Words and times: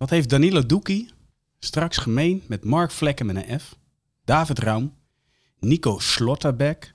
Wat 0.00 0.10
heeft 0.10 0.28
Danilo 0.28 0.66
Doekie 0.66 1.10
straks 1.58 1.96
gemeen 1.96 2.42
met 2.46 2.64
Mark 2.64 2.90
Vlekken 2.90 3.26
met 3.26 3.36
een 3.36 3.60
F, 3.60 3.76
David 4.24 4.58
Raum, 4.58 4.94
Nico 5.58 5.98
Slotterbeck, 5.98 6.94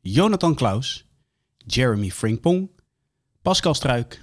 Jonathan 0.00 0.54
Klaus, 0.54 1.06
Jeremy 1.56 2.10
Frimpong, 2.10 2.70
Pascal 3.42 3.74
Struik, 3.74 4.22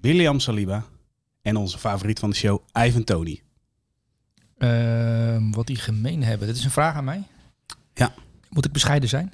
William 0.00 0.40
Saliba 0.40 0.84
en 1.42 1.56
onze 1.56 1.78
favoriet 1.78 2.18
van 2.18 2.30
de 2.30 2.36
show, 2.36 2.62
Ivan 2.72 3.04
Tony? 3.04 3.42
Ehm, 4.58 5.50
wat 5.50 5.66
die 5.66 5.76
gemeen 5.76 6.22
hebben. 6.22 6.46
Dit 6.46 6.56
is 6.56 6.64
een 6.64 6.70
vraag 6.70 6.94
aan 6.94 7.04
mij. 7.04 7.22
Ja. 7.94 8.14
Moet 8.50 8.64
ik 8.64 8.72
bescheiden 8.72 9.08
zijn? 9.08 9.32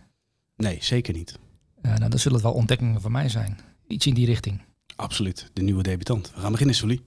Nee, 0.57 0.79
zeker 0.81 1.15
niet. 1.15 1.39
Uh, 1.83 1.95
nou, 1.95 2.11
dan 2.11 2.19
zullen 2.19 2.39
het 2.39 2.47
wel 2.47 2.57
ontdekkingen 2.57 3.01
van 3.01 3.13
mij 3.13 3.29
zijn. 3.29 3.59
Iets 3.87 4.07
in 4.07 4.15
die 4.15 4.27
richting. 4.27 4.61
Absoluut, 4.97 5.51
de 5.53 5.63
nieuwe 5.63 5.83
debutant. 5.83 6.33
We 6.35 6.41
gaan 6.41 6.51
beginnen, 6.51 6.77
Sully. 6.77 7.03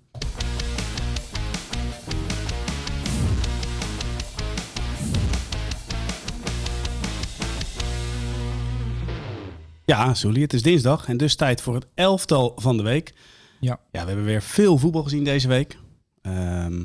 Ja, 9.85 10.13
Sully, 10.13 10.41
het 10.41 10.53
is 10.53 10.61
dinsdag 10.61 11.07
en 11.07 11.17
dus 11.17 11.35
tijd 11.35 11.61
voor 11.61 11.75
het 11.75 11.87
elftal 11.93 12.53
van 12.55 12.77
de 12.77 12.83
week. 12.83 13.13
Ja. 13.59 13.79
Ja, 13.91 14.01
we 14.01 14.07
hebben 14.07 14.25
weer 14.25 14.41
veel 14.41 14.77
voetbal 14.77 15.03
gezien 15.03 15.23
deze 15.23 15.47
week. 15.47 15.77
Ehm, 16.21 16.79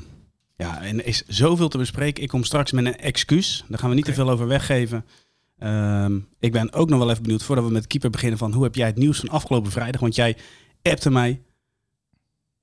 ja, 0.56 0.82
en 0.82 0.98
er 0.98 1.06
is 1.06 1.22
zoveel 1.26 1.68
te 1.68 1.78
bespreken. 1.78 2.22
Ik 2.22 2.28
kom 2.28 2.44
straks 2.44 2.72
met 2.72 2.84
een 2.86 2.96
excuus. 2.96 3.64
Daar 3.68 3.78
gaan 3.78 3.88
we 3.88 3.94
niet 3.94 4.04
te 4.04 4.14
veel 4.14 4.30
over 4.30 4.46
weggeven. 4.46 5.04
Ehm, 5.58 6.18
ik 6.38 6.52
ben 6.52 6.72
ook 6.72 6.88
nog 6.88 6.98
wel 6.98 7.10
even 7.10 7.22
benieuwd, 7.22 7.42
voordat 7.42 7.64
we 7.64 7.70
met 7.70 7.86
keeper 7.86 8.10
beginnen, 8.10 8.38
van 8.38 8.52
hoe 8.52 8.62
heb 8.62 8.74
jij 8.74 8.86
het 8.86 8.96
nieuws 8.96 9.18
van 9.18 9.28
afgelopen 9.28 9.70
vrijdag? 9.70 10.00
Want 10.00 10.14
jij 10.14 10.36
appte 10.82 11.10
mij, 11.10 11.42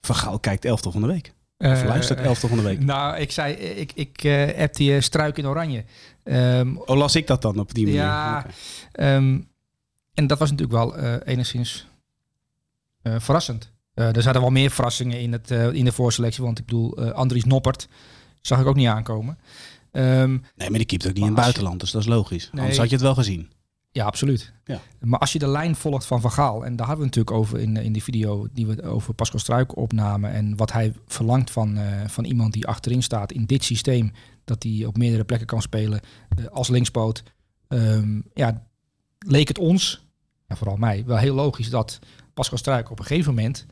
Van 0.02 0.16
Gaal 0.16 0.40
kijkt 0.40 0.66
elftal 0.66 0.92
van 0.92 1.02
de 1.02 1.08
week. 1.08 1.34
Of 1.58 1.82
Uh, 1.82 1.88
luistert 1.88 2.20
elftal 2.20 2.50
van 2.50 2.58
de 2.58 2.64
week. 2.64 2.84
Nou, 2.84 3.18
ik 3.18 3.32
zei, 3.32 3.54
ik, 3.54 3.92
ik 3.96 4.24
uh, 4.24 4.46
heb 4.56 4.76
die 4.76 5.02
struik 5.02 5.38
in 5.38 5.48
oranje. 5.48 5.84
Um, 6.24 6.78
oh, 6.78 6.98
las 6.98 7.16
ik 7.16 7.28
dat 7.28 7.42
dan 7.42 7.60
op 7.60 7.74
die 7.74 7.86
manier? 7.86 8.02
Ja, 8.02 8.46
okay. 8.92 9.16
um, 9.16 9.48
en 10.18 10.28
dat 10.28 10.40
was 10.40 10.52
natuurlijk 10.52 10.78
wel 10.78 11.00
uh, 11.00 11.16
enigszins 11.26 11.88
uh, 13.04 13.16
verrassend. 13.20 13.72
Uh, 13.96 14.16
er 14.16 14.22
zaten 14.22 14.42
wel 14.42 14.50
meer 14.50 14.72
verrassingen 14.72 15.20
in, 15.20 15.32
het, 15.32 15.52
in 15.52 15.86
de 15.86 15.92
voorselectie. 15.92 16.44
Want 16.44 16.60
ik 16.60 16.66
bedoel, 16.66 17.12
Andries 17.12 17.44
Noppert 17.44 17.88
zag 18.42 18.60
ik 18.60 18.66
ook 18.66 18.76
niet 18.76 18.88
aankomen. 18.88 19.38
Um, 19.92 20.44
nee, 20.56 20.70
maar 20.70 20.78
die 20.78 20.86
keept 20.86 21.08
ook 21.08 21.14
niet 21.14 21.22
in 21.22 21.32
het 21.32 21.36
buitenland, 21.36 21.80
dus 21.80 21.92
dat 21.92 22.02
is 22.02 22.08
logisch. 22.08 22.50
Nee, 22.52 22.62
Anders 22.62 22.78
had 22.78 22.90
je 22.90 22.96
het 22.96 23.04
wel 23.04 23.16
gezien. 23.16 23.52
Ja, 23.92 24.06
absoluut. 24.06 24.54
Ja. 24.66 24.82
Maar 25.00 25.20
als 25.20 25.34
je 25.34 25.40
de 25.40 25.48
lijn 25.48 25.76
volgt 25.76 26.06
van 26.06 26.22
Van 26.22 26.32
Gaal, 26.32 26.66
en 26.66 26.76
daar 26.76 26.88
hadden 26.88 27.06
we 27.06 27.16
natuurlijk 27.16 27.38
over 27.38 27.60
in, 27.60 27.78
in 27.78 27.94
die 27.94 28.04
video 28.04 28.48
die 28.54 28.68
we 28.68 28.84
over 28.84 29.14
Pascal 29.14 29.40
Struik 29.40 29.78
opnamen, 29.78 30.32
en 30.32 30.56
wat 30.56 30.72
hij 30.72 30.94
verlangt 31.08 31.52
van, 31.52 31.78
uh, 31.78 32.08
van 32.08 32.26
iemand 32.26 32.54
die 32.54 32.68
achterin 32.68 33.04
staat 33.04 33.32
in 33.32 33.46
dit 33.46 33.64
systeem, 33.64 34.12
dat 34.44 34.64
hij 34.64 34.86
op 34.86 34.98
meerdere 34.98 35.24
plekken 35.24 35.48
kan 35.48 35.62
spelen 35.62 36.00
uh, 36.40 36.46
als 36.46 36.68
linkspoot. 36.68 37.24
Um, 37.68 38.24
ja, 38.34 38.68
leek 39.20 39.48
het 39.48 39.60
ons, 39.60 40.07
en 40.48 40.58
vooral 40.58 40.78
mij, 40.78 41.04
wel 41.06 41.18
heel 41.18 41.36
logisch 41.36 41.70
dat 41.70 42.00
Pascal 42.34 42.58
Struik 42.58 42.92
op 42.92 43.00
een 43.00 43.06
gegeven 43.06 43.34
moment 43.34 43.66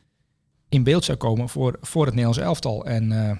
in 0.68 0.82
beeld 0.82 1.04
zou 1.04 1.18
komen 1.18 1.48
voor, 1.48 1.78
voor 1.80 2.04
het 2.04 2.14
Nederlands 2.14 2.38
elftal. 2.38 2.84
En 2.86 3.10
uh, 3.10 3.30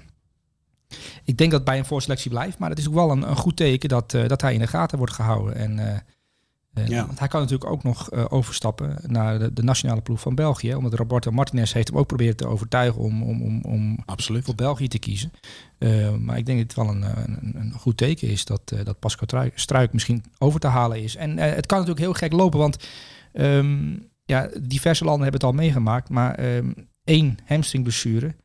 ik 1.23 1.37
denk 1.37 1.51
dat 1.51 1.59
het 1.59 1.69
bij 1.69 1.77
een 1.77 1.85
voorselectie 1.85 2.29
blijft, 2.29 2.57
maar 2.57 2.69
het 2.69 2.79
is 2.79 2.87
ook 2.87 2.93
wel 2.93 3.11
een, 3.11 3.29
een 3.29 3.35
goed 3.35 3.55
teken 3.55 3.89
dat, 3.89 4.13
uh, 4.13 4.27
dat 4.27 4.41
hij 4.41 4.53
in 4.53 4.59
de 4.59 4.67
gaten 4.67 4.97
wordt 4.97 5.13
gehouden. 5.13 5.55
En 5.55 5.77
uh, 5.77 6.87
ja. 6.87 7.05
Want 7.05 7.19
hij 7.19 7.27
kan 7.27 7.41
natuurlijk 7.41 7.71
ook 7.71 7.83
nog 7.83 8.11
overstappen 8.11 8.97
naar 9.01 9.39
de, 9.39 9.53
de, 9.53 9.63
nationale 9.63 10.01
ploeg 10.01 10.19
van 10.19 10.35
België. 10.35 10.75
Omdat 10.75 10.93
Roberto 10.93 11.31
Martinez 11.31 11.73
heeft 11.73 11.87
hem 11.87 11.97
ook 11.97 12.07
proberen 12.07 12.35
te 12.35 12.47
overtuigen 12.47 13.01
om, 13.01 13.23
om, 13.23 13.41
om, 13.41 13.61
om 13.61 13.97
Absoluut. 14.05 14.45
voor 14.45 14.55
België 14.55 14.87
te 14.87 14.99
kiezen. 14.99 15.31
Maar 16.19 16.37
ik 16.37 16.45
denk 16.45 16.57
dat 16.57 16.57
het 16.57 16.73
wel 16.75 16.87
een, 16.89 17.03
een, 17.03 17.55
een 17.55 17.71
goed 17.71 17.97
teken 17.97 18.27
is 18.27 18.45
dat, 18.45 18.73
dat 18.83 18.99
Pascal 18.99 19.49
Struik 19.53 19.93
misschien 19.93 20.23
over 20.37 20.59
te 20.59 20.67
halen 20.67 21.03
is. 21.03 21.15
En 21.15 21.37
het 21.37 21.65
kan 21.65 21.77
natuurlijk 21.79 22.05
heel 22.05 22.13
gek 22.13 22.31
lopen, 22.31 22.59
want 22.59 22.77
um, 23.39 24.09
ja, 24.25 24.49
diverse 24.61 25.03
landen 25.03 25.23
hebben 25.23 25.41
het 25.41 25.49
al 25.49 25.63
meegemaakt. 25.63 26.09
Maar 26.09 26.55
um, 26.55 26.89
één 27.03 27.37
hamstringblessure 27.45 28.35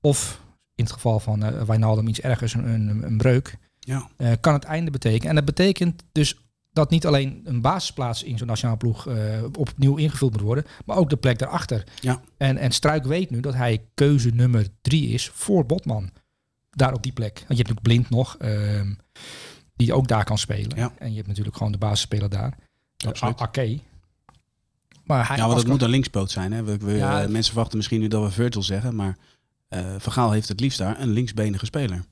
of 0.00 0.40
in 0.74 0.84
het 0.84 0.92
geval 0.92 1.20
van 1.20 1.44
uh, 1.44 1.62
Wijnaldum 1.62 2.08
iets 2.08 2.20
ergers, 2.20 2.54
een, 2.54 2.66
een, 2.66 3.02
een 3.02 3.16
breuk, 3.16 3.58
ja. 3.78 4.08
kan 4.40 4.52
het 4.52 4.64
einde 4.64 4.90
betekenen. 4.90 5.28
En 5.28 5.34
dat 5.34 5.44
betekent 5.44 6.02
dus 6.12 6.36
dat 6.72 6.90
niet 6.90 7.06
alleen 7.06 7.40
een 7.44 7.60
basisplaats 7.60 8.22
in 8.22 8.38
zo'n 8.38 8.46
nationale 8.46 8.78
ploeg 8.78 9.08
uh, 9.08 9.42
opnieuw 9.58 9.96
ingevuld 9.96 10.32
moet 10.32 10.40
worden, 10.40 10.64
maar 10.84 10.96
ook 10.96 11.10
de 11.10 11.16
plek 11.16 11.38
daarachter. 11.38 11.84
Ja. 12.00 12.20
En, 12.36 12.56
en 12.56 12.72
Struik 12.72 13.04
weet 13.04 13.30
nu 13.30 13.40
dat 13.40 13.54
hij 13.54 13.84
keuze 13.94 14.30
nummer 14.30 14.66
drie 14.80 15.08
is 15.08 15.28
voor 15.28 15.66
Botman. 15.66 16.10
Daar 16.70 16.94
op 16.94 17.02
die 17.02 17.12
plek. 17.12 17.44
Want 17.46 17.58
je 17.58 17.64
hebt 17.64 17.68
natuurlijk 17.68 17.86
Blind 17.86 18.10
nog, 18.10 18.36
uh, 18.42 18.80
die 19.76 19.92
ook 19.92 20.08
daar 20.08 20.24
kan 20.24 20.38
spelen. 20.38 20.76
Ja. 20.76 20.92
En 20.98 21.10
je 21.10 21.16
hebt 21.16 21.28
natuurlijk 21.28 21.56
gewoon 21.56 21.72
de 21.72 21.78
basisspeler 21.78 22.28
daar. 22.28 22.56
Absoluut. 23.06 23.40
Ake. 23.40 23.80
Maar 25.10 25.28
hij 25.28 25.36
ja, 25.36 25.46
want 25.46 25.56
dat 25.56 25.66
moet 25.66 25.82
een 25.82 25.90
linkspoot 25.90 26.30
zijn. 26.30 26.52
Hè? 26.52 26.62
We, 26.62 26.76
we, 26.76 26.92
ja, 26.92 27.26
mensen 27.28 27.52
verwachten 27.52 27.76
misschien 27.76 28.00
nu 28.00 28.08
dat 28.08 28.22
we 28.22 28.30
Virgil 28.30 28.62
zeggen, 28.62 28.94
maar 28.94 29.16
uh, 29.70 29.80
Vergaal 29.98 30.30
heeft 30.30 30.48
het 30.48 30.60
liefst 30.60 30.78
daar 30.78 31.00
een 31.00 31.10
linksbenige 31.10 31.66
speler. 31.66 32.04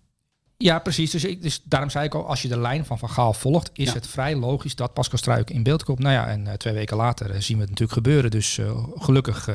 Ja, 0.56 0.78
precies. 0.78 1.10
Dus, 1.10 1.24
ik, 1.24 1.42
dus 1.42 1.62
daarom 1.64 1.90
zei 1.90 2.04
ik 2.04 2.14
al, 2.14 2.26
als 2.26 2.42
je 2.42 2.48
de 2.48 2.58
lijn 2.58 2.84
van 2.84 2.98
Van 2.98 3.10
Gaal 3.10 3.32
volgt, 3.32 3.70
is 3.72 3.86
Ja. 3.88 3.92
het 3.92 4.06
vrij 4.06 4.36
logisch 4.36 4.74
dat 4.74 4.92
Pascal 4.92 5.18
Struik 5.18 5.50
in 5.50 5.62
beeld 5.62 5.84
komt. 5.84 5.98
Nou 5.98 6.12
ja, 6.12 6.26
en 6.28 6.46
uh, 6.46 6.52
twee 6.52 6.74
weken 6.74 6.96
later 6.96 7.42
zien 7.42 7.56
we 7.56 7.62
het 7.62 7.70
natuurlijk 7.70 7.92
gebeuren. 7.98 8.30
Dus 8.30 8.60
gelukkig 8.94 9.48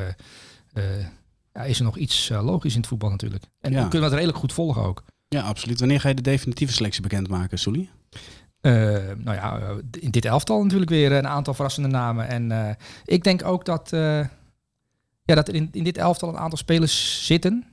ja, 1.53 1.63
is 1.63 1.77
er 1.77 1.83
nog 1.85 1.97
iets 1.97 2.29
logisch 2.29 2.73
in 2.73 2.79
het 2.79 2.87
voetbal 2.87 3.09
natuurlijk. 3.09 3.43
En 3.61 3.71
Ja. 3.71 3.83
we 3.83 3.87
kunnen 3.89 4.01
dat 4.01 4.11
redelijk 4.17 4.37
goed 4.39 4.53
volgen 4.53 4.81
ook. 4.81 5.03
Ja, 5.27 5.41
absoluut. 5.41 5.79
Wanneer 5.79 5.99
ga 6.01 6.07
je 6.09 6.15
de 6.15 6.21
definitieve 6.21 6.73
selectie 6.73 7.01
bekendmaken, 7.01 7.59
Sully? 7.59 7.89
Uh, 8.65 8.73
nou 9.17 9.35
ja, 9.37 9.59
uh, 9.59 9.69
in 9.99 10.11
dit 10.11 10.25
elftal 10.25 10.63
natuurlijk 10.63 10.91
weer 10.91 11.11
een 11.11 11.27
aantal 11.27 11.53
verrassende 11.53 11.89
namen. 11.89 12.27
En 12.27 12.49
uh, 12.51 12.69
ik 13.05 13.23
denk 13.23 13.43
ook 13.45 13.65
dat, 13.65 13.89
ja, 13.91 15.35
dat 15.35 15.47
er 15.47 15.55
in, 15.55 15.69
in 15.71 15.83
dit 15.83 15.97
elftal 15.97 16.29
een 16.29 16.37
aantal 16.37 16.57
spelers 16.57 17.25
zitten... 17.25 17.65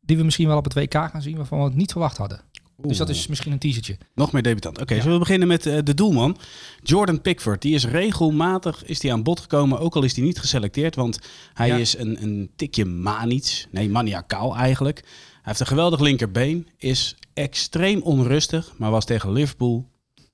die 0.00 0.16
we 0.16 0.22
misschien 0.24 0.46
wel 0.48 0.56
op 0.56 0.64
het 0.64 0.74
WK 0.74 0.94
gaan 0.94 1.22
zien... 1.22 1.36
waarvan 1.36 1.58
we 1.58 1.64
het 1.64 1.74
niet 1.74 1.90
verwacht 1.90 2.16
hadden. 2.16 2.40
Dus 2.76 2.96
dat 2.96 3.08
is 3.08 3.26
misschien 3.26 3.52
een 3.52 3.58
teasertje. 3.58 3.98
Nog 4.14 4.32
meer 4.32 4.42
debutant. 4.42 4.80
Oké, 4.80 4.94
Ja. 4.94 5.00
zullen 5.00 5.18
we 5.18 5.24
beginnen 5.24 5.48
met 5.48 5.66
eh, 5.66 5.78
de 5.84 5.94
doelman? 5.94 6.36
Jordan 6.82 7.20
Pickford. 7.20 7.62
Die 7.62 7.74
is 7.74 7.86
regelmatig 7.86 8.84
is 8.84 8.98
die 9.00 9.12
aan 9.12 9.22
bod 9.22 9.40
gekomen, 9.40 9.78
ook 9.78 9.96
al 9.96 10.02
is 10.02 10.16
hij 10.16 10.24
niet 10.24 10.38
geselecteerd. 10.38 10.94
Want 10.94 11.18
hij 11.54 11.68
Ja. 11.68 11.76
is 11.76 11.98
een, 11.98 12.22
een 12.22 12.50
tikje 12.56 12.84
manisch. 12.84 13.66
Nee, 13.70 13.88
maniacaal 13.90 14.56
eigenlijk. 14.56 15.04
Hij 15.42 15.48
heeft 15.52 15.60
een 15.60 15.66
geweldig 15.66 16.00
linkerbeen. 16.00 16.68
Is 16.76 17.16
extreem 17.34 18.02
onrustig, 18.02 18.72
maar 18.78 18.90
was 18.90 19.04
tegen 19.04 19.32
Liverpool 19.32 19.88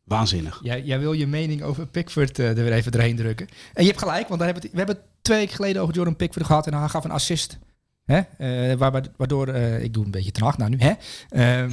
waanzinnig. 0.04 0.60
Jij, 0.62 0.82
jij 0.82 0.98
wil 0.98 1.12
je 1.12 1.26
mening 1.26 1.62
over 1.62 1.86
Pickford 1.86 2.38
eh, 2.38 2.48
er 2.48 2.54
weer 2.54 2.72
even 2.72 2.92
doorheen 2.92 3.16
drukken. 3.16 3.48
En 3.74 3.82
je 3.82 3.88
hebt 3.88 4.02
gelijk, 4.02 4.28
want 4.28 4.40
daar 4.40 4.52
hebben 4.52 4.70
we, 4.70 4.76
hebben 4.76 4.96
het 4.96 5.04
twee 5.22 5.38
weken 5.38 5.54
geleden 5.54 5.82
over 5.82 5.94
Jordan 5.94 6.16
Pickford 6.16 6.46
gehad. 6.46 6.66
En 6.66 6.74
hij 6.74 6.88
gaf 6.88 7.04
een 7.04 7.10
assist. 7.10 7.58
Hè? 8.04 8.18
Eh, 8.18 8.76
waar- 8.78 9.02
waardoor, 9.16 9.48
eh, 9.48 9.82
ik 9.82 9.94
doe 9.94 10.04
een 10.04 10.10
beetje 10.10 10.32
acht 10.44 10.58
nou 10.58 10.70
nu. 10.70 10.76
Hè? 10.78 10.92
Ehm, 11.28 11.70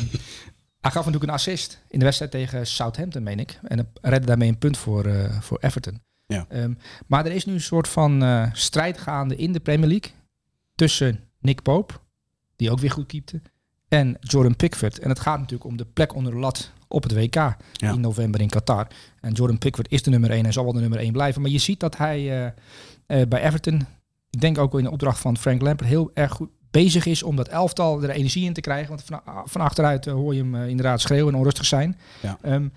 hij 0.81 0.91
gaf 0.91 1.05
natuurlijk 1.05 1.23
een 1.23 1.29
assist 1.29 1.81
in 1.89 1.99
de 1.99 2.05
wedstrijd 2.05 2.31
tegen 2.31 2.67
Southampton, 2.67 3.23
meen 3.23 3.39
ik. 3.39 3.59
En 3.63 3.91
redde 4.01 4.25
daarmee 4.27 4.49
een 4.49 4.57
punt 4.57 4.77
voor, 4.77 5.29
voor 5.41 5.57
Everton. 5.61 6.01
Ja. 6.25 6.45
Ehm, 6.49 6.73
maar 7.07 7.25
er 7.25 7.31
is 7.31 7.45
nu 7.45 7.53
een 7.53 7.61
soort 7.61 7.87
van 7.87 8.23
strijd 8.53 8.97
gaande 8.97 9.35
in 9.35 9.51
de 9.51 9.59
Premier 9.59 9.89
League. 9.89 10.11
Tussen 10.75 11.19
Nick 11.39 11.61
Pope, 11.61 11.93
die 12.63 12.71
ook 12.71 12.79
weer 12.79 12.91
goed 12.91 13.05
keepte. 13.05 13.41
En 13.87 14.17
Jordan 14.19 14.55
Pickford. 14.55 14.99
En 14.99 15.09
het 15.09 15.19
gaat 15.19 15.39
natuurlijk 15.39 15.69
om 15.69 15.77
de 15.77 15.85
plek 15.85 16.15
onder 16.15 16.31
de 16.31 16.37
lat 16.37 16.71
op 16.87 17.03
het 17.03 17.13
WK 17.13 17.35
Ja. 17.35 17.57
in 17.79 17.99
november 18.01 18.41
in 18.41 18.49
Qatar. 18.49 18.87
En 19.21 19.31
Jordan 19.31 19.57
Pickford 19.57 19.91
is 19.91 20.03
de 20.03 20.09
nummer 20.09 20.31
1 20.31 20.45
en 20.45 20.53
zal 20.53 20.63
wel 20.63 20.73
de 20.73 20.79
nummer 20.79 20.99
1 20.99 21.11
blijven. 21.11 21.41
Maar 21.41 21.51
je 21.51 21.57
ziet 21.57 21.79
dat 21.79 21.97
hij 21.97 22.19
eh, 22.19 23.21
eh, 23.21 23.27
bij 23.27 23.43
Everton, 23.43 23.87
ik 24.29 24.41
denk 24.41 24.57
ook 24.57 24.77
in 24.77 24.83
de 24.83 24.91
opdracht 24.91 25.19
van 25.19 25.37
Frank 25.37 25.61
Lampard, 25.61 25.89
heel 25.89 26.11
erg 26.13 26.31
goed 26.31 26.49
bezig 26.71 27.05
is 27.05 27.23
om 27.23 27.35
dat 27.35 27.47
elftal 27.47 28.03
er 28.03 28.09
energie 28.09 28.45
in 28.45 28.53
te 28.53 28.61
krijgen. 28.61 28.87
Want 28.89 29.03
van, 29.03 29.21
van 29.45 29.61
achteruit 29.61 30.07
eh, 30.07 30.13
hoor 30.13 30.35
je 30.35 30.41
hem 30.41 30.55
inderdaad 30.55 31.01
schreeuwen 31.01 31.33
en 31.33 31.39
onrustig 31.39 31.65
zijn. 31.65 31.99
Ja. 32.21 32.37
Ehm, 32.41 32.67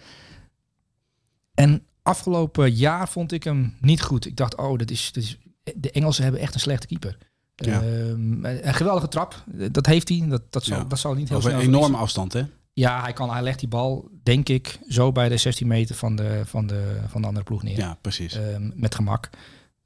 en 1.54 1.82
afgelopen 2.02 2.72
jaar 2.72 3.08
vond 3.08 3.32
ik 3.32 3.44
hem 3.44 3.76
niet 3.80 4.02
goed. 4.02 4.26
Ik 4.26 4.36
dacht, 4.36 4.56
oh, 4.56 4.78
dat 4.78 4.90
is, 4.90 5.12
dat 5.12 5.22
is, 5.22 5.38
de 5.76 5.90
Engelsen 5.90 6.22
hebben 6.22 6.40
echt 6.40 6.54
een 6.54 6.60
slechte 6.60 6.86
keeper. 6.86 7.18
Ja. 7.64 7.80
Ehm, 7.82 8.44
een 8.44 8.74
geweldige 8.74 9.08
trap, 9.08 9.44
dat 9.70 9.86
heeft 9.86 10.08
hij. 10.08 10.24
Dat, 10.28 10.42
dat, 10.52 10.64
zal, 10.64 10.76
Ja. 10.78 10.84
dat 10.84 10.98
zal 10.98 11.14
niet 11.14 11.28
heel 11.28 11.36
Over 11.36 11.50
een 11.52 11.56
snel 11.60 11.68
enorme 11.68 11.86
verliezen. 11.96 12.20
afstand, 12.22 12.32
hè? 12.32 12.54
Ja, 12.72 13.02
hij, 13.02 13.12
kan, 13.12 13.30
hij 13.30 13.42
legt 13.42 13.58
die 13.58 13.68
bal, 13.68 14.08
denk 14.22 14.48
ik, 14.48 14.78
zo 14.88 15.12
bij 15.12 15.28
de 15.28 15.36
16 15.36 15.66
meter 15.66 15.94
van 15.94 16.16
de, 16.16 16.42
van 16.44 16.66
de, 16.66 17.00
van 17.06 17.20
de 17.20 17.26
andere 17.26 17.44
ploeg 17.44 17.62
neer. 17.62 17.76
Ja, 17.76 17.98
precies. 18.00 18.34
Ehm, 18.34 18.70
met 18.74 18.94
gemak. 18.94 19.30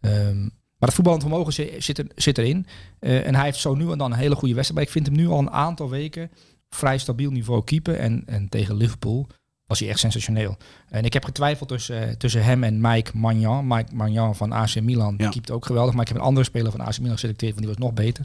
Ehm, 0.01 0.41
maar 0.41 0.89
het 0.89 0.95
voetballend 0.95 1.23
vermogen 1.23 1.53
zi- 1.53 1.75
zit, 1.79 1.99
er, 1.99 2.07
zit 2.15 2.39
erin. 2.39 2.67
Eh, 2.99 3.27
en 3.27 3.35
hij 3.35 3.45
heeft 3.45 3.59
zo 3.59 3.75
nu 3.75 3.91
en 3.91 3.99
dan 3.99 4.13
een 4.13 4.19
hele 4.19 4.35
goede 4.35 4.55
wedstrijd. 4.55 4.75
Maar 4.75 4.83
ik 4.83 4.91
vind 5.05 5.07
hem 5.07 5.17
nu 5.17 5.29
al 5.33 5.39
een 5.39 5.51
aantal 5.51 5.89
weken 5.91 6.31
vrij 6.69 6.99
stabiel 6.99 7.31
niveau 7.31 7.65
keeper. 7.65 7.95
En, 7.99 8.23
en 8.27 8.49
tegen 8.49 8.77
Liverpool 8.77 9.27
was 9.71 9.79
hij 9.81 9.89
echt 9.89 9.99
sensationeel. 9.99 10.57
En 10.89 11.05
ik 11.05 11.13
heb 11.13 11.25
getwijfeld 11.25 11.69
tussen, 11.69 12.09
eh, 12.09 12.15
tussen 12.15 12.45
hem 12.45 12.65
en 12.65 12.81
Mike 12.81 13.11
Magnan. 13.17 13.67
Mike 13.67 13.95
Magnan 13.95 14.37
van 14.37 14.53
AC 14.53 14.81
Milan, 14.81 15.17
die 15.17 15.27
Ja. 15.27 15.33
keept 15.33 15.51
ook 15.51 15.67
geweldig. 15.67 15.93
Maar 15.93 16.03
ik 16.03 16.09
heb 16.09 16.17
een 16.17 16.23
andere 16.23 16.47
speler 16.47 16.71
van 16.71 16.81
AC 16.81 16.99
Milan 16.99 17.13
geselecteerd, 17.13 17.55
want 17.55 17.67
die 17.67 17.75
was 17.77 17.85
nog 17.87 17.95
beter. 17.95 18.25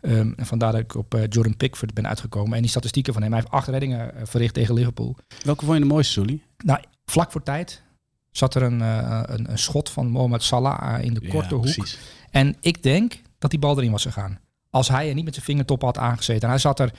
Ehm, 0.00 0.32
en 0.36 0.46
vandaar 0.46 0.72
dat 0.72 0.80
ik 0.80 0.94
op 0.94 1.14
eh, 1.14 1.22
Jordan 1.28 1.56
Pickford 1.56 1.94
ben 1.94 2.08
uitgekomen. 2.08 2.54
En 2.54 2.60
die 2.60 2.70
statistieken 2.70 3.12
van 3.12 3.22
hem, 3.22 3.32
hij 3.32 3.40
heeft 3.40 3.52
acht 3.52 3.68
reddingen 3.68 4.14
eh, 4.14 4.22
verricht 4.24 4.54
tegen 4.54 4.74
Liverpool. 4.74 5.16
Welke 5.44 5.64
vond 5.64 5.76
je 5.76 5.82
de 5.82 5.88
mooiste, 5.88 6.12
Sully? 6.12 6.42
Nou, 6.64 6.80
vlak 7.04 7.32
voor 7.32 7.42
tijd 7.42 7.82
zat 8.30 8.54
er 8.54 8.62
een, 8.62 8.80
een, 8.80 9.50
een 9.50 9.58
schot 9.58 9.90
van 9.90 10.08
Mohamed 10.10 10.42
Salah 10.42 11.04
in 11.04 11.14
de 11.14 11.20
korte 11.28 11.48
ja, 11.48 11.54
hoek. 11.54 11.60
precies. 11.62 11.98
En 12.30 12.56
ik 12.60 12.82
denk 12.82 13.20
dat 13.38 13.50
die 13.50 13.58
bal 13.60 13.76
erin 13.78 13.90
was 13.90 14.02
gegaan. 14.02 14.38
Als 14.70 14.88
hij 14.88 15.08
er 15.08 15.14
niet 15.14 15.24
met 15.24 15.34
zijn 15.34 15.46
vingertop 15.46 15.82
had 15.82 15.98
aangezeten. 15.98 16.42
En 16.42 16.48
hij 16.48 16.58
zat 16.58 16.80
er 16.80 16.92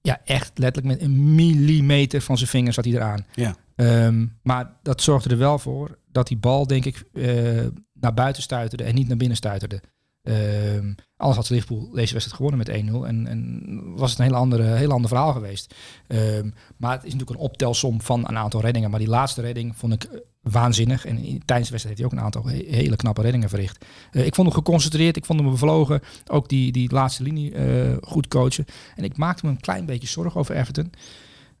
ja, 0.00 0.20
echt 0.24 0.58
letterlijk 0.58 1.00
met 1.00 1.08
een 1.08 1.34
millimeter 1.34 2.20
van 2.20 2.36
zijn 2.36 2.50
vinger 2.50 2.72
zat 2.72 2.84
hij 2.84 2.94
eraan. 2.94 3.26
Ja. 3.34 3.56
Ehm, 3.76 4.26
maar 4.42 4.78
dat 4.82 5.02
zorgde 5.02 5.30
er 5.30 5.38
wel 5.38 5.58
voor 5.58 5.98
dat 6.10 6.26
die 6.28 6.36
bal, 6.36 6.66
denk 6.66 6.84
ik, 6.84 7.04
eh, 7.12 7.66
naar 7.92 8.14
buiten 8.14 8.42
stuiterde 8.42 8.84
en 8.84 8.94
niet 8.94 9.08
naar 9.08 9.16
binnen 9.16 9.36
stuiterde. 9.36 9.80
Ehm 10.28 10.92
anders 11.16 11.38
had 11.38 11.50
Liverpool 11.50 11.90
deze 11.90 12.12
wedstrijd 12.12 12.32
gewonnen 12.32 12.58
met 12.58 12.68
1-0 12.68 13.06
en, 13.06 13.26
en 13.26 13.62
was 13.96 14.10
het 14.10 14.18
een 14.18 14.24
heel, 14.24 14.34
andere, 14.34 14.62
heel 14.62 14.90
ander 14.90 15.08
verhaal 15.08 15.32
geweest. 15.32 15.74
Ehm, 16.06 16.50
maar 16.76 16.92
het 16.92 17.04
is 17.04 17.12
natuurlijk 17.12 17.38
een 17.40 17.44
optelsom 17.46 18.00
van 18.00 18.28
een 18.28 18.36
aantal 18.38 18.60
reddingen. 18.60 18.90
Maar 18.90 18.98
die 18.98 19.08
laatste 19.08 19.40
redding 19.40 19.76
vond 19.76 19.92
ik 19.92 20.04
eh, 20.04 20.18
waanzinnig. 20.42 21.04
En 21.06 21.18
in, 21.18 21.42
tijdens 21.44 21.68
de 21.68 21.74
wedstrijd 21.74 21.82
heeft 21.84 21.98
hij 21.98 22.04
ook 22.06 22.12
een 22.12 22.20
aantal 22.20 22.46
he- 22.46 22.76
hele 22.76 22.96
knappe 22.96 23.22
reddingen 23.22 23.48
verricht. 23.48 23.84
Eh, 24.10 24.26
ik 24.26 24.34
vond 24.34 24.46
hem 24.48 24.56
geconcentreerd, 24.56 25.16
ik 25.16 25.24
vond 25.24 25.40
hem 25.40 25.50
bevlogen. 25.50 26.00
Ook 26.26 26.48
die, 26.48 26.72
die 26.72 26.92
laatste 26.92 27.22
linie 27.22 27.52
eh, 27.54 27.96
goed 28.02 28.28
coachen. 28.28 28.64
En 28.96 29.04
ik 29.04 29.16
maakte 29.16 29.46
me 29.46 29.50
een 29.52 29.60
klein 29.60 29.86
beetje 29.86 30.08
zorgen 30.08 30.40
over 30.40 30.56
Everton. 30.56 30.92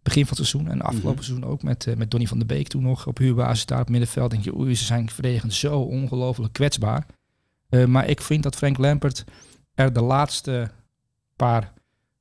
Begin 0.02 0.26
van 0.26 0.36
het 0.36 0.46
seizoen 0.46 0.70
en 0.72 0.80
afgelopen 0.82 1.14
Mhm. 1.14 1.22
seizoen 1.22 1.48
ook 1.50 1.62
met, 1.62 1.86
met 1.96 2.10
Donny 2.10 2.26
van 2.26 2.38
der 2.38 2.46
Beek 2.46 2.68
toen 2.68 2.82
nog 2.82 3.06
op 3.06 3.18
huurbasis 3.18 3.66
daar 3.66 3.80
op 3.80 3.88
middenveld. 3.88 4.30
Denk 4.30 4.44
je, 4.44 4.56
oei, 4.56 4.74
ze 4.76 4.84
zijn 4.84 5.10
verdedigend 5.10 5.54
zo 5.54 5.80
ongelooflijk 5.80 6.52
kwetsbaar. 6.52 7.06
Eh, 7.68 7.84
maar 7.84 8.08
ik 8.08 8.20
vind 8.20 8.42
dat 8.42 8.56
Frank 8.56 8.78
Lampert 8.78 9.24
er 9.74 9.92
de 9.92 10.02
laatste 10.02 10.70
paar 11.36 11.72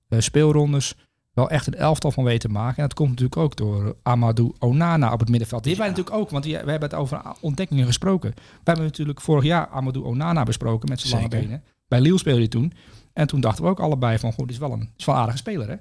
eh, 0.10 0.20
speelrondes 0.20 0.96
wel 1.34 1.50
echt 1.50 1.68
een 1.68 1.76
elftal 1.76 2.12
van 2.12 2.24
weet 2.24 2.40
te 2.40 2.50
maken. 2.50 2.76
En 2.76 2.84
dat 2.84 2.94
komt 2.94 3.10
natuurlijk 3.10 3.38
ook 3.38 3.56
door 3.56 3.96
Amadou 4.04 4.54
Onana 4.60 5.14
op 5.14 5.20
het 5.20 5.30
middenveld. 5.30 5.64
Die 5.64 5.76
hebben 5.76 5.94
wij 5.94 5.98
natuurlijk 5.98 6.26
ook, 6.26 6.32
want 6.32 6.44
die, 6.44 6.54
we 6.54 6.72
hebben 6.72 6.90
het 6.90 7.00
over 7.00 7.22
ontdekkingen 7.42 7.86
gesproken. 7.86 8.30
We 8.36 8.62
hebben 8.64 8.86
natuurlijk 8.86 9.22
vorig 9.22 9.44
jaar 9.44 9.68
Amadou 9.68 10.06
Onana 10.06 10.44
besproken 10.44 10.90
met 10.90 11.00
zijn 11.00 11.14
lange 11.14 11.28
benen. 11.28 11.64
Bij 11.88 12.02
Lille 12.02 12.18
speelde 12.18 12.40
hij 12.40 12.48
toen. 12.48 12.74
En 13.14 13.28
toen 13.28 13.42
dachten 13.42 13.64
we 13.64 13.70
ook 13.70 13.80
allebei 13.80 14.20
van, 14.20 14.34
goed, 14.34 14.46
dit 14.48 14.56
is 14.56 14.58
wel 14.58 14.72
een, 14.72 14.90
is 14.98 15.06
wel 15.06 15.16
een 15.16 15.22
aardige 15.22 15.38
speler, 15.38 15.68
hè? 15.68 15.76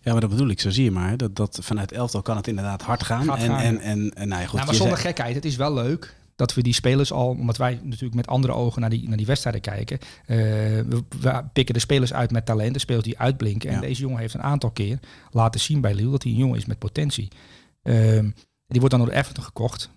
Ja, 0.00 0.12
maar 0.12 0.20
dat 0.20 0.30
bedoel 0.30 0.48
ik. 0.48 0.60
Zo 0.60 0.70
zie 0.70 0.84
je 0.84 0.90
maar. 0.90 1.16
Dat, 1.16 1.36
dat 1.36 1.58
vanuit 1.62 1.92
elftal 1.92 2.22
kan 2.22 2.36
het 2.36 2.48
inderdaad 2.48 2.82
hard 2.82 3.02
gaan. 3.02 3.24
Gaat 3.24 3.38
en, 3.38 3.46
gaan, 3.46 3.60
en, 3.60 3.80
en, 3.80 4.14
en, 4.14 4.28
nou 4.28 4.40
ja, 4.40 4.46
goed. 4.46 4.54
nou, 4.54 4.66
maar 4.66 4.74
zonder 4.74 4.98
zei- 4.98 5.08
gekheid, 5.08 5.34
het 5.34 5.44
is 5.44 5.56
wel 5.56 5.74
leuk 5.74 6.16
dat 6.40 6.54
we 6.54 6.62
die 6.62 6.72
spelers 6.72 7.12
al, 7.12 7.28
omdat 7.28 7.56
wij 7.56 7.80
natuurlijk 7.82 8.14
met 8.14 8.26
andere 8.26 8.52
ogen 8.52 8.80
naar 8.80 8.90
die, 8.90 9.08
naar 9.08 9.16
die 9.16 9.26
wedstrijden 9.26 9.60
kijken. 9.60 9.98
eh, 10.26 10.36
we, 10.36 11.02
we 11.20 11.44
pikken 11.52 11.74
de 11.74 11.80
spelers 11.80 12.12
uit 12.12 12.30
met 12.30 12.46
talent, 12.46 12.72
de 12.72 12.78
spelers 12.78 13.04
die 13.04 13.18
uitblinken. 13.18 13.70
En 13.70 13.80
deze 13.80 14.00
jongen 14.00 14.18
heeft 14.18 14.34
een 14.34 14.42
aantal 14.42 14.70
keer 14.70 14.98
laten 15.30 15.60
zien 15.60 15.80
bij 15.80 15.94
Lille 15.94 16.10
dat 16.10 16.22
hij 16.22 16.32
een 16.32 16.38
jongen 16.38 16.56
is 16.56 16.66
met 16.66 16.78
potentie. 16.78 17.28
Ehm, 17.82 18.30
die 18.66 18.80
wordt 18.80 18.96
dan 18.96 19.04
door 19.04 19.14
Everton 19.14 19.44
gekocht. 19.44 19.90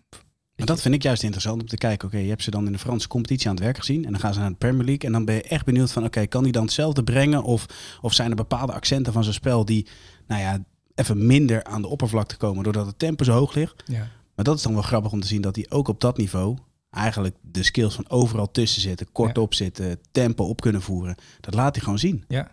Maar 0.56 0.66
dat 0.66 0.82
vind 0.82 0.96
ik 0.96 1.04
juist 1.04 1.24
interessant 1.24 1.62
om 1.62 1.68
te 1.68 1.78
kijken. 1.78 2.08
Oké, 2.08 2.18
je 2.18 2.30
hebt 2.30 2.44
ze 2.44 2.52
dan 2.52 2.66
in 2.66 2.72
de 2.72 2.78
Franse 2.78 3.08
competitie 3.08 3.50
aan 3.50 3.56
het 3.56 3.64
werk 3.64 3.78
gezien. 3.78 4.06
En 4.06 4.12
dan 4.12 4.20
gaan 4.20 4.34
ze 4.34 4.40
naar 4.40 4.50
de 4.50 4.56
Premier 4.56 4.86
League. 4.86 5.06
En 5.06 5.12
dan 5.12 5.26
ben 5.26 5.36
je 5.36 5.42
echt 5.42 5.66
benieuwd 5.66 5.92
van... 5.92 6.04
Oké, 6.04 6.26
kan 6.26 6.44
die 6.44 6.52
dan 6.52 6.64
hetzelfde 6.64 7.04
brengen? 7.04 7.44
Of, 7.44 7.66
of 8.02 8.14
zijn 8.14 8.30
er 8.30 8.36
bepaalde 8.36 8.74
accenten 8.74 9.14
van 9.14 9.24
zijn 9.24 9.36
spel 9.36 9.66
die... 9.66 9.88
Nou 10.28 10.42
ja, 10.42 10.64
even 10.96 11.26
minder 11.26 11.64
aan 11.64 11.82
de 11.82 11.88
oppervlakte 11.88 12.38
komen. 12.38 12.64
Doordat 12.64 12.86
het 12.86 13.00
tempo 13.00 13.24
zo 13.24 13.32
hoog 13.32 13.54
ligt. 13.54 13.84
Ja. 13.86 14.10
Maar 14.44 14.52
dat 14.54 14.62
is 14.62 14.68
dan 14.68 14.74
wel 14.74 14.82
grappig 14.90 15.12
om 15.12 15.22
te 15.22 15.28
zien 15.28 15.42
dat 15.42 15.56
hij 15.56 15.66
ook 15.70 15.88
op 15.88 16.02
dat 16.02 16.18
niveau... 16.18 16.58
Eigenlijk 16.90 17.36
de 17.42 17.64
skills 17.64 17.96
van 17.96 18.10
overal 18.10 18.52
tussen 18.52 18.82
zitten. 18.82 19.12
Kort 19.12 19.36
Ja. 19.36 19.42
op 19.42 19.54
zitten. 19.54 20.00
Tempo 20.12 20.44
op 20.44 20.62
kunnen 20.62 20.82
voeren. 20.82 21.16
Dat 21.40 21.54
laat 21.54 21.76
hij 21.76 21.84
gewoon 21.84 22.00
zien. 22.00 22.24
Ja. 22.28 22.52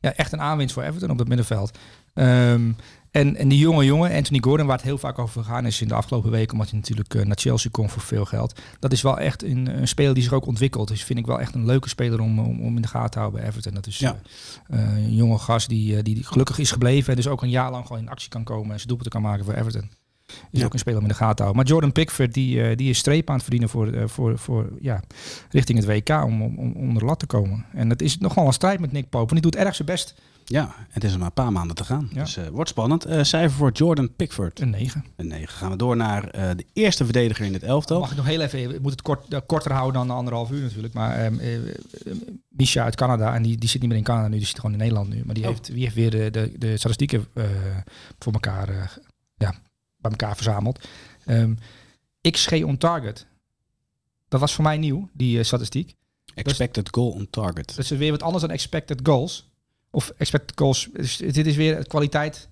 ja, 0.00 0.14
echt 0.14 0.32
een 0.32 0.40
aanwinst 0.40 0.74
voor 0.74 0.82
Everton 0.82 1.10
op 1.10 1.18
het 1.18 1.28
middenveld. 1.28 1.78
Ehm, 2.14 2.72
en, 3.10 3.36
en 3.36 3.48
die 3.48 3.58
jonge 3.58 3.84
jongen, 3.84 4.12
Anthony 4.14 4.38
Gordon, 4.42 4.66
waar 4.66 4.76
het 4.76 4.84
heel 4.84 4.98
vaak 4.98 5.18
over 5.18 5.42
gegaan 5.42 5.66
is 5.66 5.80
in 5.80 5.88
de 5.88 5.94
afgelopen 5.94 6.30
weken, 6.30 6.52
omdat 6.52 6.70
hij 6.70 6.78
natuurlijk 6.78 7.14
eh, 7.14 7.24
naar 7.26 7.36
Chelsea 7.38 7.70
komt 7.70 7.92
voor 7.92 8.02
veel 8.02 8.24
geld. 8.24 8.60
Dat 8.78 8.92
is 8.92 9.02
wel 9.02 9.18
echt 9.18 9.42
een, 9.42 9.78
een 9.80 9.88
speler 9.88 10.14
die 10.14 10.22
zich 10.22 10.32
ook 10.32 10.46
ontwikkelt. 10.46 10.88
Dus 10.88 11.04
vind 11.04 11.18
ik 11.18 11.26
wel 11.26 11.40
echt 11.40 11.54
een 11.54 11.66
leuke 11.66 11.88
speler 11.88 12.20
om, 12.20 12.38
om, 12.38 12.60
om 12.62 12.76
in 12.76 12.82
de 12.82 12.88
gaten 12.88 13.10
te 13.10 13.18
houden 13.18 13.40
bij 13.40 13.48
Everton. 13.48 13.74
Dat 13.74 13.86
is 13.86 13.98
Ja. 13.98 14.20
eh, 14.68 14.80
eh, 14.82 14.96
een 14.96 15.14
jonge 15.14 15.38
gast 15.38 15.68
die, 15.68 16.02
die 16.02 16.24
gelukkig 16.24 16.58
is 16.58 16.70
gebleven 16.72 17.10
en 17.10 17.16
dus 17.16 17.28
ook 17.28 17.42
een 17.42 17.50
jaar 17.50 17.70
lang 17.70 17.86
gewoon 17.86 18.02
in 18.02 18.08
actie 18.08 18.28
kan 18.28 18.44
komen 18.44 18.70
en 18.70 18.76
zijn 18.76 18.88
doelpunten 18.88 19.20
kan 19.20 19.30
maken 19.30 19.44
voor 19.44 19.54
Everton. 19.54 19.90
Is 20.50 20.58
Ja. 20.60 20.64
ook 20.66 20.72
een 20.72 20.78
speler 20.78 20.98
om 20.98 21.04
in 21.04 21.10
de 21.10 21.16
gaten 21.16 21.36
te 21.36 21.42
houden. 21.42 21.62
Maar 21.62 21.72
Jordan 21.72 21.92
Pickford, 21.92 22.34
die, 22.34 22.62
eh, 22.62 22.76
die 22.76 22.90
is 22.90 22.98
streep 22.98 23.28
aan 23.28 23.34
het 23.34 23.42
verdienen 23.42 23.68
voor, 23.68 23.92
eh, 23.92 24.06
voor, 24.06 24.38
voor, 24.38 24.68
ja, 24.80 25.02
richting 25.50 25.78
het 25.78 25.86
WK 25.86 26.24
om, 26.24 26.42
om, 26.42 26.58
om 26.58 26.72
onder 26.72 26.98
de 26.98 27.04
lat 27.08 27.18
te 27.18 27.26
komen. 27.26 27.64
En 27.74 27.90
het 27.90 28.02
is 28.02 28.18
nogal 28.18 28.46
een 28.46 28.52
strijd 28.52 28.80
met 28.80 28.92
Nick 28.92 29.08
Pope. 29.08 29.28
En 29.34 29.40
die 29.40 29.50
doet 29.50 29.56
erg 29.56 29.74
zijn 29.74 29.88
best. 29.88 30.14
Ja, 30.44 30.74
het 30.88 31.04
is 31.04 31.12
er 31.12 31.18
maar 31.18 31.26
een 31.26 31.32
paar 31.32 31.52
maanden 31.52 31.76
te 31.76 31.84
gaan. 31.84 32.08
Ja. 32.12 32.22
Dus 32.22 32.36
eh, 32.36 32.46
wordt 32.48 32.70
spannend. 32.70 33.06
Cijfer 33.20 33.50
voor 33.50 33.70
Jordan 33.72 34.14
Pickford. 34.16 34.60
Een 34.60 34.70
9. 34.70 35.04
Een 35.16 35.26
9. 35.26 35.48
Gaan 35.48 35.70
we 35.70 35.76
door 35.76 35.96
naar 35.96 36.30
de 36.56 36.64
eerste 36.72 37.04
verdediger 37.04 37.44
in 37.46 37.52
het 37.52 37.62
elftal. 37.62 38.00
Mag 38.00 38.10
ik 38.10 38.16
nog 38.16 38.26
heel 38.26 38.40
even, 38.40 38.74
ik 38.74 38.80
moet 38.80 38.90
het 38.90 39.02
kort, 39.02 39.46
korter 39.46 39.72
houden 39.72 40.06
dan 40.06 40.16
anderhalf 40.16 40.50
uur 40.50 40.62
natuurlijk. 40.62 40.94
Maar 40.94 41.14
ehm, 41.16 41.38
eh, 41.38 41.54
eh, 41.54 41.62
Misha 42.48 42.84
uit 42.84 42.94
Canada, 42.96 43.34
en 43.34 43.42
die, 43.42 43.56
die 43.58 43.68
zit 43.68 43.80
niet 43.80 43.88
meer 43.88 43.98
in 43.98 44.04
Canada 44.04 44.28
nu, 44.28 44.36
die 44.36 44.46
zit 44.46 44.56
gewoon 44.56 44.72
in 44.72 44.78
Nederland 44.78 45.08
nu. 45.08 45.22
Maar 45.24 45.34
die, 45.34 45.44
Oh. 45.44 45.50
heeft, 45.50 45.66
die 45.72 45.82
heeft 45.82 45.94
weer 45.94 46.10
de, 46.10 46.30
de, 46.30 46.52
de 46.58 46.76
statistieken 46.76 47.26
voor 48.18 48.32
elkaar, 48.32 48.98
ja, 49.36 49.54
bij 50.00 50.10
elkaar 50.10 50.34
verzameld. 50.34 50.88
Ehm, 51.24 51.54
XG 52.30 52.52
on 52.52 52.78
target. 52.78 53.26
Dat 54.28 54.40
was 54.40 54.54
voor 54.54 54.64
mij 54.64 54.78
nieuw, 54.78 55.08
die 55.12 55.38
eh, 55.38 55.44
statistiek. 55.44 55.94
Expected 56.34 56.88
goal 56.90 57.10
on 57.10 57.30
target. 57.30 57.68
Dat 57.68 57.78
is 57.78 57.90
weer 57.90 58.10
wat 58.10 58.22
anders 58.22 58.42
dan 58.42 58.52
expected 58.52 59.00
goals. 59.02 59.50
Of 59.90 60.12
expected 60.16 60.58
goals. 60.58 60.88
Dus 60.92 61.16
dit 61.16 61.46
is 61.46 61.56
weer 61.56 61.76
de 61.76 61.86
kwaliteit 61.86 62.48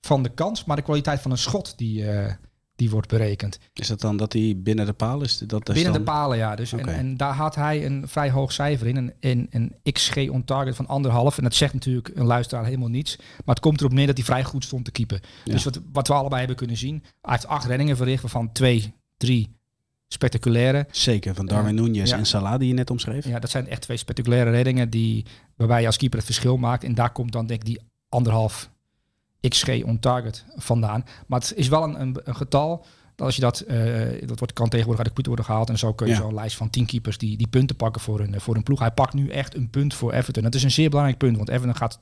van 0.00 0.22
de 0.22 0.28
kans, 0.28 0.64
maar 0.64 0.76
de 0.76 0.82
kwaliteit 0.82 1.20
van 1.20 1.30
een 1.30 1.38
schot 1.38 1.78
die, 1.78 2.10
eh, 2.10 2.34
die 2.76 2.90
wordt 2.90 3.08
berekend. 3.08 3.58
Is 3.72 3.86
dat 3.86 4.00
dan 4.00 4.16
dat 4.16 4.32
hij 4.32 4.54
binnen 4.56 4.86
de 4.86 4.92
paal 4.92 5.22
is? 5.22 5.38
Dat 5.38 5.68
is 5.68 5.74
Binnen 5.74 5.92
dan... 5.92 6.02
de 6.02 6.10
palen, 6.10 6.36
ja. 6.38 6.56
Dus 6.56 6.72
en, 6.72 6.88
en 6.88 7.16
daar 7.16 7.34
had 7.34 7.54
hij 7.54 7.86
een 7.86 8.08
vrij 8.08 8.30
hoog 8.30 8.52
cijfer 8.52 8.86
in. 8.86 8.96
Een, 8.96 9.12
een, 9.20 9.46
een 9.50 9.92
XG 9.92 10.16
on 10.16 10.44
target 10.44 10.76
van 10.76 10.86
anderhalf. 10.86 11.36
En 11.36 11.42
dat 11.42 11.54
zegt 11.54 11.74
natuurlijk 11.74 12.10
een 12.14 12.26
luisteraar 12.26 12.64
helemaal 12.64 12.88
niets. 12.88 13.16
Maar 13.16 13.54
het 13.54 13.60
komt 13.60 13.80
erop 13.80 13.92
neer 13.92 14.06
dat 14.06 14.16
hij 14.16 14.24
vrij 14.26 14.44
goed 14.44 14.64
stond 14.64 14.84
te 14.84 14.90
keepen. 14.90 15.20
Ja. 15.44 15.52
Dus 15.52 15.64
wat, 15.64 15.80
wat 15.92 16.08
we 16.08 16.14
allebei 16.14 16.38
hebben 16.38 16.56
kunnen 16.56 16.76
zien. 16.76 17.02
Hij 17.20 17.32
heeft 17.32 17.46
acht 17.46 17.66
reddingen 17.66 17.96
verricht, 17.96 18.22
waarvan 18.22 18.52
twee, 18.52 18.94
drie 19.16 19.56
spectaculaire. 20.08 20.86
Zeker, 20.90 21.34
van 21.34 21.46
Darwin 21.46 21.94
Ja. 21.94 22.16
en 22.16 22.26
Salah 22.26 22.58
die 22.58 22.68
je 22.68 22.74
net 22.74 22.90
omschreef. 22.90 23.26
Ja, 23.26 23.38
dat 23.38 23.50
zijn 23.50 23.68
echt 23.68 23.82
twee 23.82 23.96
spectaculaire 23.96 24.50
reddingen 24.50 24.90
die, 24.90 25.26
waarbij 25.56 25.80
je 25.80 25.86
als 25.86 25.96
keeper 25.96 26.18
het 26.18 26.26
verschil 26.26 26.56
maakt. 26.56 26.84
En 26.84 26.94
daar 26.94 27.12
komt 27.12 27.32
dan 27.32 27.46
denk 27.46 27.60
ik 27.60 27.66
die 27.66 27.80
anderhalf 28.08 28.70
XG 29.48 29.84
on 29.84 29.98
target 29.98 30.44
vandaan. 30.56 31.04
Maar 31.26 31.40
het 31.40 31.52
is 31.56 31.68
wel 31.68 31.82
een, 31.84 32.00
een, 32.00 32.16
een 32.24 32.36
getal. 32.36 32.84
Dat 33.14 33.26
als 33.26 33.34
je 33.34 33.40
dat, 33.42 33.60
eh, 33.60 34.28
dat 34.28 34.38
wordt, 34.38 34.52
kan 34.52 34.68
tegenwoordig 34.68 35.06
uit 35.06 35.16
de 35.16 35.22
worden 35.26 35.44
gehaald. 35.44 35.68
En 35.68 35.78
zo 35.78 35.92
kun 35.92 36.06
je 36.06 36.12
Ja. 36.12 36.18
zo'n 36.18 36.34
lijst 36.34 36.56
van 36.56 36.70
tien 36.70 36.86
keepers 36.86 37.18
die, 37.18 37.36
die 37.36 37.46
punten 37.48 37.76
pakken 37.76 38.02
voor 38.02 38.20
een, 38.20 38.40
voor 38.40 38.56
een 38.56 38.62
ploeg. 38.62 38.78
Hij 38.78 38.90
pakt 38.90 39.14
nu 39.14 39.28
echt 39.28 39.54
een 39.54 39.70
punt 39.70 39.94
voor 39.94 40.12
Everton. 40.12 40.42
Dat 40.42 40.54
is 40.54 40.62
een 40.62 40.70
zeer 40.70 40.88
belangrijk 40.88 41.18
punt. 41.18 41.36
Want 41.36 41.48
Everton 41.48 41.76
gaat 41.76 42.00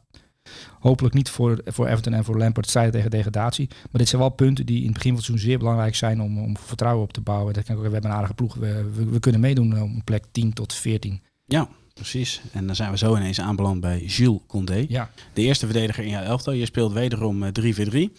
hopelijk 0.81 1.15
niet 1.15 1.31
voor, 1.31 1.61
voor 1.65 1.87
Everton 1.87 2.13
en 2.13 2.25
voor 2.25 2.39
Lampard 2.39 2.69
strijden 2.69 2.93
tegen 2.93 3.11
degradatie. 3.11 3.67
Maar 3.69 3.89
dit 4.01 4.09
zijn 4.09 4.21
wel 4.21 4.31
punten 4.31 4.67
die 4.67 4.79
in 4.79 4.85
het 4.85 4.93
begin 4.93 5.09
van 5.11 5.17
het 5.17 5.25
seizoen 5.25 5.49
zeer 5.49 5.59
belangrijk 5.59 5.95
zijn 5.95 6.21
om, 6.23 6.39
om 6.43 6.57
vertrouwen 6.57 7.03
op 7.05 7.13
te 7.13 7.21
bouwen. 7.21 7.55
Dat 7.55 7.65
kan 7.65 7.77
ook, 7.77 7.83
we 7.83 7.91
hebben 7.91 8.11
een 8.11 8.17
aardige 8.17 8.35
ploeg. 8.35 8.55
We, 8.55 8.91
we, 8.95 9.05
we 9.05 9.21
kunnen 9.21 9.41
meedoen 9.41 9.77
eh, 9.77 9.83
om 9.83 10.05
plek 10.05 10.25
10 10.33 10.53
tot 10.53 10.75
14. 10.75 11.23
Ja, 11.45 11.69
precies. 12.01 12.41
En 12.53 12.67
dan 12.67 12.77
zijn 12.77 12.91
we 12.91 12.99
zo 12.99 13.17
ineens 13.17 13.41
aanbeland 13.41 13.81
bij 13.81 14.01
Jules 14.01 14.41
Condé. 14.47 14.85
Ja. 14.89 15.11
De 15.33 15.43
eerste 15.43 15.67
verdediger 15.67 16.05
in 16.05 16.11
jouw 16.11 16.23
elftal. 16.23 16.53
Je 16.53 16.65
speelt 16.65 16.93
wederom 16.93 17.43
eh, 17.43 18.09
3-4-3. 18.09 18.13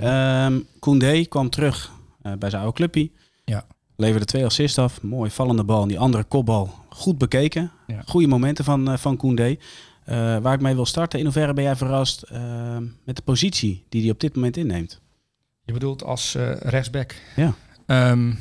Ehm 0.00 0.60
Koundé 0.78 1.24
kwam 1.24 1.50
terug 1.50 1.92
eh, 2.22 2.32
bij 2.38 2.50
zijn 2.50 2.62
oude 2.62 2.76
clubje. 2.76 3.10
Ja. 3.44 3.66
Leverde 3.96 4.26
twee 4.26 4.44
assists 4.44 4.78
af. 4.78 5.02
Mooi 5.02 5.30
vallende 5.30 5.64
bal. 5.64 5.82
En 5.82 5.88
die 5.88 5.98
andere 5.98 6.24
kopbal 6.24 6.74
goed 6.88 7.18
bekeken. 7.18 7.70
Ja. 7.86 8.02
Goede 8.06 8.26
momenten 8.26 8.64
van, 8.64 8.90
eh, 8.90 8.96
van 8.96 9.16
Koundé. 9.16 9.56
Eh, 10.04 10.38
waar 10.38 10.54
ik 10.54 10.60
mee 10.60 10.74
wil 10.74 10.86
starten. 10.86 11.18
In 11.18 11.24
hoeverre 11.24 11.52
ben 11.52 11.64
jij 11.64 11.76
verrast 11.76 12.22
eh, 12.22 12.76
met 13.04 13.16
de 13.16 13.22
positie 13.22 13.84
die 13.88 14.02
hij 14.02 14.10
op 14.10 14.20
dit 14.20 14.34
moment 14.34 14.56
inneemt? 14.56 15.00
Je 15.64 15.72
bedoelt 15.72 16.04
als 16.04 16.34
eh, 16.34 16.56
rechtsback? 16.56 17.14
Ja. 17.36 17.54
Ehm, 17.86 18.32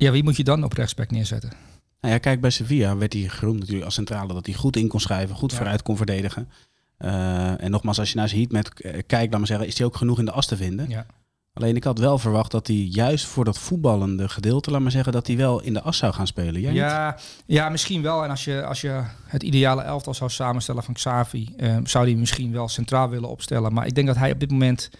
ja, 0.00 0.10
wie 0.10 0.22
moet 0.24 0.36
je 0.36 0.44
dan 0.44 0.64
op 0.64 0.72
rechtsback 0.72 1.10
neerzetten? 1.10 1.52
Nou 2.00 2.14
ja, 2.14 2.20
kijk, 2.20 2.40
bij 2.40 2.50
Sevilla 2.50 2.96
werd 2.96 3.12
hij 3.12 3.22
geroemd 3.22 3.58
natuurlijk 3.58 3.84
als 3.84 3.94
centrale. 3.94 4.32
Dat 4.34 4.46
hij 4.46 4.54
goed 4.54 4.76
in 4.76 4.88
kon 4.88 5.00
schrijven, 5.00 5.36
goed 5.36 5.50
Ja. 5.50 5.56
vooruit 5.56 5.82
kon 5.82 5.96
verdedigen. 5.96 6.48
Eh, 6.96 7.62
en 7.62 7.70
nogmaals, 7.70 7.98
als 7.98 8.10
je 8.10 8.16
naar 8.16 8.28
zijn 8.28 8.46
met 8.50 8.80
eh, 8.80 8.92
kijkt, 9.06 9.30
laat 9.30 9.38
maar 9.38 9.46
zeggen, 9.46 9.66
is 9.66 9.78
hij 9.78 9.86
ook 9.86 9.96
genoeg 9.96 10.18
in 10.18 10.24
de 10.24 10.30
as 10.30 10.46
te 10.46 10.56
vinden. 10.56 10.88
Ja. 10.88 11.06
Alleen 11.52 11.76
ik 11.76 11.84
had 11.84 11.98
wel 11.98 12.18
verwacht 12.18 12.50
dat 12.50 12.66
hij 12.66 12.76
juist 12.76 13.24
voor 13.26 13.44
dat 13.44 13.58
voetballende 13.58 14.28
gedeelte, 14.28 14.70
laat 14.70 14.80
maar 14.80 14.90
zeggen, 14.90 15.12
dat 15.12 15.26
hij 15.26 15.36
wel 15.36 15.60
in 15.60 15.72
de 15.72 15.82
as 15.82 15.96
zou 15.96 16.12
gaan 16.12 16.26
spelen. 16.26 16.60
Jij 16.60 16.70
niet? 16.70 16.80
Ja, 16.80 17.18
ja, 17.46 17.68
misschien 17.68 18.02
wel. 18.02 18.24
En 18.24 18.30
als 18.30 18.44
je, 18.44 18.64
als 18.64 18.80
je 18.80 19.02
het 19.26 19.42
ideale 19.42 19.82
elftal 19.82 20.14
zou 20.14 20.30
samenstellen 20.30 20.82
van 20.82 20.94
Xavi, 20.94 21.54
eh, 21.56 21.76
zou 21.84 22.06
die 22.06 22.16
misschien 22.16 22.52
wel 22.52 22.68
centraal 22.68 23.08
willen 23.08 23.28
opstellen. 23.28 23.72
Maar 23.72 23.86
ik 23.86 23.94
denk 23.94 24.06
dat 24.06 24.16
hij 24.16 24.32
op 24.32 24.40
dit 24.40 24.50
moment 24.50 24.90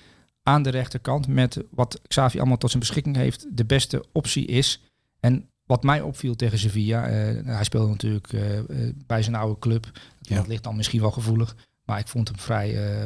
aan 0.42 0.62
de 0.62 0.70
rechterkant, 0.70 1.26
met 1.28 1.62
wat 1.70 2.00
Xavi 2.08 2.38
allemaal 2.38 2.56
tot 2.58 2.70
zijn 2.70 2.82
beschikking 2.82 3.16
heeft, 3.16 3.46
de 3.50 3.64
beste 3.64 4.04
optie 4.12 4.46
is. 4.46 4.80
En 5.20 5.50
wat 5.70 5.82
mij 5.82 6.00
opviel 6.00 6.36
tegen 6.36 6.58
Sevilla, 6.58 7.06
eh, 7.06 7.44
hij 7.44 7.64
speelde 7.64 7.88
natuurlijk 7.88 8.32
eh, 8.32 8.58
eh, 8.58 8.66
bij 9.06 9.22
zijn 9.22 9.34
oude 9.34 9.58
club. 9.58 9.90
Ja. 10.20 10.36
Dat 10.36 10.46
ligt 10.46 10.64
dan 10.64 10.76
misschien 10.76 11.00
wel 11.00 11.10
gevoelig. 11.10 11.56
Maar 11.84 11.98
ik 11.98 12.08
vond 12.08 12.28
hem 12.28 12.38
vrij, 12.38 12.98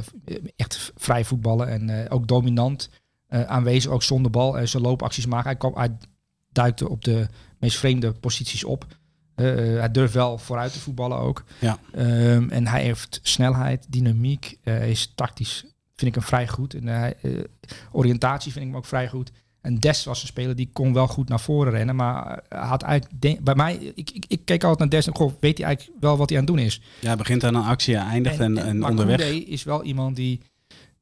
echt 0.57 0.93
vrij 0.97 1.25
voetballen 1.25 1.69
en 1.69 2.11
ook 2.11 2.27
dominant 2.29 2.91
aanwezig, 3.29 3.91
ook 3.91 4.03
zonder 4.03 4.31
bal. 4.31 4.59
en 4.59 4.69
zijn 4.69 4.83
loopacties 4.83 5.27
maken. 5.27 5.49
Hij, 5.49 5.57
kwam, 5.57 5.75
hij 5.75 5.97
duikte 6.53 6.89
op 6.89 7.05
de 7.05 7.29
meest 7.59 7.77
vreemde 7.77 8.13
posities 8.13 8.65
op. 8.65 8.87
Hij 9.35 9.91
durft 9.91 10.15
wel 10.15 10.39
vooruit 10.39 10.73
te 10.73 10.81
voetballen 10.81 11.19
ook. 11.19 11.45
Ja. 11.61 11.79
Ehm, 11.93 12.49
en 12.51 12.67
hij 12.67 12.83
heeft 12.83 13.21
snelheid, 13.23 13.87
dynamiek, 13.89 14.59
hij 14.63 14.91
is 14.91 15.13
tactisch, 15.15 15.61
vind 15.95 16.11
ik 16.11 16.15
hem 16.15 16.25
vrij 16.25 16.49
goed. 16.49 16.75
En 16.75 17.15
oriëntatie 17.93 18.53
vind 18.53 18.65
ik 18.65 18.71
hem 18.71 18.81
ook 18.81 18.87
vrij 18.87 19.09
goed. 19.09 19.31
En 19.65 19.79
Des 19.79 20.05
was 20.05 20.21
een 20.23 20.27
speler 20.29 20.57
die 20.57 20.71
kon 20.73 20.93
wel 20.93 21.07
goed 21.07 21.29
naar 21.29 21.41
voren 21.41 21.73
rennen, 21.73 21.97
maar 21.97 22.43
had 22.49 22.83
eigenlijk 22.83 23.43
bij 23.45 23.55
mij, 23.55 23.75
ik, 23.95 24.11
ik, 24.11 24.25
ik 24.29 24.45
keek 24.45 24.63
altijd 24.63 24.79
naar 24.79 24.89
Des 24.89 25.07
en 25.07 25.15
goh, 25.17 25.33
weet 25.41 25.59
hij 25.59 25.67
eigenlijk 25.67 26.01
wel 26.01 26.17
wat 26.17 26.29
hij 26.29 26.39
aan 26.39 26.45
het 26.45 26.55
doen 26.55 26.65
is. 26.65 26.81
Ja, 27.01 27.17
begint 27.17 27.45
aan 27.45 27.55
een 27.55 27.63
actie, 27.63 27.97
eindigt 27.97 28.39
en, 28.41 28.59
en, 28.59 28.79
maar 28.79 28.91
onderweg. 28.91 29.17
Koundé 29.21 29.35
is 29.37 29.63
wel 29.63 29.83
iemand 29.85 30.17
die, 30.17 30.41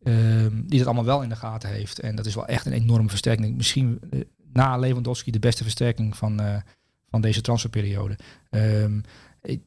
ehm, 0.02 0.60
die 0.66 0.78
dat 0.78 0.86
allemaal 0.86 1.04
wel 1.04 1.22
in 1.22 1.28
de 1.28 1.36
gaten 1.36 1.68
heeft. 1.70 1.98
En 2.00 2.16
dat 2.16 2.26
is 2.26 2.34
wel 2.34 2.46
echt 2.46 2.66
een 2.66 2.72
enorme 2.72 3.08
versterking. 3.08 3.56
Misschien 3.56 4.00
eh, 4.10 4.20
na 4.52 4.76
Lewandowski 4.76 5.30
de 5.30 5.38
beste 5.38 5.62
versterking 5.62 6.16
van, 6.16 6.40
eh, 6.40 6.56
van 7.10 7.20
deze 7.20 7.40
transferperiode. 7.40 8.18
Ehm, 8.50 9.00
ik- 9.42 9.62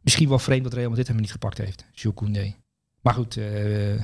misschien 0.00 0.28
wel 0.28 0.38
vreemd 0.38 0.64
dat 0.64 0.72
Real 0.72 0.88
Madrid 0.88 1.08
hem 1.08 1.16
niet 1.16 1.32
gepakt 1.32 1.58
heeft, 1.58 1.84
Jules 1.92 2.16
Koundé. 2.18 2.54
Maar 3.00 3.14
goed, 3.14 3.36
eh, 3.36 4.02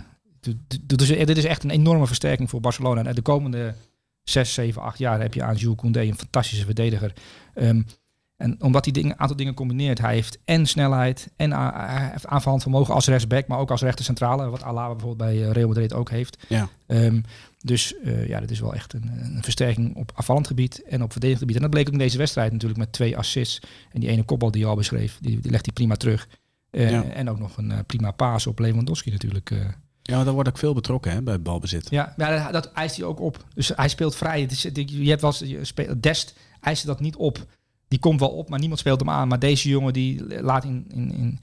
dit 0.87 1.01
is, 1.03 1.09
dit 1.09 1.37
is 1.37 1.45
echt 1.45 1.65
een 1.65 1.71
enorme 1.71 2.07
versterking 2.07 2.51
voor 2.51 2.61
Barcelona. 2.61 3.05
En 3.05 3.15
de 3.15 3.23
komende 3.23 3.75
zes, 4.23 4.55
zeven, 4.55 4.83
acht 4.83 4.99
jaar 4.99 5.21
heb 5.21 5.35
je 5.35 5.43
aan 5.43 5.55
Jules 5.57 5.77
Koundé 5.77 6.01
een 6.01 6.19
fantastische 6.19 6.65
verdediger. 6.65 7.13
Ehm, 7.55 7.83
en 8.37 8.63
omdat 8.63 8.85
hij 8.85 9.03
een 9.03 9.19
aantal 9.19 9.37
dingen 9.37 9.55
combineert, 9.55 9.99
hij 9.99 10.15
heeft 10.15 10.39
en 10.45 10.67
snelheid 10.67 11.31
en 11.37 11.55
aanvallend 12.29 12.63
vermogen 12.63 12.95
als 12.95 13.07
rechtsback, 13.07 13.47
maar 13.47 13.59
ook 13.59 13.71
als 13.71 13.83
rechter 13.83 14.05
centrale, 14.05 14.51
wat 14.51 14.63
Alaba 14.63 14.95
bijvoorbeeld 14.95 15.31
bij 15.31 15.45
eh, 15.45 15.51
Real 15.51 15.69
Madrid 15.69 15.93
ook 15.93 16.11
heeft. 16.11 16.45
Ja. 16.49 16.69
Ehm, 16.87 17.21
dus 17.61 17.95
eh, 17.99 18.29
ja, 18.29 18.41
dit 18.41 18.51
is 18.51 18.61
wel 18.61 18.75
echt 18.75 18.93
een, 18.93 19.11
een 19.23 19.43
versterking 19.43 19.97
op 19.97 20.13
afvallend 20.15 20.47
gebied 20.47 20.83
en 20.83 21.03
op 21.03 21.13
verdedigend 21.13 21.39
gebied. 21.41 21.57
En 21.57 21.63
dat 21.63 21.71
bleek 21.71 21.87
ook 21.87 21.93
in 21.93 21.99
deze 21.99 22.19
wedstrijd 22.19 22.53
natuurlijk 22.53 22.81
met 22.81 22.93
twee 22.93 23.17
assists. 23.17 23.61
En 23.93 24.01
die 24.01 24.09
ene 24.09 24.23
kopbal 24.23 24.51
die 24.51 24.61
je 24.61 24.67
al 24.67 24.77
beschreef, 24.77 25.19
die, 25.21 25.41
die 25.41 25.51
legt 25.51 25.65
hij 25.65 25.75
prima 25.75 25.95
terug. 25.97 26.29
Eh, 26.71 26.91
Ja. 26.91 27.05
En 27.05 27.31
ook 27.31 27.39
nog 27.39 27.57
een 27.57 27.85
prima 27.87 28.11
paas 28.11 28.47
op 28.47 28.59
Lewandowski 28.59 29.11
natuurlijk. 29.11 29.53
Eh. 30.03 30.17
Ja, 30.17 30.25
daar 30.25 30.33
wordt 30.35 30.49
ook 30.49 30.59
veel 30.59 30.75
betrokken 30.75 31.13
hè, 31.13 31.23
bij 31.23 31.33
het 31.33 31.43
balbezit. 31.43 31.91
Ja, 31.91 32.15
ja 32.17 32.43
dat, 32.43 32.53
dat 32.53 32.73
eist 32.73 32.97
hij 32.97 33.05
ook 33.05 33.21
op. 33.21 33.45
Dus 33.55 33.73
hij 33.77 33.89
speelt 33.89 34.17
vrij. 34.17 34.41
Het 34.41 34.51
is, 34.53 34.63
je 34.63 35.09
hebt 35.09 35.21
wel 35.21 35.31
eens, 35.41 35.51
je 35.51 35.65
speelt, 35.65 36.03
Dest 36.03 36.35
eist 36.61 36.87
dat 36.87 37.01
niet 37.01 37.17
op. 37.17 37.47
Die 37.89 37.99
komt 37.99 38.21
wel 38.21 38.29
op, 38.31 38.49
maar 38.49 38.59
niemand 38.59 38.81
speelt 38.81 39.01
hem 39.01 39.11
aan. 39.11 39.29
Maar 39.29 39.39
deze 39.39 39.69
jongen 39.69 39.93
die 39.93 40.43
laat 40.43 40.65
in, 40.65 40.87
in, 40.95 41.13
in, 41.13 41.41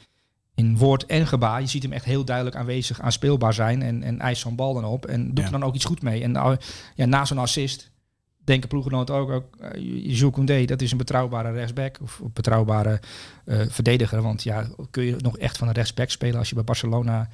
in 0.56 0.78
woord 0.78 1.06
en 1.06 1.28
gebaar. 1.28 1.62
Je 1.62 1.68
ziet 1.68 1.84
hem 1.84 1.92
echt 1.92 2.06
heel 2.06 2.26
duidelijk 2.26 2.56
aanwezig, 2.56 3.02
aanspeelbaar 3.02 3.54
zijn. 3.54 3.82
En, 3.82 4.04
en 4.04 4.20
eist 4.20 4.42
zo'n 4.42 4.56
bal 4.56 4.74
dan 4.74 4.86
op. 4.86 5.06
En 5.06 5.28
doet 5.28 5.38
Ja. 5.38 5.44
er 5.46 5.52
dan 5.52 5.64
ook 5.64 5.76
iets 5.76 5.86
goed 5.86 6.02
mee. 6.02 6.24
En 6.24 6.32
nou, 6.32 6.58
ja, 6.96 7.06
na 7.06 7.26
zo'n 7.26 7.38
assist 7.38 7.92
denken 8.44 8.70
ploeggenoten 8.70 9.16
ook, 9.16 9.30
ook 9.30 9.56
uh, 9.62 9.70
Jules 10.18 10.34
Koundé, 10.34 10.66
dat 10.66 10.82
is 10.82 10.92
een 10.92 10.98
betrouwbare 10.98 11.52
rechtsback 11.52 11.98
of 12.02 12.20
een 12.20 12.32
betrouwbare 12.34 13.00
eh, 13.46 13.62
verdediger. 13.68 14.22
Want 14.22 14.44
ja, 14.44 14.68
kun 14.92 15.04
je 15.04 15.16
nog 15.18 15.38
echt 15.38 15.58
van 15.58 15.68
een 15.68 15.74
rechtsback 15.74 16.10
spelen 16.10 16.38
als 16.38 16.50
je 16.50 16.56
bij 16.56 16.64
Barcelona 16.64 17.30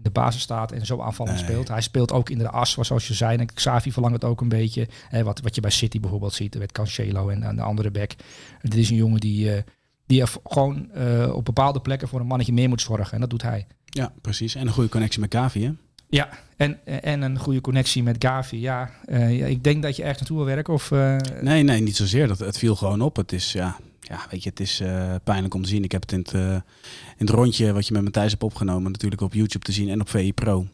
in 0.00 0.06
de 0.12 0.20
basis 0.20 0.42
staat 0.42 0.72
en 0.72 0.86
zo 0.86 1.00
aanvallend 1.00 1.36
Nee. 1.36 1.44
speelt. 1.44 1.68
Hij 1.68 1.80
speelt 1.80 2.12
ook 2.12 2.30
in 2.30 2.38
de 2.38 2.50
as, 2.50 2.76
zoals 2.80 3.08
je 3.08 3.14
zei. 3.14 3.38
En 3.38 3.54
Xavi 3.54 3.92
verlangt 3.92 4.22
het 4.22 4.30
ook 4.30 4.40
een 4.40 4.48
beetje. 4.48 4.88
Hè, 5.08 5.22
wat, 5.24 5.40
wat 5.40 5.54
je 5.54 5.60
bij 5.60 5.70
City 5.70 6.00
bijvoorbeeld 6.00 6.32
ziet, 6.34 6.58
met 6.58 6.72
Cancelo 6.72 7.28
en, 7.28 7.42
en 7.42 7.56
de 7.56 7.62
andere 7.62 7.90
back. 7.90 8.10
Dit 8.62 8.74
is 8.74 8.90
een 8.90 8.96
jongen 8.96 9.20
die, 9.20 9.54
eh, 9.54 9.62
die 10.06 10.22
gewoon 10.44 10.90
eh, 10.92 11.32
op 11.34 11.44
bepaalde 11.44 11.80
plekken 11.80 12.08
voor 12.08 12.20
een 12.20 12.26
mannetje 12.26 12.52
meer 12.52 12.68
moet 12.68 12.80
zorgen. 12.80 13.12
En 13.14 13.20
dat 13.20 13.30
doet 13.30 13.42
hij. 13.42 13.66
Ja, 13.84 14.12
precies. 14.20 14.54
En 14.54 14.66
een 14.66 14.72
goede 14.72 14.88
connectie 14.88 15.20
met 15.20 15.34
Gavi, 15.34 15.64
hè? 15.64 15.72
Ja, 16.08 16.28
en, 16.56 16.86
en 17.02 17.22
een 17.22 17.38
goede 17.38 17.60
connectie 17.60 18.02
met 18.02 18.16
Gavi. 18.24 18.60
Ja, 18.60 18.90
eh, 19.04 19.38
ja, 19.38 19.46
ik 19.46 19.64
denk 19.64 19.82
dat 19.82 19.96
je 19.96 20.02
ergens 20.02 20.18
naartoe 20.20 20.36
wil 20.36 20.46
werken. 20.54 20.74
Of, 20.74 20.90
Nee, 21.40 21.62
nee, 21.62 21.80
niet 21.80 21.96
zozeer. 21.96 22.28
Dat, 22.28 22.38
het 22.38 22.58
viel 22.58 22.76
gewoon 22.76 23.00
op. 23.00 23.16
Het 23.16 23.32
is, 23.32 23.52
ja, 23.52 23.76
ja 24.00 24.26
weet 24.30 24.42
je, 24.42 24.48
het 24.48 24.60
is 24.60 24.80
eh, 24.80 25.14
pijnlijk 25.24 25.54
om 25.54 25.62
te 25.62 25.68
zien. 25.68 25.84
Ik 25.84 25.92
heb 25.92 26.02
het 26.02 26.12
in 26.12 26.18
het, 26.18 26.34
eh, 26.34 26.52
in 27.16 27.26
het 27.26 27.30
rondje 27.30 27.72
wat 27.72 27.86
je 27.86 27.92
met 27.92 28.02
Matthijs 28.02 28.30
hebt 28.30 28.42
opgenomen, 28.42 28.92
natuurlijk 28.92 29.20
op 29.20 29.34
YouTube 29.34 29.64
te 29.64 29.72
zien 29.72 29.88
en 29.88 30.00
op 30.00 30.08
VI 30.08 30.32
Pro. 30.32 30.66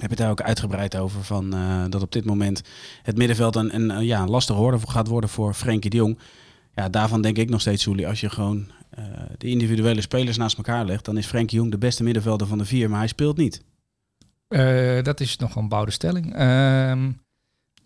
Heb 0.00 0.10
je 0.10 0.16
daar 0.16 0.30
ook 0.30 0.42
uitgebreid 0.42 0.96
over 0.96 1.24
van 1.24 1.54
eh, 1.54 1.84
dat 1.88 2.02
op 2.02 2.12
dit 2.12 2.24
moment 2.24 2.62
het 3.02 3.16
middenveld 3.16 3.56
een, 3.56 3.74
een, 3.74 3.90
een, 3.90 4.04
ja, 4.04 4.22
een 4.22 4.30
lastige 4.30 4.58
hoorde 4.58 4.78
gaat 4.86 5.06
worden 5.06 5.30
voor 5.30 5.54
Frenkie 5.54 5.90
de 5.90 5.96
Jong. 5.96 6.18
Ja, 6.74 6.88
daarvan 6.88 7.22
denk 7.22 7.36
ik 7.36 7.50
nog 7.50 7.60
steeds, 7.60 7.82
Soelie, 7.82 8.08
als 8.08 8.20
je 8.20 8.30
gewoon 8.30 8.70
de 9.38 9.46
individuele 9.46 10.00
spelers 10.00 10.36
naast 10.36 10.56
elkaar 10.56 10.84
legt, 10.84 11.04
dan 11.04 11.16
is 11.16 11.26
Frenkie 11.26 11.58
Jong 11.58 11.70
de 11.70 11.78
beste 11.78 12.02
middenvelder 12.02 12.46
van 12.46 12.58
de 12.58 12.64
vier, 12.64 12.90
maar 12.90 12.98
hij 12.98 13.08
speelt 13.08 13.36
niet. 13.36 13.62
dat 15.04 15.20
is 15.20 15.36
nog 15.36 15.56
een 15.56 15.68
bouwde 15.68 15.90
stelling. 15.90 16.34
Ehm, 16.34 17.10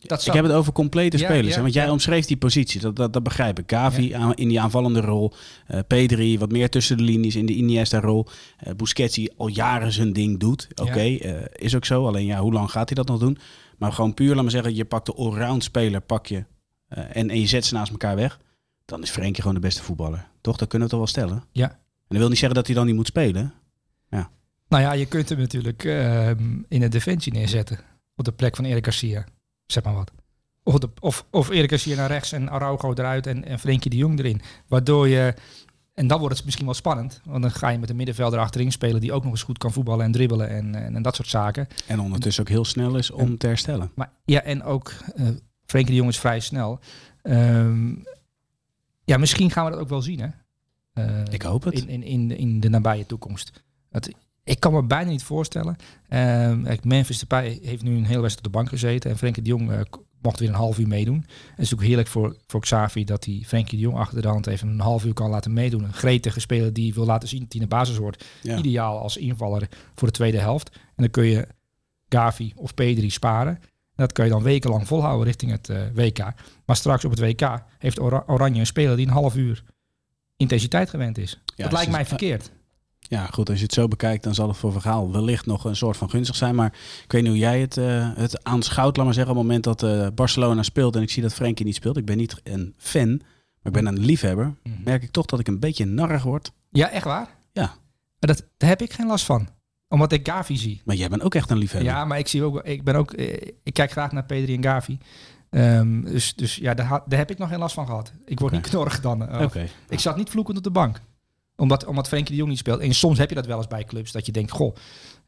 dat 0.00 0.26
Ik 0.26 0.32
heb 0.32 0.44
het 0.44 0.52
over 0.52 0.72
complete 0.72 1.18
Ja, 1.18 1.24
spelers. 1.24 1.48
ja, 1.48 1.54
hè, 1.54 1.60
want 1.60 1.74
jij 1.74 1.84
ja. 1.84 1.90
omschreef 1.92 2.26
die 2.26 2.36
positie, 2.36 2.80
dat, 2.80 2.96
dat, 2.96 3.12
dat 3.12 3.22
begrijp 3.22 3.58
ik. 3.58 3.70
Gavi 3.70 4.12
aan- 4.12 4.34
in 4.34 4.48
die 4.48 4.60
aanvallende 4.60 5.00
rol. 5.00 5.32
eh 5.66 5.80
Pedri 5.86 6.38
wat 6.38 6.50
meer 6.52 6.70
tussen 6.70 6.96
de 6.96 7.02
linies 7.02 7.36
in 7.36 7.46
de 7.46 7.52
Iniesta-rol. 7.54 8.26
eh 8.58 8.74
Busquets 8.74 9.14
die 9.14 9.32
al 9.36 9.46
jaren 9.48 9.92
zijn 9.92 10.12
ding 10.12 10.38
doet. 10.38 10.68
Oké, 10.74 11.00
eh, 11.00 11.34
is 11.52 11.74
ook 11.76 11.84
zo. 11.84 12.06
Alleen 12.06 12.26
ja, 12.26 12.40
hoe 12.40 12.52
lang 12.52 12.70
gaat 12.70 12.88
hij 12.88 12.96
dat 12.96 13.06
nog 13.08 13.18
doen? 13.18 13.38
Maar 13.78 13.92
gewoon 13.92 14.14
puur, 14.14 14.34
laat 14.34 14.42
maar 14.42 14.50
zeggen, 14.50 14.74
je 14.74 14.84
pakt 14.84 15.06
de 15.06 15.14
allround 15.14 15.64
speler, 15.64 16.00
pak 16.00 16.26
je 16.26 16.44
en, 16.88 17.30
en 17.30 17.40
je 17.40 17.46
zet 17.46 17.64
ze 17.64 17.74
naast 17.74 17.90
elkaar 17.90 18.16
weg. 18.16 18.38
Dan 18.84 19.02
is 19.02 19.10
Frenkie 19.10 19.40
gewoon 19.42 19.54
de 19.54 19.66
beste 19.66 19.82
voetballer. 19.82 20.28
Toch? 20.40 20.56
Dat 20.56 20.68
kunnen 20.68 20.88
we 20.88 20.94
toch 20.94 21.02
wel 21.04 21.12
stellen? 21.12 21.44
Ja. 21.52 21.70
En 21.70 21.78
dat 22.08 22.18
wil 22.18 22.28
niet 22.28 22.38
zeggen 22.38 22.56
dat 22.56 22.66
hij 22.66 22.76
dan 22.76 22.86
niet 22.86 22.94
moet 22.94 23.06
spelen. 23.06 23.52
Nou 24.68 24.82
ja, 24.82 24.92
je 24.92 25.06
kunt 25.06 25.28
hem 25.28 25.38
natuurlijk 25.38 25.84
ehm, 25.84 26.38
in 26.68 26.80
de 26.80 26.88
defensie 26.88 27.32
neerzetten. 27.32 27.78
Op 28.16 28.24
de 28.24 28.32
plek 28.32 28.56
van 28.56 28.64
Erik 28.64 28.84
Garcia. 28.84 29.24
Zeg 29.66 29.84
maar 29.84 29.94
wat. 29.94 30.12
Of, 30.62 30.78
de, 30.78 30.90
of, 31.00 31.26
of 31.30 31.48
Garcia 31.52 31.96
naar 31.96 32.10
rechts 32.10 32.32
en 32.32 32.50
Araujo 32.50 32.92
eruit 32.92 33.26
en, 33.26 33.44
en 33.44 33.58
Frenkie 33.58 33.90
de 33.90 33.96
Jong 33.96 34.18
erin. 34.18 34.40
Waardoor 34.66 35.08
je... 35.08 35.34
En 35.94 36.06
dan 36.06 36.18
wordt 36.18 36.34
het 36.34 36.44
misschien 36.44 36.64
wel 36.64 36.74
spannend. 36.74 37.20
Want 37.24 37.42
dan 37.42 37.50
ga 37.50 37.68
je 37.68 37.78
met 37.78 37.90
een 37.90 37.96
middenvelder 37.96 38.38
achterin 38.38 38.72
spelen 38.72 39.00
die 39.00 39.12
ook 39.12 39.22
nog 39.22 39.32
eens 39.32 39.42
goed 39.42 39.58
kan 39.58 39.72
voetballen 39.72 40.04
en 40.04 40.12
dribbelen 40.12 40.48
en, 40.48 40.74
en, 40.74 40.96
en 40.96 41.02
dat 41.02 41.16
soort 41.16 41.28
zaken. 41.28 41.68
En 41.86 42.00
ondertussen 42.00 42.42
ook 42.42 42.48
heel 42.48 42.64
snel 42.64 42.96
is 42.96 43.10
om 43.10 43.38
te 43.38 43.46
herstellen. 43.46 43.90
Maar 43.94 44.10
ja, 44.24 44.42
en 44.42 44.62
ook 44.62 44.92
uh, 45.16 45.28
Frenkie 45.66 45.90
de 45.90 45.98
Jong 45.98 46.10
is 46.10 46.18
vrij 46.18 46.40
snel. 46.40 46.78
Ehm, 47.22 47.94
ja, 49.04 49.16
misschien 49.16 49.50
gaan 49.50 49.64
we 49.64 49.70
dat 49.70 49.80
ook 49.80 49.88
wel 49.88 50.02
zien, 50.02 50.20
hè? 50.20 50.28
Uh, 50.94 51.24
Ik 51.30 51.42
hoop 51.42 51.64
het. 51.64 51.74
In, 51.74 51.88
in, 51.88 52.02
in, 52.02 52.28
de, 52.28 52.36
in 52.36 52.60
de 52.60 52.68
nabije 52.68 53.06
toekomst. 53.06 53.64
Het, 53.90 54.14
ik 54.46 54.60
kan 54.60 54.72
me 54.72 54.82
bijna 54.82 55.10
niet 55.10 55.22
voorstellen. 55.22 55.76
Uh, 56.08 56.74
Memphis 56.82 57.18
Depay 57.18 57.58
heeft 57.62 57.82
nu 57.82 57.96
een 57.96 58.04
hele 58.04 58.20
wedstrijd 58.20 58.46
op 58.46 58.52
de 58.52 58.58
bank 58.58 58.68
gezeten. 58.68 59.10
En 59.10 59.18
Frenkie 59.18 59.42
de 59.42 59.48
Jong 59.48 59.70
uh, 59.70 59.80
mocht 60.22 60.38
weer 60.38 60.48
een 60.48 60.54
half 60.54 60.78
uur 60.78 60.88
meedoen. 60.88 61.26
Het 61.50 61.64
is 61.64 61.74
ook 61.74 61.82
heerlijk 61.82 62.08
voor, 62.08 62.36
voor 62.46 62.60
Xavi 62.60 63.04
dat 63.04 63.24
hij 63.24 63.42
Frenkie 63.46 63.78
de 63.78 63.84
Jong 63.84 63.96
achter 63.96 64.22
de 64.22 64.28
hand 64.28 64.46
even 64.46 64.68
een 64.68 64.80
half 64.80 65.04
uur 65.04 65.14
kan 65.14 65.30
laten 65.30 65.52
meedoen. 65.52 65.84
Een 65.84 65.92
gretige 65.92 66.40
speler 66.40 66.72
die 66.72 66.94
wil 66.94 67.04
laten 67.04 67.28
zien 67.28 67.40
dat 67.40 67.52
hij 67.52 67.60
in 67.60 67.68
de 67.68 67.74
basis 67.74 67.96
hoort. 67.96 68.24
Ja. 68.42 68.58
Ideaal 68.58 68.98
als 68.98 69.16
invaller 69.16 69.68
voor 69.94 70.08
de 70.08 70.14
tweede 70.14 70.38
helft. 70.38 70.70
En 70.74 70.80
dan 70.96 71.10
kun 71.10 71.24
je 71.24 71.46
Gavi 72.08 72.52
of 72.56 72.74
Pedri 72.74 73.10
sparen. 73.10 73.54
En 73.54 74.02
dat 74.04 74.12
kun 74.12 74.24
je 74.24 74.30
dan 74.30 74.42
wekenlang 74.42 74.86
volhouden 74.86 75.26
richting 75.26 75.50
het 75.50 75.68
uh, 75.68 75.78
WK. 75.94 76.18
Maar 76.64 76.76
straks 76.76 77.04
op 77.04 77.10
het 77.10 77.20
WK 77.20 77.62
heeft 77.78 78.00
Ora 78.00 78.24
Oranje 78.26 78.60
een 78.60 78.66
speler 78.66 78.96
die 78.96 79.06
een 79.06 79.12
half 79.12 79.36
uur 79.36 79.64
intensiteit 80.36 80.90
gewend 80.90 81.18
is. 81.18 81.40
Ja, 81.44 81.64
dat 81.64 81.72
lijkt 81.72 81.90
mij 81.90 82.06
verkeerd. 82.06 82.50
Ja, 83.08 83.26
goed, 83.26 83.48
als 83.48 83.58
je 83.58 83.64
het 83.64 83.74
zo 83.74 83.88
bekijkt, 83.88 84.24
dan 84.24 84.34
zal 84.34 84.48
het 84.48 84.56
voor 84.56 84.72
Vergaal 84.72 85.12
wellicht 85.12 85.46
nog 85.46 85.64
een 85.64 85.76
soort 85.76 85.96
van 85.96 86.10
gunstig 86.10 86.36
zijn. 86.36 86.54
Maar 86.54 86.72
ik 87.04 87.12
weet 87.12 87.22
niet 87.22 87.30
hoe 87.30 87.40
jij 87.40 87.60
het, 87.60 87.76
uh, 87.76 88.10
het 88.14 88.44
aanschouwt, 88.44 88.96
laat 88.96 89.04
maar 89.04 89.14
zeggen, 89.14 89.32
op 89.32 89.38
het 89.38 89.46
moment 89.46 89.64
dat 89.64 89.82
uh, 89.82 90.06
Barcelona 90.14 90.62
speelt 90.62 90.96
en 90.96 91.02
ik 91.02 91.10
zie 91.10 91.22
dat 91.22 91.34
Frenkie 91.34 91.64
niet 91.64 91.74
speelt. 91.74 91.96
Ik 91.96 92.04
ben 92.04 92.16
niet 92.16 92.40
een 92.42 92.74
fan, 92.78 93.08
maar 93.08 93.22
ik 93.62 93.72
ben 93.72 93.86
een 93.86 93.98
liefhebber. 93.98 94.44
Mm 94.44 94.56
-hmm. 94.62 94.80
Merk 94.84 95.02
ik 95.02 95.10
toch 95.10 95.26
dat 95.26 95.40
ik 95.40 95.48
een 95.48 95.60
beetje 95.60 95.84
narrig 95.84 96.22
word. 96.22 96.52
Ja, 96.70 96.90
echt 96.90 97.04
waar? 97.04 97.28
Ja. 97.52 97.74
Dat, 98.18 98.44
daar 98.56 98.68
heb 98.68 98.82
ik 98.82 98.92
geen 98.92 99.06
last 99.06 99.24
van 99.24 99.48
omdat 99.88 100.12
ik 100.12 100.28
Gavi 100.28 100.56
zie. 100.56 100.82
Maar 100.84 100.96
jij 100.96 101.08
bent 101.08 101.22
ook 101.22 101.34
echt 101.34 101.50
een 101.50 101.58
liefhebber. 101.58 101.92
Ja, 101.92 102.04
maar 102.04 102.18
ik 102.18 102.28
zie 102.28 102.42
ook, 102.42 102.60
ik 102.62 102.84
ben 102.84 102.94
ook, 102.94 103.12
ik 103.62 103.72
kijk 103.72 103.90
graag 103.90 104.12
naar 104.12 104.24
Pedri 104.24 104.54
en 104.54 104.62
Gavi. 104.62 104.98
Um, 105.50 106.04
dus, 106.04 106.34
dus 106.34 106.56
ja, 106.56 106.74
daar, 106.74 106.88
daar, 107.06 107.18
heb 107.18 107.30
ik 107.30 107.38
nog 107.38 107.48
geen 107.48 107.58
last 107.58 107.74
van 107.74 107.86
gehad. 107.86 108.12
Ik 108.24 108.38
word 108.38 108.52
okay. 108.52 108.58
niet 108.58 108.68
knorrig 108.70 109.00
dan. 109.00 109.22
Uh, 109.22 109.40
okay. 109.40 109.68
Ik 109.88 110.00
zat 110.00 110.16
niet 110.16 110.30
vloekend 110.30 110.56
op 110.56 110.64
de 110.64 110.70
bank. 110.70 111.00
Omdat, 111.56 111.84
omdat 111.84 112.08
Frenkie 112.08 112.30
de 112.30 112.36
Jong 112.36 112.50
niet 112.50 112.58
speelt. 112.58 112.80
En 112.80 112.94
soms 112.94 113.18
heb 113.18 113.28
je 113.28 113.34
dat 113.34 113.46
wel 113.46 113.56
eens 113.56 113.66
bij 113.66 113.84
clubs. 113.84 114.12
Dat 114.12 114.26
je 114.26 114.32
denkt, 114.32 114.50
goh, 114.50 114.76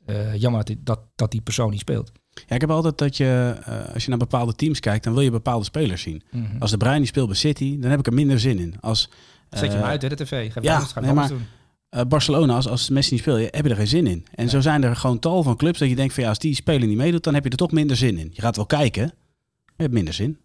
uh, 0.07 0.37
jammer 0.37 0.65
dat, 0.65 0.77
dat, 0.79 1.01
dat 1.15 1.31
die 1.31 1.41
persoon 1.41 1.71
niet 1.71 1.81
speelt. 1.81 2.13
Ja, 2.47 2.55
ik 2.55 2.61
heb 2.61 2.71
altijd 2.71 2.99
dat 2.99 3.17
je, 3.17 3.57
uh, 3.69 3.95
als 3.95 4.03
je 4.03 4.09
naar 4.09 4.19
bepaalde 4.19 4.55
teams 4.55 4.81
kijkt, 4.81 5.05
dan 5.05 5.13
wil 5.13 5.23
je 5.23 5.31
bepaalde 5.31 5.65
spelers 5.65 6.03
zien. 6.03 6.23
Mm 6.31 6.45
-hmm. 6.45 6.61
Als 6.61 6.71
de 6.71 6.77
Bruin 6.77 6.99
die 6.99 7.07
speelt 7.07 7.27
bij 7.27 7.37
City, 7.37 7.79
dan 7.79 7.91
heb 7.91 7.99
ik 7.99 8.07
er 8.07 8.13
minder 8.13 8.41
zin 8.41 8.59
in. 8.59 8.75
Als, 8.81 9.11
Zet 9.51 9.73
je 9.73 9.77
hem 9.77 9.87
uit, 9.87 10.03
hè, 10.03 10.09
de 10.09 10.15
tv. 10.15 10.53
Ga 10.53 10.61
ja, 10.63 10.75
anders, 10.75 10.93
ga 10.93 11.01
nee, 11.01 11.13
maar, 11.13 11.29
doen. 11.29 11.47
Uh, 11.91 12.01
Barcelona, 12.03 12.55
als, 12.55 12.69
als 12.69 12.89
Messi 12.89 13.13
niet 13.13 13.23
speelt, 13.23 13.39
heb 13.39 13.65
je 13.65 13.71
er 13.71 13.77
geen 13.77 13.87
zin 13.87 14.07
in. 14.07 14.27
En 14.35 14.45
ja. 14.45 14.51
zo 14.51 14.61
zijn 14.61 14.83
er 14.83 14.97
gewoon 14.97 15.19
tal 15.19 15.43
van 15.43 15.57
clubs 15.57 15.79
dat 15.79 15.89
je 15.89 15.95
denkt 15.95 16.15
van 16.15 16.23
ja, 16.23 16.29
als 16.29 16.39
die 16.39 16.55
speler 16.55 16.89
niet 16.89 16.97
meedoet, 16.97 17.25
dan 17.25 17.35
heb 17.35 17.45
je 17.45 17.51
er 17.51 17.57
toch 17.57 17.71
minder 17.71 17.97
zin 17.97 18.19
in. 18.19 18.31
Je 18.33 18.41
gaat 18.41 18.57
wel 18.57 18.67
kijken, 18.67 19.03
maar 19.03 19.75
je 19.77 19.83
hebt 19.83 19.95
minder 19.95 20.15
zin. 20.15 20.39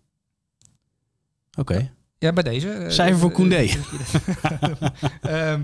Oké. 1.58 1.60
Okay. 1.60 1.82
Ja, 1.82 1.90
bij 2.32 2.44
deze. 2.44 2.70
eh, 2.70 2.89
Cijfer 2.89 3.20
voor 3.20 3.30
eh, 3.30 3.36
Koundé. 3.36 3.70
Ehm, 5.22 5.62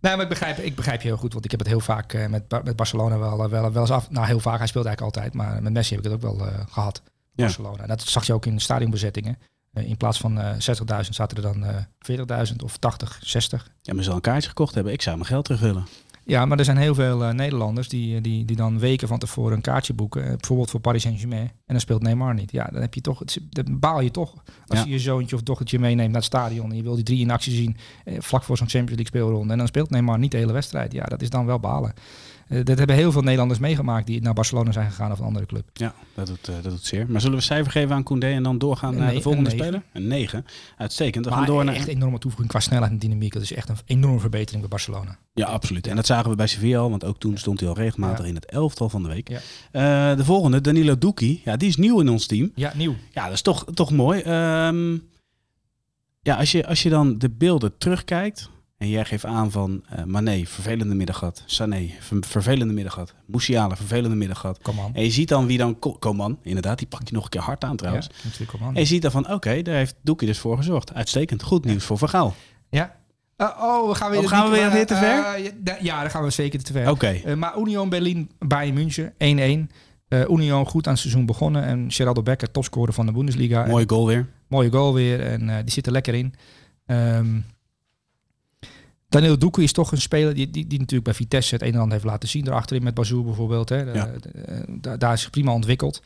nou, 0.00 0.16
maar 0.16 0.20
ik 0.24 0.28
begrijp, 0.28 0.58
ik 0.58 0.74
begrijp 0.74 1.00
je 1.02 1.08
heel 1.08 1.16
goed, 1.16 1.32
want 1.32 1.44
ik 1.44 1.50
heb 1.50 1.60
het 1.60 1.68
heel 1.68 1.80
vaak 1.80 2.12
eh, 2.12 2.26
met, 2.26 2.42
met 2.64 2.76
Barcelona 2.76 3.18
wel, 3.18 3.48
wel, 3.50 3.72
wel 3.72 3.80
eens 3.80 3.90
af. 3.90 4.10
Nou, 4.10 4.26
heel 4.26 4.40
vaak. 4.40 4.58
Hij 4.58 4.66
speelt 4.66 4.86
eigenlijk 4.86 5.16
altijd, 5.16 5.34
maar 5.34 5.62
met 5.62 5.72
Messi 5.72 5.94
heb 5.94 6.04
ik 6.04 6.10
het 6.10 6.22
ook 6.24 6.36
wel 6.36 6.46
eh, 6.48 6.58
gehad. 6.70 7.02
Ja. 7.04 7.44
Barcelona. 7.44 7.82
En 7.82 7.88
dat 7.88 8.02
zag 8.02 8.26
je 8.26 8.32
ook 8.32 8.46
in 8.46 8.54
de 8.54 8.60
stadionbezettingen. 8.60 9.38
Eh, 9.72 9.88
in 9.88 9.96
plaats 9.96 10.18
van 10.18 10.38
eh 10.40 10.50
60.000 11.04 11.08
zaten 11.10 11.36
er 11.36 11.42
dan 11.42 11.64
eh 11.64 11.76
40.000 12.50 12.56
of 12.64 12.76
80, 12.76 13.18
60. 13.22 13.68
Ja, 13.82 13.92
maar 13.94 14.02
ze 14.02 14.08
zal 14.08 14.14
een 14.14 14.22
kaartje 14.24 14.48
gekocht 14.48 14.74
hebben. 14.74 14.92
Ik 14.92 15.02
zou 15.02 15.16
mijn 15.16 15.28
geld 15.28 15.44
terug 15.44 15.60
willen. 15.60 15.86
Ja, 16.26 16.44
maar 16.44 16.58
er 16.58 16.64
zijn 16.64 16.76
heel 16.76 16.94
veel 16.94 17.24
eh, 17.24 17.32
Nederlanders 17.32 17.88
die, 17.88 18.20
die, 18.20 18.44
die 18.44 18.56
dan 18.56 18.78
weken 18.78 19.08
van 19.08 19.18
tevoren 19.18 19.52
een 19.56 19.60
kaartje 19.62 19.92
boeken. 19.94 20.22
eh, 20.24 20.28
bijvoorbeeld 20.30 20.70
voor 20.70 20.80
Paris 20.80 21.02
Saint-Germain. 21.02 21.42
En 21.42 21.52
dan 21.66 21.80
speelt 21.80 22.02
Neymar 22.02 22.34
niet. 22.34 22.52
Ja, 22.52 22.68
dan 22.72 22.80
heb 22.80 22.94
je 22.94 23.00
toch, 23.00 23.18
het, 23.18 23.38
dan 23.50 23.78
baal 23.78 24.00
je 24.00 24.10
toch. 24.10 24.34
Als 24.66 24.78
Ja. 24.78 24.84
je 24.84 24.90
je 24.90 24.98
zoontje 24.98 25.36
of 25.36 25.42
dochtertje 25.42 25.78
meeneemt 25.78 26.06
naar 26.08 26.16
het 26.16 26.24
stadion. 26.24 26.70
En 26.70 26.76
je 26.76 26.82
wil 26.82 26.94
die 26.94 27.04
drie 27.04 27.20
in 27.20 27.30
actie 27.30 27.54
zien. 27.54 27.76
eh, 28.04 28.14
vlak 28.20 28.42
voor 28.42 28.56
zo'n 28.56 28.68
Champions 28.68 29.00
League 29.00 29.20
speelronde. 29.20 29.52
En 29.52 29.58
dan 29.58 29.66
speelt 29.66 29.90
Neymar 29.90 30.18
niet 30.18 30.30
de 30.30 30.36
hele 30.36 30.52
wedstrijd. 30.52 30.92
Ja, 30.92 31.04
dat 31.04 31.22
is 31.22 31.30
dan 31.30 31.46
wel 31.46 31.60
balen. 31.60 31.92
Eh, 32.48 32.64
dat 32.64 32.78
hebben 32.78 32.96
heel 32.96 33.12
veel 33.12 33.22
Nederlanders 33.22 33.60
meegemaakt 33.60 34.06
die 34.06 34.22
naar 34.22 34.34
Barcelona 34.34 34.72
zijn 34.72 34.90
gegaan 34.90 35.12
of 35.12 35.18
een 35.18 35.24
andere 35.24 35.46
club. 35.46 35.68
Ja, 35.72 35.94
dat 36.14 36.26
doet, 36.26 36.48
eh, 36.48 36.54
dat 36.62 36.72
doet 36.72 36.84
zeer. 36.84 37.06
Maar 37.08 37.20
zullen 37.20 37.36
we 37.36 37.42
cijfer 37.42 37.72
geven 37.72 37.94
aan 37.94 38.02
Koundé 38.02 38.26
en 38.26 38.42
dan 38.42 38.58
doorgaan 38.58 38.92
Een 38.92 38.98
naar 38.98 39.12
de 39.14 39.20
volgende 39.20 39.50
een 39.50 39.56
speler? 39.58 39.82
Een 39.92 40.06
9. 40.06 40.44
Uitstekend. 40.76 41.24
We 41.24 41.30
maar 41.30 41.38
gaan 41.38 41.48
door 41.48 41.64
naar... 41.64 41.74
echt 41.74 41.86
enorme 41.86 42.18
toevoeging 42.18 42.50
qua 42.50 42.60
snelheid 42.60 42.92
en 42.92 42.98
dynamiek. 42.98 43.32
Dat 43.32 43.42
is 43.42 43.52
echt 43.52 43.68
een 43.68 43.76
enorme 43.84 44.20
verbetering 44.20 44.60
bij 44.60 44.70
Barcelona. 44.70 45.18
Ja, 45.32 45.46
absoluut. 45.46 45.86
En 45.86 45.96
dat 45.96 46.06
zagen 46.06 46.30
we 46.30 46.36
bij 46.36 46.46
Sevilla 46.46 46.78
al, 46.78 46.90
want 46.90 47.04
ook 47.04 47.18
toen 47.18 47.38
stond 47.38 47.60
hij 47.60 47.68
al 47.68 47.74
regelmatig 47.74 48.18
Ja. 48.24 48.28
in 48.28 48.34
het 48.34 48.46
elftal 48.46 48.88
van 48.88 49.02
de 49.02 49.08
week. 49.08 49.28
Ja. 49.28 49.40
Eh, 50.10 50.16
de 50.16 50.24
volgende, 50.24 50.60
Danilo 50.60 50.98
Duki. 50.98 51.40
Ja, 51.44 51.56
die 51.56 51.68
is 51.68 51.76
nieuw 51.76 52.00
in 52.00 52.08
ons 52.08 52.26
team. 52.26 52.52
Ja, 52.54 52.72
nieuw. 52.76 52.94
Ja, 53.12 53.24
dat 53.24 53.32
is 53.32 53.42
toch, 53.42 53.64
toch 53.74 53.90
mooi. 53.90 54.20
Ehm, 54.20 54.92
ja, 56.20 56.36
als 56.36 56.52
je, 56.52 56.66
als 56.66 56.82
je 56.82 56.88
dan 56.88 57.18
de 57.18 57.30
beelden 57.30 57.78
terugkijkt 57.78 58.50
en 58.78 58.88
jij 58.88 59.04
geeft 59.04 59.24
aan 59.24 59.50
van 59.50 59.84
eh 59.88 60.04
Mané, 60.04 60.44
vervelende 60.46 60.94
middag 60.94 61.18
gehad. 61.18 61.42
Sané, 61.46 61.90
ver- 62.00 62.16
vervelende 62.26 62.72
middag 62.74 62.92
gehad. 62.92 63.14
Musiala, 63.26 63.76
vervelende 63.76 64.16
middag 64.16 64.46
aan. 64.46 64.54
En 64.92 65.02
je 65.04 65.10
ziet 65.10 65.28
dan 65.28 65.46
wie 65.46 65.58
dan... 65.58 65.78
Ko- 65.78 65.92
Koman, 65.98 66.38
inderdaad, 66.42 66.78
die 66.78 66.86
pakt 66.86 67.08
je 67.08 67.14
nog 67.14 67.24
een 67.24 67.30
keer 67.30 67.40
hard 67.40 67.64
aan 67.64 67.76
trouwens. 67.76 68.08
Ja. 68.38 68.66
En 68.66 68.80
je 68.80 68.84
ziet 68.84 69.02
dan 69.02 69.10
van, 69.10 69.32
oké, 69.32 69.62
daar 69.62 69.74
heeft 69.74 69.94
Doekie 70.02 70.26
dus 70.28 70.38
voor 70.38 70.56
gezorgd. 70.56 70.94
Uitstekend. 70.94 71.42
Goed 71.42 71.64
nieuws 71.64 71.84
voor 71.84 71.98
Vergaal. 71.98 72.34
Ja. 72.70 72.96
Uh, 73.36 73.48
oh, 73.60 73.88
we 73.88 73.94
gaan 73.94 74.10
weer, 74.10 74.20
Oh, 74.20 74.26
gaan 74.28 74.50
we 74.50 74.56
weer- 74.56 74.70
weer 74.70 74.86
te 74.86 74.94
ver? 74.96 75.24
eh, 75.24 75.82
ja, 75.82 76.00
dan 76.00 76.10
gaan 76.10 76.22
we 76.24 76.30
zeker 76.30 76.62
te 76.62 76.72
ver. 76.72 76.90
Oké. 76.90 77.36
Maar 77.36 77.58
Union 77.58 77.88
Berlin, 77.88 78.30
Bayern 78.38 78.74
München, 78.74 79.12
1-1. 79.12 79.70
Eh 80.08 80.28
Union 80.30 80.66
goed 80.66 80.86
aan 80.86 80.92
het 80.92 81.00
seizoen 81.02 81.26
begonnen. 81.26 81.64
En 81.64 81.92
Geraldo 81.92 82.22
Becker, 82.22 82.50
topscorer 82.50 82.92
van 82.94 83.06
de 83.06 83.12
Bundesliga. 83.12 83.66
Mooie 83.66 83.88
goal 83.88 84.06
weer. 84.06 84.28
Mooie 84.48 84.70
goal 84.70 84.94
weer. 84.94 85.20
En 85.20 85.46
die 85.64 85.72
zit 85.72 85.86
er 85.86 85.92
lekker 85.92 86.14
in. 86.14 86.34
Ehm 86.86 87.26
Daniel 89.14 89.38
Doekoe 89.38 89.64
is 89.64 89.72
toch 89.72 89.92
een 89.92 90.00
speler 90.00 90.34
die, 90.34 90.50
die, 90.50 90.66
die 90.66 90.78
natuurlijk 90.78 91.04
bij 91.04 91.14
Vitesse 91.14 91.54
het 91.54 91.62
een 91.62 91.72
en 91.72 91.78
ander 91.78 91.92
heeft 91.92 92.04
laten 92.04 92.28
zien. 92.28 92.44
Daarachterin 92.44 92.82
met 92.82 92.94
Bazoer 92.94 93.24
bijvoorbeeld. 93.24 93.68
Hè. 93.68 93.76
Ja. 93.80 94.06
Eh, 94.06 94.58
eh, 94.58 94.64
daar, 94.68 94.98
daar 94.98 95.12
is 95.12 95.20
hij 95.20 95.30
prima 95.30 95.52
ontwikkeld. 95.52 96.02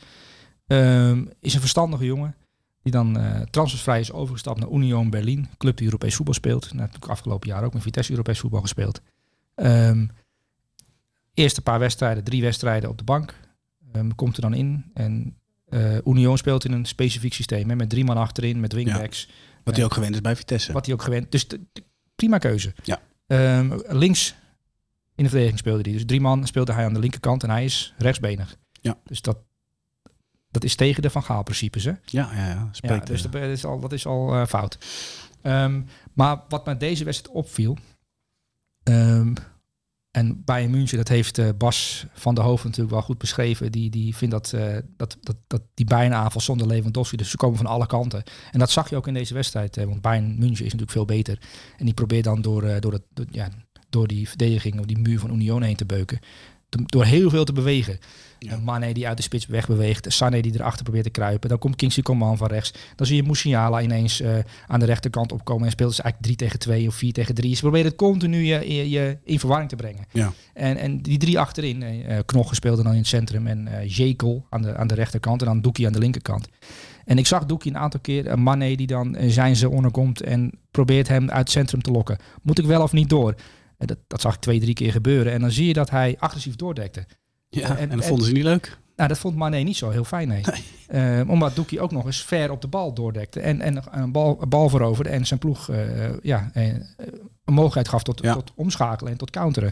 Ehm, 0.67 1.25
is 1.39 1.53
een 1.53 1.59
verstandige 1.59 2.05
jongen. 2.05 2.35
Die 2.81 2.91
dan 2.91 3.17
eh, 3.19 3.41
transfervrij 3.41 3.99
is 3.99 4.11
overgestapt 4.11 4.59
naar 4.59 4.69
Union 4.69 5.09
Berlin. 5.09 5.47
Club 5.57 5.77
die 5.77 5.85
Europees 5.85 6.15
voetbal 6.15 6.33
speelt. 6.33 6.65
Nou, 6.65 6.75
natuurlijk 6.77 7.11
afgelopen 7.11 7.49
jaar 7.49 7.63
ook 7.63 7.73
met 7.73 7.81
Vitesse 7.81 8.11
Europees 8.11 8.39
voetbal 8.39 8.61
gespeeld. 8.61 9.01
Ehm 9.55 10.05
eerste 11.33 11.61
paar 11.61 11.79
wedstrijden, 11.79 12.23
drie 12.23 12.41
wedstrijden 12.41 12.89
op 12.89 12.97
de 12.97 13.03
bank. 13.03 13.33
Ehm, 13.91 14.09
komt 14.15 14.35
er 14.35 14.41
dan 14.41 14.53
in. 14.53 14.85
En 14.93 15.37
eh 15.69 15.97
Union 16.05 16.37
speelt 16.37 16.65
in 16.65 16.71
een 16.71 16.85
specifiek 16.85 17.33
systeem. 17.33 17.69
Hè, 17.69 17.75
met 17.75 17.89
drie 17.89 18.03
man 18.03 18.17
achterin, 18.17 18.59
met 18.59 18.73
wingbacks. 18.73 19.29
Wat 19.63 19.75
hij 19.75 19.85
ook 19.85 19.93
gewend 19.93 20.15
is 20.15 20.21
bij 20.21 20.35
Vitesse. 20.35 20.73
Wat 20.73 20.85
hij 20.85 20.95
ook 20.95 21.01
gewend. 21.01 21.31
Dus 21.31 21.47
de- 21.47 21.61
de- 21.71 21.83
prima 22.19 22.37
keuze. 22.37 22.73
Ja. 22.83 23.01
Ehm, 23.27 23.79
links 23.87 24.35
in 25.15 25.23
de 25.23 25.29
verdediging 25.29 25.59
speelde 25.59 25.81
hij. 25.81 25.91
Dus 25.91 26.05
drie 26.05 26.21
man 26.21 26.47
speelde 26.47 26.73
hij 26.73 26.85
aan 26.85 26.93
de 26.93 26.99
linkerkant 26.99 27.43
en 27.43 27.49
hij 27.49 27.65
is 27.65 27.93
rechtsbenig. 27.97 28.55
Ja. 28.81 28.97
Dus 29.03 29.21
dat, 29.21 29.37
dat 30.51 30.63
is 30.63 30.75
tegen 30.75 31.01
de 31.01 31.09
Van 31.09 31.23
Gaal 31.23 31.43
principes. 31.43 31.83
Hè? 31.83 31.91
Ja, 32.05 32.29
ja, 32.33 32.47
ja. 32.47 32.69
Ja, 32.71 32.97
dus 32.99 33.25
eh, 33.25 33.31
dat 33.31 33.41
is 33.41 33.65
al, 33.65 33.79
dat 33.79 33.91
is 33.91 34.05
al 34.05 34.33
eh, 34.35 34.45
fout. 34.45 34.77
Ehm, 35.41 35.81
maar 36.13 36.41
wat 36.49 36.65
met 36.65 36.79
deze 36.79 37.03
wedstrijd 37.03 37.35
opviel. 37.35 37.77
ehm, 38.83 39.33
en 40.11 40.43
Bayern 40.43 40.71
München, 40.71 40.97
dat 40.97 41.07
heeft 41.07 41.37
eh, 41.37 41.49
Bas 41.57 42.05
van 42.13 42.35
der 42.35 42.43
Hoofd 42.43 42.63
natuurlijk 42.63 42.91
wel 42.91 43.01
goed 43.01 43.17
beschreven. 43.17 43.71
Die, 43.71 43.89
die 43.89 44.15
vindt 44.15 44.33
dat, 44.33 44.53
eh, 44.53 44.77
dat, 44.97 45.17
dat, 45.21 45.35
dat 45.47 45.61
die 45.73 45.85
Bayern 45.85 46.13
aanval 46.13 46.41
zonder 46.41 46.67
Lewandowski, 46.67 47.17
dus 47.17 47.29
ze 47.29 47.37
komen 47.37 47.57
van 47.57 47.65
alle 47.65 47.85
kanten. 47.85 48.23
En 48.51 48.59
dat 48.59 48.69
zag 48.69 48.89
je 48.89 48.95
ook 48.95 49.07
in 49.07 49.13
deze 49.13 49.33
wedstrijd. 49.33 49.77
eh, 49.77 49.85
want 49.85 50.01
Bayern 50.01 50.27
München 50.27 50.65
is 50.65 50.71
natuurlijk 50.71 50.91
veel 50.91 51.05
beter. 51.05 51.39
En 51.77 51.85
die 51.85 51.93
probeert 51.93 52.23
dan 52.23 52.41
door, 52.41 52.79
door, 52.79 52.93
het, 52.93 53.03
ja, 53.31 53.49
door 53.89 54.07
die 54.07 54.29
verdediging 54.29 54.79
of 54.79 54.85
die 54.85 54.99
muur 54.99 55.19
van 55.19 55.33
Union 55.33 55.61
heen 55.61 55.75
te 55.75 55.85
beuken. 55.85 56.19
Door 56.69 57.05
heel 57.05 57.29
veel 57.29 57.43
te 57.43 57.53
bewegen. 57.53 57.99
Ja. 58.39 58.51
En 58.51 58.63
Mane 58.63 58.93
die 58.93 59.07
uit 59.07 59.17
de 59.17 59.23
spits 59.23 59.45
wegbeweegt. 59.45 60.13
Sané 60.13 60.41
die 60.41 60.53
erachter 60.53 60.83
probeert 60.83 61.03
te 61.03 61.09
kruipen. 61.09 61.49
Dan 61.49 61.57
komt 61.57 61.75
Kingsley 61.75 62.03
Coman 62.03 62.37
van 62.37 62.47
rechts. 62.47 62.73
Dan 62.95 63.07
zie 63.07 63.15
je 63.15 63.23
Musiala 63.23 63.81
ineens 63.81 64.21
eh, 64.21 64.37
aan 64.67 64.79
de 64.79 64.85
rechterkant 64.85 65.31
opkomen. 65.31 65.65
En 65.65 65.71
speelt 65.71 65.95
ze 65.95 66.01
eigenlijk 66.01 66.37
3 66.37 66.49
tegen 66.49 66.59
2 66.59 66.87
of 66.87 66.95
4 66.95 67.13
tegen 67.13 67.35
3. 67.35 67.55
Ze 67.55 67.61
proberen 67.61 67.87
het 67.87 67.95
continu 67.95 68.37
je, 68.37 68.75
je, 68.75 68.89
je 68.89 69.17
in 69.23 69.39
verwarring 69.39 69.69
te 69.69 69.75
brengen. 69.75 70.05
Ja. 70.11 70.33
En, 70.53 70.77
en 70.77 71.01
die 71.01 71.17
drie 71.17 71.39
achterin. 71.39 71.83
Knochen 72.25 72.55
speelde 72.55 72.83
dan 72.83 72.91
in 72.91 72.97
het 72.97 73.07
centrum. 73.07 73.47
En 73.47 73.67
eh 73.67 73.89
Jekel 73.97 74.45
aan 74.49 74.61
de, 74.61 74.75
aan 74.75 74.87
de 74.87 74.95
rechterkant. 74.95 75.41
En 75.41 75.47
dan 75.47 75.61
Doekie 75.61 75.85
aan 75.85 75.93
de 75.93 75.99
linkerkant. 75.99 76.47
En 77.05 77.17
ik 77.17 77.27
zag 77.27 77.45
Doekie 77.45 77.71
een 77.71 77.77
aantal 77.77 77.99
keer. 77.99 78.27
Een 78.27 78.43
Mane 78.43 78.75
die 78.75 78.87
dan 78.87 79.17
zijn 79.27 79.55
ze 79.55 79.69
onderkomt. 79.69 80.21
En 80.21 80.59
probeert 80.71 81.07
hem 81.07 81.29
uit 81.29 81.39
het 81.39 81.51
centrum 81.51 81.81
te 81.81 81.91
lokken. 81.91 82.17
Moet 82.41 82.59
ik 82.59 82.65
wel 82.65 82.81
of 82.81 82.91
niet 82.91 83.09
door? 83.09 83.35
En 83.79 83.87
dat, 83.87 83.97
dat 84.07 84.21
zag 84.21 84.33
ik 84.33 84.39
twee, 84.39 84.59
drie 84.59 84.73
keer 84.73 84.91
gebeuren. 84.91 85.33
En 85.33 85.41
dan 85.41 85.51
zie 85.51 85.67
je 85.67 85.73
dat 85.73 85.89
hij 85.89 86.15
agressief 86.19 86.55
doordekte. 86.55 87.05
Ja, 87.49 87.77
en- 87.77 87.89
en, 87.89 87.97
dat 87.97 88.05
vonden 88.07 88.25
ze 88.25 88.31
niet 88.31 88.43
leuk. 88.43 88.77
Nou, 88.95 89.09
dat 89.11 89.19
vond 89.19 89.35
Mane 89.35 89.57
niet 89.57 89.77
zo 89.77 89.89
heel 89.89 90.03
fijn, 90.03 90.27
nee. 90.27 90.43
Eh, 90.87 91.21
omdat 91.29 91.55
Doekie 91.55 91.79
ook 91.81 91.91
nog 91.91 92.05
eens 92.05 92.23
ver 92.25 92.51
op 92.51 92.61
de 92.61 92.67
bal 92.67 92.93
doordekte. 92.93 93.39
En, 93.39 93.61
en 93.61 93.83
een, 93.91 94.11
bal, 94.11 94.41
een 94.41 94.49
bal 94.49 94.69
veroverde 94.69 95.09
en 95.09 95.27
zijn 95.27 95.39
ploeg 95.39 95.69
eh, 95.69 96.19
ja, 96.21 96.49
eh, 96.53 96.67
een 97.45 97.53
mogelijkheid 97.53 97.87
gaf 97.87 98.03
tot, 98.03 98.21
Ja. 98.23 98.33
tot 98.33 98.51
omschakelen 98.55 99.11
en 99.11 99.17
tot 99.17 99.29
counteren. 99.29 99.71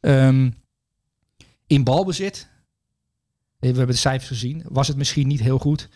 Ehm, 0.00 0.50
in 1.66 1.84
balbezit, 1.84 2.48
eh, 3.58 3.70
we 3.70 3.76
hebben 3.76 3.86
de 3.86 4.00
cijfers 4.00 4.28
gezien, 4.28 4.62
was 4.68 4.88
het 4.88 4.96
misschien 4.96 5.26
niet 5.26 5.40
heel 5.40 5.58
goed. 5.58 5.88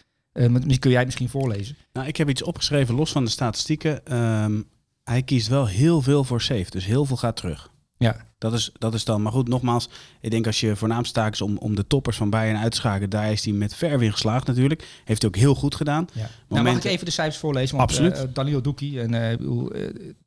Die 0.66 0.78
kun 0.78 0.90
jij 0.90 1.04
misschien 1.04 1.28
voorlezen. 1.28 1.76
Nou, 1.92 2.06
ik 2.06 2.16
heb 2.16 2.28
iets 2.28 2.42
opgeschreven 2.42 2.94
los 2.94 3.12
van 3.12 3.24
de 3.24 3.30
statistieken. 3.30 4.06
Ehm, 4.06 4.62
hij 5.04 5.22
kiest 5.22 5.48
wel 5.48 5.66
heel 5.66 6.02
veel 6.02 6.24
voor 6.24 6.40
safe, 6.40 6.70
dus 6.70 6.84
heel 6.84 7.04
veel 7.04 7.16
gaat 7.16 7.36
terug. 7.36 7.70
Ja. 7.96 8.28
Dat 8.40 8.52
is, 8.52 8.70
dat 8.78 8.94
is 8.94 9.04
dan, 9.04 9.22
maar 9.22 9.32
goed, 9.32 9.48
nogmaals, 9.48 9.88
ik 10.20 10.30
denk 10.30 10.46
als 10.46 10.60
je 10.60 10.76
voornaamste 10.76 11.14
taak 11.14 11.32
is 11.32 11.40
om, 11.40 11.56
om 11.56 11.74
de 11.74 11.86
toppers 11.86 12.16
van 12.16 12.30
Bayern 12.30 12.58
uit 12.58 12.70
te 12.70 12.76
schakelen, 12.76 13.10
daar 13.10 13.32
is 13.32 13.44
hij 13.44 13.52
met 13.54 13.74
ver 13.74 14.02
in 14.02 14.12
geslaagd 14.12 14.46
natuurlijk. 14.46 15.00
Heeft 15.04 15.22
hij 15.22 15.30
ook 15.30 15.36
heel 15.36 15.54
goed 15.54 15.74
gedaan. 15.74 16.08
Ja. 16.12 16.28
Nou, 16.48 16.64
mag 16.64 16.76
ik 16.76 16.84
even 16.84 17.04
de 17.04 17.10
cijfers 17.10 17.38
voorlezen? 17.38 17.76
Want, 17.76 17.90
Absoluut. 17.90 18.34
Danilo 18.34 18.60
Doekie, 18.60 19.00
eh, 19.00 19.32
eh, 19.32 19.38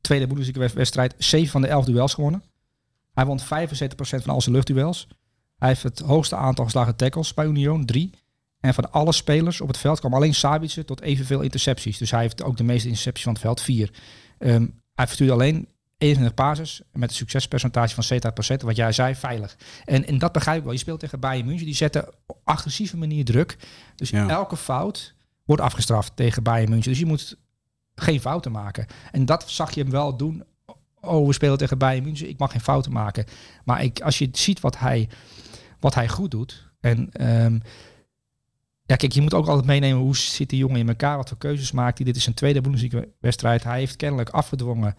tweede 0.00 0.26
Bundesliga-wedstrijd, 0.26 1.14
7 1.18 1.50
van 1.50 1.60
de 1.60 1.68
11 1.68 1.84
duels 1.84 2.14
gewonnen. 2.14 2.42
Hij 3.14 3.26
won 3.26 3.40
75% 3.40 4.22
van 4.22 4.34
al 4.34 4.40
zijn 4.40 4.54
luchtduels. 4.54 5.08
Hij 5.56 5.68
heeft 5.68 5.82
het 5.82 5.98
hoogste 5.98 6.36
aantal 6.36 6.64
geslagen 6.64 6.96
tackles 6.96 7.34
bij 7.34 7.46
Union, 7.46 7.84
3. 7.84 8.10
En 8.60 8.74
van 8.74 8.92
alle 8.92 9.12
spelers 9.12 9.60
op 9.60 9.68
het 9.68 9.78
veld 9.78 10.00
kwam 10.00 10.14
alleen 10.14 10.34
Sabitzer 10.34 10.84
tot 10.84 11.00
evenveel 11.00 11.40
intercepties. 11.40 11.98
Dus 11.98 12.10
hij 12.10 12.20
heeft 12.20 12.42
ook 12.42 12.56
de 12.56 12.64
meeste 12.64 12.88
intercepties 12.88 13.24
van 13.24 13.32
het 13.32 13.42
veld, 13.42 13.60
4. 13.60 13.90
Ehm, 14.38 14.66
hij 14.94 15.06
verstuurde 15.06 15.32
alleen 15.32 15.68
21 15.98 16.34
passes 16.34 16.82
met 16.92 17.08
een 17.10 17.16
succespercentage 17.16 18.02
van 18.02 18.18
70%, 18.60 18.64
wat 18.64 18.76
jij 18.76 18.92
zei, 18.92 19.14
veilig. 19.14 19.56
En, 19.84 20.06
en 20.06 20.18
dat 20.18 20.32
begrijp 20.32 20.58
ik 20.58 20.64
wel. 20.64 20.72
Je 20.72 20.78
speelt 20.78 21.00
tegen 21.00 21.20
Bayern 21.20 21.46
München, 21.46 21.66
die 21.66 21.74
zetten 21.74 22.08
op 22.26 22.40
agressieve 22.44 22.96
manier 22.96 23.24
druk. 23.24 23.56
Dus 23.96 24.10
Ja. 24.10 24.28
elke 24.28 24.56
fout 24.56 25.14
wordt 25.44 25.62
afgestraft 25.62 26.16
tegen 26.16 26.42
Bayern 26.42 26.70
München. 26.70 26.90
Dus 26.90 27.00
je 27.00 27.06
moet 27.06 27.36
geen 27.94 28.20
fouten 28.20 28.52
maken. 28.52 28.86
En 29.12 29.24
dat 29.24 29.50
zag 29.50 29.74
je 29.74 29.80
hem 29.82 29.90
wel 29.90 30.16
doen. 30.16 30.44
Oh, 31.00 31.26
we 31.26 31.32
spelen 31.32 31.58
tegen 31.58 31.78
Bayern 31.78 32.04
München. 32.04 32.28
Ik 32.28 32.38
mag 32.38 32.50
geen 32.50 32.60
fouten 32.60 32.92
maken. 32.92 33.24
Maar 33.64 33.82
ik, 33.82 34.00
als 34.00 34.18
je 34.18 34.28
ziet 34.32 34.60
wat 34.60 34.78
hij, 34.78 35.08
wat 35.80 35.94
hij 35.94 36.08
goed 36.08 36.30
doet. 36.30 36.70
En 36.80 37.10
ehm, 37.12 37.58
ja, 38.86 38.96
kijk, 38.96 39.12
je 39.12 39.20
moet 39.20 39.34
ook 39.34 39.46
altijd 39.46 39.66
meenemen 39.66 40.02
hoe 40.02 40.16
zit 40.16 40.48
die 40.48 40.58
jongen 40.58 40.80
in 40.80 40.88
elkaar. 40.88 41.16
Wat 41.16 41.28
voor 41.28 41.38
keuzes 41.38 41.72
maakt 41.72 41.96
hij. 41.96 42.06
Dit 42.06 42.16
is 42.16 42.22
zijn 42.22 42.34
tweede 42.34 42.60
Bundesliga-wedstrijd. 42.60 43.64
Hij 43.64 43.78
heeft 43.78 43.96
kennelijk 43.96 44.28
afgedwongen 44.28 44.96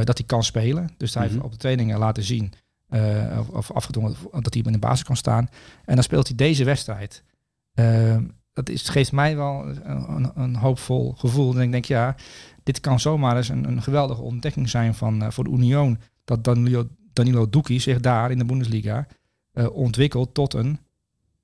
dat 0.00 0.18
hij 0.18 0.26
kan 0.26 0.42
spelen. 0.44 0.90
Dus 0.96 1.14
hij 1.14 1.22
Mhm. 1.24 1.32
heeft 1.32 1.44
op 1.44 1.52
de 1.52 1.58
trainingen 1.58 1.98
laten 1.98 2.22
zien. 2.22 2.52
eh, 2.88 3.38
of, 3.38 3.48
of 3.48 3.70
afgedwongen 3.72 4.14
dat 4.32 4.54
hij 4.54 4.62
in 4.62 4.72
de 4.72 4.78
basis 4.78 5.04
kan 5.04 5.16
staan. 5.16 5.48
En 5.84 5.94
dan 5.94 6.04
speelt 6.04 6.26
hij 6.26 6.36
deze 6.36 6.64
wedstrijd. 6.64 7.24
Ehm, 7.74 8.24
dat 8.52 8.68
is, 8.68 8.88
geeft 8.88 9.12
mij 9.12 9.36
wel 9.36 9.64
een, 9.82 10.30
een, 10.34 10.56
hoopvol 10.56 11.12
gevoel. 11.16 11.54
En 11.54 11.60
ik 11.62 11.70
denk, 11.72 11.84
ja, 11.84 12.14
dit 12.62 12.80
kan 12.80 13.00
zomaar 13.00 13.36
eens 13.36 13.48
een, 13.48 13.64
een 13.68 13.82
geweldige 13.82 14.22
ontdekking 14.22 14.68
zijn 14.68 14.94
van, 14.94 15.22
eh, 15.22 15.30
voor 15.30 15.44
de 15.44 15.50
Union. 15.50 15.98
Dat 16.24 16.44
Danilo, 16.44 16.88
Danilo 17.12 17.48
Doekie 17.48 17.80
zich 17.80 18.00
daar 18.00 18.30
in 18.30 18.38
de 18.38 18.44
Bundesliga 18.44 19.06
eh, 19.52 19.70
ontwikkelt 19.74 20.34
tot 20.34 20.54
een 20.54 20.78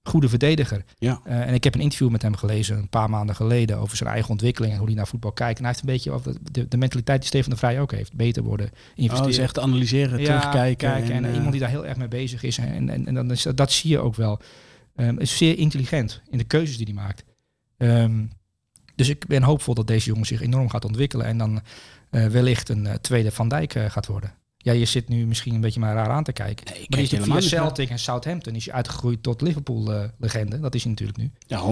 goede 0.03 0.29
verdediger. 0.29 0.85
Ja. 0.99 1.21
Uh, 1.27 1.41
en 1.41 1.55
ik 1.55 1.65
heb 1.65 1.75
een 1.75 1.81
interview 1.81 2.11
met 2.11 2.23
hem 2.23 2.37
gelezen 2.37 2.77
een 2.77 2.89
paar 2.89 3.11
maanden 3.11 3.35
geleden 3.35 3.79
over 3.79 3.97
zijn 3.97 4.11
eigen 4.11 4.31
ontwikkeling 4.31 4.73
en 4.73 4.79
hoe 4.79 4.89
hij 4.89 4.97
naar 4.97 5.07
voetbal 5.07 5.33
kijkt. 5.33 5.59
En 5.59 5.65
hij 5.65 5.73
heeft 5.73 5.85
een 5.85 5.93
beetje 5.93 6.11
over 6.11 6.35
de, 6.53 6.69
de 6.69 6.77
mentaliteit 6.77 7.19
die 7.19 7.29
Steven 7.29 7.51
de 7.51 7.57
Vrij 7.57 7.81
ook 7.81 7.93
heeft. 7.93 8.15
Beter 8.15 8.43
worden, 8.43 8.71
investeren. 8.95 9.21
Oh, 9.21 9.27
dus 9.27 9.39
echt 9.39 9.59
analyseren, 9.59 10.19
ja, 10.19 10.25
terugkijken. 10.25 10.91
Kijken, 10.91 11.15
en, 11.15 11.25
en 11.25 11.31
uh, 11.31 11.35
iemand 11.35 11.53
die 11.53 11.61
daar 11.61 11.71
heel 11.71 11.87
erg 11.87 11.97
mee 11.97 12.09
bezig 12.09 12.43
is. 12.43 12.59
En, 12.59 12.89
en, 12.89 13.07
en 13.07 13.15
dan 13.15 13.31
is, 13.31 13.47
dat 13.55 13.73
zie 13.73 13.91
je 13.91 13.99
ook 13.99 14.15
wel. 14.15 14.41
Um, 14.97 15.19
is 15.19 15.37
zeer 15.37 15.59
intelligent 15.59 16.23
in 16.31 16.39
de 16.39 16.45
keuzes 16.45 16.77
die 16.77 16.87
hij 16.87 16.95
maakt. 16.95 17.25
Um, 17.77 18.31
dus 18.95 19.09
ik 19.09 19.27
ben 19.27 19.43
hoopvol 19.43 19.75
dat 19.75 19.87
deze 19.87 20.07
jongen 20.07 20.27
zich 20.27 20.41
enorm 20.41 20.69
gaat 20.69 20.85
ontwikkelen. 20.85 21.27
En 21.27 21.39
dan 21.39 21.61
uh, 22.11 22.27
wellicht 22.27 22.69
een 22.69 22.89
tweede 23.01 23.31
Van 23.31 23.49
Dijk 23.49 23.73
gaat 23.89 24.07
worden. 24.07 24.33
Ja, 24.69 24.75
je 24.75 24.85
zit 24.85 25.09
nu 25.09 25.27
misschien 25.27 25.55
een 25.55 25.61
beetje 25.61 25.81
maar 25.81 25.95
raar 25.95 26.09
aan 26.09 26.25
te 26.25 26.33
kijken. 26.33 26.67
Nee, 26.67 26.87
maar 26.89 26.99
die 26.99 27.19
is 27.19 27.25
via 27.25 27.41
Celtic 27.41 27.91
en 27.91 27.99
Southampton 27.99 28.55
is 28.55 28.65
je 28.65 28.73
uitgegroeid 28.73 29.23
tot 29.23 29.41
Liverpool-legende. 29.41 30.61
dat 30.61 30.75
is 30.75 30.83
hij 30.83 30.91
natuurlijk 30.91 31.19
nu. 31.19 31.31
Ja, 31.47 31.61
100%. 31.61 31.65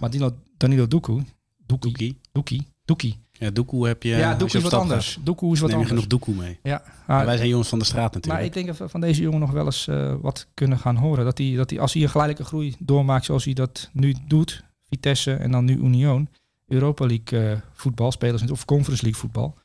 Maar 0.00 0.10
Danilo, 0.10 0.36
Danilo 0.56 0.86
Doekoe... 0.86 1.22
Doekie. 1.66 2.20
Doekie. 2.32 2.66
Doekie. 2.84 3.18
Ja, 3.32 3.50
Doekoe 3.50 3.86
heb 3.86 4.02
je... 4.02 4.08
Ja, 4.08 4.34
Doekoe 4.34 4.56
is 4.56 4.62
wat 4.62 4.72
anders. 4.72 5.18
Doekoe 5.22 5.52
is 5.52 5.60
wat 5.60 5.70
Neem 5.70 5.78
je 5.80 5.84
anders. 5.84 6.06
genoeg 6.06 6.06
Doekoe 6.06 6.34
mee. 6.34 6.58
Ja. 6.62 6.82
Maar 7.06 7.26
wij 7.26 7.36
zijn 7.36 7.48
jongens 7.48 7.68
van 7.68 7.78
de 7.78 7.84
straat 7.84 8.14
natuurlijk. 8.14 8.34
Maar 8.34 8.44
ik 8.44 8.52
denk 8.52 8.66
dat 8.66 8.76
we 8.76 8.88
van 8.88 9.00
deze 9.00 9.22
jongen 9.22 9.40
nog 9.40 9.50
wel 9.50 9.64
eens 9.64 9.86
uh, 9.86 10.14
wat 10.20 10.46
kunnen 10.54 10.78
gaan 10.78 10.96
horen. 10.96 11.24
Dat 11.24 11.38
hij, 11.38 11.54
dat 11.56 11.70
hij, 11.70 11.80
als 11.80 11.92
hij 11.92 12.02
een 12.02 12.08
geleidelijke 12.08 12.48
groei 12.48 12.74
doormaakt 12.78 13.24
zoals 13.24 13.44
hij 13.44 13.54
dat 13.54 13.90
nu 13.92 14.14
doet... 14.26 14.64
Vitesse 14.88 15.34
en 15.34 15.50
dan 15.50 15.64
nu 15.64 15.76
Union... 15.76 16.28
Europa 16.66 17.06
League 17.06 17.50
uh, 17.50 17.58
voetbal, 17.72 18.12
spelers 18.12 18.50
of 18.50 18.64
Conference 18.64 19.02
League 19.02 19.20
voetbal... 19.20 19.58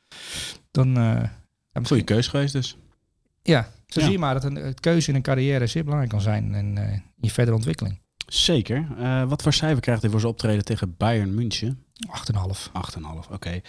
Dan... 0.70 0.98
Uh, 0.98 1.22
ja, 1.80 1.86
Goeie 1.86 2.04
keus 2.04 2.28
geweest 2.28 2.52
dus. 2.52 2.76
Ja, 3.42 3.62
zo 3.86 4.00
ja. 4.00 4.06
zie 4.06 4.12
je 4.12 4.18
maar 4.18 4.34
dat 4.34 4.44
een, 4.44 4.66
een, 4.66 4.74
keuze 4.74 5.08
in 5.08 5.14
een 5.14 5.22
carrière 5.22 5.66
zeer 5.66 5.82
belangrijk 5.82 6.12
kan 6.12 6.22
zijn 6.22 6.54
en 6.54 6.76
uh, 6.76 6.92
in 6.92 7.02
je 7.16 7.30
verdere 7.30 7.56
ontwikkeling. 7.56 8.00
Zeker. 8.26 8.86
Uh, 8.98 9.28
wat 9.28 9.42
voor 9.42 9.52
cijfer 9.52 9.80
krijgt 9.80 10.02
hij 10.02 10.10
voor 10.10 10.20
zijn 10.20 10.32
optreden 10.32 10.64
tegen 10.64 10.96
Bayern 10.96 11.34
München? 11.34 11.84
8,5. 12.32 12.38
8,5, 12.38 12.72
oké. 12.72 13.34
Okay. 13.34 13.62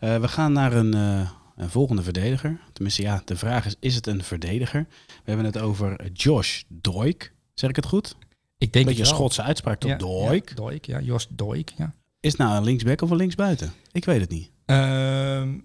Uh, 0.00 0.20
we 0.20 0.28
gaan 0.28 0.52
naar 0.52 0.72
een, 0.72 0.92
een, 0.92 1.70
volgende 1.70 2.02
verdediger. 2.02 2.60
Tenminste, 2.72 3.02
ja, 3.02 3.22
de 3.24 3.36
vraag 3.36 3.66
is, 3.66 3.76
is 3.80 3.94
het 3.94 4.06
een 4.06 4.22
verdediger? 4.22 4.86
We 5.06 5.22
hebben 5.24 5.44
het 5.44 5.58
over 5.58 6.10
Josh 6.12 6.62
Doik. 6.68 7.32
Zeg 7.54 7.70
ik 7.70 7.76
het 7.76 7.86
goed? 7.86 8.16
Ik 8.58 8.72
denk 8.72 8.74
een 8.74 8.94
beetje 8.94 9.10
een 9.10 9.16
Schotse 9.16 9.42
uitspraak 9.42 9.78
tot 9.78 9.90
ja, 9.90 9.96
Doik. 9.96 10.48
Ja, 10.48 10.54
Doik, 10.54 10.84
ja. 10.84 11.00
Jos 11.00 11.26
Doik, 11.30 11.72
ja. 11.76 11.94
Is 12.20 12.30
het 12.30 12.40
nou 12.40 12.56
een 12.56 12.64
linksback 12.64 13.02
of 13.02 13.10
een 13.10 13.16
linksbuiten? 13.16 13.72
Ik 13.92 14.04
weet 14.04 14.20
het 14.20 14.30
niet. 14.30 14.50
Uh, 14.66 14.76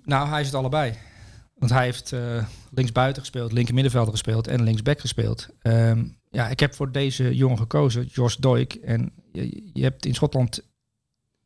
nou, 0.04 0.28
hij 0.30 0.40
is 0.40 0.46
het 0.46 0.56
allebei. 0.56 0.94
Want 1.56 1.72
hij 1.72 1.84
heeft 1.84 2.12
uh, 2.12 2.46
linksbuiten 2.72 3.22
gespeeld, 3.22 3.52
linker 3.52 3.74
middenvelder 3.74 4.12
gespeeld 4.12 4.48
en 4.48 4.64
linksback 4.64 5.00
gespeeld. 5.00 5.48
Um, 5.64 6.18
ja, 6.30 6.48
ik 6.48 6.60
heb 6.60 6.76
voor 6.76 6.92
deze 6.92 7.36
jongen 7.36 7.58
gekozen, 7.58 8.06
Jos 8.06 8.38
Doik. 8.38 8.74
En 8.74 9.12
je, 9.32 9.70
je, 9.74 9.84
hebt 9.84 10.06
in 10.06 10.16
Schotland 10.16 10.60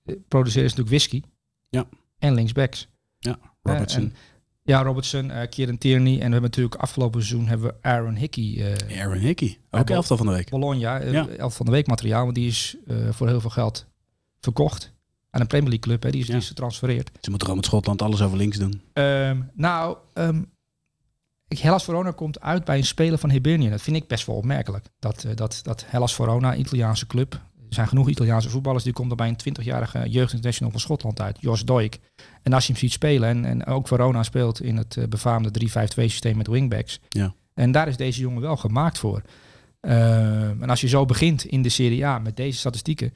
uh, 0.05 0.15
produceren 0.27 0.69
ze 0.69 0.75
natuurlijk 0.75 0.89
whisky. 1.09 1.21
Ja. 1.69 1.87
En 2.19 2.33
linksbacks. 2.33 2.87
Ja, 3.19 3.39
Robertson. 3.61 4.03
Uh, 4.03 4.07
en, 4.09 4.15
ja, 4.63 4.81
Robertson, 4.81 5.29
uh, 5.29 5.41
Kieran 5.49 5.77
Tierney. 5.77 6.11
En 6.11 6.17
we 6.17 6.21
hebben 6.21 6.41
natuurlijk 6.41 6.75
afgelopen 6.75 7.21
seizoen 7.21 7.47
hebben 7.47 7.67
we 7.67 7.75
Aaron 7.81 8.15
Hickey. 8.15 8.77
Aaron 8.97 9.17
Hickey, 9.17 9.57
ook 9.69 9.89
elftal 9.89 10.17
van 10.17 10.25
de 10.25 10.31
week. 10.31 10.49
Bologna, 10.49 11.01
ja. 11.01 11.27
elftal 11.27 11.49
van 11.49 11.65
de 11.65 11.71
week 11.71 11.87
materiaal. 11.87 12.23
Want 12.23 12.35
die 12.35 12.47
is 12.47 12.75
voor 13.09 13.27
heel 13.27 13.41
veel 13.41 13.49
geld 13.49 13.85
verkocht 14.39 14.93
aan 15.29 15.41
een 15.41 15.47
Premier 15.47 15.69
League 15.69 15.87
club. 15.87 16.03
Hè, 16.03 16.09
die, 16.09 16.21
is, 16.21 16.27
Ja. 16.27 16.33
die 16.33 16.41
is 16.41 16.47
getransfereerd. 16.47 17.07
Ze 17.21 17.29
moeten 17.29 17.39
gewoon 17.39 17.55
met 17.55 17.65
Schotland 17.65 18.01
alles 18.01 18.21
over 18.21 18.37
links 18.37 18.57
doen. 18.57 18.81
Um, 18.93 19.49
nou, 19.53 19.97
um, 20.13 20.51
Hellas 21.47 21.83
Verona 21.83 22.11
komt 22.11 22.39
uit 22.41 22.63
bij 22.65 22.77
een 22.77 22.85
speler 22.85 23.17
van 23.17 23.29
Hibernian. 23.29 23.71
Dat 23.71 23.81
vind 23.81 23.95
ik 23.95 24.07
best 24.07 24.25
wel 24.25 24.35
opmerkelijk. 24.35 24.85
Dat, 24.99 25.23
uh, 25.27 25.31
dat, 25.35 25.59
dat 25.63 25.83
Hellas 25.87 26.15
Verona, 26.15 26.53
een 26.53 26.59
Italiaanse 26.59 27.07
club. 27.07 27.33
Er 27.33 27.75
zijn 27.75 27.87
genoeg 27.87 28.09
Italiaanse 28.09 28.49
voetballers. 28.49 28.83
Die 28.83 28.93
komt 28.93 29.11
er 29.11 29.17
bij 29.17 29.27
een 29.27 29.57
20-jarige 29.59 30.09
jeugdinternational 30.09 30.71
van 30.71 30.81
Schotland 30.81 31.21
uit. 31.21 31.37
Jos 31.39 31.65
Doik. 31.65 31.99
En 32.43 32.53
als 32.53 32.65
je 32.65 32.71
hem 32.71 32.81
ziet 32.81 32.91
spelen. 32.91 33.29
En, 33.29 33.45
en 33.45 33.65
ook 33.65 33.87
Verona 33.87 34.23
speelt 34.23 34.61
in 34.61 34.77
het 34.77 34.95
uh, 34.95 35.05
befaamde 35.07 35.51
3-5-2 35.69 35.71
systeem 35.95 36.37
met 36.37 36.47
wingbacks. 36.47 36.99
Ja. 37.09 37.33
En 37.53 37.71
daar 37.71 37.87
is 37.87 37.97
deze 37.97 38.21
jongen 38.21 38.41
wel 38.41 38.57
gemaakt 38.57 38.97
voor. 38.97 39.21
Uh, 39.81 40.49
en 40.49 40.69
als 40.69 40.81
je 40.81 40.87
zo 40.87 41.05
begint 41.05 41.45
in 41.45 41.61
de 41.61 41.69
Serie 41.69 42.05
A 42.05 42.19
met 42.19 42.35
deze 42.35 42.57
statistieken. 42.57 43.13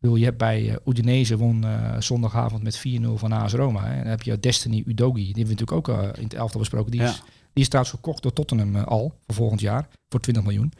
Je 0.00 0.24
hebt 0.24 0.38
bij 0.38 0.62
uh, 0.62 0.74
Udinese 0.86 1.36
won 1.36 1.64
uh, 1.64 2.00
zondagavond 2.00 2.62
met 2.62 2.78
4-0 2.78 2.80
van 3.14 3.32
AS 3.32 3.52
Roma. 3.52 3.84
Hè. 3.84 3.90
En 3.90 3.98
dan 3.98 4.06
heb 4.06 4.22
je 4.22 4.40
Destiny 4.40 4.82
Udogi, 4.86 5.32
die 5.32 5.44
hebben 5.44 5.56
we 5.56 5.60
natuurlijk 5.60 5.88
ook 5.88 5.98
uh, 5.98 6.08
in 6.16 6.24
het 6.24 6.34
elftal 6.34 6.60
besproken. 6.60 6.90
Die, 6.90 7.00
Ja. 7.00 7.08
is, 7.08 7.22
die 7.52 7.62
is 7.62 7.66
trouwens 7.66 7.94
verkocht 7.94 8.22
door 8.22 8.32
Tottenham 8.32 8.76
al 8.76 9.18
voor 9.26 9.34
volgend 9.34 9.60
jaar 9.60 9.88
voor 10.08 10.20
20 10.20 10.42
miljoen. 10.44 10.72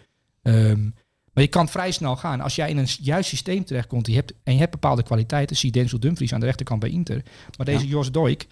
Um, 0.42 0.94
maar 1.32 1.44
je 1.44 1.50
kan 1.50 1.68
vrij 1.68 1.90
snel 1.90 2.16
gaan. 2.16 2.40
Als 2.40 2.54
jij 2.54 2.70
in 2.70 2.76
een 2.76 2.88
juist 3.00 3.28
systeem 3.28 3.64
terechtkomt 3.64 4.06
je 4.06 4.14
hebt, 4.14 4.32
en 4.42 4.52
je 4.52 4.58
hebt 4.58 4.70
bepaalde 4.70 5.02
kwaliteiten, 5.02 5.56
zie 5.56 5.70
Denzel 5.72 6.00
Dumfries 6.00 6.32
aan 6.32 6.40
de 6.40 6.46
rechterkant 6.46 6.80
bij 6.80 6.90
Inter. 6.90 7.22
Maar 7.56 7.66
deze 7.66 7.84
Ja. 7.84 7.90
Jos 7.90 8.12
Doik, 8.12 8.46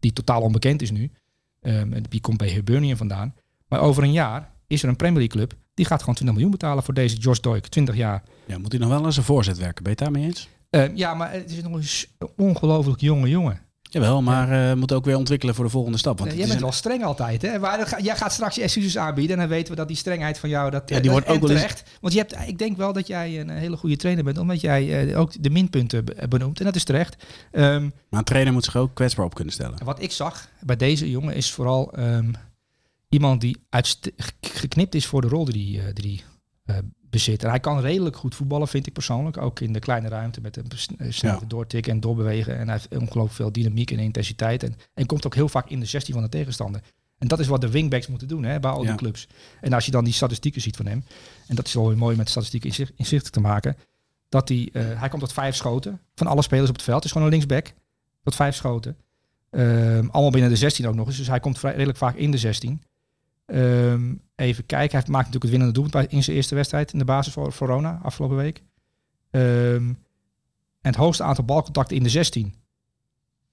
die 0.00 0.12
totaal 0.12 0.42
onbekend 0.42 0.82
is 0.82 0.90
nu, 0.90 1.10
um, 1.60 1.94
die 2.08 2.20
komt 2.20 2.38
bij 2.38 2.48
Hibernian 2.48 2.96
vandaan. 2.96 3.34
Maar 3.68 3.80
over 3.80 4.02
een 4.02 4.12
jaar 4.12 4.52
is 4.66 4.82
er 4.82 4.88
een 4.88 4.96
Premier 4.96 5.18
League 5.18 5.36
club, 5.46 5.60
die 5.74 5.84
gaat 5.86 6.00
gewoon 6.00 6.14
20 6.14 6.34
miljoen 6.36 6.52
betalen 6.58 6.82
voor 6.84 6.94
deze 6.94 7.16
Jos 7.16 7.40
Doik, 7.40 7.66
20 7.66 7.96
jaar. 7.96 8.22
Ja, 8.46 8.58
moet 8.58 8.72
hij 8.72 8.80
nog 8.80 8.90
wel 8.90 9.04
als 9.04 9.16
een 9.16 9.22
voorzet 9.22 9.58
werken? 9.58 9.82
Ben 9.84 9.92
je 9.96 10.04
het 10.04 10.12
daarmee 10.12 10.24
eens? 10.28 10.48
Uh, 10.70 10.96
ja, 10.96 11.14
maar 11.14 11.32
het 11.32 11.50
is 11.50 11.62
nog 11.62 11.72
eens 11.76 12.06
een 12.18 12.28
ongelooflijk 12.36 13.00
jonge 13.00 13.28
jongen. 13.28 13.60
Jawel, 13.82 14.22
maar 14.22 14.52
uh, 14.70 14.74
moet 14.74 14.92
ook 14.92 15.04
weer 15.04 15.16
ontwikkelen 15.16 15.54
voor 15.54 15.64
de 15.64 15.70
volgende 15.70 15.98
stap. 15.98 16.18
Want 16.18 16.30
het 16.30 16.38
jij 16.38 16.46
bent 16.48 16.58
een- 16.58 16.64
wel 16.66 16.74
streng 16.76 17.04
altijd, 17.04 17.42
hè? 17.42 17.58
Maar 17.58 18.02
jij 18.02 18.16
gaat 18.16 18.32
straks 18.32 18.54
je 18.54 18.62
excuses 18.62 18.98
aanbieden 18.98 19.32
en 19.34 19.38
dan 19.42 19.50
weten 19.50 19.70
we 19.70 19.78
dat 19.78 19.88
die 19.88 19.96
strengheid 19.96 20.38
van 20.38 20.48
jou 20.48 20.70
dat 20.70 20.82
Ja, 20.88 20.94
die 20.94 21.04
dat- 21.04 21.12
wordt 21.12 21.28
ook 21.28 21.40
wel 21.40 21.50
eens- 21.50 21.60
terecht. 21.60 21.82
Want 22.00 22.12
je 22.14 22.18
hebt, 22.20 22.36
ik 22.48 22.58
denk 22.58 22.76
wel 22.76 22.92
dat 22.92 23.06
jij 23.06 23.40
een 23.40 23.48
hele 23.50 23.76
goede 23.76 23.96
trainer 23.96 24.24
bent, 24.24 24.38
omdat 24.38 24.60
jij 24.60 25.06
uh, 25.06 25.18
ook 25.18 25.42
de 25.42 25.50
minpunten 25.50 26.04
be- 26.04 26.28
benoemt 26.28 26.58
en 26.58 26.64
dat 26.64 26.76
is 26.76 26.84
terecht. 26.84 27.16
Um, 27.52 27.92
Maar 28.08 28.18
een 28.18 28.24
trainer 28.24 28.52
moet 28.52 28.64
zich 28.64 28.76
ook 28.76 28.94
kwetsbaar 28.94 29.24
op 29.24 29.34
kunnen 29.34 29.52
stellen. 29.52 29.84
wat 29.84 30.02
ik 30.02 30.12
zag 30.12 30.48
bij 30.60 30.76
deze 30.76 31.10
jongen 31.10 31.34
is 31.34 31.50
vooral 31.52 31.92
um, 31.98 32.34
iemand 33.12 33.40
die 33.40 33.56
geknipt 34.40 34.94
is 34.94 35.06
voor 35.06 35.20
de 35.20 35.28
rol 35.28 35.44
die 35.44 35.80
hij 35.80 35.92
die, 35.92 36.02
die, 36.02 36.22
uh, 36.66 36.76
bezit. 37.00 37.42
En 37.44 37.50
hij 37.50 37.60
kan 37.60 37.80
redelijk 37.80 38.16
goed 38.16 38.34
voetballen, 38.34 38.68
vind 38.68 38.86
ik 38.86 38.92
persoonlijk. 38.92 39.36
Ook 39.36 39.60
in 39.60 39.72
de 39.72 39.78
kleine 39.78 40.08
ruimte 40.08 40.40
met 40.40 40.56
een 40.56 40.66
eh, 40.98 41.12
snel 41.12 41.40
Ja. 41.40 41.46
doortikken 41.46 41.92
en 41.92 42.00
doorbewegen. 42.00 42.58
En 42.58 42.64
hij 42.68 42.72
heeft 42.72 42.88
ongelooflijk 42.88 43.32
veel 43.34 43.52
dynamiek 43.52 43.90
en 43.90 43.98
intensiteit. 43.98 44.62
En, 44.62 44.74
en 44.94 45.06
komt 45.06 45.26
ook 45.26 45.34
heel 45.34 45.48
vaak 45.48 45.68
in 45.70 45.80
de 45.80 45.86
16 45.86 46.14
van 46.14 46.22
de 46.22 46.28
tegenstander. 46.28 46.80
En 47.18 47.28
dat 47.28 47.38
is 47.38 47.46
wat 47.46 47.60
de 47.60 47.70
wingbacks 47.70 48.06
moeten 48.06 48.28
doen 48.28 48.42
hè, 48.44 48.60
bij 48.60 48.70
al 48.70 48.80
die 48.80 48.88
Ja. 48.88 48.94
clubs. 48.94 49.26
En 49.60 49.72
als 49.72 49.84
je 49.84 49.90
dan 49.90 50.04
die 50.04 50.12
statistieken 50.12 50.60
ziet 50.60 50.76
van 50.76 50.86
hem, 50.86 51.04
en 51.46 51.54
dat 51.56 51.66
is 51.66 51.74
wel 51.74 51.88
weer 51.88 51.96
mooi 51.98 52.16
met 52.16 52.28
statistieken 52.28 52.68
inzicht- 52.68 52.92
inzichtelijk 52.96 53.34
te 53.34 53.40
maken, 53.40 53.76
dat 54.28 54.48
hij, 54.48 54.68
uh, 54.72 55.00
hij 55.00 55.08
komt 55.08 55.22
tot 55.22 55.32
vijf 55.32 55.54
schoten 55.56 56.00
van 56.14 56.26
alle 56.26 56.42
spelers 56.42 56.68
op 56.68 56.74
het 56.74 56.84
veld. 56.84 56.96
Het 56.96 57.04
is 57.04 57.12
gewoon 57.12 57.26
een 57.26 57.32
linksback, 57.32 57.72
tot 58.22 58.34
vijf 58.34 58.54
schoten. 58.54 58.96
Um, 59.50 60.08
allemaal 60.10 60.30
binnen 60.30 60.50
de 60.50 60.56
16 60.56 60.86
ook 60.88 60.94
nog 60.94 61.06
eens, 61.06 61.16
dus 61.16 61.26
hij 61.26 61.40
komt 61.40 61.58
vrij, 61.58 61.72
redelijk 61.72 61.98
vaak 61.98 62.16
in 62.16 62.30
de 62.30 62.38
16. 62.38 62.82
Um, 63.46 64.22
even 64.34 64.66
kijken, 64.66 64.98
hij 64.98 65.08
maakt 65.08 65.26
natuurlijk 65.26 65.42
het 65.42 65.50
winnende 65.50 65.72
doelpunt 65.72 66.12
in 66.12 66.22
zijn 66.22 66.36
eerste 66.36 66.54
wedstrijd 66.54 66.92
in 66.92 66.98
de 66.98 67.04
basis 67.04 67.32
voor 67.32 67.52
Verona 67.52 68.00
afgelopen 68.02 68.36
week. 68.36 68.62
Um, 69.30 69.98
en 70.80 70.90
het 70.90 70.96
hoogste 70.96 71.22
aantal 71.22 71.44
balcontacten 71.44 71.96
in 71.96 72.02
de 72.02 72.08
16. 72.08 72.54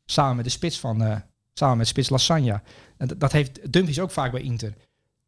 Samen 0.06 0.36
met 0.36 0.45
de 0.45 0.52
spits 0.52 0.80
van, 0.80 1.04
uh, 1.04 1.15
samen 1.54 1.78
met 1.78 1.88
spits 1.88 2.10
Lasagna. 2.10 2.62
En 2.97 3.08
dat, 3.17 3.32
heeft 3.32 3.73
Dumfries 3.73 3.99
ook 3.99 4.12
vaak 4.12 4.32
bij 4.32 4.41
Inter. 4.41 4.73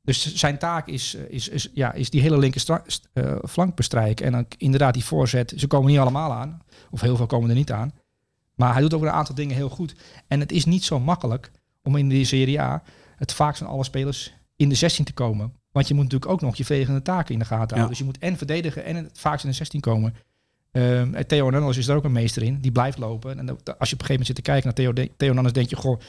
Dus 0.02 0.36
zijn 0.36 0.58
taak 0.58 0.88
is, 0.88 1.16
uh, 1.16 1.22
is, 1.30 1.48
is, 1.48 1.70
ja, 1.74 1.94
is 1.94 2.10
die 2.10 2.22
hele 2.22 2.38
linker 2.38 2.84
uh, 3.14 3.36
flank 3.48 3.76
bestrijken. 3.76 4.26
En 4.26 4.32
dan 4.32 4.46
inderdaad 4.58 4.94
die 4.94 5.06
voorzet. 5.06 5.54
Ze 5.56 5.68
komen 5.68 5.92
niet 5.92 6.00
allemaal 6.00 6.34
aan. 6.34 6.62
Of 6.90 7.02
heel 7.02 7.16
veel 7.16 7.26
komen 7.26 7.50
er 7.50 7.56
niet 7.56 7.72
aan. 7.72 7.94
Maar 8.56 8.74
hij 8.74 8.82
doet 8.82 8.94
ook 8.94 9.02
een 9.02 9.12
aantal 9.12 9.36
dingen 9.36 9.56
heel 9.56 9.70
goed. 9.70 9.96
En 10.28 10.40
het 10.40 10.52
is 10.52 10.66
niet 10.66 10.84
zo 10.84 11.00
makkelijk 11.00 11.52
om 11.84 11.96
in 11.96 12.10
de 12.10 12.24
Serie 12.24 12.62
A 12.62 12.84
het 13.16 13.34
vaakst 13.34 13.62
van 13.62 13.72
alle 13.72 13.84
spelers 13.84 14.34
in 14.62 14.70
de 14.70 14.76
16 14.76 15.06
te 15.06 15.14
komen. 15.14 15.54
Want 15.72 15.88
je 15.88 15.94
moet 15.94 16.04
natuurlijk 16.04 16.32
ook 16.32 16.42
nog 16.42 16.56
je 16.56 16.66
verdedigende 16.66 17.02
taken 17.02 17.34
in 17.34 17.40
de 17.40 17.46
gaten 17.46 17.58
houden. 17.78 17.82
Ja. 17.84 17.88
Dus 17.88 17.98
je 17.98 18.04
moet 18.04 18.18
en 18.18 18.38
verdedigen 18.38 18.84
en 18.86 18.96
het 18.96 19.20
vaakst 19.20 19.44
in 19.44 19.50
de 19.50 19.56
16 19.56 19.80
komen. 19.82 20.16
Um, 20.72 21.16
en 21.16 21.28
Theo 21.28 21.44
Hernandez 21.44 21.78
is 21.78 21.88
er 21.88 21.96
ook 21.96 22.04
een 22.04 22.12
meester 22.12 22.44
in. 22.44 22.60
Die 22.62 22.72
blijft 22.72 22.98
lopen. 22.98 23.40
En 23.40 23.50
als 23.50 23.56
je 23.60 23.66
op 23.66 23.80
een 23.80 23.88
gegeven 23.88 24.08
moment 24.08 24.26
zit 24.26 24.36
te 24.36 24.42
kijken 24.42 24.66
naar 24.66 24.74
Theo, 24.74 24.94
de- 24.94 25.12
Theo 25.18 25.28
Hernandez, 25.28 25.54
denk 25.54 25.70
je, 25.70 25.76
goh, 25.76 26.00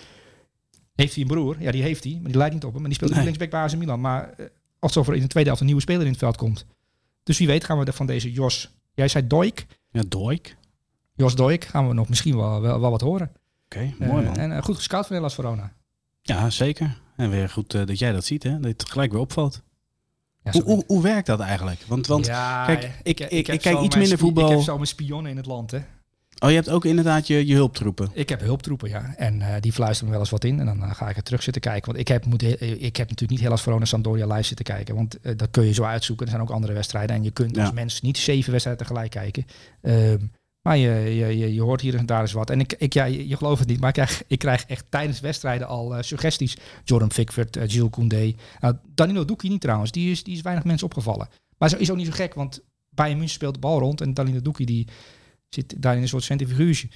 heeft 0.94 1.12
hij 1.14 1.22
een 1.22 1.28
broer? 1.28 1.56
Ja, 1.58 1.70
die 1.70 1.82
heeft 1.82 2.04
hij. 2.04 2.12
Maar 2.12 2.30
die 2.30 2.36
lijkt 2.36 2.54
niet 2.54 2.64
op 2.64 2.70
hem. 2.72 2.80
Maar 2.80 2.88
die 2.90 2.98
speelt 2.98 3.14
Nee. 3.14 3.22
linksback 3.24 3.50
bij 3.50 3.60
AC 3.60 3.76
Milan. 3.76 4.00
Maar 4.00 4.34
uh, 4.36 4.46
alsof 4.78 5.08
er 5.08 5.14
in 5.14 5.20
de 5.20 5.26
tweede 5.26 5.48
helft 5.48 5.60
een 5.60 5.66
nieuwe 5.66 5.82
speler 5.82 6.02
in 6.04 6.10
het 6.10 6.18
veld 6.18 6.36
komt. 6.36 6.66
Dus 7.22 7.38
wie 7.38 7.46
weet 7.46 7.64
gaan 7.64 7.78
we 7.78 7.84
er 7.84 7.92
van 7.92 8.06
deze 8.06 8.32
Jos... 8.32 8.74
Jij 8.94 9.08
zei 9.08 9.26
Doik. 9.26 9.66
Ja, 9.90 10.02
Doik. 10.08 10.56
Jos 11.14 11.34
Doik 11.34 11.64
gaan 11.64 11.88
we 11.88 11.94
nog 11.94 12.08
misschien 12.08 12.36
wel, 12.36 12.60
wel, 12.60 12.80
wel 12.80 12.90
wat 12.90 13.00
horen. 13.00 13.32
Oké, 13.64 13.94
mooi 13.98 14.24
man. 14.24 14.36
Uh, 14.36 14.42
en 14.42 14.50
uh, 14.50 14.62
goed 14.62 14.76
gescout 14.76 15.06
van 15.06 15.16
Hellas 15.16 15.34
Verona. 15.34 15.72
Ja, 16.22 16.50
zeker. 16.50 17.00
En 17.22 17.30
weer 17.30 17.48
goed 17.48 17.74
eh, 17.74 17.86
dat 17.86 17.98
jij 17.98 18.12
dat 18.12 18.24
ziet, 18.24 18.42
hè? 18.42 18.60
Dat 18.60 18.70
het 18.70 18.90
gelijk 18.90 19.12
weer 19.12 19.20
opvalt. 19.20 19.62
Ja, 20.44 20.50
Hoe, 20.50 20.62
hoe, 20.62 20.84
hoe 20.86 21.02
werkt 21.02 21.26
dat 21.26 21.40
eigenlijk? 21.40 21.80
Want, 21.86 22.06
want 22.06 22.26
ja, 22.26 22.64
kijk, 22.66 22.82
ik- 23.02 23.20
ik- 23.20 23.48
ik 23.48 23.60
kijk 23.60 23.80
iets 23.80 23.96
minder 23.96 24.18
voetbal. 24.18 24.44
Ik 24.44 24.50
heb 24.50 24.60
zo 24.60 24.74
mijn 24.74 24.86
spionnen 24.86 25.30
in 25.30 25.36
het 25.36 25.46
land, 25.46 25.70
hè. 25.70 25.78
Oh, 26.38 26.48
je 26.48 26.54
hebt 26.54 26.68
ook 26.70 26.84
inderdaad 26.84 27.26
je, 27.26 27.46
je 27.46 27.54
hulptroepen. 27.54 28.10
Ik 28.12 28.28
heb 28.28 28.40
hulptroepen, 28.40 28.88
ja. 28.88 29.14
En 29.16 29.42
eh, 29.42 29.60
die 29.60 29.72
fluisteren 29.72 30.04
me 30.06 30.10
wel 30.10 30.20
eens 30.20 30.30
wat 30.30 30.44
in. 30.44 30.58
En 30.60 30.66
dan 30.66 30.82
eh, 30.82 30.94
ga 30.94 31.08
ik 31.08 31.16
er 31.16 31.22
terug 31.22 31.42
zitten 31.42 31.62
kijken. 31.62 31.86
Want 31.86 31.98
ik 31.98 32.08
heb, 32.08 32.24
moet, 32.26 32.42
ik 32.42 32.96
heb 32.96 33.08
natuurlijk 33.08 33.30
niet 33.30 33.40
heel 33.40 33.50
als 33.50 33.62
Verona 33.62 33.84
Sampdoria 33.84 34.26
live 34.26 34.42
zitten 34.42 34.64
kijken. 34.64 34.94
Want 34.94 35.18
dat 35.36 35.48
kun 35.50 35.64
je 35.64 35.72
zo 35.72 35.82
uitzoeken. 35.84 36.26
Er 36.26 36.32
zijn 36.32 36.42
ook 36.44 36.50
andere 36.50 36.72
wedstrijden. 36.72 37.16
En 37.16 37.22
je 37.22 37.30
kunt 37.30 37.56
Ja. 37.56 37.62
als 37.62 37.72
mens 37.72 38.00
niet 38.00 38.18
zeven 38.18 38.50
wedstrijden 38.50 38.86
tegelijk 38.86 39.10
kijken. 39.10 39.46
Ehm, 39.82 40.18
maar 40.62 40.76
je, 40.76 40.90
je, 40.90 41.38
je, 41.38 41.54
je 41.54 41.62
hoort 41.62 41.80
hier 41.80 41.94
en 41.94 42.06
daar 42.06 42.20
eens 42.20 42.32
wat. 42.32 42.50
En 42.50 42.60
ik, 42.60 42.72
ik, 42.78 42.92
ja, 42.92 43.04
je, 43.04 43.28
je 43.28 43.36
gelooft 43.36 43.58
het 43.58 43.68
niet. 43.68 43.80
Maar 43.80 43.88
ik 43.88 43.94
krijg, 43.94 44.22
ik 44.26 44.38
krijg 44.38 44.64
echt 44.64 44.84
tijdens 44.88 45.20
wedstrijden 45.20 45.66
al 45.66 45.96
eh, 45.96 46.02
suggesties. 46.02 46.56
Jordan 46.84 47.08
Pickford, 47.08 47.56
eh 47.56 47.70
Gilles 47.70 47.90
Koundé. 47.90 48.34
Nou, 48.60 48.76
Danilo 48.94 49.24
Doekie 49.24 49.50
niet 49.50 49.60
trouwens. 49.60 49.90
Die 49.90 50.10
is, 50.10 50.24
die 50.24 50.34
is 50.34 50.42
weinig 50.42 50.64
mensen 50.64 50.86
opgevallen. 50.86 51.28
Maar 51.58 51.68
zo 51.68 51.76
is 51.76 51.90
ook 51.90 51.96
niet 51.96 52.06
zo 52.06 52.12
gek. 52.12 52.34
Want 52.34 52.60
Bayern 52.90 53.18
München 53.18 53.36
speelt 53.36 53.54
de 53.54 53.60
bal 53.60 53.78
rond. 53.78 54.00
En 54.00 54.14
Danilo 54.14 54.42
Doekie 54.42 54.66
die 54.66 54.88
zit 55.48 55.82
daar 55.82 55.96
in 55.96 56.02
een 56.02 56.08
soort 56.08 56.24
centrifuge. 56.24 56.88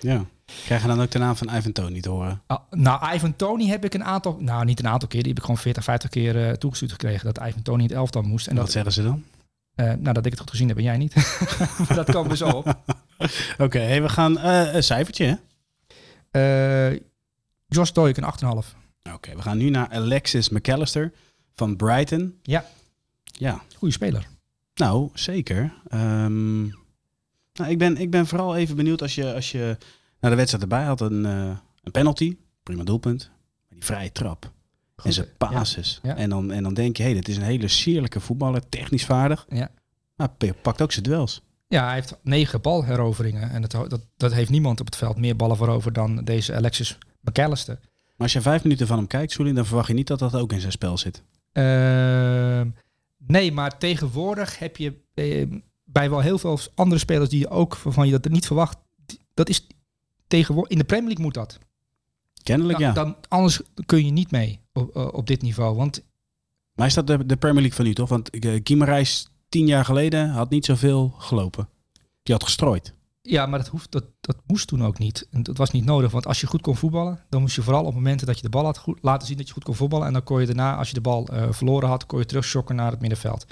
Ja. 0.00 0.24
Krijg 0.64 0.82
je 0.82 0.88
dan 0.88 1.00
ook 1.00 1.10
de 1.10 1.18
naam 1.18 1.36
van 1.36 1.56
Ivan 1.56 1.72
Tony 1.72 2.00
te 2.00 2.10
horen? 2.10 2.42
Ah, 2.46 2.58
nou, 2.70 3.14
Ivan 3.14 3.36
Tony 3.36 3.66
heb 3.66 3.84
ik 3.84 3.94
een 3.94 4.04
aantal, 4.04 4.36
nou 4.40 4.64
niet 4.64 4.78
een 4.78 4.88
aantal 4.88 5.08
keer, 5.08 5.20
die 5.20 5.28
heb 5.28 5.38
ik 5.38 5.44
gewoon 5.44 5.60
40, 5.60 5.84
50 5.84 6.10
keer 6.10 6.48
eh, 6.48 6.52
toegestuurd 6.52 6.92
gekregen 6.92 7.34
dat 7.34 7.46
Ivan 7.46 7.62
Tony 7.62 7.82
in 7.82 7.88
het 7.88 7.96
elftal 7.96 8.22
moest. 8.22 8.46
En 8.46 8.54
wat 8.54 8.64
dat, 8.64 8.72
zeggen 8.72 8.92
ze 8.92 9.02
dan? 9.02 9.24
nou, 9.76 10.12
dat 10.12 10.26
ik 10.26 10.30
het 10.30 10.40
goed 10.40 10.50
gezien 10.50 10.68
heb 10.68 10.76
en 10.76 10.82
jij 10.82 10.96
niet. 10.96 11.14
dat 11.94 12.10
komen 12.10 12.30
we 12.30 12.36
zo 12.36 12.48
op. 12.48 12.76
Oké, 13.58 13.78
hey, 13.78 14.02
we 14.02 14.08
gaan 14.08 14.38
eh, 14.38 14.74
een 14.74 14.82
cijfertje, 14.82 15.24
hè? 15.24 15.34
Eh 16.90 17.00
Josh 17.66 17.90
Doik, 17.90 18.16
een 18.16 18.62
8,5. 18.64 18.76
Oké, 19.12 19.34
we 19.36 19.42
gaan 19.42 19.58
nu 19.58 19.70
naar 19.70 19.88
Alexis 19.88 20.48
McAllister 20.48 21.12
van 21.54 21.76
Brighton. 21.76 22.38
Ja. 22.42 22.64
Ja, 23.22 23.62
Goeie 23.76 23.94
speler. 23.94 24.28
nou, 24.74 25.10
zeker. 25.14 25.74
Ehm, 25.88 26.62
nou, 27.52 27.70
ik, 27.70 27.78
ben, 27.78 27.96
ik 27.96 28.10
ben 28.10 28.26
vooral 28.26 28.56
even 28.56 28.76
benieuwd 28.76 29.02
als 29.02 29.14
je, 29.14 29.34
als 29.34 29.52
je 29.52 29.76
naar 30.20 30.30
de 30.30 30.36
wedstrijd 30.36 30.62
erbij 30.62 30.84
had. 30.84 31.00
Een, 31.00 31.26
eh, 31.26 31.56
een 31.82 31.92
penalty, 31.92 32.36
prima 32.62 32.82
doelpunt. 32.82 33.30
Maar 33.68 33.78
die 33.78 33.84
vrije 33.84 34.12
trap 34.12 34.52
en 35.02 35.12
zijn 35.12 35.28
ja. 35.38 35.64
Ja. 36.02 36.16
En, 36.16 36.30
dan, 36.30 36.52
en 36.52 36.62
dan 36.62 36.74
denk 36.74 36.96
je, 36.96 37.02
hé, 37.02 37.08
hey, 37.08 37.18
dit 37.18 37.28
is 37.28 37.36
een 37.36 37.42
hele 37.42 37.68
sierlijke 37.68 38.20
voetballer, 38.20 38.68
technisch 38.68 39.04
vaardig. 39.04 39.46
Ja. 39.48 39.70
Maar 40.16 40.28
pakt 40.62 40.82
ook 40.82 40.92
zijn 40.92 41.04
duels. 41.04 41.42
Ja, 41.74 41.84
hij 41.84 41.94
heeft 41.94 42.16
negen 42.22 42.60
balheroveringen. 42.60 43.50
En 43.50 43.62
dat, 43.62 43.90
dat, 43.90 44.06
dat 44.16 44.32
heeft 44.32 44.50
niemand 44.50 44.80
op 44.80 44.86
het 44.86 44.96
veld 44.96 45.16
meer 45.16 45.36
ballen 45.36 45.56
veroverd 45.56 45.94
dan 45.94 46.24
deze 46.24 46.54
Alexis 46.54 46.98
McAllister. 47.20 47.78
Maar 47.82 48.12
als 48.16 48.32
je 48.32 48.40
vijf 48.40 48.62
minuten 48.62 48.86
van 48.86 48.96
hem 48.96 49.06
kijkt, 49.06 49.32
Soelin, 49.32 49.54
dan 49.54 49.66
verwacht 49.66 49.88
je 49.88 49.94
niet 49.94 50.06
dat 50.06 50.18
dat 50.18 50.34
ook 50.34 50.52
in 50.52 50.60
zijn 50.60 50.72
spel 50.72 50.98
zit. 50.98 51.22
Ehm, 51.52 52.68
nee, 53.18 53.52
maar 53.52 53.78
tegenwoordig 53.78 54.58
heb 54.58 54.76
je 54.76 54.94
eh, 55.14 55.46
bij 55.84 56.10
wel 56.10 56.20
heel 56.20 56.38
veel 56.38 56.58
andere 56.74 57.00
spelers 57.00 57.28
die 57.28 57.38
je 57.38 57.48
ook 57.48 57.76
van 57.76 58.06
je 58.06 58.18
dat 58.18 58.32
niet 58.32 58.46
verwacht. 58.46 58.78
Dat 59.34 59.48
is 59.48 59.66
tegenwoordig 60.26 60.72
in 60.72 60.78
de 60.78 60.84
Premier 60.84 61.06
League 61.06 61.24
moet 61.24 61.34
dat. 61.34 61.58
Kennelijk 62.42 62.78
Dan, 62.78 62.88
ja. 62.88 62.94
dan, 62.94 63.16
anders 63.28 63.60
kun 63.86 64.04
je 64.04 64.10
niet 64.10 64.30
mee 64.30 64.60
op, 64.72 64.96
eh, 64.96 65.08
op 65.12 65.26
dit 65.26 65.42
niveau. 65.42 65.76
Want 65.76 66.04
Maar 66.74 66.86
is 66.86 66.94
dat 66.94 67.06
de, 67.06 67.26
de 67.26 67.36
Premier 67.36 67.60
League 67.60 67.76
van 67.76 67.84
nu 67.84 67.94
toch? 67.94 68.08
Want 68.08 68.44
uh, 68.44 68.60
Guimarães 68.62 69.33
tien 69.54 69.66
jaar 69.66 69.84
geleden 69.84 70.28
had 70.28 70.50
niet 70.50 70.64
zoveel 70.64 71.14
gelopen. 71.18 71.68
Die 72.22 72.34
had 72.34 72.44
gestrooid. 72.44 72.94
ja, 73.22 73.46
maar 73.46 73.58
dat, 73.58 73.68
hoeft, 73.68 73.92
dat, 73.92 74.04
dat 74.20 74.36
moest 74.46 74.66
toen 74.66 74.84
ook 74.84 74.98
niet. 74.98 75.26
En 75.30 75.42
dat 75.42 75.56
was 75.56 75.70
niet 75.70 75.84
nodig. 75.84 76.10
Want 76.10 76.26
als 76.26 76.40
je 76.40 76.46
goed 76.46 76.60
kon 76.60 76.76
voetballen, 76.76 77.24
dan 77.28 77.40
moest 77.40 77.54
je 77.54 77.62
vooral 77.62 77.84
op 77.84 77.94
momenten 77.94 78.26
dat 78.26 78.36
je 78.36 78.42
de 78.42 78.48
bal 78.48 78.64
had 78.64 78.78
goed, 78.78 78.98
laten 79.02 79.26
zien 79.26 79.36
dat 79.36 79.46
je 79.46 79.52
goed 79.52 79.64
kon 79.64 79.74
voetballen. 79.74 80.06
En 80.06 80.12
dan 80.12 80.22
kon 80.22 80.40
je 80.40 80.46
daarna, 80.46 80.76
als 80.76 80.88
je 80.88 80.94
de 80.94 81.00
bal 81.00 81.26
eh, 81.26 81.52
verloren 81.52 81.88
had, 81.88 82.06
kon 82.06 82.18
je 82.18 82.26
terugschokken 82.26 82.76
naar 82.76 82.90
het 82.90 83.00
middenveld. 83.00 83.46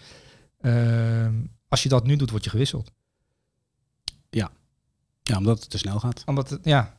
Ehm, 0.61 1.35
als 1.69 1.83
je 1.83 1.89
dat 1.89 2.07
nu 2.07 2.17
doet, 2.17 2.31
word 2.31 2.45
je 2.45 2.51
gewisseld. 2.51 2.91
Ja, 5.23 5.37
omdat 5.37 5.61
het 5.61 5.71
te 5.71 5.79
snel 5.79 6.01
gaat. 6.01 6.23
Omdat 6.27 6.51
het, 6.51 6.65
ja. 6.65 6.97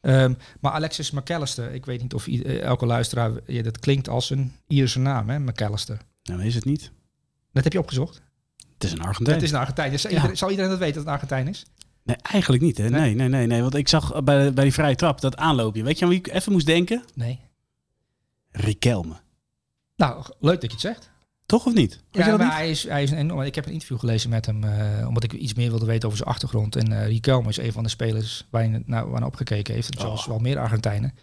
Ehm, 0.00 0.34
maar 0.60 0.72
Alexis 0.72 1.10
McAllister, 1.10 1.72
ik 1.72 1.86
weet 1.86 2.02
niet 2.02 2.14
of 2.14 2.26
eh, 2.26 2.62
elke 2.62 2.86
luisteraar, 2.86 3.32
ja, 3.46 3.62
dat 3.62 3.78
klinkt 3.78 4.08
als 4.08 4.30
een 4.30 4.52
Ierse 4.66 4.98
naam, 4.98 5.28
hè, 5.28 5.38
McAllister. 5.38 5.98
Nou, 6.22 6.44
is 6.44 6.54
het 6.54 6.64
niet. 6.64 6.92
Dat 7.52 7.64
heb 7.64 7.72
je 7.72 7.78
opgezocht? 7.78 8.22
Het 8.82 8.92
is 8.92 8.98
een 8.98 9.04
Argentijn. 9.04 9.36
Het 9.36 9.44
is 9.44 9.50
een 9.52 9.58
Argentijn. 9.58 9.90
Dus 9.90 10.02
Ja. 10.02 10.34
Zal 10.34 10.50
iedereen 10.50 10.70
dat 10.70 10.78
weten 10.78 10.94
dat 10.94 11.04
het 11.04 11.06
een 11.06 11.12
Argentijn 11.12 11.48
is? 11.48 11.66
Nee, 12.02 12.16
eigenlijk 12.22 12.62
niet. 12.62 12.78
Hè? 12.78 12.88
Nee? 12.88 13.00
Nee, 13.00 13.14
nee, 13.14 13.28
nee, 13.28 13.46
nee. 13.46 13.60
Want 13.62 13.74
ik 13.74 13.88
zag 13.88 14.22
bij, 14.22 14.52
bij 14.52 14.64
die 14.64 14.72
vrije 14.72 14.94
trap 14.94 15.20
dat 15.20 15.36
aanloopje. 15.36 15.82
Weet 15.82 15.98
je 15.98 16.04
aan 16.04 16.10
wie 16.10 16.18
ik 16.18 16.28
even 16.28 16.52
moest 16.52 16.66
denken? 16.66 17.04
Nee. 17.14 17.40
Riquelme. 18.50 19.14
Nou, 19.96 20.24
leuk 20.38 20.60
dat 20.60 20.62
je 20.62 20.68
het 20.70 20.80
zegt. 20.80 21.10
Toch 21.46 21.66
of 21.66 21.74
niet? 21.74 21.90
Weet 22.10 22.24
je 22.24 22.30
Ja, 22.30 22.36
maar 22.36 22.46
niet? 22.46 22.54
hij 22.54 22.70
is, 22.70 22.82
hij 22.88 23.02
is 23.02 23.10
een 23.10 23.16
enorm. 23.18 23.40
Ik 23.42 23.54
heb 23.54 23.66
een 23.66 23.72
interview 23.72 23.98
gelezen 23.98 24.30
met 24.30 24.46
hem, 24.46 24.64
eh, 24.64 25.08
omdat 25.08 25.24
ik 25.24 25.32
iets 25.32 25.54
meer 25.54 25.70
wilde 25.70 25.86
weten 25.86 26.06
over 26.06 26.18
zijn 26.18 26.30
achtergrond. 26.30 26.76
En 26.76 26.92
eh 26.92 27.06
Riquelme 27.06 27.48
is 27.48 27.56
een 27.56 27.72
van 27.72 27.82
de 27.82 27.88
spelers 27.88 28.46
waar 28.50 28.62
hij 28.62 28.82
naar, 28.86 29.24
opgekeken 29.24 29.74
heeft. 29.74 29.94
En 29.94 30.00
zoals 30.00 30.20
Oh. 30.22 30.26
wel 30.28 30.38
meer 30.38 30.58
Argentijnen. 30.58 31.14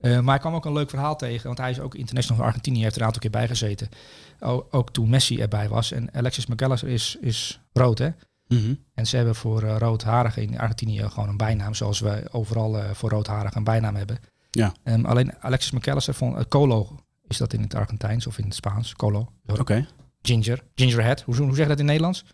Eh, 0.00 0.12
maar 0.20 0.30
hij 0.34 0.38
kwam 0.38 0.54
ook 0.54 0.64
een 0.64 0.72
leuk 0.72 0.90
verhaal 0.90 1.16
tegen, 1.16 1.46
want 1.46 1.58
hij 1.58 1.70
is 1.70 1.80
ook 1.80 1.94
international 1.94 2.36
van 2.38 2.46
Argentinië. 2.46 2.82
Heeft 2.82 2.94
er 2.94 3.00
een 3.00 3.06
aantal 3.06 3.22
keer 3.22 3.30
bij 3.30 3.48
gezeten. 3.48 3.88
O- 4.40 4.66
ook 4.70 4.90
toen 4.92 5.08
Messi 5.08 5.40
erbij 5.40 5.68
was. 5.68 5.92
En 5.92 6.14
Alexis 6.14 6.46
McAllister 6.46 6.88
is, 6.88 7.16
is 7.20 7.60
rood, 7.72 7.98
hè? 7.98 8.08
Mhm. 8.46 8.74
En 8.94 9.06
ze 9.06 9.16
hebben 9.16 9.34
voor 9.34 9.62
roodharigen 9.62 10.42
in 10.42 10.58
Argentinië 10.58 11.08
gewoon 11.08 11.28
een 11.28 11.36
bijnaam, 11.36 11.74
zoals 11.74 12.00
wij 12.00 12.32
overal 12.32 12.78
eh, 12.78 12.90
voor 12.92 13.10
roodharigen 13.10 13.56
een 13.56 13.64
bijnaam 13.64 13.94
hebben. 13.94 14.18
Ja. 14.50 14.72
Ehm, 14.82 15.04
alleen 15.04 15.32
Alexis 15.40 15.70
McAllister 15.70 16.14
uh, 16.22 16.40
Colo, 16.48 16.98
is 17.28 17.36
dat 17.36 17.52
in 17.52 17.62
het 17.62 17.74
Argentijns 17.74 18.26
of 18.26 18.38
in 18.38 18.44
het 18.44 18.54
Spaans? 18.54 18.94
Colo. 18.94 19.32
Oké. 19.46 19.86
Ginger. 20.22 20.62
Gingerhead. 20.74 21.20
Hoe, 21.20 21.36
hoe 21.36 21.54
zeg 21.54 21.62
je 21.64 21.70
dat 21.70 21.78
in 21.78 21.84
Nederlands? 21.84 22.24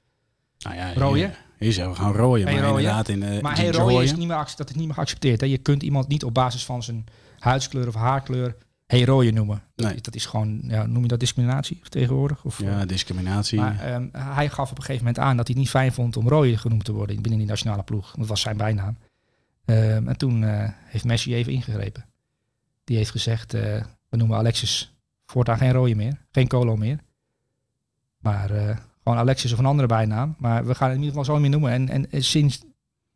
Nou 0.58 0.76
ja, 0.76 0.92
Rooien? 0.94 1.28
Hier, 1.28 1.38
hier 1.58 1.72
zeggen 1.72 1.92
we 1.92 1.98
gewoon 1.98 2.16
rooien. 2.16 2.46
Hey, 2.46 2.54
maar 2.54 2.64
rooien. 2.64 2.78
inderdaad 2.78 3.08
in 3.08 3.22
uh, 3.22 3.40
maar 3.40 3.56
hey, 3.56 3.70
rooien 3.70 4.02
is 4.02 4.14
niet 4.16 4.26
meer, 4.26 4.52
dat 4.56 4.68
is 4.70 4.74
niet 4.76 4.86
meer 4.86 4.94
geaccepteerd. 4.94 5.40
Hè? 5.40 5.46
Je 5.46 5.58
kunt 5.58 5.82
iemand 5.82 6.08
niet 6.08 6.24
op 6.24 6.34
basis 6.34 6.64
van 6.64 6.82
zijn 6.82 7.04
huidskleur 7.38 7.88
of 7.88 7.94
haarkleur 7.94 8.56
hey, 8.86 9.04
rooien 9.04 9.34
noemen. 9.34 9.62
Dat, 9.74 9.86
Nee. 9.86 9.94
is, 9.94 10.02
dat 10.02 10.14
is 10.14 10.26
gewoon, 10.26 10.60
ja, 10.64 10.86
noem 10.86 11.02
je 11.02 11.08
dat 11.08 11.20
discriminatie 11.20 11.80
tegenwoordig? 11.88 12.44
Of, 12.44 12.60
Ja, 12.60 12.84
discriminatie. 12.84 13.58
Maar 13.60 13.80
ehm, 13.80 14.08
hij 14.12 14.48
gaf 14.48 14.70
op 14.70 14.76
een 14.76 14.82
gegeven 14.84 15.06
moment 15.06 15.24
aan 15.24 15.36
dat 15.36 15.46
hij 15.46 15.54
het 15.54 15.64
niet 15.64 15.72
fijn 15.72 15.92
vond 15.92 16.16
om 16.16 16.28
Rooie 16.28 16.56
genoemd 16.56 16.84
te 16.84 16.92
worden 16.92 17.22
binnen 17.22 17.38
die 17.38 17.48
nationale 17.48 17.82
ploeg. 17.82 18.14
Dat 18.16 18.26
was 18.26 18.40
zijn 18.40 18.56
bijnaam. 18.56 18.96
Ehm, 19.64 20.08
en 20.08 20.16
toen 20.16 20.44
eh, 20.44 20.68
heeft 20.84 21.04
Messi 21.04 21.34
even 21.34 21.52
ingegrepen. 21.52 22.04
Die 22.84 22.96
heeft 22.96 23.10
gezegd, 23.10 23.54
eh, 23.54 23.82
we 24.08 24.16
noemen 24.16 24.36
Alexis 24.38 24.94
voortaan 25.26 25.58
geen 25.58 25.72
Rooie 25.72 25.96
meer. 25.96 26.18
Geen 26.30 26.48
Colo 26.48 26.76
meer. 26.76 26.98
Maar 28.18 28.50
eh, 28.50 28.76
gewoon 29.02 29.18
Alexis 29.18 29.52
of 29.52 29.58
een 29.58 29.66
andere 29.66 29.88
bijnaam. 29.88 30.34
Maar 30.38 30.66
we 30.66 30.74
gaan 30.74 30.88
het 30.88 30.96
in 30.98 31.04
ieder 31.04 31.18
geval 31.18 31.34
zo 31.34 31.40
meer 31.40 31.50
noemen. 31.50 31.72
En, 31.72 31.88
en, 31.88 32.10
en 32.10 32.24
sinds 32.24 32.62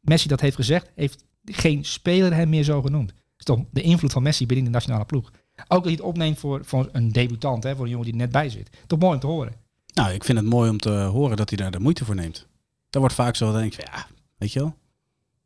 Messi 0.00 0.28
dat 0.28 0.40
heeft 0.40 0.56
gezegd, 0.56 0.90
heeft 0.94 1.24
geen 1.44 1.85
speler 1.85 2.35
hem 2.35 2.48
meer 2.48 2.64
zo 2.64 2.83
genoemd. 2.83 3.12
Is 3.40 3.46
toch 3.46 3.61
de 3.70 3.83
invloed 3.83 4.12
van 4.12 4.22
Messi 4.22 4.46
binnen 4.46 4.64
de 4.64 4.70
nationale 4.70 5.05
ploeg. 5.05 5.31
Ook 5.57 5.68
dat 5.68 5.85
hij 5.85 5.92
het 5.92 6.00
opneemt 6.00 6.38
voor, 6.38 6.64
voor 6.64 6.88
een 6.92 7.12
debutant, 7.12 7.62
hè, 7.62 7.76
voor 7.76 7.85
een 7.85 7.90
jongen 7.90 8.05
die 8.05 8.14
er 8.14 8.20
net 8.20 8.33
bij 8.33 8.48
zit. 8.48 8.70
Toch 8.87 8.98
mooi 8.98 9.14
om 9.14 9.20
te 9.20 9.26
horen. 9.26 9.53
Nou, 9.94 10.12
ik 10.12 10.24
vind 10.24 10.38
het 10.38 10.46
mooi 10.46 10.70
om 10.70 10.79
te 10.79 10.90
horen 10.90 11.37
dat 11.37 11.48
hij 11.48 11.59
daar 11.59 11.70
de 11.70 11.81
moeite 11.81 12.05
voor 12.05 12.14
neemt. 12.14 12.46
Dat 12.90 13.00
wordt 13.00 13.16
vaak 13.16 13.37
zo 13.37 13.46
dat 13.53 13.55
ik 13.55 13.61
denk 13.61 13.74
van, 13.74 13.85
ja, 13.92 14.07
weet 14.38 14.53
je 14.53 14.59
wel. 14.59 14.68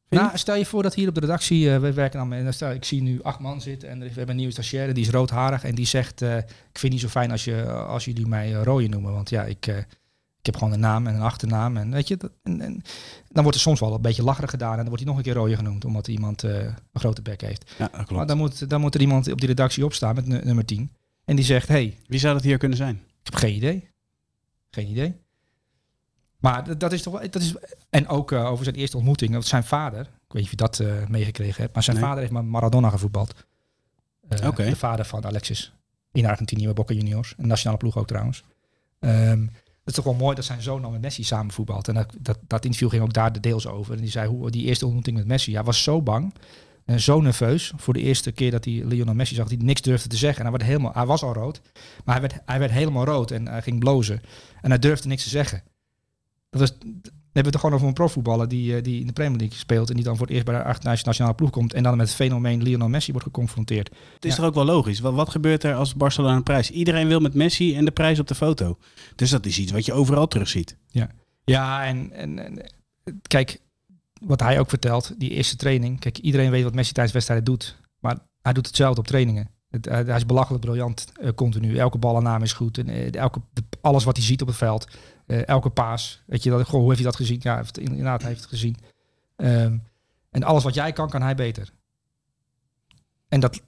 Vind 0.09 0.21
je 0.21 0.27
Nou, 0.27 0.39
stel 0.39 0.57
je 0.57 0.67
voor 0.67 0.83
dat 0.83 0.95
hier 0.95 1.09
op 1.09 1.15
de 1.15 1.21
redactie, 1.21 1.73
eh, 1.73 1.81
we 1.81 1.93
werken 1.93 2.19
dan 2.19 2.29
met, 2.29 2.55
stel, 2.55 2.71
ik 2.71 2.85
zie 2.85 3.03
nu 3.03 3.23
acht 3.23 3.39
man 3.39 3.61
zitten 3.61 3.89
en 3.89 3.99
we 3.99 4.07
hebben 4.07 4.29
een 4.29 4.37
nieuwe 4.37 4.53
stagiaire, 4.53 4.93
die 4.93 5.05
is 5.05 5.11
roodharig 5.11 5.65
en 5.65 5.75
die 5.75 5.87
zegt, 5.87 6.23
eh, 6.23 6.37
ik 6.37 6.45
vind 6.79 6.83
het 6.83 6.91
niet 6.91 7.01
zo 7.01 7.09
fijn 7.09 7.31
als, 7.31 7.45
je, 7.45 7.71
als 7.71 8.05
jullie 8.05 8.27
mij 8.27 8.53
uh, 8.53 8.63
rooien 8.63 8.91
noemen, 8.91 9.13
want 9.13 9.31
ja, 9.31 9.45
ik, 9.45 9.87
ik 10.45 10.53
heb 10.53 10.57
gewoon 10.57 10.73
een 10.73 10.81
naam 10.81 11.07
en 11.07 11.15
een 11.15 11.21
achternaam 11.21 11.77
en 11.77 11.91
weet 11.91 12.09
je, 12.09 12.17
dat, 12.17 12.31
en, 12.43 12.61
en, 12.61 12.83
dan 13.29 13.43
wordt 13.43 13.57
er 13.57 13.63
soms 13.63 13.81
wel 13.81 13.95
een 13.95 14.01
beetje 14.01 14.23
lacherig 14.23 14.51
gedaan 14.51 14.71
en 14.71 14.77
dan 14.77 14.89
wordt 14.89 15.03
hij 15.03 15.09
nog 15.09 15.17
een 15.17 15.25
keer 15.25 15.35
rooien 15.35 15.57
genoemd, 15.57 15.85
omdat 15.85 16.09
iemand 16.09 16.45
uh, 16.45 16.63
een 16.63 16.75
grote 16.93 17.23
bek 17.23 17.41
heeft. 17.41 17.73
Ja, 17.79 17.89
dat 17.89 17.97
klopt. 17.97 18.13
Maar 18.13 18.27
dan 18.27 18.37
moet, 18.37 18.71
dan 18.71 18.81
moet 18.81 18.95
er 18.95 19.01
iemand 19.01 19.33
op 19.33 19.39
die 19.39 19.49
redactie 19.49 19.85
opstaan 19.85 20.15
met 20.15 20.27
nummer 20.27 20.65
10 20.65 20.91
en 21.25 21.37
die 21.37 21.45
zegt, 21.45 21.69
hey, 21.69 21.99
Wie 22.07 22.19
zou 22.19 22.35
dat 22.35 22.43
hier 22.43 22.59
kunnen 22.59 22.79
zijn? 22.79 22.95
Ik 22.95 23.25
heb 23.25 23.35
geen 23.35 23.55
idee. 23.55 23.89
Geen 24.71 24.89
idee. 24.89 25.17
Maar 26.39 26.79
dat 26.79 26.93
is 26.93 27.03
toch 27.03 27.13
wel. 27.13 27.31
Dat 27.31 27.43
is, 27.43 27.55
en 27.91 28.09
ook 28.09 28.33
uh, 28.33 28.51
over 28.51 28.65
zijn 28.65 28.77
eerste 28.77 28.97
ontmoeting. 28.97 29.33
Want 29.33 29.47
zijn 29.47 29.65
vader, 29.65 30.01
ik 30.01 30.07
weet 30.07 30.43
niet 30.43 30.45
of 30.45 30.51
je 30.51 30.57
dat 30.57 30.79
uh, 30.79 31.07
meegekregen 31.07 31.63
hebt, 31.63 31.75
maar 31.75 31.83
zijn 31.83 31.97
nee. 31.97 32.05
vader 32.05 32.21
heeft 32.21 32.33
met 32.33 32.45
Maradona 32.45 32.91
gevoetbald. 32.91 33.35
Okay. 34.45 34.69
De 34.69 34.77
vader 34.77 35.05
van 35.05 35.25
Alexis. 35.25 35.73
In 36.13 36.27
Argentinië 36.27 36.65
bij 36.65 36.73
Boca 36.73 36.95
Juniors. 36.95 37.35
Een 37.37 37.47
nationale 37.47 37.79
ploeg 37.79 37.97
ook 37.97 38.07
trouwens. 38.07 38.45
Um, 39.01 39.51
het 39.53 39.64
is 39.85 39.95
toch 39.95 40.05
wel 40.05 40.15
mooi 40.15 40.35
dat 40.35 40.45
zijn 40.45 40.63
zoon 40.63 40.83
dan 40.83 40.93
met 40.93 41.01
Messi 41.01 41.25
samen 41.25 41.53
voetbalt. 41.53 41.89
En 41.89 41.95
dat, 41.95 42.15
dat, 42.19 42.39
dat 42.47 42.65
interview 42.65 42.91
ging 42.91 43.03
ook 43.03 43.13
daar 43.13 43.33
de 43.33 43.41
deels 43.41 43.67
over. 43.67 43.95
En 43.95 44.01
die 44.01 44.11
zei 44.11 44.29
hoe 44.29 44.51
die 44.51 44.65
eerste 44.65 44.85
ontmoeting 44.85 45.17
met 45.17 45.27
Messi. 45.27 45.55
Hij 45.55 45.65
was 45.65 45.83
zo 45.83 46.03
bang. 46.03 46.35
En 46.85 47.01
zo 47.01 47.21
nerveus 47.21 47.73
voor 47.77 47.95
de 47.95 48.01
eerste 48.01 48.33
keer 48.33 48.51
dat 48.51 48.65
hij 48.65 48.85
Lionel 48.85 49.15
Messi 49.15 49.35
zag, 49.35 49.49
hij 49.49 49.57
niks 49.61 49.81
durfde 49.81 50.09
te 50.09 50.17
zeggen. 50.17 50.45
En 50.45 50.51
hij, 50.51 50.59
werd 50.59 50.71
helemaal, 50.71 50.93
hij 50.93 51.07
was 51.07 51.23
al 51.23 51.33
rood, 51.33 51.61
maar 52.05 52.15
hij 52.15 52.29
werd, 52.29 52.43
hij 52.45 52.59
werd 52.59 52.71
helemaal 52.71 53.05
rood 53.05 53.31
en 53.31 53.49
hij 53.49 53.63
ging 53.63 53.79
blozen. 53.79 54.21
En 54.61 54.71
hij 54.71 54.79
durfde 54.79 55.09
niks 55.09 55.23
te 55.23 55.29
zeggen. 55.29 55.63
Dat 56.51 56.61
was, 56.61 56.73
hebben 57.35 57.53
we 57.53 57.59
het 57.59 57.61
gewoon 57.61 57.75
over 57.75 57.87
een 57.87 57.93
profvoetballer 57.93 58.49
die, 58.49 58.81
die 58.81 59.01
in 59.01 59.07
de 59.07 59.13
Premier 59.13 59.39
League 59.39 59.59
speelt 59.59 59.89
en 59.89 59.95
die 59.95 60.05
dan 60.05 60.17
voor 60.17 60.27
het 60.27 60.35
eerst 60.35 60.47
bij 60.47 60.75
de 60.81 61.01
nationale 61.03 61.35
ploeg 61.35 61.51
komt 61.51 61.73
en 61.73 61.83
dan 61.83 61.97
met 61.97 62.07
het 62.07 62.17
fenomeen 62.17 62.63
Lionel 62.63 62.89
Messi 62.89 63.13
wordt 63.13 63.27
geconfronteerd. 63.27 63.89
Het 64.15 64.25
is 64.25 64.31
ja. 64.31 64.37
toch 64.37 64.47
ook 64.47 64.55
wel 64.55 64.65
logisch. 64.65 65.01
Wat, 65.01 65.15
wat 65.15 65.29
gebeurt 65.29 65.65
er 65.65 65.75
als 65.75 65.95
Barcelona 65.95 66.37
een 66.37 66.43
prijs? 66.43 66.71
Iedereen 66.71 67.09
wil 67.09 67.21
met 67.21 67.35
Messi 67.35 67.77
en 67.77 67.85
de 67.85 67.91
prijs 67.91 68.19
op 68.19 68.27
de 68.27 68.35
foto. 68.35 68.79
Dus 69.15 69.31
dat 69.31 69.47
is 69.47 69.59
iets 69.59 69.73
wat 69.73 69.87
je 69.87 69.93
overal 69.93 70.29
terugziet. 70.29 70.77
Ja, 70.89 71.11
ja 71.45 71.85
en, 71.85 72.13
en, 72.13 72.39
en 72.39 72.71
kijk, 73.23 73.61
wat 74.21 74.41
hij 74.41 74.59
ook 74.59 74.69
vertelt, 74.69 75.15
die 75.19 75.31
eerste 75.31 75.57
training. 75.57 76.01
Kijk, 76.01 76.19
iedereen 76.19 76.51
weet 76.51 76.65
wat 76.65 76.75
Messi 76.75 76.93
tijdens 76.93 77.15
wedstrijden 77.15 77.47
doet. 77.47 77.77
Maar 78.01 78.19
hij 78.43 78.53
doet 78.53 78.67
hetzelfde 78.67 79.01
op 79.01 79.07
trainingen. 79.07 79.49
Het, 79.71 79.85
hij 79.85 80.17
is 80.17 80.27
belachelijk 80.27 80.65
briljant 80.65 81.07
uh, 81.21 81.29
continu. 81.35 81.77
Elke 81.77 81.99
ballenname 81.99 82.45
is 82.45 82.53
goed. 82.53 82.79
En, 82.79 82.89
uh, 82.89 83.15
elke, 83.15 83.41
alles 83.81 84.05
wat 84.05 84.17
hij 84.17 84.27
ziet 84.27 84.43
op 84.43 84.49
het 84.49 84.57
veld. 84.57 84.89
Uh, 85.27 85.49
elke 85.49 85.71
paas. 85.71 86.23
Weet 86.27 86.43
je, 86.43 86.51
dat, 86.51 86.67
goh, 86.67 86.81
hoe 86.81 86.89
heeft 86.89 87.01
hij 87.01 87.11
dat 87.11 87.17
gezien? 87.17 87.41
Ja, 87.43 87.57
heeft, 87.57 87.79
inderdaad, 87.79 88.21
hij 88.21 88.31
heeft 88.31 88.43
het 88.43 88.51
gezien. 88.51 88.77
Um, 89.37 89.83
en 90.31 90.43
alles 90.43 90.63
wat 90.63 90.75
jij 90.75 90.93
kan, 90.93 91.11
kan 91.11 91.23
hij 91.23 91.35
beter. 91.35 91.73
En 93.29 93.41
dat, 93.41 93.53
daar 93.53 93.63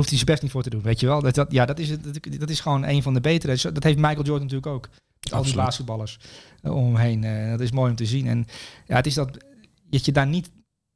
hoeft 0.00 0.08
hij 0.08 0.18
zijn 0.18 0.30
best 0.30 0.42
niet 0.42 0.50
voor 0.50 0.62
te 0.62 0.70
doen, 0.70 0.82
weet 0.82 1.00
je 1.00 1.06
wel. 1.06 1.20
Dat, 1.20 1.34
dat, 1.34 1.52
ja, 1.52 1.66
dat, 1.66 1.78
is, 1.78 2.00
dat, 2.00 2.18
dat 2.38 2.50
is 2.50 2.60
gewoon 2.60 2.84
een 2.84 3.02
van 3.02 3.14
de 3.14 3.20
betere. 3.20 3.72
Dat 3.72 3.82
heeft 3.82 3.98
Michael 3.98 4.24
Jordan 4.24 4.46
natuurlijk 4.46 4.66
ook. 4.66 4.88
Met 5.20 5.32
al 5.32 5.42
die 5.42 5.54
basketballers 5.54 6.18
om 6.62 6.94
hem 6.94 6.96
heen. 6.96 7.50
dat 7.50 7.60
is 7.60 7.70
mooi 7.70 7.90
om 7.90 7.96
te 7.96 8.06
zien. 8.06 8.26
En 8.26 8.46
ja, 8.86 8.96
het 8.96 9.06
is 9.06 9.14
dat, 9.14 9.44
dat 9.90 10.04
je 10.04 10.12
daar 10.12 10.26
niet 10.26 10.50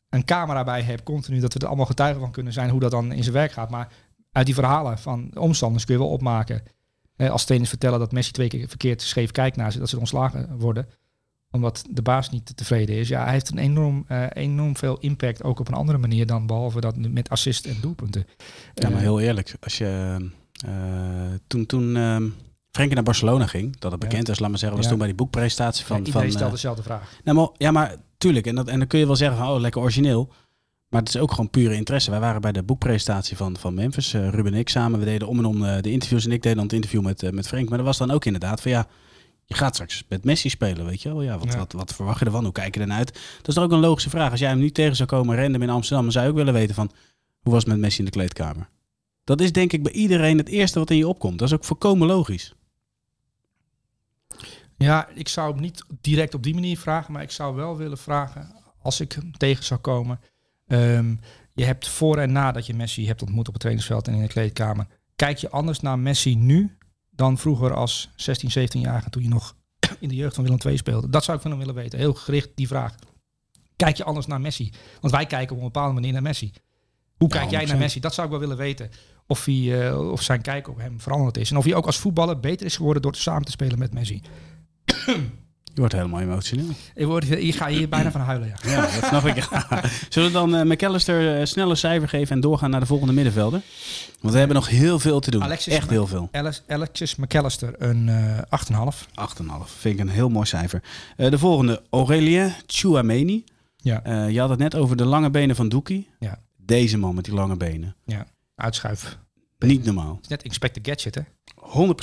een 0.08 0.24
camera 0.24 0.64
bij 0.64 0.82
hebt, 0.82 1.02
continu, 1.02 1.40
dat 1.40 1.52
we 1.52 1.60
er 1.60 1.66
allemaal 1.66 1.86
getuigen 1.86 2.20
van 2.20 2.30
kunnen 2.30 2.52
zijn 2.52 2.70
hoe 2.70 2.80
dat 2.80 2.90
dan 2.90 3.12
in 3.12 3.22
zijn 3.22 3.34
werk 3.34 3.52
gaat. 3.52 3.70
Maar 3.70 3.92
uit 4.32 4.46
die 4.46 4.54
verhalen 4.54 4.98
van 4.98 5.28
de 5.30 5.40
omstanders 5.40 5.84
kun 5.84 5.94
je 5.94 6.00
wel 6.00 6.10
opmaken. 6.10 6.62
Eh, 7.16 7.30
als 7.30 7.44
trainers 7.44 7.70
vertellen 7.70 7.98
dat 7.98 8.12
Messi 8.12 8.32
twee 8.32 8.48
keer 8.48 8.68
verkeerd 8.68 9.02
scheef 9.02 9.30
kijkt 9.30 9.56
naar 9.56 9.72
ze, 9.72 9.78
dat 9.78 9.88
ze 9.88 9.98
ontslagen 9.98 10.58
worden 10.58 10.88
omdat 11.52 11.84
de 11.90 12.02
baas 12.02 12.30
niet 12.30 12.56
tevreden 12.56 12.96
is. 12.96 13.08
Ja, 13.08 13.22
hij 13.22 13.32
heeft 13.32 13.50
een 13.50 13.58
enorm, 13.58 14.04
uh, 14.08 14.26
enorm 14.32 14.76
veel 14.76 14.98
impact, 14.98 15.42
ook 15.42 15.60
op 15.60 15.68
een 15.68 15.74
andere 15.74 15.98
manier 15.98 16.26
dan 16.26 16.46
behalve 16.46 16.80
dat 16.80 16.96
met 16.96 17.28
assist 17.28 17.66
en 17.66 17.76
doelpunten. 17.80 18.26
Ja, 18.74 18.88
maar 18.88 19.00
heel 19.00 19.20
eerlijk, 19.20 19.54
als 19.60 19.78
je 19.78 20.16
uh, 20.66 20.72
toen, 21.46 21.66
toen 21.66 21.96
uh, 21.96 22.16
Frenkie 22.70 22.94
naar 22.94 23.04
Barcelona 23.04 23.46
ging, 23.46 23.76
dat 23.78 23.90
het 23.90 24.00
bekend 24.00 24.28
is, 24.28 24.38
laat 24.38 24.50
maar 24.50 24.58
zeggen, 24.58 24.78
was 24.78 24.88
toen 24.88 24.98
bij 24.98 25.06
die 25.06 25.16
boekpresentatie 25.16 25.84
van. 25.84 25.96
Ja, 25.96 26.04
iedereen 26.04 26.22
van, 26.22 26.32
stelde 26.32 26.54
dezelfde 26.54 26.82
vraag. 26.82 27.12
Nou, 27.24 27.36
maar, 27.36 27.48
ja, 27.56 27.70
maar 27.70 27.96
tuurlijk, 28.18 28.46
en, 28.46 28.54
dat, 28.54 28.68
en 28.68 28.78
dan 28.78 28.88
kun 28.88 28.98
je 28.98 29.06
wel 29.06 29.16
zeggen 29.16 29.38
van, 29.38 29.48
oh, 29.48 29.60
lekker 29.60 29.80
origineel. 29.80 30.32
Maar 30.92 31.00
het 31.00 31.14
is 31.14 31.20
ook 31.20 31.30
gewoon 31.30 31.50
pure 31.50 31.74
interesse. 31.74 32.10
Wij 32.10 32.20
waren 32.20 32.40
bij 32.40 32.52
de 32.52 32.62
boekpresentatie 32.62 33.36
van, 33.36 33.56
van 33.56 33.74
Memphis, 33.74 34.14
uh, 34.14 34.28
Ruben 34.28 34.52
en 34.52 34.58
ik 34.58 34.68
samen. 34.68 34.98
We 34.98 35.04
deden 35.04 35.28
om 35.28 35.38
en 35.38 35.44
om 35.44 35.62
uh, 35.62 35.76
de 35.80 35.90
interviews 35.90 36.24
en 36.24 36.32
ik 36.32 36.42
deed 36.42 36.54
dan 36.54 36.64
het 36.64 36.72
interview 36.72 37.02
met, 37.02 37.22
uh, 37.22 37.30
met 37.30 37.48
Frank. 37.48 37.68
Maar 37.68 37.78
dat 37.78 37.86
was 37.86 37.98
dan 37.98 38.10
ook 38.10 38.24
inderdaad 38.24 38.60
van 38.60 38.70
ja, 38.70 38.86
je 39.44 39.54
gaat 39.54 39.74
straks 39.74 40.04
met 40.08 40.24
Messi 40.24 40.48
spelen, 40.48 40.86
weet 40.86 41.02
je 41.02 41.08
wel. 41.08 41.22
Ja, 41.22 41.38
wat, 41.38 41.52
ja. 41.52 41.58
Wat, 41.58 41.72
wat, 41.72 41.94
verwacht 41.94 42.18
je 42.18 42.24
ervan? 42.24 42.44
Hoe 42.44 42.52
kijk 42.52 42.74
je 42.74 42.80
ernaar 42.80 42.98
uit? 42.98 43.12
Dat 43.42 43.56
is 43.56 43.62
ook 43.62 43.72
een 43.72 43.78
logische 43.78 44.10
vraag. 44.10 44.30
Als 44.30 44.40
jij 44.40 44.48
hem 44.48 44.58
nu 44.58 44.70
tegen 44.70 44.96
zou 44.96 45.08
komen 45.08 45.36
random 45.36 45.62
in 45.62 45.70
Amsterdam, 45.70 46.02
dan 46.02 46.12
zou 46.12 46.24
je 46.24 46.30
ook 46.30 46.36
willen 46.36 46.52
weten 46.52 46.74
van, 46.74 46.90
hoe 47.40 47.52
was 47.52 47.62
het 47.62 47.72
met 47.72 47.80
Messi 47.80 47.98
in 47.98 48.04
de 48.04 48.10
kleedkamer? 48.10 48.68
Dat 49.24 49.40
is 49.40 49.52
denk 49.52 49.72
ik 49.72 49.82
bij 49.82 49.92
iedereen 49.92 50.38
het 50.38 50.48
eerste 50.48 50.78
wat 50.78 50.90
in 50.90 50.96
je 50.96 51.08
opkomt. 51.08 51.38
Dat 51.38 51.48
is 51.48 51.54
ook 51.54 51.64
volkomen 51.64 52.06
logisch. 52.06 52.54
Ja, 54.76 55.08
ik 55.14 55.28
zou 55.28 55.52
hem 55.52 55.60
niet 55.60 55.84
direct 56.00 56.34
op 56.34 56.42
die 56.42 56.54
manier 56.54 56.78
vragen, 56.78 57.12
maar 57.12 57.22
ik 57.22 57.30
zou 57.30 57.54
wel 57.54 57.76
willen 57.76 57.98
vragen, 57.98 58.54
als 58.82 59.00
ik 59.00 59.12
hem 59.12 59.32
tegen 59.36 59.64
zou 59.64 59.80
komen. 59.80 60.20
Um, 60.66 61.20
je 61.54 61.64
hebt 61.64 61.88
voor 61.88 62.18
en 62.18 62.32
nadat 62.32 62.66
je 62.66 62.74
Messi 62.74 63.06
hebt 63.06 63.22
ontmoet 63.22 63.46
op 63.46 63.52
het 63.52 63.60
trainingsveld 63.60 64.08
en 64.08 64.14
in 64.14 64.20
de 64.20 64.28
kleedkamer. 64.28 64.86
Kijk 65.16 65.38
je 65.38 65.50
anders 65.50 65.80
naar 65.80 65.98
Messi 65.98 66.36
nu 66.36 66.76
dan 67.10 67.38
vroeger 67.38 67.74
als 67.74 68.10
16, 68.16 68.50
17 68.50 68.80
jaar 68.80 69.10
toen 69.10 69.22
je 69.22 69.28
nog 69.28 69.56
in 70.00 70.08
de 70.08 70.14
jeugd 70.14 70.34
van 70.34 70.44
Willem 70.44 70.58
II 70.66 70.76
speelde? 70.76 71.08
Dat 71.08 71.24
zou 71.24 71.36
ik 71.36 71.42
van 71.42 71.50
hem 71.50 71.60
willen 71.60 71.74
weten. 71.74 71.98
Heel 71.98 72.14
gericht 72.14 72.50
die 72.54 72.66
vraag. 72.66 72.94
Kijk 73.76 73.96
je 73.96 74.04
anders 74.04 74.26
naar 74.26 74.40
Messi? 74.40 74.72
Want 75.00 75.12
wij 75.12 75.26
kijken 75.26 75.56
op 75.56 75.62
een 75.62 75.72
bepaalde 75.72 75.94
manier 75.94 76.12
naar 76.12 76.22
Messi. 76.22 76.52
Hoe 77.16 77.28
kijk 77.28 77.50
jij 77.50 77.64
naar 77.64 77.78
Messi? 77.78 78.00
Dat 78.00 78.14
zou 78.14 78.26
ik 78.26 78.32
wel 78.32 78.42
willen 78.42 78.56
weten. 78.56 78.90
Of, 79.26 79.44
hij, 79.44 79.54
uh, 79.54 80.10
of 80.10 80.22
zijn 80.22 80.40
kijk 80.40 80.68
op 80.68 80.78
hem 80.78 81.00
veranderd 81.00 81.36
is. 81.36 81.50
En 81.50 81.56
of 81.56 81.64
hij 81.64 81.74
ook 81.74 81.86
als 81.86 81.98
voetballer 81.98 82.40
beter 82.40 82.66
is 82.66 82.76
geworden 82.76 83.02
door 83.02 83.14
samen 83.14 83.44
te 83.44 83.50
spelen 83.50 83.78
met 83.78 83.92
Messi. 83.92 84.22
Je 85.74 85.80
wordt 85.80 85.94
helemaal 85.94 86.20
emotioneel. 86.20 86.68
Ik, 86.94 87.06
word, 87.06 87.30
ik 87.30 87.54
ga 87.54 87.68
hier 87.68 87.88
bijna 87.88 88.10
van 88.10 88.20
huilen, 88.20 88.48
ja. 88.48 88.70
Ja, 88.70 88.80
dat 88.80 89.04
snap 89.04 89.24
ik. 89.24 89.48
Zullen 90.08 90.28
we 90.28 90.34
dan 90.34 90.54
uh, 90.54 90.62
McAllister 90.62 91.38
uh, 91.38 91.44
snel 91.44 91.70
een 91.70 91.76
cijfer 91.76 92.08
geven 92.08 92.34
en 92.34 92.40
doorgaan 92.40 92.70
naar 92.70 92.80
de 92.80 92.86
volgende 92.86 93.12
middenvelder? 93.12 93.62
Want 94.20 94.32
we 94.32 94.38
hebben 94.38 94.56
nog 94.56 94.68
heel 94.68 94.98
veel 94.98 95.20
te 95.20 95.30
doen. 95.30 95.42
Alexis 95.42 95.74
Echt 95.74 95.90
heel 95.90 96.06
veel. 96.06 96.28
Alex, 96.32 96.62
Alexis 96.68 97.16
McAllister, 97.16 97.74
een 97.78 98.06
uh, 98.06 98.38
8,5. 98.38 98.98
8,5. 99.42 99.46
Vind 99.64 99.94
ik 99.94 100.00
een 100.00 100.08
heel 100.08 100.28
mooi 100.28 100.46
cijfer. 100.46 100.82
Uh, 101.16 101.30
de 101.30 101.38
volgende, 101.38 101.82
Aurelien 101.90 102.52
Chouameni. 102.66 103.44
Ja. 103.76 104.26
Je 104.26 104.40
had 104.40 104.48
het 104.48 104.58
net 104.58 104.74
over 104.74 104.96
de 104.96 105.04
lange 105.04 105.30
benen 105.30 105.56
van 105.56 105.68
Doekie. 105.68 106.08
Ja. 106.18 106.38
Deze 106.56 106.98
man 106.98 107.14
met 107.14 107.24
die 107.24 107.34
lange 107.34 107.56
benen. 107.56 107.96
Ja, 108.04 108.26
uitschuif. 108.54 109.18
Niet 109.68 109.84
normaal. 109.84 110.14
Het 110.14 110.22
is 110.22 110.28
net 110.28 110.42
Inspector 110.42 110.82
Gadget, 110.84 111.14
hè? 111.14 111.22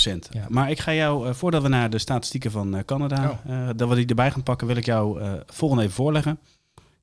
100%. 0.10 0.30
Ja. 0.30 0.46
Maar 0.50 0.72
ik 0.72 0.80
ga 0.80 0.94
jou, 0.94 1.28
uh, 1.28 1.34
voordat 1.34 1.62
we 1.62 1.68
naar 1.68 1.90
de 1.90 1.98
statistieken 1.98 2.52
van 2.52 2.76
uh, 2.76 2.82
Canada, 2.86 3.30
oh. 3.30 3.52
uh, 3.52 3.70
dat 3.76 3.90
we 3.90 3.96
die 3.96 4.06
erbij 4.06 4.32
gaan 4.32 4.44
pakken, 4.44 4.68
wil 4.68 4.76
ik 4.76 4.86
jou 4.86 5.22
volgende 5.46 5.84
even 5.84 5.96
voorleggen. 5.96 6.40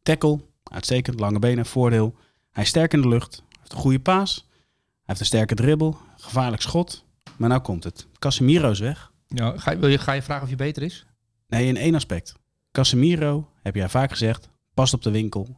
Tackle, 0.02 0.40
uitstekend, 0.62 1.20
lange 1.20 1.38
benen, 1.38 1.66
voordeel. 1.66 2.14
Hij 2.50 2.62
is 2.62 2.68
sterk 2.68 2.92
in 2.92 3.02
de 3.02 3.08
lucht, 3.08 3.42
heeft 3.58 3.72
een 3.72 3.78
goede 3.78 4.00
paas, 4.00 4.46
hij 4.48 5.02
heeft 5.04 5.20
een 5.20 5.26
sterke 5.26 5.54
dribbel, 5.54 5.98
gevaarlijk 6.16 6.62
schot. 6.62 7.04
Maar 7.36 7.48
nou 7.48 7.60
komt 7.60 7.84
het. 7.84 8.06
Casemiro 8.18 8.70
is 8.70 8.78
weg. 8.78 9.12
Ja, 9.28 9.58
ga, 9.58 9.78
wil 9.78 9.88
je, 9.88 9.98
ga 9.98 10.12
je 10.12 10.22
vragen 10.22 10.42
of 10.44 10.50
je 10.50 10.56
beter 10.56 10.82
is? 10.82 11.06
Nee, 11.48 11.66
in 11.66 11.76
één 11.76 11.94
aspect. 11.94 12.34
Casemiro, 12.72 13.48
heb 13.62 13.74
jij 13.74 13.88
vaak 13.88 14.10
gezegd, 14.10 14.48
past 14.74 14.94
op 14.94 15.02
de 15.02 15.10
winkel. 15.10 15.56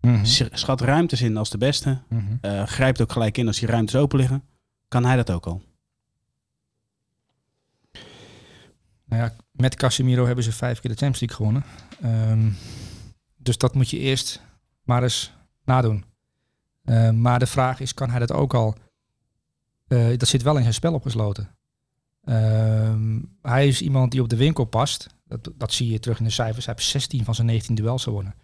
Mm 0.00 0.14
-hmm. 0.14 0.24
Schat 0.24 0.80
ruimtes 0.80 1.22
in 1.22 1.36
als 1.36 1.50
de 1.50 1.58
beste. 1.58 1.98
Mm 2.08 2.40
-hmm. 2.40 2.66
grijpt 2.66 3.00
ook 3.00 3.12
gelijk 3.12 3.38
in 3.38 3.46
als 3.46 3.58
die 3.58 3.68
ruimtes 3.68 3.96
open 3.96 4.18
liggen. 4.18 4.42
Kan 4.88 5.04
hij 5.04 5.16
dat 5.16 5.30
ook 5.30 5.46
al? 5.46 5.62
Nou 9.04 9.22
ja, 9.22 9.34
met 9.52 9.74
Casemiro 9.74 10.26
hebben 10.26 10.44
ze 10.44 10.52
vijf 10.52 10.80
keer 10.80 10.90
de 10.90 10.96
Champions 10.96 11.20
League 11.20 11.36
gewonnen. 11.36 11.64
Um, 12.30 12.56
dus 13.36 13.58
dat 13.58 13.74
moet 13.74 13.90
je 13.90 13.98
eerst 13.98 14.42
maar 14.82 15.02
eens 15.02 15.32
nadoen. 15.64 16.04
Uh, 16.84 17.10
maar 17.10 17.38
de 17.38 17.46
vraag 17.46 17.80
is, 17.80 17.94
kan 17.94 18.10
hij 18.10 18.18
dat 18.18 18.32
ook 18.32 18.54
al? 18.54 18.74
Uh, 19.88 20.18
dat 20.18 20.28
zit 20.28 20.42
wel 20.42 20.56
in 20.56 20.62
zijn 20.62 20.74
spel 20.74 20.94
opgesloten. 20.94 21.48
Uh, 22.24 22.94
hij 23.42 23.68
is 23.68 23.82
iemand 23.82 24.12
die 24.12 24.22
op 24.22 24.28
de 24.28 24.36
winkel 24.36 24.64
past. 24.64 25.06
Dat, 25.24 25.50
dat 25.54 25.72
zie 25.72 25.90
je 25.90 25.98
terug 25.98 26.18
in 26.18 26.24
de 26.24 26.30
cijfers. 26.30 26.66
Hij 26.66 26.74
heeft 26.76 26.88
16 26.88 27.24
van 27.24 27.34
zijn 27.34 27.46
19 27.46 27.74
duels 27.74 28.02
gewonnen. 28.02 28.34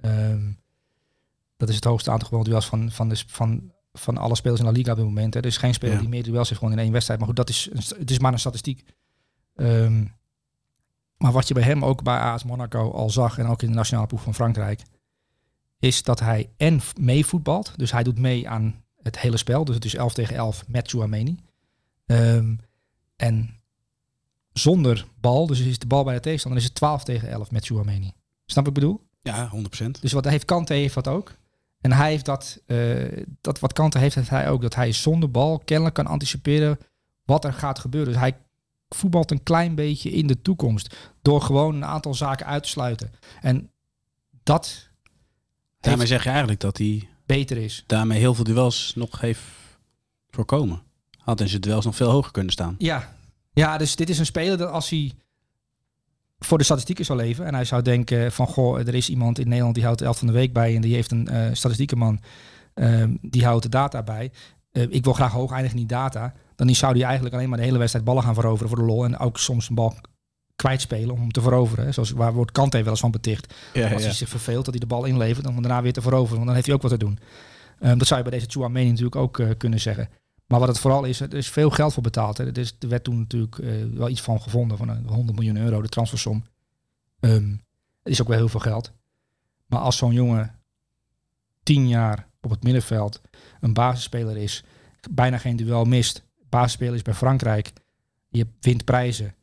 Um, 0.00 0.58
dat 1.56 1.68
is 1.68 1.74
het 1.74 1.84
hoogste 1.84 2.10
aantal 2.10 2.28
gewonnen 2.28 2.50
duels 2.50 2.66
van, 2.66 2.90
van, 2.90 3.08
de, 3.08 3.22
van, 3.26 3.72
van 3.92 4.16
alle 4.16 4.36
spelers 4.36 4.60
in 4.60 4.66
de 4.66 4.72
Liga 4.72 4.90
op 4.90 4.96
dit 4.96 5.06
moment. 5.06 5.34
Hè. 5.34 5.40
Er 5.40 5.46
is 5.46 5.56
geen 5.56 5.74
speler 5.74 5.94
ja. 5.94 6.00
die 6.00 6.08
meer 6.08 6.22
duels 6.22 6.48
heeft 6.48 6.60
gewonnen 6.60 6.78
in 6.78 6.84
één 6.84 6.92
wedstrijd. 6.92 7.18
Maar 7.18 7.28
goed, 7.28 7.36
dat 7.36 7.48
is, 7.48 7.68
het 7.98 8.10
is 8.10 8.18
maar 8.18 8.32
een 8.32 8.38
statistiek. 8.38 8.84
Um, 9.56 10.14
maar 11.16 11.32
wat 11.32 11.48
je 11.48 11.54
bij 11.54 11.62
hem 11.62 11.84
ook 11.84 12.02
bij 12.02 12.18
AS 12.18 12.44
Monaco 12.44 12.90
al 12.90 13.10
zag 13.10 13.38
en 13.38 13.46
ook 13.46 13.62
in 13.62 13.68
de 13.68 13.74
nationale 13.74 14.06
ploeg 14.06 14.22
van 14.22 14.34
Frankrijk, 14.34 14.82
is 15.78 16.02
dat 16.02 16.20
hij 16.20 16.50
en 16.56 16.80
meevoetbalt. 17.00 17.72
Dus 17.76 17.92
hij 17.92 18.02
doet 18.02 18.18
mee 18.18 18.48
aan 18.48 18.84
het 19.02 19.18
hele 19.18 19.36
spel. 19.36 19.64
Dus 19.64 19.74
het 19.74 19.84
is 19.84 19.94
11 19.94 20.14
tegen 20.14 20.36
11 20.36 20.64
met 20.68 20.88
Chouameni. 20.90 21.38
Um, 22.06 22.60
en 23.16 23.60
zonder 24.52 25.06
bal, 25.20 25.46
dus 25.46 25.60
is 25.60 25.78
de 25.78 25.86
bal 25.86 26.04
bij 26.04 26.14
de 26.14 26.20
tegenstander, 26.20 26.60
is 26.60 26.66
het 26.66 26.76
12 26.76 27.04
tegen 27.04 27.28
11 27.28 27.50
met 27.50 27.66
Chouameni. 27.66 28.12
Snap 28.46 28.64
wat 28.64 28.76
ik 28.76 28.80
bedoel? 28.80 29.00
Ja, 29.22 29.50
100%. 29.84 29.90
Dus 30.00 30.12
wat 30.12 30.24
heeft 30.24 30.44
Kante 30.44 30.74
heeft 30.74 30.94
dat 30.94 31.08
ook. 31.08 31.36
En 31.86 31.92
hij 31.92 32.10
heeft 32.10 32.24
dat, 32.24 32.60
uh, 32.66 33.24
dat 33.40 33.58
wat 33.58 33.72
Kante 33.72 33.98
heeft, 33.98 34.14
heeft 34.14 34.30
hij 34.30 34.50
ook. 34.50 34.62
Dat 34.62 34.74
hij 34.74 34.92
zonder 34.92 35.30
bal 35.30 35.58
kennelijk 35.58 35.94
kan 35.94 36.06
anticiperen 36.06 36.78
wat 37.24 37.44
er 37.44 37.52
gaat 37.52 37.78
gebeuren. 37.78 38.12
Dus 38.12 38.20
hij 38.20 38.36
voetbalt 38.88 39.30
een 39.30 39.42
klein 39.42 39.74
beetje 39.74 40.10
in 40.10 40.26
de 40.26 40.42
toekomst. 40.42 40.96
Door 41.22 41.40
gewoon 41.40 41.74
een 41.74 41.84
aantal 41.84 42.14
zaken 42.14 42.46
uit 42.46 42.62
te 42.62 42.68
sluiten. 42.68 43.12
En 43.40 43.70
dat. 44.42 44.88
Daarmee 45.80 46.06
zeg 46.06 46.22
je 46.22 46.28
eigenlijk 46.28 46.60
dat 46.60 46.78
hij. 46.78 47.08
Beter 47.26 47.56
is. 47.56 47.84
Daarmee 47.86 48.18
heel 48.18 48.34
veel 48.34 48.44
duels 48.44 48.92
nog 48.94 49.20
heeft 49.20 49.42
voorkomen. 50.30 50.82
Had 51.18 51.40
in 51.40 51.48
zijn 51.48 51.60
duels 51.60 51.84
nog 51.84 51.96
veel 51.96 52.10
hoger 52.10 52.32
kunnen 52.32 52.52
staan. 52.52 52.74
Ja, 52.78 53.16
ja 53.52 53.78
dus 53.78 53.96
dit 53.96 54.08
is 54.08 54.18
een 54.18 54.26
speler 54.26 54.58
dat 54.58 54.70
als 54.70 54.90
hij 54.90 55.12
voor 56.38 56.58
de 56.58 56.64
statistieken 56.64 57.04
zou 57.04 57.18
leven. 57.18 57.46
En 57.46 57.54
hij 57.54 57.64
zou 57.64 57.82
denken 57.82 58.32
van, 58.32 58.46
goh, 58.46 58.78
er 58.78 58.94
is 58.94 59.08
iemand 59.08 59.38
in 59.38 59.48
Nederland 59.48 59.74
die 59.74 59.84
houdt 59.84 59.98
de 59.98 60.04
elf 60.04 60.18
van 60.18 60.26
de 60.26 60.32
week 60.32 60.52
bij. 60.52 60.74
En 60.74 60.80
die 60.80 60.94
heeft 60.94 61.10
een 61.10 61.28
uh, 61.30 61.46
statistiekenman, 61.52 62.20
uh, 62.74 63.04
die 63.20 63.44
houdt 63.44 63.62
de 63.62 63.68
data 63.68 64.02
bij. 64.02 64.30
Uh, 64.72 64.82
ik 64.88 65.04
wil 65.04 65.12
graag 65.12 65.32
hoog 65.32 65.52
eindigen 65.52 65.78
in 65.78 65.86
die 65.86 65.96
data 65.96 66.34
dan 66.56 66.74
zou 66.74 66.92
hij 66.92 67.04
eigenlijk 67.04 67.34
alleen 67.34 67.48
maar 67.48 67.58
de 67.58 67.64
hele 67.64 67.78
wedstrijd 67.78 68.04
ballen 68.04 68.22
gaan 68.22 68.34
veroveren 68.34 68.68
voor 68.68 68.78
de 68.78 68.84
lol. 68.84 69.04
En 69.04 69.18
ook 69.18 69.38
soms 69.38 69.68
een 69.68 69.74
bal 69.74 69.94
kwijtspelen 70.56 71.10
om 71.10 71.20
hem 71.20 71.32
te 71.32 71.40
veroveren. 71.40 71.94
Zoals 71.94 72.10
waar 72.10 72.32
wordt 72.32 72.52
Kante 72.52 72.82
wel 72.82 72.90
eens 72.90 73.00
van 73.00 73.10
beticht. 73.10 73.54
Ja, 73.72 73.92
als 73.92 74.02
hij 74.02 74.12
zich 74.12 74.28
verveelt 74.28 74.64
dat 74.64 74.74
hij 74.74 74.80
de 74.80 74.94
bal 74.94 75.04
inlevert, 75.04 75.46
om 75.46 75.62
daarna 75.62 75.82
weer 75.82 75.92
te 75.92 76.02
veroveren. 76.02 76.34
Want 76.34 76.46
dan 76.46 76.54
heeft 76.54 76.66
hij 76.66 76.74
ook 76.74 76.82
wat 76.82 76.90
te 76.90 76.98
doen. 76.98 77.18
Um, 77.80 77.98
dat 77.98 78.06
zou 78.06 78.22
je 78.22 78.28
bij 78.28 78.38
deze 78.38 78.50
Chouameni 78.50 78.88
natuurlijk 78.88 79.16
ook 79.16 79.38
uh, 79.38 79.50
kunnen 79.56 79.80
zeggen. 79.80 80.08
Maar 80.46 80.58
wat 80.58 80.68
het 80.68 80.78
vooral 80.78 81.04
is, 81.04 81.20
er 81.20 81.34
is 81.34 81.50
veel 81.50 81.70
geld 81.70 81.92
voor 81.92 82.02
betaald. 82.02 82.38
Hè. 82.38 82.46
Er, 82.46 82.58
is, 82.58 82.76
er 82.78 82.88
werd 82.88 83.04
toen 83.04 83.18
natuurlijk 83.18 83.58
uh, 83.58 83.84
wel 83.84 84.08
iets 84.08 84.20
van 84.20 84.40
gevonden, 84.40 84.76
van 84.76 84.88
een 84.88 85.06
100 85.06 85.38
miljoen 85.38 85.56
euro, 85.56 85.82
de 85.82 85.88
transfersom. 85.88 86.44
Um, 87.20 87.50
het 88.02 88.12
is 88.12 88.20
ook 88.20 88.28
wel 88.28 88.36
heel 88.36 88.48
veel 88.48 88.60
geld. 88.60 88.92
Maar 89.66 89.80
als 89.80 89.96
zo'n 89.96 90.12
jongen 90.12 90.54
tien 91.62 91.88
jaar 91.88 92.28
op 92.40 92.50
het 92.50 92.62
middenveld 92.62 93.20
een 93.60 93.72
basisspeler 93.72 94.36
is, 94.36 94.64
bijna 95.10 95.38
geen 95.38 95.56
duel 95.56 95.84
mist, 95.84 96.24
basisspeler 96.48 96.94
is 96.94 97.02
bij 97.02 97.14
Frankrijk. 97.14 97.72
Je 98.28 98.46
wint 98.60 98.84
prijzen. 98.84 99.34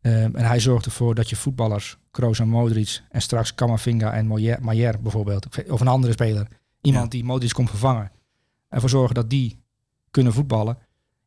Um, 0.00 0.36
en 0.36 0.44
hij 0.44 0.60
zorgt 0.60 0.84
ervoor 0.84 1.14
dat 1.14 1.28
je 1.28 1.36
voetballers 1.36 1.98
Kroos 2.10 2.38
en 2.38 2.48
Modric 2.48 3.02
en 3.10 3.22
straks 3.22 3.54
Kamavinga 3.54 4.12
en 4.12 4.26
Maier, 4.60 5.02
bijvoorbeeld. 5.02 5.68
Of 5.68 5.80
een 5.80 5.88
andere 5.88 6.12
speler. 6.12 6.48
Iemand 6.80 7.04
Ja. 7.04 7.10
die 7.10 7.24
Modric 7.24 7.52
komt 7.52 7.70
vervangen. 7.70 8.02
En 8.02 8.10
ervoor 8.68 8.88
zorgen 8.88 9.14
dat 9.14 9.30
die 9.30 9.62
kunnen 10.18 10.32
voetballen. 10.32 10.78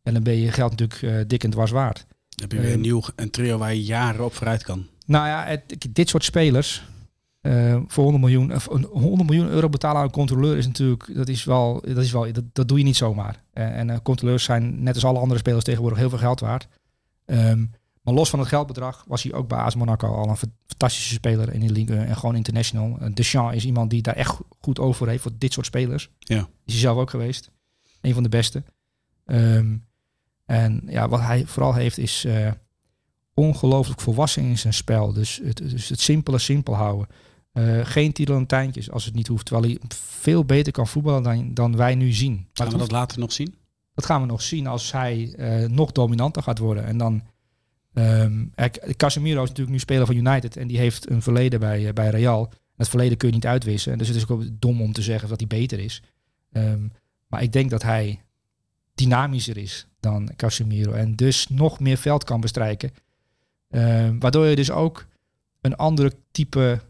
En 0.04 0.14
dan 0.14 0.24
ben 0.24 0.34
je 0.38 0.52
geld 0.52 0.72
natuurlijk 0.80 1.02
eh, 1.20 1.28
dik 1.28 1.44
en 1.44 1.50
dwars 1.50 1.72
waard. 1.72 1.98
Dan 1.98 2.08
heb 2.42 2.52
je 2.52 2.58
weer 2.58 2.66
een 2.68 2.72
Ehm, 2.74 2.82
nieuw 2.82 3.02
een 3.16 3.30
trio 3.32 3.58
waar 3.58 3.74
je 3.74 3.84
jaren 3.84 4.26
op 4.26 4.34
vooruit 4.34 4.64
kan. 4.64 4.86
Nou 5.06 5.28
ja, 5.28 5.46
het- 5.46 5.88
dit 5.90 6.10
soort 6.10 6.24
spelers 6.24 6.84
eh, 7.42 7.80
voor 7.88 8.04
100 8.04 8.24
miljoen, 8.24 8.54
of 8.54 8.68
een 8.68 8.84
100 8.84 9.30
miljoen 9.30 9.48
euro 9.50 9.70
betalen 9.70 9.98
aan 9.98 10.04
een 10.04 10.12
controleur 10.12 10.58
is 10.58 10.68
natuurlijk, 10.68 11.16
dat 11.16 11.28
is 11.28 11.44
wel, 11.44 11.82
dat, 11.82 11.98
is 11.98 12.12
wel, 12.12 12.32
dat, 12.34 12.44
dat 12.54 12.68
doe 12.68 12.78
je 12.78 12.84
niet 12.84 12.96
zomaar. 12.96 13.44
Eh, 13.54 13.78
en 13.80 13.90
eh, 13.90 13.98
controleurs 14.04 14.44
zijn 14.44 14.84
net 14.84 14.96
als 14.96 15.06
alle 15.06 15.20
andere 15.20 15.40
spelers 15.40 15.64
tegenwoordig 15.64 16.00
heel 16.00 16.10
veel 16.10 16.18
geld 16.18 16.40
waard. 16.40 16.68
Ehm, 17.26 17.66
maar 18.02 18.14
los 18.14 18.30
van 18.30 18.40
het 18.40 18.48
geldbedrag 18.48 19.04
was 19.08 19.24
hij 19.24 19.34
ook 19.34 19.48
bij 19.48 19.58
AS 19.58 19.76
Monaco 19.76 20.08
al 20.16 20.30
een 20.30 20.38
fa- 20.38 20.48
fantastische 20.68 21.14
speler 21.14 21.54
in 21.54 21.74
de 21.74 21.94
eh, 21.94 22.10
en 22.10 22.16
gewoon 22.18 22.36
international. 22.36 22.98
Deschamps 23.14 23.56
is 23.56 23.66
iemand 23.66 23.90
die 23.90 24.02
daar 24.02 24.16
echt 24.16 24.30
go- 24.30 24.46
goed 24.60 24.80
over 24.80 25.08
heeft 25.08 25.22
voor 25.22 25.32
dit 25.38 25.54
soort 25.54 25.66
spelers. 25.66 26.10
Ja. 26.20 26.48
Is 26.66 26.74
hij 26.74 26.82
zelf 26.82 26.98
ook 26.98 27.10
geweest. 27.10 27.52
Een 28.02 28.14
van 28.14 28.24
de 28.24 28.30
beste. 28.30 28.64
Ehm, 29.32 29.76
en 30.46 30.82
ja, 30.86 31.10
wat 31.10 31.20
hij 31.20 31.46
vooral 31.46 31.74
heeft 31.74 31.98
is 31.98 32.26
eh, 32.26 32.52
ongelooflijk 33.34 34.02
volwassen 34.02 34.44
in 34.44 34.58
zijn 34.58 34.74
spel. 34.74 35.14
Dus 35.14 35.42
het, 35.44 35.58
dus 35.58 35.90
het 35.90 36.00
simpele 36.00 36.38
simpel 36.38 36.74
houden. 36.76 37.08
Eh, 37.52 37.80
geen 37.84 38.14
titelantijntjes 38.14 38.92
als 38.92 39.06
het 39.06 39.14
niet 39.14 39.28
hoeft. 39.28 39.46
Terwijl 39.46 39.68
hij 39.68 39.80
veel 39.96 40.46
beter 40.46 40.72
kan 40.72 40.88
voetballen 40.88 41.24
dan, 41.24 41.54
dan 41.54 41.76
wij 41.76 41.96
nu 41.96 42.12
zien. 42.12 42.34
Maar 42.34 42.46
Gaan 42.54 42.66
het 42.66 42.76
we 42.76 42.82
dat 42.82 42.92
later 42.92 43.20
nog 43.20 43.32
zien? 43.32 43.56
dat 43.94 44.06
gaan 44.06 44.22
we 44.22 44.28
nog 44.28 44.42
zien 44.42 44.68
als 44.68 44.92
hij 44.92 45.34
eh, 45.38 45.70
nog 45.70 45.92
dominanter 45.92 46.44
gaat 46.44 46.60
worden. 46.60 46.86
En 46.86 46.98
dan. 46.98 47.24
ehm 47.94 48.46
Casemiro 48.98 49.42
is 49.44 49.50
natuurlijk 49.50 49.76
nu 49.76 49.80
speler 49.80 50.06
van 50.06 50.16
United. 50.16 50.58
En 50.58 50.68
die 50.68 50.78
heeft 50.78 51.10
een 51.10 51.22
verleden 51.22 51.60
bij, 51.60 51.94
bij 51.94 52.10
Real. 52.10 52.52
Dat 52.76 52.90
verleden 52.90 53.18
kun 53.18 53.28
je 53.28 53.34
niet 53.34 53.46
uitwissen. 53.46 53.98
Dus 53.98 54.08
het 54.08 54.18
is 54.18 54.28
ook 54.28 54.44
dom 54.54 54.82
om 54.82 54.92
te 54.92 55.02
zeggen 55.02 55.30
dat 55.30 55.40
hij 55.40 55.48
beter 55.48 55.80
is. 55.80 56.04
Ehm, 56.52 56.88
maar 57.28 57.44
ik 57.44 57.52
denk 57.52 57.70
dat 57.70 57.82
hij 57.84 58.22
dynamischer 58.96 59.58
is 59.58 59.88
dan 60.00 60.32
Casemiro. 60.36 60.92
En 60.92 61.16
dus 61.16 61.48
nog 61.48 61.80
meer 61.80 61.98
veld 61.98 62.24
kan 62.24 62.42
bestrijken. 62.42 62.92
Ehm, 63.70 64.20
waardoor 64.20 64.46
je 64.46 64.56
dus 64.56 64.72
ook 64.72 65.06
een 65.62 65.76
andere 65.76 66.12
type 66.32 66.82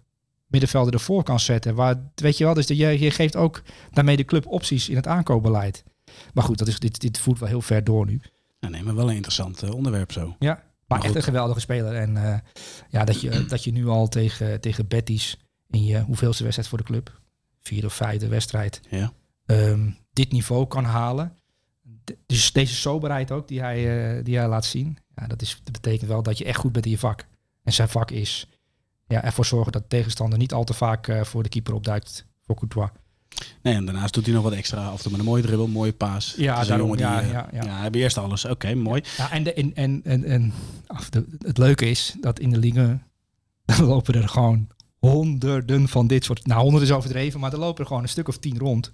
middenvelder 0.47 0.93
ervoor 0.93 1.23
kan 1.23 1.39
zetten. 1.39 1.75
Waar, 1.75 1.95
weet 2.15 2.37
je 2.37 2.43
wel, 2.43 2.53
dus 2.53 2.65
de, 2.65 2.75
je, 2.75 2.99
je 2.99 3.11
geeft 3.11 3.35
ook 3.35 3.61
daarmee 3.91 4.17
de 4.17 4.25
club 4.25 4.47
opties 4.47 4.89
in 4.89 4.95
het 4.95 5.07
aankoopbeleid. 5.07 5.83
Maar 6.33 6.43
goed, 6.43 6.57
dat 6.57 6.67
is, 6.67 6.79
dit, 6.79 6.99
dit 6.99 7.19
voert 7.19 7.39
wel 7.39 7.49
heel 7.49 7.61
ver 7.61 7.83
door 7.83 8.05
nu. 8.05 8.21
Nou, 8.59 8.73
nee, 8.73 8.83
maar 8.83 8.95
wel 8.95 9.09
een 9.09 9.15
interessant 9.15 9.63
eh, 9.63 9.73
onderwerp 9.73 10.11
zo. 10.11 10.35
Ja, 10.39 10.63
maar 10.87 11.03
echt 11.03 11.15
een 11.15 11.23
geweldige 11.23 11.59
speler. 11.59 11.95
En 11.95 12.17
eh, 12.17 12.39
ja, 12.89 13.05
dat 13.05 13.21
je, 13.21 13.45
dat 13.45 13.63
je 13.63 13.71
nu 13.71 13.87
al 13.87 14.07
tegen, 14.07 14.61
tegen 14.61 14.87
Betis 14.87 15.37
in 15.69 15.83
je 15.85 15.99
hoeveelste 16.01 16.43
wedstrijd 16.43 16.69
voor 16.69 16.77
de 16.77 16.83
club, 16.83 17.19
vierde 17.59 17.87
of 17.87 17.93
vijfde 17.93 18.27
wedstrijd, 18.27 18.81
Ja. 18.89 19.13
ehm, 19.45 19.89
dit 20.13 20.31
niveau 20.31 20.67
kan 20.67 20.83
halen. 20.83 21.35
Dus 22.25 22.51
deze 22.51 22.75
soberheid 22.75 23.31
ook, 23.31 23.47
die 23.47 23.59
hij, 23.59 24.17
eh, 24.17 24.23
die 24.25 24.37
hij 24.37 24.47
laat 24.47 24.65
zien. 24.65 24.97
Ja, 25.15 25.27
dat, 25.27 25.41
is, 25.41 25.59
dat 25.63 25.73
betekent 25.73 26.09
wel 26.09 26.23
dat 26.23 26.37
je 26.37 26.45
echt 26.45 26.59
goed 26.59 26.71
bent 26.71 26.85
in 26.85 26.91
je 26.91 26.97
vak. 26.97 27.25
En 27.63 27.73
zijn 27.73 27.89
vak 27.89 28.11
is 28.11 28.47
ja, 29.07 29.23
ervoor 29.23 29.45
zorgen 29.45 29.71
dat 29.71 29.81
de 29.81 29.87
tegenstander 29.87 30.39
niet 30.39 30.53
al 30.53 30.63
te 30.63 30.73
vaak 30.73 31.07
eh, 31.07 31.23
voor 31.23 31.43
de 31.43 31.49
keeper 31.49 31.73
opduikt 31.73 32.25
voor 32.45 32.55
Courtois. 32.55 32.89
Nee, 33.61 33.73
en 33.73 33.85
daarnaast 33.85 34.13
doet 34.13 34.25
hij 34.25 34.33
nog 34.33 34.43
wat 34.43 34.53
extra 34.53 34.87
af 34.87 34.95
en 34.97 35.01
toe 35.01 35.11
met 35.11 35.19
een 35.19 35.25
mooie 35.25 35.41
dribbel, 35.41 35.65
een 35.65 35.71
mooie 35.71 35.93
paas. 35.93 36.33
Ja, 36.37 36.63
daarom, 36.63 36.79
jongen 36.79 36.97
die, 36.97 37.05
ja, 37.05 37.21
eh, 37.21 37.31
ja, 37.31 37.49
ja. 37.51 37.79
hij 37.79 37.89
beheerst 37.89 38.17
alles. 38.17 38.45
Oké, 38.45 38.75
mooi. 38.75 39.03
Ja, 39.17 39.31
en, 39.31 39.43
de, 39.43 39.53
en, 39.53 39.75
en, 39.75 40.01
en, 40.03 40.23
en 40.23 40.53
af, 40.87 41.09
de, 41.09 41.25
het 41.37 41.57
leuke 41.57 41.89
is 41.89 42.15
dat 42.19 42.39
in 42.39 42.49
de 42.49 42.57
liga 42.57 42.99
dan 43.65 43.83
lopen 43.83 44.13
er 44.13 44.29
gewoon 44.29 44.67
honderden 44.99 45.87
van 45.87 46.07
dit 46.07 46.23
soort. 46.23 46.45
Nou, 46.45 46.61
honderd 46.61 46.83
is 46.83 46.91
overdreven, 46.91 47.39
maar 47.39 47.53
er 47.53 47.59
lopen 47.59 47.81
er 47.81 47.87
gewoon 47.87 48.03
een 48.03 48.09
stuk 48.09 48.27
of 48.27 48.37
tien 48.37 48.57
rond. 48.57 48.91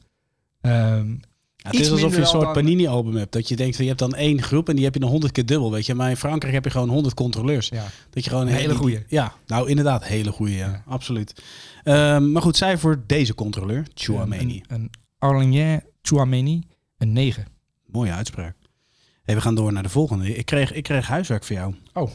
Ehm, 0.61 1.15
Ja, 1.57 1.69
het 1.69 1.79
is 1.79 1.91
alsof 1.91 2.13
je 2.15 2.19
een 2.21 2.27
soort 2.27 2.51
Panini-album 2.53 3.15
hebt. 3.15 3.31
Dat 3.31 3.47
je 3.47 3.55
denkt, 3.55 3.77
je 3.77 3.83
hebt 3.87 3.99
dan 3.99 4.15
één 4.15 4.41
groep 4.41 4.69
en 4.69 4.75
die 4.75 4.83
heb 4.85 4.93
je 4.93 4.99
dan 4.99 5.09
honderd 5.09 5.31
keer 5.31 5.45
dubbel. 5.45 5.71
Weet 5.71 5.85
je, 5.85 5.93
maar 5.95 6.09
in 6.09 6.17
Frankrijk 6.17 6.53
heb 6.53 6.63
je 6.63 6.69
gewoon 6.69 6.89
honderd 6.89 7.13
controleurs. 7.13 7.69
ja. 7.69 7.85
Dat 8.09 8.23
je 8.23 8.29
gewoon 8.29 8.47
Een 8.47 8.53
hele 8.53 8.75
goeie. 8.75 9.03
Ja, 9.07 9.33
nou 9.47 9.69
inderdaad, 9.69 10.03
hele 10.05 10.31
goede. 10.31 10.51
Ja, 10.53 10.67
Ja. 10.67 10.83
absoluut. 10.87 11.43
Ehm, 11.83 12.31
maar 12.31 12.41
goed, 12.41 12.57
zij 12.57 12.77
voor 12.77 13.03
deze 13.07 13.33
controleur, 13.35 13.85
Chouameni. 13.93 14.63
Een, 14.67 14.89
een 15.19 15.81
Chouameni, 16.01 16.63
een 16.97 17.13
9. 17.13 17.45
Mooie 17.85 18.11
uitspraak. 18.11 18.55
Hey, 19.23 19.35
we 19.35 19.41
gaan 19.41 19.55
door 19.55 19.73
naar 19.73 19.83
de 19.83 19.89
volgende. 19.89 20.35
Ik 20.35 20.45
kreeg, 20.45 20.73
ik 20.73 20.83
kreeg 20.83 21.07
huiswerk 21.07 21.43
voor 21.43 21.55
jou. 21.55 21.75
Oh. 21.93 22.11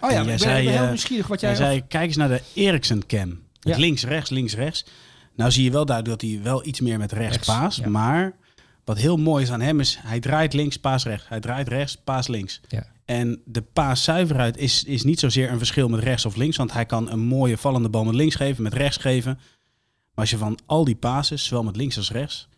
Oh 0.00 0.10
ja, 0.10 0.20
ik 0.20 0.26
ben, 0.26 0.38
zei, 0.38 0.64
ben 0.64 0.72
heel 0.72 0.82
eh, 0.82 0.88
nieuwsgierig 0.88 1.26
wat 1.26 1.40
Jij 1.40 1.50
jij... 1.50 1.58
zei, 1.58 1.82
kijk 1.88 2.06
eens 2.06 2.16
naar 2.16 2.28
de 2.28 2.40
Eriksen 2.54 3.06
cam. 3.06 3.38
Ja. 3.60 3.76
Links, 3.76 4.04
rechts, 4.04 4.30
links, 4.30 4.54
rechts. 4.54 4.84
Nou 5.36 5.50
zie 5.50 5.64
je 5.64 5.70
wel 5.70 5.84
duidelijk 5.86 6.20
dat 6.20 6.30
hij 6.30 6.40
wel 6.42 6.66
iets 6.66 6.80
meer 6.80 6.98
met 6.98 7.12
rechts, 7.12 7.32
Rechts, 7.36 7.46
paast. 7.48 7.78
ja. 7.78 7.88
Maar 7.88 8.36
wat 8.84 8.98
heel 8.98 9.16
mooi 9.16 9.42
is 9.42 9.50
aan 9.50 9.60
hem 9.60 9.80
is, 9.80 9.98
hij 10.02 10.20
draait 10.20 10.52
links, 10.52 10.76
paas 10.76 11.04
rechts. 11.04 11.28
Hij 11.28 11.40
draait 11.40 11.68
rechts, 11.68 11.96
paas 11.96 12.28
links. 12.28 12.60
Ja. 12.68 12.86
En 13.04 13.42
de 13.44 13.62
paaszuiverheid 13.62 14.56
is, 14.56 14.84
is 14.84 15.02
niet 15.02 15.20
zozeer 15.20 15.50
een 15.50 15.58
verschil 15.58 15.88
met 15.88 16.00
rechts 16.00 16.24
of 16.24 16.36
links. 16.36 16.56
Want 16.56 16.72
hij 16.72 16.86
kan 16.86 17.10
een 17.10 17.20
mooie 17.20 17.58
vallende 17.58 17.88
bal 17.88 18.04
met 18.04 18.14
links 18.14 18.34
geven, 18.34 18.62
met 18.62 18.74
rechts 18.74 18.96
geven. 18.96 19.34
Maar 19.34 20.24
als 20.24 20.30
je 20.30 20.36
van 20.38 20.58
al 20.66 20.84
die 20.84 20.96
pases, 20.96 21.44
zowel 21.44 21.64
met 21.64 21.76
links 21.76 21.96
als 21.96 22.10
rechts... 22.10 22.48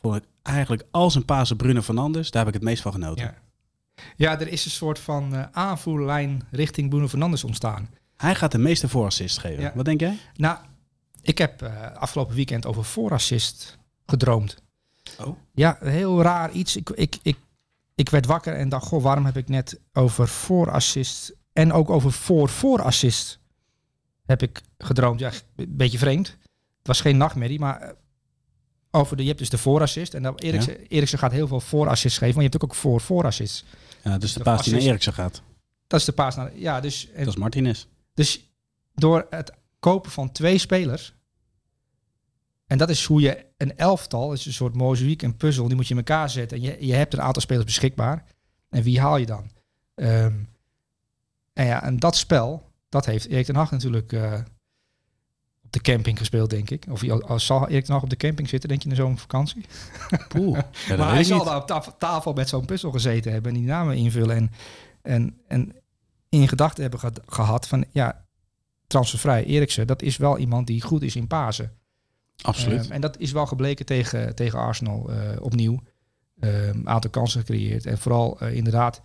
vond 0.00 0.16
ik 0.16 0.24
eigenlijk 0.42 0.84
als 0.90 1.14
een 1.14 1.24
paas 1.24 1.50
op 1.50 1.58
Bruno 1.58 1.82
Fernandes, 1.82 2.30
daar 2.30 2.44
heb 2.44 2.54
ik 2.54 2.60
het 2.60 2.68
meest 2.68 2.82
van 2.82 2.92
genoten. 2.92 3.24
ja. 3.24 3.34
ja, 4.16 4.40
er 4.40 4.48
is 4.48 4.64
een 4.64 4.70
soort 4.70 4.98
van 4.98 5.34
eh, 5.34 5.44
aanvoerlijn 5.52 6.42
richting 6.50 6.90
Bruno 6.90 7.08
Fernandes 7.08 7.44
ontstaan. 7.44 7.90
Hij 8.16 8.34
gaat 8.34 8.52
de 8.52 8.58
meeste 8.58 8.88
voorassist 8.88 9.38
geven. 9.38 9.62
Ja. 9.62 9.72
Wat 9.74 9.84
denk 9.84 10.00
jij? 10.00 10.18
Nou, 10.34 10.58
ik 11.22 11.38
heb 11.38 11.62
eh, 11.62 11.92
afgelopen 11.92 12.34
weekend 12.34 12.66
over 12.66 12.84
voorassist 12.84 13.78
gedroomd. 14.06 14.64
Oh. 15.20 15.36
Ja, 15.52 15.76
heel 15.80 16.22
raar 16.22 16.50
iets. 16.52 16.76
Ik, 16.76 16.90
ik, 16.90 17.18
ik, 17.22 17.36
ik 17.94 18.08
werd 18.08 18.26
wakker 18.26 18.54
en 18.54 18.68
dacht, 18.68 18.86
goh, 18.86 19.02
waarom 19.02 19.24
heb 19.24 19.36
ik 19.36 19.48
net 19.48 19.80
over 19.92 20.28
voorassist 20.28 21.34
en 21.52 21.72
ook 21.72 21.90
over 21.90 22.12
voor-voorassist 22.12 23.38
heb 24.26 24.42
ik 24.42 24.60
gedroomd. 24.78 25.20
Ja, 25.20 25.32
een 25.56 25.76
beetje 25.76 25.98
vreemd. 25.98 26.26
Het 26.78 26.86
was 26.86 27.00
geen 27.00 27.16
nachtmerrie, 27.16 27.58
maar 27.58 27.80
eh, 27.80 27.90
over 28.90 29.16
de, 29.16 29.22
je 29.22 29.28
hebt 29.28 29.40
dus 29.40 29.50
de 29.50 29.58
voorassist 29.58 30.14
en 30.14 30.22
dan 30.22 30.34
Eriksen, 30.36 30.86
Eriksen 30.88 31.18
gaat 31.18 31.32
heel 31.32 31.48
veel 31.48 31.60
voorassist 31.60 32.18
geven, 32.18 32.34
maar 32.34 32.44
je 32.44 32.48
hebt 32.50 32.62
ook 32.62 32.74
voor-voorassist. 32.74 33.64
Ja, 34.04 34.18
dus 34.18 34.32
de 34.32 34.38
De 34.38 34.44
paas 34.44 34.64
die 34.64 34.72
naar. 34.74 34.82
Eriksen 34.82 35.12
gaat. 35.12 35.42
Dat 35.86 36.00
is 36.00 36.06
de 36.06 36.12
paas 36.12 36.36
naar, 36.36 36.56
ja, 36.58 36.80
dus, 36.80 37.08
en- 37.10 37.24
Dat 37.24 37.34
is 37.34 37.40
Martinez. 37.40 37.86
dus 38.14 38.48
door 38.94 39.26
het 39.30 39.52
kopen 39.78 40.10
van 40.10 40.32
twee 40.32 40.58
spelers. 40.58 41.14
En 42.66 42.78
dat 42.78 42.90
is 42.90 43.04
hoe 43.04 43.20
je 43.20 43.46
een 43.56 43.76
elftal, 43.76 44.32
is 44.32 44.46
een 44.46 44.52
soort 44.52 44.74
mozaïek, 44.74 45.22
een 45.22 45.36
puzzel, 45.36 45.66
die 45.66 45.76
moet 45.76 45.86
je 45.86 45.94
in 45.94 46.00
elkaar 46.00 46.30
zetten. 46.30 46.56
En 46.56 46.62
je, 46.62 46.86
je 46.86 46.94
hebt 46.94 47.12
een 47.12 47.20
aantal 47.22 47.42
spelers 47.42 47.64
beschikbaar. 47.64 48.24
En 48.70 48.82
wie 48.82 49.00
haal 49.00 49.16
je 49.16 49.26
dan? 49.26 49.50
Ehm, 49.94 50.34
en 51.52 51.66
ja, 51.66 51.82
en 51.82 51.98
dat 51.98 52.16
spel, 52.16 52.70
dat 52.88 53.06
heeft 53.06 53.26
Erik 53.26 53.44
ten 53.46 53.54
Hag 53.54 53.70
natuurlijk 53.70 54.12
eh, 54.12 54.32
op 55.64 55.72
de 55.72 55.80
camping 55.80 56.18
gespeeld, 56.18 56.50
denk 56.50 56.70
ik. 56.70 56.86
Of 56.90 57.10
als 57.10 57.46
zal 57.46 57.68
Erik 57.68 57.84
ten 57.84 57.94
Hag 57.94 58.02
op 58.02 58.10
de 58.10 58.16
camping 58.16 58.48
zitten, 58.48 58.68
denk 58.68 58.82
je, 58.82 58.88
in? 58.88 59.64
Poeh. 60.28 60.58
Ja, 60.58 60.62
dat 60.88 60.98
maar 60.98 61.12
hij 61.14 61.24
zal 61.24 61.44
daar 61.44 61.56
op 61.56 61.66
tafel, 61.66 61.94
tafel 61.98 62.32
met 62.32 62.48
zo'n 62.48 62.64
puzzel 62.64 62.90
gezeten 62.90 63.32
hebben 63.32 63.52
en 63.52 63.58
die 63.58 63.66
namen 63.66 63.96
invullen. 63.96 64.36
En, 64.36 64.50
en, 65.02 65.40
en 65.48 65.72
in 66.28 66.48
gedachten 66.48 66.82
hebben 66.82 67.00
ge- 67.00 67.22
gehad 67.26 67.68
van 67.68 67.84
ja, 67.90 68.24
transfervrij 68.86 69.44
Eriksen, 69.44 69.86
dat 69.86 70.02
is 70.02 70.16
wel 70.16 70.38
iemand 70.38 70.66
die 70.66 70.82
goed 70.82 71.02
is 71.02 71.16
in 71.16 71.26
Pasen. 71.26 71.72
Absoluut. 72.42 72.82
Ehm, 72.82 72.92
en 72.92 73.00
dat 73.00 73.18
is 73.18 73.32
wel 73.32 73.46
gebleken 73.46 73.86
tegen, 73.86 74.34
tegen 74.34 74.58
Arsenal 74.58 75.10
eh, 75.10 75.18
opnieuw. 75.40 75.82
Een 76.40 76.88
aantal 76.88 77.10
kansen 77.10 77.40
gecreëerd. 77.40 77.86
En 77.86 77.98
vooral 77.98 78.40
eh, 78.40 78.54
inderdaad 78.54 79.00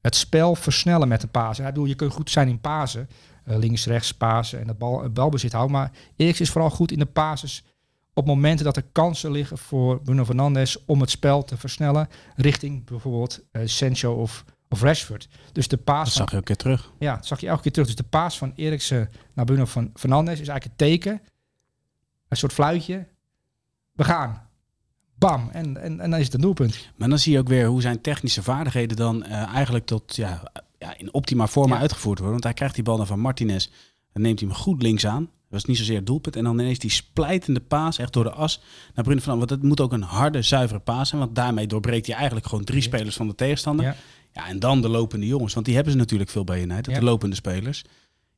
het 0.00 0.16
spel 0.16 0.54
versnellen 0.54 1.08
met 1.08 1.20
de 1.20 1.26
pasen. 1.26 1.64
Ik 1.66 1.70
bedoel, 1.70 1.88
je 1.88 1.94
kunt 1.94 2.12
goed 2.12 2.30
zijn 2.30 2.48
in 2.48 2.60
pasen. 2.60 3.08
eh, 3.44 3.56
links, 3.58 3.86
rechts, 3.86 4.12
pasen 4.14 4.60
en 4.60 4.68
het 4.68 4.78
bal, 4.78 5.10
balbezit 5.10 5.52
houden. 5.52 5.76
Maar 5.76 5.90
Eriksen 6.16 6.44
is 6.44 6.50
vooral 6.50 6.70
goed 6.70 6.92
in 6.92 6.98
de 6.98 7.06
pases 7.06 7.64
op 8.14 8.26
momenten 8.26 8.64
dat 8.64 8.76
er 8.76 8.84
kansen 8.92 9.30
liggen 9.30 9.58
voor 9.58 10.00
Bruno 10.02 10.24
Fernandes 10.24 10.84
om 10.84 11.00
het 11.00 11.10
spel 11.10 11.44
te 11.44 11.56
versnellen 11.56 12.08
richting 12.36 12.84
bijvoorbeeld 12.84 13.40
eh 13.50 13.62
Sancho 13.64 14.12
of, 14.14 14.44
of 14.68 14.82
Rashford. 14.82 15.28
Dus 15.52 15.68
de 15.68 15.76
paas 15.76 16.04
dat 16.04 16.14
zag 16.14 16.30
je 16.30 16.36
een 16.36 16.42
keer 16.42 16.56
terug. 16.56 16.92
ja, 16.98 17.14
dat 17.14 17.26
zag 17.26 17.40
je 17.40 17.46
elke 17.48 17.62
keer 17.62 17.72
terug. 17.72 17.86
Dus 17.86 17.96
de 17.96 18.02
paas 18.02 18.38
van 18.38 18.52
Eriksen 18.54 19.10
naar 19.34 19.44
Bruno 19.44 19.64
van 19.64 19.90
Fernandes 19.94 20.40
is 20.40 20.48
eigenlijk 20.48 20.80
het 20.80 20.88
teken. 20.88 21.20
Een 22.28 22.36
soort 22.36 22.52
fluitje. 22.52 23.06
We 23.92 24.04
gaan. 24.04 24.42
Bam. 25.18 25.48
En, 25.52 25.82
en, 25.82 26.00
en 26.00 26.10
dan 26.10 26.18
is 26.18 26.24
het 26.24 26.34
een 26.34 26.40
doelpunt. 26.40 26.90
Maar 26.96 27.08
dan 27.08 27.18
zie 27.18 27.32
je 27.32 27.38
ook 27.38 27.48
weer 27.48 27.66
hoe 27.66 27.80
zijn 27.80 28.00
technische 28.00 28.42
vaardigheden 28.42 28.96
dan 28.96 29.24
eh, 29.24 29.54
eigenlijk 29.54 29.86
tot 29.86 30.16
ja, 30.16 30.52
ja, 30.78 30.98
in 30.98 31.12
optima 31.12 31.46
forma 31.46 31.74
Ja. 31.74 31.80
uitgevoerd 31.80 32.18
worden. 32.18 32.32
Want 32.32 32.44
hij 32.44 32.52
krijgt 32.54 32.74
die 32.74 32.84
bal 32.84 32.96
dan 32.96 33.06
van 33.06 33.20
Martinez. 33.20 33.68
Dan 34.12 34.22
neemt 34.22 34.40
hij 34.40 34.48
hem 34.48 34.56
goed 34.58 34.82
links 34.82 35.06
aan. 35.06 35.22
Dat 35.24 35.30
was 35.48 35.64
niet 35.64 35.76
zozeer 35.76 35.96
het 35.96 36.06
doelpunt. 36.06 36.36
En 36.36 36.44
dan 36.44 36.58
ineens 36.58 36.78
die 36.78 36.90
splijtende 36.90 37.60
paas 37.60 37.98
echt 37.98 38.12
door 38.12 38.24
de 38.24 38.30
as 38.30 38.62
naar 38.94 39.04
Bruno 39.04 39.20
van 39.20 39.38
Want 39.38 39.50
het 39.50 39.62
moet 39.62 39.80
ook 39.80 39.92
een 39.92 40.02
harde, 40.02 40.42
zuivere 40.42 40.80
paas 40.80 41.08
zijn. 41.08 41.20
Want 41.20 41.34
daarmee 41.34 41.66
doorbreekt 41.66 42.06
hij 42.06 42.16
eigenlijk 42.16 42.46
gewoon 42.46 42.64
drie 42.64 42.82
spelers 42.82 43.16
van 43.16 43.28
de 43.28 43.34
tegenstander. 43.34 43.84
Ja. 43.86 43.96
Ja, 44.32 44.48
en 44.48 44.58
dan 44.58 44.80
de 44.80 44.88
lopende 44.88 45.26
jongens. 45.26 45.54
Want 45.54 45.66
die 45.66 45.74
hebben 45.74 45.92
ze 45.92 45.98
natuurlijk 45.98 46.30
veel 46.30 46.44
bij 46.44 46.62
United. 46.62 46.86
Ja. 46.86 46.98
De 46.98 47.04
lopende 47.04 47.36
spelers. 47.36 47.84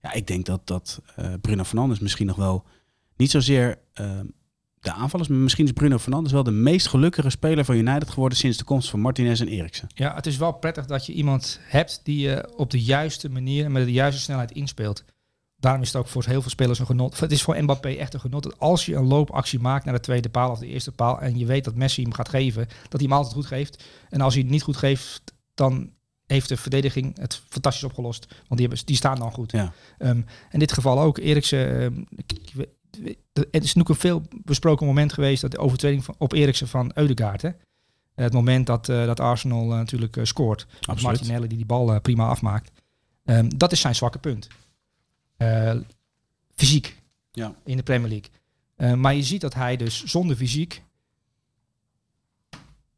ja, 0.03 0.13
ik 0.13 0.27
denk 0.27 0.47
dat, 0.47 0.67
dat 0.67 1.01
uh, 1.19 1.27
Bruno 1.41 1.65
Fernandes 1.65 1.99
misschien 1.99 2.27
nog 2.27 2.37
wel 2.37 2.65
niet 3.19 3.31
zozeer 3.31 3.79
uh, 4.01 4.21
de 4.81 4.93
aanvallers, 4.93 5.29
maar 5.29 5.39
misschien 5.39 5.65
is 5.65 5.73
Bruno 5.73 5.99
Fernandes 5.99 6.33
wel 6.33 6.43
de 6.43 6.51
meest 6.51 6.87
gelukkige 6.87 7.31
speler 7.31 7.65
van 7.65 7.77
United 7.77 8.11
geworden 8.11 8.39
sinds 8.39 8.59
de 8.59 8.65
komst 8.65 8.91
van 8.91 9.01
Martinez 9.01 9.41
en 9.41 9.49
Eriksen. 9.49 9.89
Ja, 9.95 10.15
het 10.15 10.27
is 10.27 10.37
wel 10.37 10.53
prettig 10.53 10.87
dat 10.87 11.07
je 11.07 11.13
iemand 11.13 11.61
hebt 11.63 12.01
die 12.03 12.19
je 12.19 12.53
op 12.57 12.71
de 12.71 12.83
juiste 12.83 13.29
manier 13.29 13.65
en 13.65 13.73
met 13.73 13.85
de 13.85 13.93
juiste 13.93 14.21
snelheid 14.21 14.53
inspeelt. 14.53 15.05
Daarom 15.57 15.83
is 15.83 15.89
het 15.89 15.97
ook 15.97 16.09
voor 16.09 16.25
heel 16.25 16.41
veel 16.41 16.51
spelers 16.51 16.79
een 16.79 16.87
genot. 16.87 17.21
Het 17.21 17.33
is 17.33 17.43
voor 17.43 17.63
Mbappé 17.63 17.89
echt 17.89 18.15
een 18.15 18.21
genot 18.21 18.43
dat 18.43 18.59
als 18.59 18.87
je 18.87 18.95
een 18.95 19.07
loopactie 19.07 19.59
maakt 19.59 19.85
naar 19.85 19.95
de 19.95 20.01
tweede 20.01 20.29
paal 20.29 20.51
of 20.51 20.59
de 20.59 20.67
eerste 20.67 20.93
paal 20.93 21.21
en 21.21 21.39
je 21.39 21.47
weet 21.47 21.65
dat 21.65 21.75
Messi 21.75 22.03
hem 22.03 22.13
gaat 22.13 22.29
geven, 22.29 22.67
dat 22.67 23.01
hij 23.01 23.03
hem 23.03 23.13
altijd 23.13 23.35
goed 23.35 23.47
geeft. 23.47 23.85
En 24.09 24.21
als 24.21 24.35
hij 24.35 24.43
het 24.43 24.53
niet 24.53 24.63
goed 24.63 24.77
geeft, 24.77 25.23
dan 25.55 25.91
heeft 26.27 26.49
de 26.49 26.57
verdediging 26.57 27.19
het 27.19 27.43
fantastisch 27.49 27.85
opgelost. 27.85 28.27
Want 28.29 28.61
die, 28.61 28.61
hebben, 28.61 28.87
die 28.87 28.97
staan 28.97 29.19
dan 29.19 29.33
goed. 29.33 29.53
Ja. 29.53 29.73
Um, 29.99 30.27
in 30.51 30.59
dit 30.59 30.73
geval 30.73 31.01
ook. 31.01 31.19
Eriksen, 31.19 31.83
um, 31.83 32.07
het 33.33 33.65
is 33.65 33.75
natuurlijk 33.75 33.89
een 33.89 33.95
veel 33.95 34.23
besproken 34.45 34.87
moment 34.87 35.13
geweest, 35.13 35.43
dat 35.43 35.51
de 35.51 35.59
overtreding 35.59 36.05
van, 36.05 36.15
op 36.19 36.33
Eriksen 36.33 36.69
van 36.69 36.91
Eudegaard. 36.95 37.43
Hè? 37.43 37.51
Het 38.15 38.33
moment 38.33 38.67
dat, 38.67 38.89
uh, 38.89 39.07
dat 39.07 39.21
Arsenal 39.21 39.71
uh, 39.71 39.77
natuurlijk 39.77 40.17
uh, 40.17 40.25
scoort. 40.25 40.67
Absoluut. 40.81 41.03
Martinelli 41.03 41.47
die 41.47 41.57
die 41.57 41.67
bal 41.67 42.01
prima 42.01 42.29
afmaakt. 42.29 42.71
Um, 43.25 43.59
dat 43.59 43.73
is 43.73 43.81
zijn 43.81 43.95
zwakke 43.95 44.19
punt. 44.19 44.49
fysiek. 46.55 46.97
Ja. 47.33 47.55
In 47.65 47.77
de 47.77 47.83
Premier 47.83 48.09
League. 48.09 48.97
maar 48.97 49.15
je 49.15 49.23
ziet 49.23 49.41
dat 49.41 49.55
hij 49.55 49.77
dus 49.77 50.05
zonder 50.05 50.37
fysiek 50.37 50.83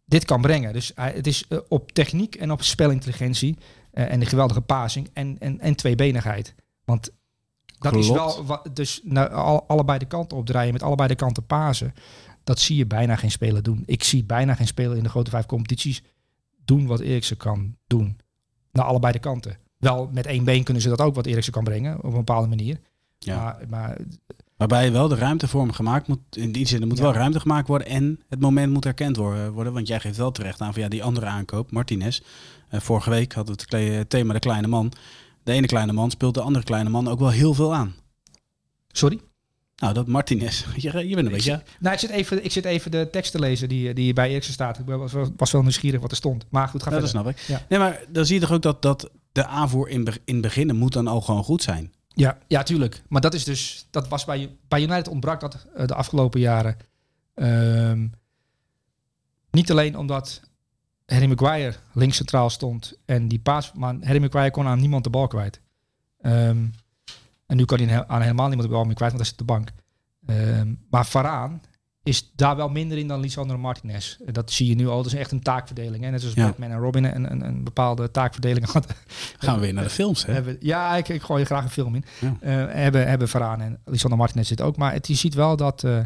dit 0.05 0.25
kan 0.25 0.41
brengen. 0.41 0.73
Dus 0.73 0.93
hij, 0.95 1.13
het 1.13 1.27
is 1.27 1.45
op 1.69 1.93
techniek 1.93 2.35
en 2.35 2.51
op 2.51 2.63
spelintelligentie 2.63 3.57
en 3.91 4.21
de 4.21 4.27
geweldige 4.27 4.61
passing 4.61 5.11
en, 5.13 5.37
en, 5.39 5.61
en 5.61 5.75
tweebenigheid. 5.75 6.55
Want 6.85 7.11
dat 7.81 7.95
is 7.95 8.11
wel 8.11 8.45
wat, 8.45 8.69
dus 8.73 9.01
nou, 9.05 9.31
al, 9.33 9.65
allebei 9.67 9.99
de 9.99 10.05
kanten 10.05 10.37
opdraaien, 10.37 10.73
met 10.73 10.83
allebei 10.83 11.09
de 11.09 11.15
kanten 11.15 11.47
pasen. 11.47 11.95
Dat 12.45 12.59
zie 12.59 12.77
je 12.77 12.87
bijna 12.87 13.17
geen 13.17 13.31
speler 13.31 13.63
doen. 13.63 13.83
Ik 13.87 14.03
zie 14.03 14.25
bijna 14.25 14.55
geen 14.55 14.67
speler 14.67 14.97
in 14.97 15.03
de 15.03 15.09
grote 15.09 15.31
vijf 15.31 15.47
competities 15.47 16.03
doen 16.65 16.87
wat 16.87 17.01
Eriksen 17.01 17.37
kan 17.37 17.77
doen. 17.87 18.19
Naar 18.73 18.85
allebei 18.85 19.13
de 19.13 19.19
kanten. 19.19 19.59
Wel, 19.77 20.11
met 20.13 20.27
één 20.27 20.45
been 20.45 20.65
kunnen 20.65 20.83
ze 20.83 20.89
dat 20.89 21.01
ook 21.01 21.15
wat 21.15 21.27
Eriksen 21.27 21.53
kan 21.53 21.65
brengen, 21.65 21.97
op 21.97 22.05
een 22.05 22.11
bepaalde 22.11 22.49
manier. 22.49 22.81
Ja. 23.19 23.37
Maar, 23.37 23.67
maar 23.69 23.97
Waarbij 24.61 24.93
wel 24.93 25.09
de 25.09 25.15
ruimte 25.15 25.49
voor 25.49 25.61
hem 25.61 25.73
gemaakt 25.73 26.07
moet. 26.07 26.19
In 26.31 26.53
die 26.53 26.67
zin, 26.67 26.81
er 26.81 26.87
moet 26.87 26.97
ja. 26.97 27.03
wel 27.03 27.13
ruimte 27.13 27.41
gemaakt 27.41 27.69
worden. 27.69 27.87
En 27.87 28.21
het 28.29 28.41
moment 28.41 28.73
moet 28.73 28.87
erkend 28.87 29.17
worden. 29.17 29.73
Want 29.73 29.87
jij 29.87 30.01
geeft 30.01 30.17
wel 30.17 30.31
terecht 30.31 30.61
aan 30.61 30.73
van 30.73 30.83
ja, 30.83 30.89
die 30.89 31.03
andere 31.03 31.27
aankoop, 31.27 31.71
Martinez. 31.71 32.21
Uh, 32.71 32.81
vorige 32.81 33.11
week 33.11 33.33
hadden 33.33 33.57
we 33.69 33.77
het 33.77 34.11
thema 34.11 34.33
de 34.33 34.39
kleine 34.39 34.67
man 34.67 34.93
de 35.51 35.57
ene 35.57 35.67
kleine 35.67 35.93
man 35.93 36.11
speelt 36.11 36.35
de 36.35 36.41
andere 36.41 36.65
kleine 36.65 36.91
man 36.91 37.09
ook 37.09 37.19
wel 37.19 37.31
heel 37.31 37.55
veel 37.55 37.75
aan. 37.75 37.95
Sorry? 38.89 39.21
Nou, 39.77 39.95
dat 39.95 40.07
Martinez. 40.07 40.65
Je, 40.77 41.09
je 41.09 41.15
bent 41.15 41.27
een 41.27 41.33
beetje... 41.33 41.63
Nou, 41.81 41.95
ik 41.95 42.01
zit, 42.01 42.11
even, 42.11 42.45
ik 42.45 42.53
zit 42.53 42.65
even 42.65 42.91
de 42.91 43.09
tekst 43.11 43.33
te 43.33 43.39
lezen 43.39 43.69
die, 43.69 43.95
die 43.95 44.13
bij 44.13 44.29
Eriksen 44.29 44.53
staat. 44.53 44.79
Ik 44.79 44.87
was, 44.87 45.13
was 45.37 45.51
wel 45.51 45.63
nieuwsgierig 45.63 46.01
wat 46.01 46.11
er 46.11 46.17
stond. 46.17 46.47
Maar 46.51 46.69
goed, 46.69 46.83
ga 46.83 46.91
ja, 46.91 47.01
verder. 47.01 47.13
Dat 47.13 47.23
snap 47.23 47.35
ik. 47.35 47.59
Ja. 47.59 47.67
Nee, 47.69 47.79
maar 47.79 48.05
dan 48.09 48.27
zie 48.27 48.35
je 48.35 48.41
toch 48.41 48.53
ook 48.53 48.63
dat, 48.63 48.83
dat 48.83 49.11
de 49.33 49.47
aanvoer 49.47 49.89
in, 49.89 50.09
in 50.25 50.41
beginnen 50.41 50.77
moet 50.77 50.93
dan 50.93 51.07
al 51.07 51.21
gewoon 51.21 51.45
goed 51.45 51.63
zijn. 51.63 51.93
Ja, 52.09 52.39
ja, 52.47 52.63
tuurlijk. 52.63 53.03
Maar 53.09 53.21
dat 53.21 53.35
is 53.35 53.45
dus... 53.45 53.87
Dat 53.91 54.09
was 54.09 54.25
bij, 54.25 54.57
bij 54.69 54.83
United 54.83 55.09
ontbrak 55.09 55.41
dat 55.41 55.67
uh, 55.77 55.87
de 55.87 55.95
afgelopen 55.95 56.41
jaren. 56.41 56.77
Um, 57.35 58.13
niet 59.51 59.71
alleen 59.71 59.97
omdat 59.97 60.41
Harry 61.11 61.27
Maguire 61.27 61.75
links 61.93 62.17
centraal 62.17 62.51
stond 62.51 62.99
en 63.05 63.29
die 63.29 63.39
paas, 63.39 63.73
maar 63.73 63.95
Harry 64.01 64.21
Maguire 64.21 64.51
kon 64.51 64.67
aan 64.67 64.81
niemand 64.81 65.05
de 65.05 65.11
bal 65.11 65.27
kwijt. 65.27 65.61
Um, 66.23 66.73
en 67.47 67.57
nu 67.57 67.65
kan 67.65 67.79
hij 67.79 68.07
aan 68.07 68.21
helemaal 68.21 68.47
niemand 68.47 68.69
de 68.69 68.75
bal 68.75 68.85
meer 68.85 68.95
kwijt, 68.95 69.13
want 69.13 69.23
hij 69.23 69.33
zit 69.33 69.41
op 69.41 69.47
de 69.47 69.53
bank. 69.53 69.71
Um, 70.61 70.87
maar 70.91 71.07
Varaan 71.07 71.61
is 72.03 72.33
daar 72.35 72.57
wel 72.57 72.69
minder 72.69 72.99
in 72.99 73.09
dan 73.09 73.21
Lisandro 73.21 73.59
Martinez. 73.59 74.17
Dat 74.25 74.51
zie 74.51 74.69
je 74.69 74.75
nu 74.75 74.89
al. 74.89 74.97
Dat 74.97 75.13
is 75.13 75.19
echt 75.19 75.33
een 75.33 75.43
taakverdeling. 75.43 76.05
Hè? 76.05 76.11
Net 76.11 76.21
zoals 76.21 76.35
ja. 76.35 76.47
Batman 76.47 76.71
en 76.71 76.79
Robin 76.79 77.05
een, 77.05 77.33
een, 77.33 77.47
een 77.47 77.65
bepaalde 77.65 78.11
taakverdeling 78.11 78.67
hadden. 78.67 78.97
Gaan 79.39 79.55
we 79.55 79.61
weer 79.61 79.73
naar 79.73 79.85
de 79.85 79.91
films, 79.91 80.27
hè? 80.27 80.33
Hebben, 80.33 80.57
ja, 80.61 80.97
ik, 80.97 81.09
ik 81.09 81.23
gooi 81.23 81.45
graag 81.45 81.65
een 81.65 81.71
film 81.71 81.95
in. 81.95 82.05
Ja. 82.21 82.29
Uh, 82.29 82.75
hebben, 82.75 83.09
hebben 83.09 83.29
Varaan 83.29 83.61
en 83.61 83.81
Lisandro 83.85 84.19
Martinez 84.19 84.49
zit 84.49 84.61
ook. 84.61 84.77
Maar 84.77 84.93
het, 84.93 85.07
je 85.07 85.15
ziet 85.15 85.35
wel 85.35 85.57
dat... 85.57 85.83
Uh, 85.83 86.01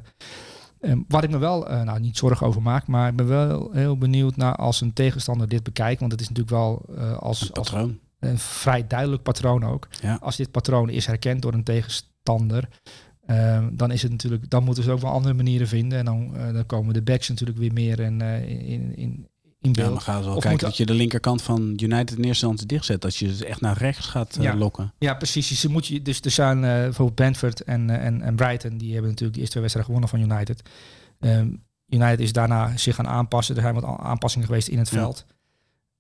Um, 0.87 1.05
waar 1.09 1.25
ik 1.25 1.31
me 1.31 1.39
wel, 1.39 1.71
uh, 1.71 1.83
nou 1.83 2.01
niet 2.01 2.17
zorgen 2.17 2.47
over 2.47 2.63
maak, 2.63 2.87
maar 2.87 3.09
ik 3.09 3.17
ben 3.17 3.29
wel 3.29 3.71
heel 3.73 3.99
benieuwd 3.99 4.37
naar 4.37 4.57
als 4.57 4.81
een 4.81 4.93
tegenstander 4.93 5.49
dit 5.49 5.63
bekijkt. 5.63 6.01
Want 6.01 6.13
het 6.13 6.21
is 6.21 6.29
natuurlijk 6.29 6.57
wel 6.57 6.87
uh, 6.91 7.19
als, 7.19 7.41
een 7.41 7.51
patroon. 7.51 7.83
Als 7.83 8.31
een 8.31 8.39
vrij 8.39 8.87
duidelijk 8.87 9.23
patroon 9.23 9.65
ook. 9.65 9.89
Ja. 10.03 10.19
Als 10.21 10.37
dit 10.37 10.51
patroon 10.51 10.89
is 10.91 11.07
herkend 11.07 11.43
door 11.43 11.53
een 11.53 11.65
tegenstander, 11.65 12.69
um, 13.27 13.77
dan 13.77 13.91
is 13.91 14.03
het 14.03 14.11
natuurlijk, 14.11 14.51
dan 14.51 14.65
moeten 14.65 14.85
ze 14.85 14.93
ook 14.93 15.01
wel 15.01 15.11
andere 15.11 15.35
manieren 15.35 15.69
vinden. 15.69 15.99
En 15.99 16.05
dan, 16.05 16.31
uh, 16.37 16.53
dan 16.53 16.67
komen 16.67 16.95
de 16.95 17.03
backs 17.03 17.29
natuurlijk 17.29 17.59
weer 17.59 17.73
meer 17.73 18.01
in, 18.01 18.21
in, 18.21 18.97
in, 18.97 19.29
in 19.65 19.73
beeld. 19.73 19.87
Ja, 19.87 19.93
dan 19.93 20.01
gaan 20.01 20.23
ze 20.23 20.29
wel 20.29 20.37
of 20.37 20.43
kijken 20.43 20.67
dat 20.67 20.77
je 20.77 20.87
de 20.87 20.95
linkerkant 20.95 21.43
van 21.43 21.61
United 21.61 21.89
in 21.91 22.01
eerste 22.01 22.27
instantie 22.27 22.67
dichtzet. 22.67 23.01
Dat 23.01 23.17
je 23.17 23.35
ze 23.35 23.47
echt 23.47 23.61
naar 23.61 23.79
rechts 23.79 24.07
gaat 24.07 24.37
ja. 24.41 24.55
lokken. 24.55 24.93
Ja, 24.99 25.15
precies. 25.15 25.61
Ze 25.61 25.71
moet 25.71 25.87
je, 25.87 26.03
dus 26.03 26.21
er 26.21 26.31
zijn 26.31 26.61
bijvoorbeeld 26.61 27.15
Brentford 27.15 27.61
en, 27.61 27.91
en, 27.91 28.23
en 28.23 28.37
Brighton, 28.37 28.79
die 28.79 28.93
hebben 28.93 29.11
natuurlijk 29.11 29.35
de 29.35 29.41
eerste 29.41 29.59
twee 29.59 29.63
wedstrijden 29.63 29.95
gewonnen 29.95 30.09
van 30.09 30.37
United. 30.37 30.63
Um, 31.21 31.63
United 31.89 32.21
is 32.21 32.33
daarna 32.33 32.77
zich 32.77 32.95
gaan 32.95 33.09
aanpassen. 33.09 33.57
Er 33.57 33.63
zijn 33.63 33.75
wat 33.75 33.85
aanpassingen 33.85 34.47
geweest 34.47 34.69
in 34.69 34.79
het 34.79 34.91
ja. 34.91 34.97
veld. 34.99 35.27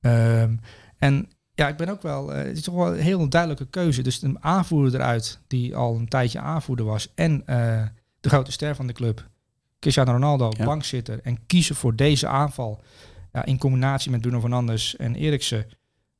Um, 0.00 0.60
en 0.98 1.28
ja, 1.54 1.68
ik 1.68 1.76
ben 1.76 1.88
ook 1.88 2.02
wel... 2.02 2.30
Uh, 2.30 2.42
het 2.42 2.56
is 2.56 2.62
toch 2.62 2.74
wel 2.74 2.94
een 2.94 3.00
heel 3.00 3.28
duidelijke 3.28 3.66
keuze. 3.66 4.02
Dus 4.02 4.22
een 4.22 4.42
aanvoerder 4.42 5.00
eruit, 5.00 5.38
die 5.46 5.76
al 5.76 5.96
een 5.96 6.08
tijdje 6.08 6.40
aanvoerder 6.40 6.84
was... 6.84 7.12
en 7.14 7.42
uh, 7.46 7.82
de 8.20 8.28
grote 8.28 8.52
ster 8.52 8.74
van 8.74 8.86
de 8.86 8.92
club, 8.92 9.28
Cristiano 9.78 10.12
Ronaldo, 10.12 10.52
bankzitter... 10.64 11.20
en 11.22 11.46
kiezen 11.46 11.74
voor 11.74 11.96
deze 11.96 12.26
aanval 12.26 12.82
ja, 13.34 13.44
in 13.44 13.58
combinatie 13.58 14.10
met 14.10 14.20
Bruno 14.20 14.40
Fernandes 14.40 14.96
en 14.96 15.14
Eriksen... 15.14 15.66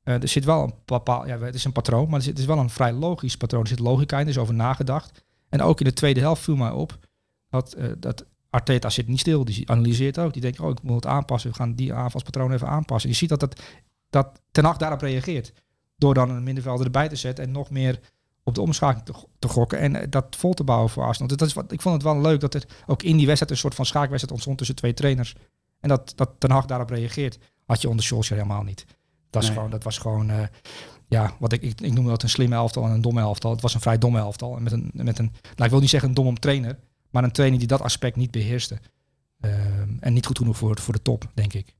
Uh, 0.04 0.22
er 0.22 0.28
zit 0.28 0.44
wel 0.44 0.62
een 0.62 0.74
bepaald... 0.84 1.26
Ja, 1.26 1.38
het 1.38 1.54
is 1.54 1.64
een 1.64 1.72
patroon, 1.72 2.04
maar 2.08 2.16
er 2.16 2.22
zit, 2.22 2.32
het 2.32 2.40
is 2.40 2.46
wel 2.46 2.58
een 2.58 2.70
vrij 2.70 2.92
logisch 2.92 3.36
patroon. 3.36 3.62
Er 3.62 3.68
zit 3.68 3.78
logica 3.78 4.16
in, 4.16 4.22
er 4.22 4.30
is 4.30 4.38
over 4.38 4.54
nagedacht. 4.54 5.24
En 5.48 5.62
ook 5.62 5.78
in 5.78 5.86
de 5.86 5.92
tweede 5.92 6.20
helft 6.20 6.42
viel 6.42 6.56
mij 6.56 6.70
op... 6.70 6.98
dat, 7.50 7.76
dat 7.98 8.24
Arteta 8.50 8.90
zit 8.90 9.08
niet 9.08 9.20
stil, 9.20 9.44
die 9.44 9.70
analyseert 9.70 10.18
ook. 10.18 10.32
Die 10.32 10.42
denkt, 10.42 10.60
oh, 10.60 10.70
ik 10.70 10.82
moet 10.82 10.94
het 10.94 11.06
aanpassen. 11.06 11.50
We 11.50 11.56
gaan 11.56 11.74
die 11.74 11.94
aanvalspatroon 11.94 12.52
even 12.52 12.68
aanpassen. 12.68 13.10
Je 13.10 13.16
ziet 13.16 13.28
dat, 13.28 13.40
dat, 13.40 13.62
dat 14.10 14.40
Ten 14.50 14.64
Hag 14.64 14.76
daarop 14.76 15.00
reageert. 15.00 15.52
Door 15.96 16.14
dan 16.14 16.30
een 16.30 16.42
middenvelder 16.42 16.84
erbij 16.84 17.08
te 17.08 17.16
zetten 17.16 17.44
en 17.44 17.50
nog 17.50 17.70
meer 17.70 18.00
op 18.42 18.54
de 18.54 18.60
omschakeling 18.60 19.26
te, 19.38 19.48
gokken. 19.48 19.78
En 19.78 20.10
dat 20.10 20.36
vol 20.36 20.54
te 20.54 20.64
bouwen 20.64 20.90
voor 20.90 21.04
Arsenal. 21.04 21.36
Dat 21.36 21.48
is 21.48 21.52
wat, 21.52 21.72
ik 21.72 21.80
vond 21.80 21.94
het 21.94 22.04
wel 22.04 22.20
leuk 22.20 22.40
dat 22.40 22.54
er 22.54 22.64
ook 22.86 23.02
in 23.02 23.16
die 23.16 23.26
wedstrijd 23.26 23.52
een 23.52 23.58
soort 23.58 23.74
van 23.74 23.86
schaakwedstrijd 23.86 24.32
ontstond 24.32 24.58
tussen 24.58 24.76
twee 24.76 24.94
trainers. 24.94 25.34
En 25.84 25.90
dat, 25.90 26.12
dat 26.16 26.30
Ten 26.38 26.50
Hag 26.50 26.66
daarop 26.66 26.90
reageert. 26.90 27.38
Had 27.64 27.80
je 27.80 27.88
onder 27.88 28.04
Solskjaer 28.04 28.40
helemaal 28.40 28.62
niet. 28.62 28.84
Dat, 29.30 29.42
is 29.42 29.48
Nee. 29.48 29.56
gewoon, 29.56 29.70
dat 29.72 29.84
was 29.84 29.98
gewoon, 29.98 30.30
uh, 30.30 30.42
ja, 31.08 31.36
wat 31.38 31.52
ik, 31.52 31.62
ik, 31.62 31.80
ik 31.80 31.92
noem 31.92 32.06
dat 32.06 32.22
een 32.22 32.28
slimme 32.28 32.54
elftal 32.54 32.84
en 32.84 32.90
een 32.90 33.00
domme 33.00 33.20
elftal. 33.20 33.50
Het 33.50 33.60
was 33.60 33.74
een 33.74 33.80
vrij 33.80 33.98
domme 33.98 34.18
elftal. 34.18 34.56
En 34.56 34.62
met 34.62 34.72
een, 34.72 34.90
met 34.92 35.18
een 35.18 35.32
nou, 35.42 35.64
ik 35.64 35.70
wil 35.70 35.80
niet 35.80 35.90
zeggen 35.90 36.08
een 36.08 36.14
dom 36.14 36.38
trainer, 36.38 36.78
maar 37.10 37.24
een 37.24 37.32
trainer 37.32 37.58
die 37.58 37.68
dat 37.68 37.80
aspect 37.80 38.16
niet 38.16 38.30
beheerste. 38.30 38.78
Um, 39.40 39.96
en 40.00 40.12
niet 40.12 40.26
goed 40.26 40.38
genoeg 40.38 40.56
voor, 40.56 40.80
voor 40.80 40.94
de 40.94 41.02
top, 41.02 41.30
denk 41.34 41.52
ik. 41.52 41.74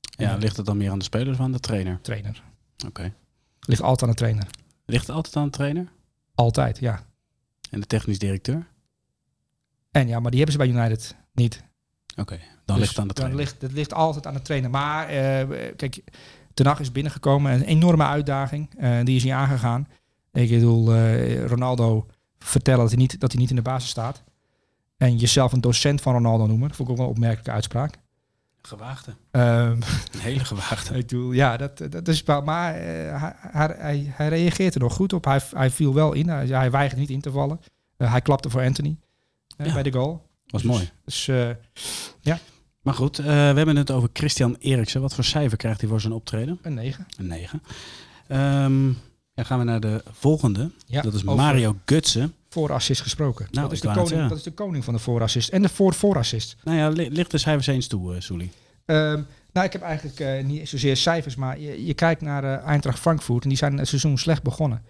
Ja, 0.00 0.36
ligt 0.36 0.56
het 0.56 0.66
dan 0.66 0.76
meer 0.76 0.90
aan 0.90 0.98
de 0.98 1.04
spelers 1.04 1.38
of 1.38 1.44
aan 1.44 1.52
de 1.52 1.60
trainer? 1.60 1.98
Trainer. 2.02 2.42
Oké. 2.76 2.86
Okay. 2.86 3.12
Ligt 3.60 3.82
altijd 3.82 4.02
aan 4.02 4.08
de 4.08 4.14
trainer. 4.14 4.46
Ligt 4.84 5.06
het 5.06 5.16
altijd 5.16 5.36
aan 5.36 5.44
de 5.44 5.50
trainer? 5.50 5.92
Altijd, 6.34 6.78
ja. 6.78 7.02
En 7.70 7.80
de 7.80 7.86
technisch 7.86 8.18
directeur? 8.18 8.66
En 9.90 10.08
ja, 10.08 10.20
maar 10.20 10.30
die 10.30 10.40
hebben 10.40 10.60
ze 10.60 10.72
bij 10.72 10.82
United 10.82 11.16
niet. 11.32 11.64
Oké, 12.10 12.20
okay, 12.20 12.40
dan 12.64 12.76
dus 12.76 12.84
ligt 12.84 12.90
het 12.90 13.00
aan 13.00 13.08
de 13.08 13.14
trainer. 13.14 13.36
Dan 13.36 13.46
ligt, 13.46 13.62
het 13.62 13.72
ligt 13.72 13.94
altijd 13.94 14.26
aan 14.26 14.34
de 14.34 14.42
trainer. 14.42 14.70
Maar 14.70 15.14
uh, 15.14 15.56
kijk, 15.76 16.02
Ten 16.54 16.66
Hag 16.66 16.80
is 16.80 16.92
binnengekomen. 16.92 17.52
Een 17.52 17.62
enorme 17.62 18.04
uitdaging. 18.04 18.68
Uh, 18.80 19.04
die 19.04 19.16
is 19.16 19.24
niet 19.24 19.32
aangegaan. 19.32 19.88
Ik 20.32 20.50
bedoel, 20.50 20.94
uh, 20.94 21.44
Ronaldo 21.44 22.06
vertellen 22.38 22.80
dat 22.80 22.90
hij, 22.90 22.98
niet, 22.98 23.20
dat 23.20 23.32
hij 23.32 23.40
niet 23.40 23.50
in 23.50 23.56
de 23.56 23.62
basis 23.62 23.90
staat. 23.90 24.22
En 24.96 25.16
jezelf 25.16 25.52
een 25.52 25.60
docent 25.60 26.00
van 26.00 26.12
Ronaldo 26.12 26.46
noemen. 26.46 26.68
Dat 26.68 26.76
vond 26.76 26.88
ik 26.88 26.94
ook 26.94 27.00
wel 27.00 27.10
een 27.10 27.14
opmerkelijke 27.14 27.50
uitspraak. 27.50 27.98
Gewaagde. 28.62 29.10
Um, 29.30 29.42
een 30.12 30.20
hele 30.20 30.44
gewaagde. 30.44 30.94
Ik 30.98 31.06
bedoel, 31.06 31.32
ja, 31.32 31.56
dat, 31.56 31.82
dat 31.90 32.08
is 32.08 32.22
wel. 32.22 32.42
Maar 32.42 32.74
uh, 32.74 32.82
hij, 33.36 33.74
hij, 33.78 34.06
hij 34.08 34.28
reageert 34.28 34.74
er 34.74 34.80
nog 34.80 34.94
goed 34.94 35.12
op. 35.12 35.24
Hij, 35.24 35.40
hij 35.50 35.70
viel 35.70 35.94
wel 35.94 36.12
in. 36.12 36.28
Hij, 36.28 36.46
hij 36.46 36.70
weigert 36.70 37.00
niet 37.00 37.10
in 37.10 37.20
te 37.20 37.30
vallen. 37.30 37.60
Uh, 37.98 38.10
hij 38.10 38.20
klapte 38.20 38.50
voor 38.50 38.62
Anthony 38.62 38.96
uh, 39.56 39.66
ja. 39.66 39.72
bij 39.72 39.82
de 39.82 39.92
goal. 39.92 40.28
Was 40.46 40.62
dus, 40.62 40.70
mooi. 40.70 40.90
Dus 41.04 41.26
ja. 42.20 42.38
Maar 42.82 42.94
goed, 42.94 43.16
we 43.16 43.30
hebben 43.30 43.76
het 43.76 43.90
over 43.90 44.08
Christian 44.12 44.56
Eriksen. 44.58 45.00
Wat 45.00 45.14
voor 45.14 45.24
cijfer 45.24 45.58
krijgt 45.58 45.80
hij 45.80 45.88
voor 45.88 46.00
zijn 46.00 46.12
optreden? 46.12 46.58
Een 46.62 46.74
9. 46.74 47.06
Een 47.16 47.26
9. 47.26 47.62
Um, 48.64 48.98
dan 49.34 49.44
gaan 49.44 49.58
we 49.58 49.64
naar 49.64 49.80
de 49.80 50.02
volgende. 50.10 50.70
Ja, 50.86 51.02
dat 51.02 51.14
is 51.14 51.22
Mario 51.22 51.76
Gutsen. 51.84 52.34
Voorassist 52.48 53.00
gesproken. 53.00 53.46
Nou, 53.50 53.64
dat, 53.64 53.72
is 53.72 53.80
de 53.80 53.92
koning, 53.92 54.28
dat 54.28 54.38
is 54.38 54.42
de 54.42 54.52
koning 54.52 54.84
van 54.84 54.94
de 54.94 55.00
voorassist. 55.00 55.48
En 55.48 55.62
de 55.62 55.68
voor 55.68 55.94
voorassist. 55.94 56.56
Nou 56.64 56.78
ja, 56.78 56.88
ligt 57.08 57.30
de 57.30 57.38
cijfers 57.38 57.66
eens 57.66 57.86
toe, 57.86 58.14
uh, 58.14 58.20
Soelie? 58.20 58.50
Um, 58.86 59.26
nou, 59.52 59.66
ik 59.66 59.72
heb 59.72 59.82
eigenlijk 59.82 60.20
uh, 60.20 60.44
niet 60.44 60.68
zozeer 60.68 60.96
cijfers, 60.96 61.34
maar 61.34 61.60
je, 61.60 61.84
je 61.84 61.94
kijkt 61.94 62.20
naar 62.20 62.44
uh, 62.44 62.66
Eintracht 62.66 62.98
Frankfurt 62.98 63.42
en 63.42 63.48
die 63.48 63.58
zijn 63.58 63.78
het 63.78 63.88
seizoen 63.88 64.18
slecht 64.18 64.42
begonnen. 64.42 64.84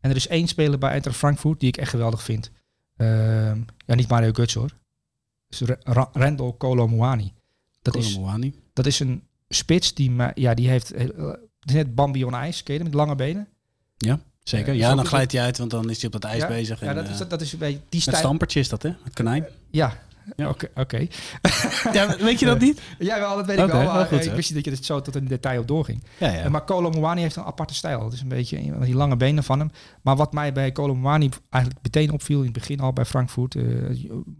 En 0.00 0.10
er 0.10 0.16
is 0.16 0.28
één 0.28 0.48
speler 0.48 0.78
bij 0.78 0.90
Eintracht 0.90 1.16
Frankfurt 1.16 1.60
die 1.60 1.68
ik 1.68 1.76
echt 1.76 1.90
geweldig 1.90 2.22
vind. 2.22 2.50
Ehm, 2.96 3.60
ja, 3.86 3.94
niet 3.94 4.08
Mario 4.08 4.30
Götze 4.30 4.52
hoor. 4.58 4.70
Ra- 5.82 6.10
Randall 6.12 6.54
Colomwani. 6.58 7.32
Dat 7.92 8.02
is, 8.02 8.18
dat 8.72 8.86
is 8.86 9.00
een 9.00 9.22
spits 9.48 9.94
die, 9.94 10.16
ja, 10.34 10.54
die 10.54 10.68
heeft 10.68 10.92
eh, 10.92 11.06
het 11.60 11.68
is 11.70 11.74
net 11.74 11.94
Bambi 11.94 12.24
on 12.24 12.34
ijs, 12.34 12.62
ken 12.62 12.74
je 12.74 12.82
met 12.82 12.94
lange 12.94 13.14
benen? 13.14 13.48
Zeker. 14.48 14.72
Eh, 14.72 14.78
Ja, 14.78 14.88
dan 14.94 15.02
is 15.02 15.08
glijdt 15.08 15.32
hij 15.32 15.42
uit, 15.42 15.58
want 15.58 15.70
dan 15.70 15.90
is 15.90 15.96
hij 15.96 16.06
op 16.06 16.12
dat 16.12 16.24
ijs 16.24 16.42
ja, 16.42 16.48
bezig. 16.48 16.80
Ja, 16.80 16.86
en, 16.86 16.94
dat, 16.94 17.04
eh, 17.04 17.10
is, 17.10 17.28
dat 17.28 17.40
is 17.40 17.52
een 17.52 17.58
beetje 17.58 17.74
die 17.78 17.84
met 17.90 18.00
stijl. 18.00 18.16
stampertje 18.16 18.60
is 18.60 18.68
dat, 18.68 18.82
hè? 18.82 18.90
Het 19.02 19.14
konijn. 19.14 19.46
Ja, 19.70 19.98
Ja. 20.36 20.48
oké. 20.48 20.68
oké. 20.74 21.06
Ja, 21.92 22.16
weet 22.16 22.38
je 22.40 22.46
dat 22.46 22.60
niet? 22.60 22.80
Ja, 22.98 23.18
wel, 23.18 23.36
dat 23.36 23.46
weet 23.46 23.58
ik 23.58 23.66
wel. 23.66 23.78
wel 23.82 23.92
maar, 23.92 24.06
goed, 24.06 24.26
ik 24.26 24.32
wist 24.32 24.54
niet 24.54 24.64
dat 24.64 24.64
je 24.64 24.78
het 24.78 24.84
zo 24.84 25.00
tot 25.00 25.16
in 25.16 25.24
detail 25.24 25.60
op 25.60 25.68
doorging. 25.68 26.02
Ja, 26.18 26.30
ja. 26.32 26.48
Maar 26.48 26.64
Colomwani 26.64 27.20
heeft 27.20 27.36
een 27.36 27.44
aparte 27.44 27.74
stijl. 27.74 28.04
Het 28.04 28.12
is 28.12 28.20
een 28.20 28.28
beetje 28.28 28.78
die 28.80 28.94
lange 28.94 29.16
benen 29.16 29.44
van 29.44 29.58
hem. 29.58 29.70
Maar 30.02 30.16
wat 30.16 30.32
mij 30.32 30.52
bij 30.52 30.72
Colomwani 30.72 31.28
eigenlijk 31.50 31.84
meteen 31.84 32.12
opviel 32.12 32.38
in 32.38 32.44
het 32.44 32.52
begin 32.52 32.80
al 32.80 32.92
bij 32.92 33.04
Frankfurt, 33.04 33.56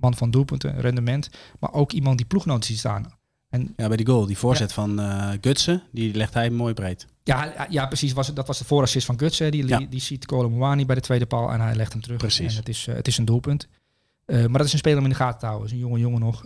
man 0.01 0.15
van 0.15 0.31
doelpunten, 0.31 0.81
rendement, 0.81 1.29
maar 1.59 1.73
ook 1.73 1.93
iemand 1.93 2.17
die 2.17 2.27
ploegnoten 2.27 2.65
ziet 2.65 2.79
staan. 2.79 3.18
En 3.49 3.73
Ja, 3.77 3.89
bij 3.89 3.97
die 3.97 4.07
goal. 4.07 4.27
Die 4.27 4.39
voorzet 4.39 4.73
van 4.73 5.01
eh 5.01 5.31
Gutsen, 5.41 5.83
die 5.93 6.15
legt 6.15 6.35
hij 6.35 6.51
mooi 6.51 6.75
breed. 6.75 7.07
ja, 7.25 7.67
ja 7.71 7.87
precies, 7.87 8.13
was, 8.13 8.35
dat 8.35 8.47
was 8.47 8.59
de 8.59 8.65
voorassist 8.65 9.07
van 9.07 9.19
Guts. 9.19 9.39
hè. 9.39 9.51
Die, 9.51 9.67
Ja. 9.67 9.79
die, 9.91 10.01
ziet 10.01 10.27
Colomwani 10.27 10.87
bij 10.87 10.95
de 10.95 11.01
tweede 11.01 11.27
paal 11.27 11.53
en 11.53 11.61
hij 11.61 11.75
legt 11.75 11.93
hem 11.93 12.03
terug. 12.03 12.19
Precies. 12.19 12.53
En 12.53 12.59
het 12.59 12.69
is, 12.69 12.87
eh, 12.87 12.95
het 12.95 13.07
is 13.07 13.19
een 13.19 13.25
doelpunt. 13.25 13.69
Eh, 14.25 14.37
maar 14.47 14.59
dat 14.59 14.67
is 14.67 14.73
een 14.73 14.79
speler 14.79 14.99
om 14.99 15.05
in 15.05 15.11
de 15.11 15.17
gaten 15.17 15.39
te 15.41 15.47
houden. 15.47 15.67
Is 15.67 15.73
een 15.73 15.79
jonge 15.79 15.99
jongen 15.99 16.21
nog. 16.21 16.45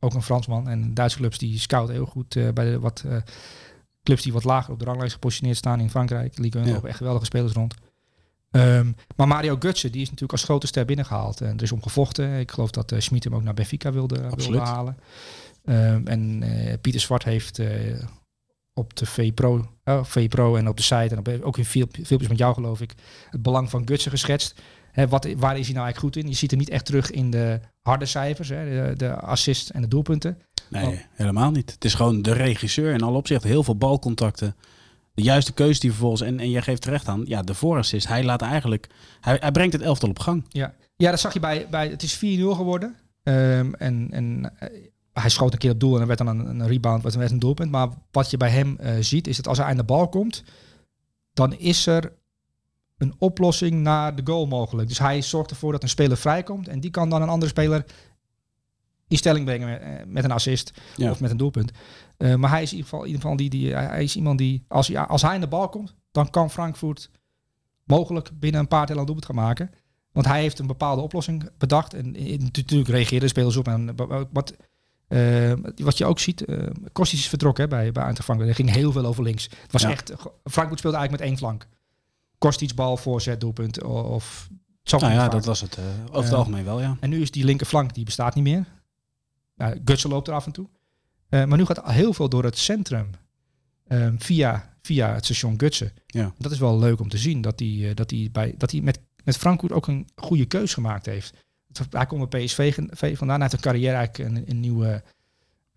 ook 0.00 0.14
een 0.14 0.22
Fransman. 0.22 0.68
En 0.68 0.94
Duitse 0.94 1.18
clubs 1.18 1.38
die 1.38 1.58
scouten 1.58 1.94
heel 1.94 2.06
goed 2.06 2.28
bij 2.54 2.64
de 2.70 2.78
wat 2.80 3.04
clubs 4.02 4.22
die 4.22 4.32
wat 4.32 4.44
lager 4.44 4.72
op 4.72 4.78
de 4.78 4.84
ranglijst 4.84 5.12
gepositioneerd 5.12 5.58
staan 5.58 5.80
in 5.80 5.90
Frankrijk. 5.90 6.38
Ligue 6.38 6.60
1 6.60 6.66
Ja. 6.68 6.74
lopen 6.74 6.88
echt 6.88 6.98
geweldige 6.98 7.24
spelers 7.26 7.52
rond. 7.52 7.74
Ehm, 8.50 8.92
maar 9.16 9.26
Mario 9.28 9.56
Götze, 9.56 9.90
die 9.90 10.00
is 10.00 10.04
natuurlijk 10.04 10.32
als 10.32 10.44
grote 10.44 10.66
ster 10.66 10.84
binnengehaald. 10.84 11.40
En 11.40 11.56
er 11.56 11.62
is 11.62 11.72
om 11.72 11.82
gevochten. 11.82 12.38
Ik 12.38 12.50
geloof 12.50 12.70
dat 12.70 12.92
eh 12.92 13.00
Schmid 13.00 13.24
hem 13.24 13.34
ook 13.34 13.42
naar 13.42 13.54
Benfica 13.54 13.92
wilde, 13.92 14.14
wilde 14.20 14.34
Absoluut. 14.34 14.60
halen. 14.60 14.96
Ehm, 15.68 16.06
en 16.06 16.42
eh, 16.42 16.74
Pieter 16.80 17.00
Zwart 17.00 17.24
heeft 17.24 17.58
eh, 17.58 17.68
op 18.74 18.96
de 18.96 19.06
VPRO, 19.06 19.68
oh, 19.84 20.04
VPRO 20.04 20.56
en 20.56 20.68
op 20.68 20.76
de 20.76 20.82
site 20.82 21.08
en 21.14 21.18
op, 21.18 21.28
ook 21.42 21.58
in 21.58 21.64
filmpjes 21.64 22.28
met 22.28 22.38
jou 22.38 22.54
geloof 22.54 22.80
ik, 22.80 22.94
het 23.30 23.42
belang 23.42 23.70
van 23.70 23.82
Götze 23.90 24.10
geschetst. 24.10 24.60
Hè, 24.92 25.08
wat, 25.08 25.24
waar 25.36 25.58
is 25.58 25.66
hij 25.66 25.74
nou 25.74 25.84
eigenlijk 25.84 25.98
goed 25.98 26.16
in? 26.16 26.30
Je 26.30 26.36
ziet 26.36 26.50
hem 26.50 26.58
niet 26.58 26.68
echt 26.68 26.84
terug 26.84 27.10
in 27.10 27.30
de 27.30 27.60
harde 27.82 28.06
cijfers, 28.06 28.48
hè, 28.48 28.64
de, 28.64 28.96
de 28.96 29.14
assists 29.14 29.70
en 29.70 29.80
de 29.80 29.88
doelpunten. 29.88 30.38
Nee, 30.70 30.86
Oh. 30.86 30.92
helemaal 31.12 31.50
niet. 31.50 31.70
Het 31.70 31.84
is 31.84 31.94
gewoon 31.94 32.22
de 32.22 32.32
regisseur 32.32 32.92
in 32.92 33.02
alle 33.02 33.16
opzichten. 33.16 33.48
Heel 33.48 33.62
veel 33.62 33.76
balcontacten. 33.76 34.56
De 35.14 35.22
juiste 35.22 35.52
keuze 35.52 35.80
die 35.80 35.90
vervolgens... 35.90 36.20
En, 36.20 36.40
en 36.40 36.50
jij 36.50 36.62
geeft 36.62 36.82
terecht 36.82 37.08
aan, 37.08 37.22
ja, 37.24 37.42
de 37.42 37.54
voorassist. 37.54 38.08
Hij 38.08 38.24
laat 38.24 38.42
eigenlijk... 38.42 38.86
Hij, 39.20 39.36
hij 39.40 39.52
brengt 39.52 39.72
het 39.72 39.82
elftal 39.82 40.08
op 40.08 40.18
gang. 40.18 40.44
Ja, 40.48 40.74
ja 40.96 41.10
dat 41.10 41.20
zag 41.20 41.32
je 41.32 41.40
bij, 41.40 41.66
bij 41.70 41.88
het 41.88 42.02
is 42.02 42.16
4-0 42.16 42.18
geworden. 42.56 42.96
Ehm, 43.22 43.72
en 43.72 44.08
en 44.10 44.52
eh, 44.58 44.68
hij 45.20 45.30
schoot 45.30 45.52
een 45.52 45.58
keer 45.58 45.70
op 45.72 45.80
doel 45.80 45.94
en 45.94 46.00
er 46.00 46.06
werd 46.06 46.18
dan 46.18 46.26
een, 46.28 46.46
een 46.60 46.66
rebound, 46.66 47.02
wat 47.02 47.14
werd 47.14 47.30
een 47.30 47.38
doelpunt. 47.38 47.70
Maar 47.70 47.88
wat 48.10 48.30
je 48.30 48.36
bij 48.36 48.50
hem 48.50 48.76
eh, 48.78 48.94
ziet, 49.00 49.26
is 49.26 49.36
dat 49.36 49.48
als 49.48 49.58
hij 49.58 49.66
aan 49.66 49.76
de 49.76 49.84
bal 49.84 50.08
komt, 50.08 50.44
dan 51.32 51.52
is 51.52 51.86
er 51.86 52.12
een 52.98 53.14
oplossing 53.18 53.72
naar 53.82 54.14
de 54.16 54.22
goal 54.24 54.46
mogelijk. 54.46 54.88
Dus 54.88 54.98
hij 54.98 55.22
zorgt 55.22 55.50
ervoor 55.50 55.72
dat 55.72 55.82
een 55.82 55.88
speler 55.88 56.16
vrijkomt 56.16 56.68
en 56.68 56.80
die 56.80 56.90
kan 56.90 57.10
dan 57.10 57.22
een 57.22 57.28
andere 57.28 57.50
speler 57.50 57.84
in 59.08 59.16
stelling 59.16 59.44
brengen 59.44 59.68
met, 59.68 59.80
eh, 59.80 60.06
met 60.06 60.24
een 60.24 60.30
assist 60.30 60.80
Ja. 60.96 61.10
of 61.10 61.20
met 61.20 61.30
een 61.30 61.36
doelpunt. 61.36 61.70
Eh, 62.16 62.34
maar 62.34 62.50
hij 62.50 62.62
is 62.62 62.70
in 62.70 62.76
ieder 62.76 62.90
geval, 62.90 63.04
in 63.04 63.10
ieder 63.12 63.22
geval 63.22 63.36
die, 63.36 63.50
die, 63.50 63.74
hij 63.74 64.02
is 64.02 64.16
iemand 64.16 64.38
die, 64.38 64.64
als 64.68 64.88
hij, 64.88 64.98
als 64.98 65.22
hij 65.22 65.34
aan 65.34 65.40
de 65.40 65.48
bal 65.48 65.68
komt, 65.68 65.94
dan 66.10 66.30
kan 66.30 66.50
Frankfurt 66.50 67.10
mogelijk 67.84 68.30
binnen 68.34 68.60
een 68.60 68.68
paar 68.68 68.86
tellen 68.86 69.00
een 69.00 69.06
doelpunt 69.06 69.26
gaan 69.26 69.44
maken. 69.44 69.70
Want 70.12 70.26
hij 70.26 70.40
heeft 70.40 70.58
een 70.58 70.66
bepaalde 70.66 71.02
oplossing 71.02 71.50
bedacht. 71.58 71.94
En 71.94 72.10
natuurlijk 72.38 72.88
reageerden 72.88 73.20
de 73.20 73.28
spelers 73.28 73.56
op. 73.56 73.68
En 73.68 73.96
wat, 74.32 74.56
eh, 75.08 75.52
wat 75.76 75.98
je 75.98 76.04
ook 76.04 76.18
ziet, 76.18 76.44
eh 76.44 76.66
Kostic 76.92 77.18
is 77.18 77.28
vertrokken 77.28 77.62
hè, 77.64 77.68
bij, 77.70 77.92
bij 77.92 78.04
Eintracht. 78.04 78.40
Er 78.40 78.54
ging 78.54 78.70
heel 78.70 78.92
veel 78.92 79.04
over 79.06 79.22
links. 79.22 79.44
Het 79.62 79.72
was 79.72 79.82
Ja. 79.82 79.90
echt, 79.90 80.12
Frankfurt 80.44 80.78
speelde 80.78 80.96
eigenlijk 80.96 81.10
met 81.10 81.20
één 81.20 81.36
flank. 81.38 81.66
Kostic 82.38 82.74
bal, 82.74 82.96
voorzet, 82.96 83.40
doelpunt. 83.40 83.82
Of, 83.82 84.48
Nou 84.84 85.12
ja, 85.12 85.18
vaak. 85.18 85.30
dat 85.32 85.44
was 85.44 85.60
het 85.60 85.76
eh, 85.76 85.84
over 86.04 86.22
het 86.22 86.32
Eh, 86.32 86.38
algemeen 86.38 86.64
wel, 86.64 86.80
ja. 86.80 86.96
En 87.00 87.10
nu 87.10 87.20
is 87.20 87.30
die 87.30 87.44
linkerflank, 87.44 87.94
die 87.94 88.04
bestaat 88.04 88.34
niet 88.34 88.44
meer. 88.44 88.64
Nou, 89.56 89.80
Gutsen 89.84 90.10
loopt 90.10 90.28
er 90.28 90.34
af 90.34 90.46
en 90.46 90.52
toe. 90.52 90.68
Eh, 91.28 91.44
maar 91.44 91.58
nu 91.58 91.64
gaat 91.64 91.90
heel 91.92 92.12
veel 92.12 92.28
door 92.28 92.44
het 92.44 92.58
centrum. 92.58 93.10
ehm, 93.86 94.14
via, 94.18 94.76
via 94.82 95.14
het 95.14 95.24
station 95.24 95.54
Gutsen. 95.60 95.92
Ja. 96.06 96.32
Dat 96.38 96.52
is 96.52 96.58
wel 96.58 96.78
leuk 96.78 97.00
om 97.00 97.08
te 97.08 97.18
zien. 97.18 97.40
Dat 97.40 97.58
hij, 97.58 97.88
eh, 97.88 97.94
dat 97.94 98.10
hij, 98.10 98.28
bij, 98.32 98.54
dat 98.56 98.72
met, 98.72 98.98
met 99.24 99.36
Frankfurt 99.36 99.72
ook 99.72 99.86
een 99.86 100.08
goede 100.16 100.44
keus 100.46 100.74
gemaakt 100.74 101.06
heeft. 101.06 101.34
Hij 101.90 102.06
komt 102.06 102.30
bij 102.30 102.44
PSV 102.44 102.74
vandaan. 103.16 103.40
Hij 103.40 103.48
heeft 103.50 103.52
een 103.52 103.70
carrière 103.70 103.96
eigenlijk 103.96 104.30
een, 104.30 104.44
een 104.50 104.60
nieuwe 104.60 105.02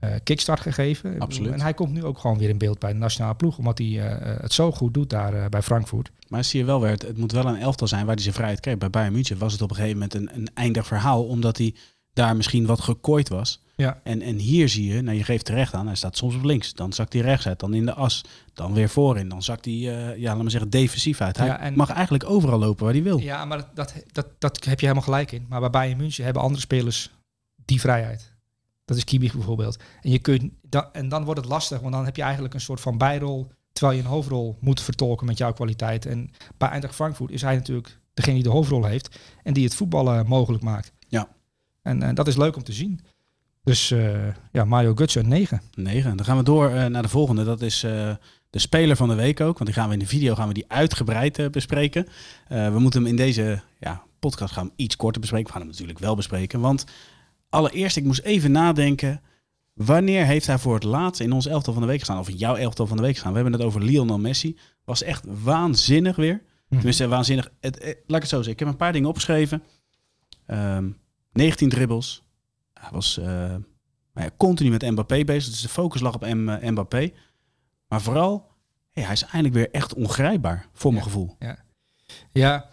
eh, 0.01 0.09
kickstart 0.23 0.59
gegeven. 0.59 1.19
Absoluut. 1.19 1.51
En 1.51 1.61
hij 1.61 1.73
komt 1.73 1.91
nu 1.91 2.03
ook 2.03 2.17
gewoon 2.17 2.37
weer 2.37 2.49
in 2.49 2.57
beeld 2.57 2.79
bij 2.79 2.93
de 2.93 2.99
nationale 2.99 3.35
ploeg. 3.35 3.57
Omdat 3.57 3.77
hij 3.77 4.09
eh, 4.09 4.41
het 4.41 4.53
zo 4.53 4.71
goed 4.71 4.93
doet 4.93 5.09
daar 5.09 5.33
eh, 5.33 5.45
bij 5.45 5.61
Frankfurt. 5.61 6.11
Maar 6.27 6.43
zie 6.43 6.59
je 6.59 6.65
wel 6.65 6.81
weer, 6.81 6.89
het, 6.89 7.01
het 7.01 7.17
moet 7.17 7.31
wel 7.31 7.45
een 7.45 7.59
elftal 7.59 7.87
zijn 7.87 8.05
waar 8.05 8.13
hij 8.13 8.23
zijn 8.23 8.35
vrijheid 8.35 8.59
kreeg. 8.59 8.77
Bij 8.77 8.89
Bayern 8.89 9.13
München 9.13 9.37
was 9.37 9.51
het 9.53 9.61
op 9.61 9.69
een 9.69 9.75
gegeven 9.75 9.97
moment 9.97 10.13
een, 10.13 10.29
een 10.33 10.49
eindig 10.53 10.87
verhaal. 10.87 11.23
Omdat 11.23 11.57
hij 11.57 11.75
daar 12.13 12.35
misschien 12.35 12.65
wat 12.65 12.81
gekooid 12.81 13.29
was. 13.29 13.61
Ja. 13.81 13.99
En, 14.03 14.21
en 14.21 14.37
hier 14.37 14.69
zie 14.69 14.93
je, 14.93 15.01
nou 15.01 15.17
je 15.17 15.23
geeft 15.23 15.45
terecht 15.45 15.73
aan, 15.73 15.85
hij 15.85 15.95
staat 15.95 16.17
soms 16.17 16.35
op 16.35 16.43
links. 16.43 16.73
Dan 16.73 16.93
zakt 16.93 17.13
hij 17.13 17.21
rechts 17.21 17.47
uit, 17.47 17.59
dan 17.59 17.73
in 17.73 17.85
de 17.85 17.93
as. 17.93 18.23
Dan 18.53 18.73
weer 18.73 18.89
voorin. 18.89 19.29
Dan 19.29 19.43
zakt 19.43 19.65
hij, 19.65 19.73
eh, 19.73 20.17
ja, 20.17 20.33
laat 20.33 20.41
maar 20.41 20.51
zeggen, 20.51 20.69
defensief 20.69 21.21
uit. 21.21 21.37
Hij 21.37 21.47
Ja, 21.47 21.59
en- 21.59 21.75
mag 21.75 21.89
eigenlijk 21.89 22.29
overal 22.29 22.59
lopen 22.59 22.83
waar 22.83 22.93
hij 22.93 23.03
wil. 23.03 23.17
Ja, 23.19 23.45
maar 23.45 23.69
dat, 23.73 23.93
dat, 24.11 24.27
dat, 24.37 24.65
heb 24.65 24.79
je 24.79 24.85
helemaal 24.85 25.07
gelijk 25.07 25.31
in. 25.31 25.45
Maar 25.49 25.59
bij 25.59 25.69
Bayern 25.69 25.97
München 25.97 26.23
hebben 26.23 26.41
andere 26.41 26.61
spelers 26.61 27.11
die 27.65 27.79
vrijheid. 27.79 28.33
Dat 28.85 28.97
is 28.97 29.03
Kimmich 29.03 29.33
bijvoorbeeld. 29.33 29.77
En, 30.01 30.11
je 30.11 30.19
kunt, 30.19 30.51
dan, 30.61 30.85
en 30.93 31.09
dan 31.09 31.23
wordt 31.23 31.39
het 31.39 31.49
lastig, 31.49 31.79
want 31.79 31.93
dan 31.93 32.05
heb 32.05 32.15
je 32.15 32.21
eigenlijk 32.21 32.53
een 32.53 32.61
soort 32.61 32.81
van 32.81 32.97
bijrol... 32.97 33.47
terwijl 33.71 33.97
je 33.97 34.03
een 34.03 34.09
hoofdrol 34.09 34.57
moet 34.59 34.81
vertolken 34.81 35.25
met 35.25 35.37
jouw 35.37 35.53
kwaliteit. 35.53 36.05
En 36.05 36.31
bij 36.57 36.69
Eintracht 36.69 36.95
Frankfurt 36.95 37.31
is 37.31 37.41
hij 37.41 37.55
natuurlijk 37.55 37.99
degene 38.13 38.35
die 38.35 38.43
de 38.43 38.49
hoofdrol 38.49 38.85
heeft... 38.85 39.19
en 39.43 39.53
die 39.53 39.63
het 39.63 39.75
voetballen 39.75 40.27
mogelijk 40.27 40.63
maakt. 40.63 40.91
Ja. 41.07 41.27
En 41.81 42.01
eh, 42.01 42.09
dat 42.13 42.27
is 42.27 42.37
leuk 42.37 42.55
om 42.55 42.63
te 42.63 42.73
zien. 42.73 42.99
Dus 43.63 43.91
eh, 43.91 44.27
ja, 44.51 44.65
Mario 44.65 44.93
Götze 44.93 45.19
een 45.19 45.27
9. 45.27 45.61
9. 45.75 46.17
Dan 46.17 46.25
gaan 46.25 46.37
we 46.37 46.43
door 46.43 46.69
eh, 46.69 46.85
naar 46.85 47.01
de 47.01 47.07
volgende. 47.09 47.43
Dat 47.43 47.61
is 47.61 47.83
eh, 47.83 48.15
de 48.49 48.59
speler 48.59 48.95
van 48.95 49.09
de 49.09 49.15
week 49.15 49.39
ook. 49.39 49.57
Want 49.57 49.65
die 49.65 49.73
gaan 49.73 49.87
we 49.87 49.93
in 49.93 49.99
de 49.99 50.07
video 50.07 50.35
gaan 50.35 50.47
we 50.47 50.53
die 50.53 50.65
uitgebreid 50.67 51.51
bespreken. 51.51 52.07
We 52.47 52.79
moeten 52.79 53.01
hem 53.01 53.09
in 53.09 53.15
deze 53.15 53.61
ja, 53.79 54.03
podcast 54.19 54.53
gaan 54.53 54.65
we 54.65 54.73
iets 54.75 54.95
korter 54.95 55.21
bespreken. 55.21 55.47
We 55.47 55.53
gaan 55.53 55.61
hem 55.61 55.71
natuurlijk 55.71 55.99
wel 55.99 56.15
bespreken. 56.15 56.59
Want 56.59 56.85
allereerst, 57.49 57.97
ik 57.97 58.03
moest 58.03 58.21
even 58.21 58.51
nadenken. 58.51 59.21
Wanneer 59.73 60.25
heeft 60.25 60.47
hij 60.47 60.57
voor 60.57 60.73
het 60.73 60.83
laatst 60.83 61.21
in 61.21 61.31
ons 61.31 61.45
elftal 61.45 61.73
van 61.73 61.81
de 61.81 61.87
week 61.87 61.99
gestaan? 61.99 62.19
Of 62.19 62.29
in 62.29 62.35
jouw 62.35 62.55
elftal 62.55 62.87
van 62.87 62.97
de 62.97 63.03
week 63.03 63.13
gestaan? 63.13 63.31
We 63.31 63.39
hebben 63.39 63.59
het 63.59 63.67
over 63.67 63.83
Lionel 63.83 64.19
Messi. 64.19 64.57
Was 64.85 65.03
echt 65.03 65.25
waanzinnig 65.43 66.15
weer. 66.15 66.41
Tenminste, 66.69 67.07
waanzinnig. 67.07 67.51
Het, 67.59 67.77
laat 67.83 68.15
ik 68.15 68.21
het 68.21 68.27
zo 68.27 68.35
zeggen. 68.35 68.51
Ik 68.51 68.59
heb 68.59 68.67
een 68.67 68.75
paar 68.75 68.93
dingen 68.93 69.09
opgeschreven. 69.09 69.63
Ehm 70.45 70.89
19 71.33 71.69
dribbles. 71.69 72.23
Hij 72.81 72.89
was 72.91 73.17
eh, 73.17 73.55
ja, 74.13 74.29
continu 74.37 74.69
met 74.69 74.89
Mbappé 74.91 75.23
bezig. 75.23 75.51
Dus 75.51 75.61
de 75.61 75.69
focus 75.69 76.01
lag 76.01 76.13
op 76.15 76.25
M, 76.25 76.49
eh, 76.49 76.69
Mbappé. 76.69 77.11
Maar 77.87 78.01
vooral, 78.01 78.47
hey, 78.91 79.03
hij 79.03 79.13
is 79.13 79.21
eindelijk 79.23 79.53
weer 79.53 79.71
echt 79.71 79.93
ongrijpbaar, 79.93 80.65
voor 80.73 80.91
mijn 80.93 81.03
Ja. 81.05 81.09
gevoel. 81.11 81.35
Ja, 82.31 82.69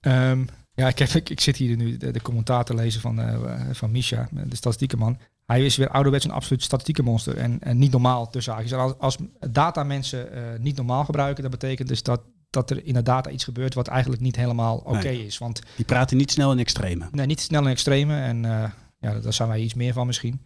ehm, 0.00 0.44
ja 0.74 0.88
ik, 0.88 0.98
heb, 0.98 1.08
ik, 1.08 1.28
ik 1.30 1.40
zit 1.40 1.56
hier 1.56 1.76
nu 1.76 1.96
de, 1.96 2.10
de 2.10 2.22
commentaar 2.22 2.64
te 2.64 2.74
lezen 2.74 3.00
van, 3.00 3.20
eh 3.20 3.60
van 3.72 3.90
Misha, 3.90 4.28
de 4.32 4.56
statistiekenman. 4.56 5.18
Hij 5.46 5.64
is 5.64 5.76
weer 5.76 5.88
ouderwets 5.90 6.24
een 6.24 6.30
absoluut 6.30 6.62
statistiekenmonster 6.62 7.36
en, 7.36 7.60
en 7.60 7.78
niet 7.78 7.90
normaal 7.92 8.30
tussen 8.30 8.52
haakjes. 8.52 8.72
En 8.72 8.78
Als, 8.78 8.98
als 8.98 9.16
data 9.50 9.82
mensen 9.82 10.28
niet 10.62 10.76
normaal 10.76 11.04
gebruiken, 11.04 11.42
dat 11.42 11.50
betekent 11.52 11.88
dus 11.88 12.02
dat, 12.02 12.20
dat 12.50 12.70
er 12.70 12.84
in 12.84 12.94
de 12.94 13.02
data 13.02 13.30
iets 13.30 13.44
gebeurt 13.44 13.74
wat 13.74 13.88
eigenlijk 13.88 14.22
niet 14.22 14.36
helemaal 14.36 14.76
oké 14.76 14.98
Nee. 15.02 15.26
is. 15.26 15.38
Want 15.38 15.62
Die 15.76 15.84
praten 15.84 16.16
niet 16.16 16.30
snel 16.30 16.52
in 16.52 16.58
extreme. 16.58 17.08
nee, 17.12 17.26
niet 17.26 17.40
snel 17.40 17.62
en 17.64 17.70
extreme 17.70 18.20
en 18.20 18.44
ja, 19.00 19.20
daar 19.20 19.32
zijn 19.32 19.48
wij 19.48 19.60
iets 19.60 19.74
meer 19.74 19.92
van 19.92 20.06
misschien. 20.06 20.40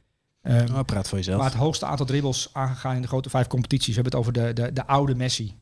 Oh, 0.44 0.80
praat 0.86 1.09
voor 1.09 1.18
jezelf. 1.18 1.38
maar 1.40 1.50
het 1.50 1.59
hoogste 1.59 1.86
aantal 1.86 2.07
dribbles 2.07 2.48
aangegaan 2.52 2.96
in 2.96 3.02
de 3.02 3.09
grote 3.09 3.30
vijf 3.30 3.46
competities. 3.46 3.94
We 3.96 4.00
hebben 4.02 4.12
het 4.12 4.20
over 4.20 4.32
de, 4.32 4.62
de, 4.62 4.72
de 4.72 4.86
oude 4.86 5.14
Messi. 5.14 5.59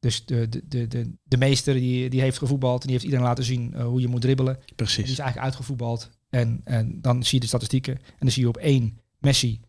Dus 0.00 0.26
de, 0.26 0.48
de, 0.48 0.62
de, 0.68 0.88
de, 0.88 1.12
de 1.22 1.36
meester 1.36 1.74
die, 1.74 2.10
die 2.10 2.20
heeft 2.20 2.38
gevoetbald. 2.38 2.80
En 2.80 2.82
die 2.86 2.92
heeft 2.92 3.04
iedereen 3.04 3.24
laten 3.26 3.44
zien 3.44 3.74
eh, 3.74 3.84
hoe 3.84 4.00
je 4.00 4.08
moet 4.08 4.20
dribbelen. 4.20 4.58
Die 4.64 4.74
Precies. 4.74 5.10
is 5.10 5.18
eigenlijk 5.18 5.38
uitgevoetbald. 5.48 6.10
En, 6.30 6.60
en 6.64 7.00
dan 7.00 7.22
zie 7.22 7.34
je 7.34 7.40
de 7.40 7.46
statistieken. 7.46 7.94
En 7.96 8.14
dan 8.18 8.30
zie 8.30 8.42
je 8.42 8.48
op 8.48 8.56
één 8.56 8.98
Messi 9.18 9.60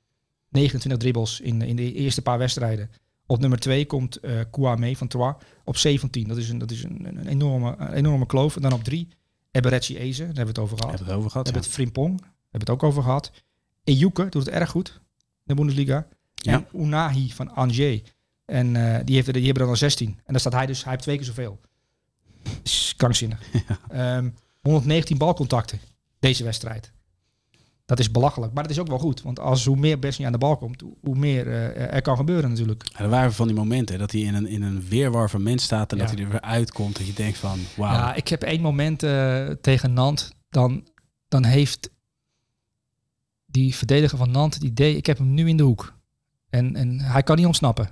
29 0.50 1.00
dribbles 1.00 1.40
in, 1.42 1.62
in 1.62 1.76
de 1.76 1.94
eerste 1.94 2.22
paar 2.22 2.38
wedstrijden. 2.38 2.90
Op 3.26 3.40
nummer 3.40 3.60
twee 3.60 3.86
komt 3.86 4.20
eh 4.20 4.40
Kouame 4.52 4.98
van 4.98 5.08
Troyes 5.08 5.36
op 5.64 5.78
17. 5.78 6.28
Dat 6.28 6.38
is 6.38 6.50
een, 6.50 6.58
dat 6.58 6.72
is 6.72 6.84
een, 6.84 7.06
een 7.06 7.28
enorme, 7.28 7.76
een 7.78 7.94
enorme 7.94 8.26
kloof. 8.26 8.56
En 8.56 8.62
dan 8.62 8.74
op 8.74 8.84
drie 8.84 9.08
Eberechi 9.52 9.98
Eze. 9.98 10.18
Daar 10.18 10.26
hebben 10.36 10.44
we 10.44 10.50
het 10.50 10.60
over 10.60 10.76
We 10.76 10.82
gehad. 10.82 10.98
hebben 10.98 11.08
het 11.08 11.16
over 11.18 11.26
We 11.26 11.32
gehad. 11.32 11.46
hebben 11.46 11.64
ja. 11.64 11.68
het 11.68 11.78
Frimpong. 11.78 12.22
Hebben 12.56 12.74
het 12.74 12.84
ook 12.84 12.90
over 12.90 13.04
gehad. 13.04 13.32
Ejuke 13.84 14.30
doet 14.30 14.46
het 14.46 14.54
erg 14.54 14.70
goed 14.70 14.90
in 15.04 15.24
de 15.44 15.54
Bundesliga. 15.54 16.08
Ja. 16.34 16.54
En 16.54 16.68
Unahi 16.82 17.32
van 17.32 17.56
Angers. 17.56 18.02
En 18.46 18.76
eh, 18.76 19.06
die, 19.06 19.16
heeft, 19.16 19.34
die 19.34 19.44
hebben 19.46 19.62
er 19.62 19.68
dan 19.68 19.78
16. 19.78 20.08
En 20.08 20.16
dan 20.26 20.40
staat 20.40 20.54
hij 20.54 20.66
dus, 20.66 20.82
hij 20.84 20.92
heeft 20.92 21.04
twee 21.04 21.16
keer 21.16 21.26
zoveel. 21.26 21.60
krankzinnig. 22.98 23.40
Ehm, 23.90 24.30
119 24.62 25.18
balcontacten 25.18 25.80
deze 26.20 26.44
wedstrijd. 26.44 26.92
Dat 27.86 28.00
is 28.00 28.12
belachelijk, 28.12 28.54
maar 28.54 28.64
het 28.64 28.72
is 28.72 28.80
ook 28.80 28.88
wel 28.88 28.98
goed. 29.00 29.22
Want 29.22 29.40
als 29.40 29.66
hoe 29.66 29.76
meer 29.78 30.00
Bessie 30.00 30.26
aan 30.26 30.32
de 30.32 30.38
bal 30.38 30.58
komt, 30.58 30.84
hoe- 31.02 31.16
meer 31.16 31.48
eh, 31.48 31.94
er 31.94 32.02
kan 32.02 32.18
gebeuren 32.18 32.50
natuurlijk. 32.50 32.84
Ja, 32.92 33.00
er 33.00 33.10
waren 33.10 33.34
van 33.34 33.48
die 33.48 33.56
momenten 33.56 34.00
dat 34.00 34.12
hij 34.12 34.22
in 34.22 34.34
een, 34.34 34.48
in 34.48 34.62
een 34.62 34.88
weerwar 34.88 35.30
van 35.30 35.44
mens 35.44 35.64
staat 35.64 35.92
en 35.92 35.98
dat 35.98 36.10
Ja. 36.10 36.16
hij 36.16 36.24
er 36.24 36.32
weer 36.32 36.42
uitkomt. 36.42 36.98
Dat 36.98 37.08
je 37.08 37.14
denkt 37.14 37.38
van, 37.38 37.60
wauw. 37.76 37.94
Ja, 37.94 38.14
ik 38.14 38.28
heb 38.28 38.44
één 38.44 38.62
moment 38.62 39.04
eh, 39.04 39.48
tegen 39.50 39.94
Nant. 39.94 40.32
Dan, 40.50 40.88
dan 41.28 41.44
heeft 41.44 41.90
die 43.56 43.76
verdediger 43.76 44.18
van 44.18 44.32
Nant 44.32 44.54
het 44.54 44.64
idee, 44.64 44.96
ik 44.96 45.06
heb 45.06 45.18
hem 45.18 45.34
nu 45.34 45.48
in 45.48 45.58
de 45.58 45.64
hoek. 45.64 45.98
En, 46.50 46.76
en 46.76 47.00
hij 47.00 47.24
kan 47.24 47.36
niet 47.36 47.46
ontsnappen. 47.46 47.90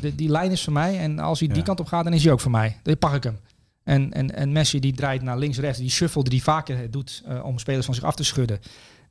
De, 0.00 0.14
die 0.14 0.28
lijn 0.28 0.50
is 0.50 0.64
voor 0.64 0.72
mij. 0.72 0.98
En 0.98 1.18
als 1.18 1.40
hij 1.40 1.48
die 1.48 1.62
kant 1.62 1.80
op 1.80 1.86
gaat, 1.86 2.04
dan 2.04 2.12
is 2.12 2.22
hij 2.22 2.32
ook 2.32 2.40
voor 2.40 2.50
mij. 2.50 2.76
Dan 2.82 2.98
pak 2.98 3.14
ik 3.14 3.22
hem. 3.22 3.38
En, 3.84 4.12
en, 4.12 4.34
en 4.34 4.52
Messi 4.52 4.80
die 4.80 4.92
draait 4.92 5.22
naar 5.22 5.38
links-rechts. 5.38 5.78
Die 5.78 5.90
shuffle 5.90 6.22
die 6.22 6.32
hij 6.32 6.40
vaker 6.40 6.90
doet 6.90 7.22
eh, 7.26 7.44
om 7.44 7.58
spelers 7.58 7.86
van 7.86 7.94
zich 7.94 8.04
af 8.04 8.14
te 8.14 8.24
schudden. 8.24 8.60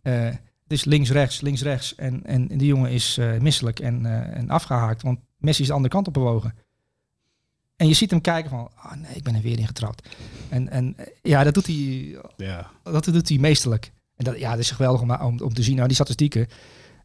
Eh, 0.02 0.26
het 0.64 0.72
is 0.80 0.86
links-rechts, 0.86 1.42
links-rechts. 1.42 1.96
En, 1.96 2.26
en 2.26 2.48
die 2.48 2.68
jongen 2.68 2.92
is 2.92 3.18
eh, 3.18 3.38
misselijk 3.38 3.80
en, 3.80 4.06
eh, 4.06 4.38
en 4.38 4.50
afgehaakt. 4.50 5.02
Want 5.02 5.20
Messi 5.38 5.62
is 5.62 5.68
de 5.68 5.74
andere 5.74 5.94
kant 5.94 6.08
op 6.08 6.14
bewogen. 6.14 6.54
En 7.76 7.88
je 7.88 7.94
ziet 7.94 8.12
hem 8.12 8.22
kijken 8.22 8.50
van, 8.50 8.72
ah 8.76 8.94
nee, 8.94 9.16
ik 9.16 9.24
ben 9.24 9.36
er 9.36 9.42
weer 9.42 9.60
in 9.60 9.68
getrapt. 9.68 10.08
En, 10.50 10.70
en 10.70 10.98
eh, 10.98 11.06
ja, 11.22 11.44
dat 11.44 11.54
doet 11.54 11.68
hij, 11.68 12.18
ja. 12.38 12.72
dat 12.84 13.04
doet 13.04 13.30
hij 13.30 13.38
meesterlijk. 13.38 13.92
En 14.22 14.32
dat, 14.32 14.40
ja, 14.40 14.50
dat 14.52 14.60
is 14.60 14.72
geweldig 14.72 15.02
om, 15.02 15.12
om, 15.12 15.40
om 15.40 15.54
te 15.54 15.64
zien. 15.64 15.76
Nou, 15.76 15.88
die 15.88 15.96
statistieken, 15.96 16.48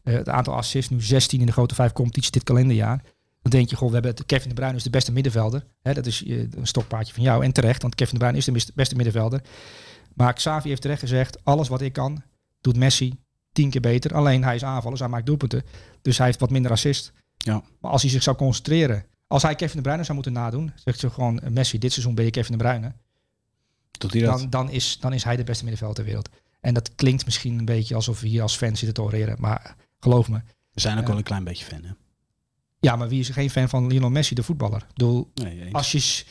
eh, 0.03 0.13
het 0.13 0.29
aantal 0.29 0.53
assists, 0.55 0.89
nu 0.91 1.01
16 1.01 1.39
in 1.39 1.45
de 1.45 1.51
grote 1.51 1.75
vijf 1.75 1.91
competities 1.93 2.31
dit 2.31 2.43
kalenderjaar. 2.43 3.03
Dan 3.41 3.51
denk 3.51 3.69
je, 3.69 3.75
goh, 3.75 3.87
we 3.87 3.93
hebben 3.93 4.11
het- 4.11 4.25
Kevin 4.25 4.49
de 4.49 4.55
Bruyne 4.55 4.75
is 4.77 4.83
de 4.83 4.89
beste 4.89 5.11
middenvelder. 5.11 5.65
Hè, 5.81 5.93
dat 5.93 6.05
is 6.05 6.23
eh, 6.23 6.37
een 6.39 6.67
stokpaardje 6.67 7.13
van 7.13 7.23
jou. 7.23 7.43
En 7.43 7.51
terecht, 7.51 7.81
want 7.81 7.95
Kevin 7.95 8.13
de 8.13 8.19
Bruyne 8.19 8.37
is 8.37 8.45
de 8.65 8.71
beste 8.75 8.95
middenvelder. 8.95 9.41
Maar 10.13 10.33
Xavi 10.33 10.69
heeft 10.69 10.81
terecht 10.81 10.99
gezegd, 10.99 11.37
alles 11.45 11.67
wat 11.67 11.81
ik 11.81 11.93
kan, 11.93 12.23
doet 12.61 12.77
Messi 12.77 13.13
tien 13.51 13.69
keer 13.69 13.81
beter. 13.81 14.13
Alleen 14.15 14.43
hij 14.43 14.55
is 14.55 14.63
aanvaller, 14.63 14.91
dus 14.91 14.99
hij 14.99 15.09
maakt 15.09 15.25
doelpunten. 15.25 15.63
Dus 16.01 16.17
hij 16.17 16.25
heeft 16.27 16.39
wat 16.39 16.49
minder 16.49 16.71
assist. 16.71 17.13
Ja. 17.37 17.63
Maar 17.79 17.91
als 17.91 18.01
hij 18.01 18.11
zich 18.11 18.23
zou 18.23 18.35
concentreren, 18.35 19.05
als 19.27 19.43
hij 19.43 19.55
Kevin 19.55 19.75
de 19.75 19.81
Bruyne 19.81 20.03
zou 20.03 20.13
moeten 20.13 20.33
nadoen, 20.33 20.71
zegt 20.75 20.99
ze 20.99 21.09
gewoon, 21.09 21.41
Messi, 21.49 21.77
dit 21.77 21.91
seizoen 21.91 22.15
ben 22.15 22.25
je 22.25 22.31
Kevin 22.31 22.57
de 22.57 22.63
Bruyne 22.63 22.93
Doet 23.91 24.13
hij 24.13 24.21
dat? 24.21 24.39
dan, 24.39 24.49
dan, 24.49 24.69
is, 24.69 24.97
dan 24.99 25.13
is 25.13 25.23
hij 25.23 25.35
de 25.35 25.43
beste 25.43 25.63
middenvelder 25.63 25.95
ter 25.97 26.05
wereld. 26.05 26.29
En 26.67 26.73
dat 26.73 26.95
klinkt 26.95 27.25
misschien 27.25 27.59
een 27.59 27.65
beetje 27.65 27.95
alsof 27.95 28.21
we 28.21 28.27
hier 28.27 28.41
als 28.41 28.55
fans 28.57 28.79
zitten 28.79 28.93
te 28.93 29.01
oreren. 29.01 29.35
Maar 29.39 29.75
geloof 29.99 30.29
me. 30.29 30.41
We 30.71 30.81
zijn 30.81 30.99
ook 30.99 31.07
wel 31.07 31.17
een 31.17 31.23
klein 31.23 31.43
beetje 31.43 31.65
fan, 31.65 31.83
hè? 31.83 31.91
Ja, 32.79 32.95
maar 32.95 33.07
wie 33.07 33.19
is 33.19 33.27
er 33.27 33.33
geen 33.33 33.49
fan 33.49 33.69
van 33.69 33.87
Lionel 33.87 34.09
Messi, 34.09 34.35
de 34.35 34.43
voetballer? 34.43 34.81
Ik 34.81 34.93
bedoel, 34.93 35.31
Nee, 35.33 35.75
als 35.75 35.91
je... 35.91 36.23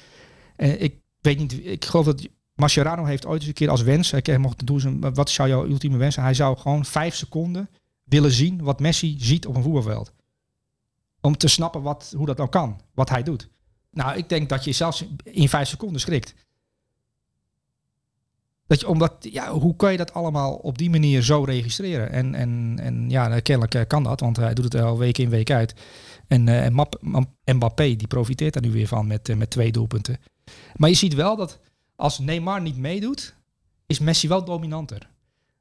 eh, 0.56 0.82
ik 0.82 0.94
weet 1.20 1.38
niet, 1.38 1.52
ik 1.66 1.84
geloof 1.84 2.04
dat 2.04 2.28
Mascherano 2.54 3.04
heeft 3.04 3.26
ooit 3.26 3.38
eens 3.40 3.48
een 3.48 3.54
keer 3.54 3.70
als 3.70 3.82
wens... 3.82 4.12
Ik 4.12 4.26
heb 4.26 4.38
mocht 4.38 4.66
doen, 4.66 4.80
zijn- 4.80 5.14
wat 5.14 5.30
zou 5.30 5.48
jouw 5.48 5.66
ultieme 5.66 5.96
wens 5.96 6.14
zijn? 6.14 6.26
Hij 6.26 6.34
zou 6.34 6.56
gewoon 6.58 6.84
vijf 6.84 7.14
seconden 7.14 7.70
willen 8.04 8.32
zien 8.32 8.62
wat 8.62 8.80
Messi 8.80 9.16
ziet 9.18 9.46
op 9.46 9.56
een 9.56 9.62
voetbalveld. 9.62 10.12
Om 11.20 11.36
te 11.36 11.48
snappen 11.48 11.82
wat, 11.82 12.12
hoe 12.16 12.26
dat 12.26 12.36
nou 12.36 12.48
kan, 12.48 12.80
wat 12.94 13.08
hij 13.08 13.22
doet. 13.22 13.48
Nou, 13.90 14.16
ik 14.16 14.28
denk 14.28 14.48
dat 14.48 14.64
je 14.64 14.72
zelfs 14.72 15.04
in 15.24 15.48
vijf 15.48 15.68
seconden 15.68 16.00
schrikt. 16.00 16.34
Dat 18.66 18.80
je, 18.80 18.88
omdat, 18.88 19.12
ja, 19.20 19.52
hoe 19.52 19.76
kan 19.76 19.90
je 19.92 19.96
dat 19.98 20.12
allemaal 20.14 20.54
op 20.54 20.78
die 20.78 20.90
manier 20.90 21.22
zo 21.22 21.42
registreren? 21.44 22.10
En, 22.12 22.34
en, 22.34 22.76
en 22.80 23.10
ja, 23.10 23.40
kennelijk 23.40 23.74
eh, 23.74 23.82
kan 23.86 24.02
dat, 24.02 24.20
want 24.20 24.36
hij 24.36 24.54
doet 24.54 24.72
het 24.72 24.82
al 24.82 24.98
week 24.98 25.18
in, 25.18 25.28
week 25.28 25.50
uit. 25.50 25.74
En, 26.28 26.48
en 26.48 26.72
Map- 26.72 26.98
Map- 27.00 27.34
Mbappé, 27.44 27.96
die 27.96 28.06
profiteert 28.06 28.52
daar 28.52 28.62
nu 28.62 28.70
weer 28.70 28.86
van 28.86 29.06
met, 29.06 29.28
eh, 29.28 29.36
met 29.36 29.50
twee 29.50 29.72
doelpunten. 29.72 30.16
Maar 30.76 30.88
je 30.88 30.94
ziet 30.96 31.14
wel 31.14 31.36
dat 31.36 31.60
als 31.96 32.18
Neymar 32.18 32.62
niet 32.62 32.76
meedoet, 32.76 33.34
is 33.86 33.98
Messi 33.98 34.28
wel 34.28 34.44
dominanter. 34.44 35.08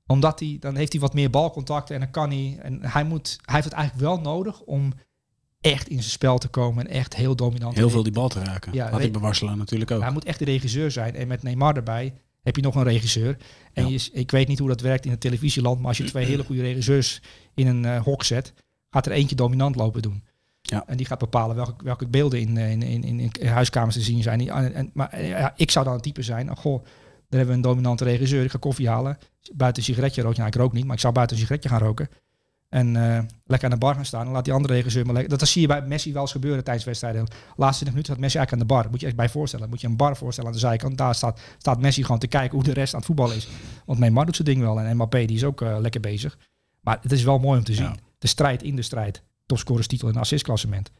Omdat 0.08 0.39
hij, 0.39 0.58
dan 0.60 0.76
heeft 0.76 0.91
hij 0.91 1.01
wat 1.01 1.14
meer 1.14 1.30
balcontacten 1.30 1.95
en 1.95 2.01
dan 2.01 2.12
kan 2.12 2.30
hij. 2.30 2.58
En 2.62 2.80
hij, 2.86 3.03
moet, 3.03 3.38
hij 3.41 3.53
heeft 3.53 3.66
het 3.68 3.74
eigenlijk 3.76 4.08
wel 4.08 4.20
nodig 4.20 4.62
om 4.62 4.93
echt 5.62 5.88
in 5.88 5.97
zijn 5.99 6.10
spel 6.12 6.38
te 6.38 6.47
komen 6.47 6.88
en 6.88 6.93
echt 6.93 7.16
heel 7.16 7.36
dominant 7.36 7.76
Heel 7.76 7.89
veel 7.89 8.03
die 8.03 8.12
bal 8.12 8.30
te 8.30 8.43
raken. 8.43 8.74
Ja, 8.74 8.89
Had 8.89 9.01
ik 9.01 9.12
bij 9.12 9.22
Barcelona 9.22 9.56
natuurlijk 9.56 9.91
ook. 9.91 10.01
hij 10.01 10.12
moet 10.12 10.26
echt 10.26 10.39
de 10.39 10.45
regisseur 10.45 10.91
zijn. 10.91 11.16
En 11.16 11.28
met 11.28 11.43
Neymar 11.43 11.76
erbij 11.76 12.14
heb 12.46 12.56
je 12.56 12.62
nog 12.62 12.76
een 12.76 12.84
regisseur. 12.84 13.38
En 13.74 13.84
Ja. 13.84 13.89
je, 13.89 14.10
ik 14.12 14.32
weet 14.32 14.48
niet 14.48 14.60
hoe 14.60 14.68
dat 14.68 14.82
werkt 14.82 15.06
in 15.06 15.12
het 15.12 15.20
televisieland. 15.20 15.78
Maar 15.80 15.88
als 15.88 15.98
je 15.98 16.04
twee 16.12 16.26
hele 16.26 16.43
goede 16.43 16.62
regisseurs 16.62 17.22
in 17.54 17.68
een 17.68 17.86
eh, 17.86 18.02
hok 18.04 18.24
zet, 18.24 18.54
gaat 18.89 19.06
er 19.06 19.12
eentje 19.12 19.36
dominant 19.36 19.76
lopen 19.76 20.02
doen. 20.02 20.24
Ja. 20.62 20.84
En 20.88 20.98
die 20.98 21.06
gaat 21.06 21.20
bepalen 21.20 21.56
welke, 21.56 21.84
welke 21.84 22.08
beelden 22.08 22.39
in, 22.39 22.58
eh, 22.58 22.72
in, 22.72 22.82
in, 23.04 23.20
in, 23.20 23.48
huiskamers 23.48 23.96
te 23.96 24.02
zien 24.02 24.24
zijn. 24.24 24.50
En, 24.50 24.74
en- 24.74 24.89
maar 24.93 25.10
eh, 25.10 25.30
ja, 25.30 25.54
ik 25.56 25.72
zou 25.72 25.86
dan 25.86 25.93
een 25.93 26.02
type 26.02 26.22
zijn. 26.22 26.50
oh, 26.52 26.58
goh, 26.58 26.84
daar 26.84 26.89
hebben 27.30 27.48
we 27.48 27.54
een 27.54 27.62
dominante 27.62 28.04
regisseur. 28.04 28.43
Ik 28.43 28.52
ga 28.52 28.58
koffie 28.58 28.89
halen. 28.89 29.18
Buiten 29.54 29.82
een 29.82 29.88
sigaretje 29.88 30.22
roken. 30.22 30.38
Nou, 30.38 30.50
ik 30.50 30.56
rook 30.56 30.74
niet, 30.74 30.86
maar 30.86 30.96
ik 30.96 31.02
zou 31.02 31.14
buiten 31.14 31.36
een 31.36 31.41
sigaretje 31.41 31.70
gaan 31.70 31.80
roken. 31.80 32.10
En 32.76 32.96
eh, 32.96 33.24
lekker 33.46 33.68
aan 33.68 33.74
de 33.74 33.86
bar 33.86 33.96
gaan 33.96 34.06
staan. 34.06 34.26
En 34.26 34.32
laat 34.32 34.44
die 34.44 34.54
andere 34.54 34.74
regisseur 34.74 35.06
maar 35.06 35.14
lekker. 35.14 35.32
Dat, 35.32 35.40
dat 35.40 35.50
zie 35.50 35.62
je 35.62 35.68
bij 35.68 35.82
Messi 35.82 36.14
wel 36.14 36.22
eens 36.22 36.32
gebeuren 36.32 36.64
tijdens 36.64 36.86
wedstrijden. 36.86 37.26
De 37.26 37.32
laatste 37.56 37.84
20 37.84 37.86
minuten 37.86 38.06
staat 38.06 38.20
Messi 38.20 38.38
eigenlijk 38.38 38.52
aan 38.52 38.68
de 38.68 38.74
bar. 38.74 38.92
Moet 38.92 39.00
je 39.00 39.06
echt 39.08 39.16
bij 39.16 39.30
voorstellen. 39.30 39.70
Moet 39.70 39.82
je 39.82 39.88
een 39.88 39.96
bar 39.96 40.18
voorstellen 40.18 40.50
aan 40.50 40.56
de 40.56 40.62
zijkant. 40.62 40.98
Daar 40.98 41.16
staat, 41.16 41.40
staat 41.58 41.82
Messi 41.82 42.02
gewoon 42.02 42.20
te 42.20 42.28
kijken 42.28 42.56
hoe 42.56 42.64
de 42.64 42.74
rest 42.74 42.94
aan 42.94 43.00
het 43.00 43.08
voetballen 43.08 43.36
is. 43.36 43.48
Want 43.86 44.00
Neymar 44.00 44.26
doet 44.26 44.36
zijn 44.36 44.48
ding 44.48 44.62
wel. 44.62 44.80
En 44.80 44.96
Mbappé 44.96 45.26
die 45.26 45.36
is 45.36 45.44
ook 45.44 45.62
eh, 45.62 45.78
lekker 45.80 46.02
bezig. 46.02 46.38
Maar 46.82 46.98
het 47.02 47.12
is 47.12 47.24
wel 47.24 47.40
mooi 47.40 47.58
om 47.58 47.64
te 47.64 47.74
zien. 47.74 47.86
Ja. 47.86 47.96
De 48.18 48.28
strijd 48.28 48.64
in 48.64 48.76
de 48.76 48.82
strijd. 48.82 49.24
Topscorerstitel 49.46 50.08
en 50.08 50.16
assistklassement. 50.16 50.92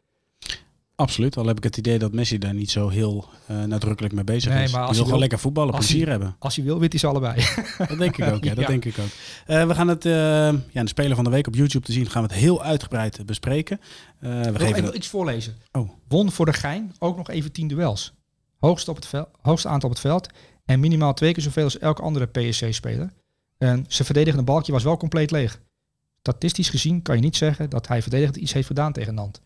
Absoluut. 0.96 1.38
Al 1.38 1.46
heb 1.46 1.58
ik 1.58 1.64
het 1.64 1.78
idee 1.78 2.00
dat 2.00 2.14
Messi 2.14 2.38
daar 2.38 2.54
niet 2.54 2.72
zo 2.72 2.89
heel 2.89 3.30
eh, 3.48 3.64
nadrukkelijk 3.64 4.14
mee 4.14 4.24
bezig 4.24 4.54
Nee, 4.54 4.64
is. 4.64 4.72
maar 4.72 4.82
als 4.86 4.96
wil 4.96 5.06
gewoon 5.06 5.20
lekker 5.20 5.39
voetballen, 5.39 5.74
plezier 5.74 6.10
hebben. 6.10 6.36
Als 6.39 6.56
je 6.56 6.64
wil, 6.64 6.80
wint 6.80 6.91
hij 6.91 7.00
ze 7.00 7.08
allebei. 7.08 7.43
Dat 7.88 7.98
denk 7.98 8.18
ik 8.18 8.34
ook, 8.34 8.43
ja. 8.43 8.54
Dat 8.54 8.64
Ja. 8.64 8.68
denk 8.68 8.86
ik 8.86 8.98
ook. 9.00 9.08
Eh, 9.46 9.68
we 9.68 9.76
gaan 9.76 9.88
het, 9.88 10.06
eh, 10.06 10.12
ja, 10.72 10.82
de 10.82 10.88
Speler 10.88 11.16
van 11.16 11.24
de 11.24 11.30
Week 11.30 11.48
op 11.48 11.56
YouTube 11.56 11.86
te 11.86 11.91
zien, 11.91 12.10
gaan 12.10 12.24
we 12.24 12.28
het 12.34 12.38
heel 12.38 12.64
uitgebreid 12.64 13.26
bespreken. 13.26 13.80
We 14.20 14.28
Ik 14.28 14.43
wil 14.43 14.54
geven 14.68 14.84
even 14.84 14.96
iets 14.96 15.08
voorlezen. 15.08 15.56
Oh. 15.72 15.89
Won 16.08 16.32
voor 16.32 16.46
de 16.46 16.54
gein 16.54 16.93
ook 17.00 17.18
nog 17.18 17.30
even 17.30 17.52
10 17.52 17.68
duels. 17.68 18.14
Hoogste, 18.60 18.89
op 18.89 18.96
het 18.96 19.06
veld, 19.08 19.28
aantal 19.43 19.89
op 19.89 19.89
het 19.89 20.00
veld. 20.00 20.28
En 20.66 20.80
minimaal 20.80 21.14
twee 21.14 21.34
keer 21.34 21.43
zoveel 21.43 21.64
als 21.64 21.80
elke 21.80 22.02
andere 22.02 22.26
PSC-speler. 22.26 23.14
En 23.58 23.86
zijn 23.88 24.06
verdedigende 24.06 24.43
balkje 24.46 24.72
was 24.72 24.84
wel 24.84 24.98
compleet 24.98 25.32
leeg. 25.32 25.62
Statistisch 26.20 26.70
gezien 26.70 27.02
kan 27.02 27.16
je 27.16 27.22
niet 27.22 27.36
zeggen 27.36 27.70
dat 27.70 27.88
hij 27.88 28.02
verdedigend 28.02 28.36
iets 28.36 28.54
heeft 28.54 28.68
gedaan 28.68 28.93
tegen 28.93 29.14
Nant. 29.14 29.41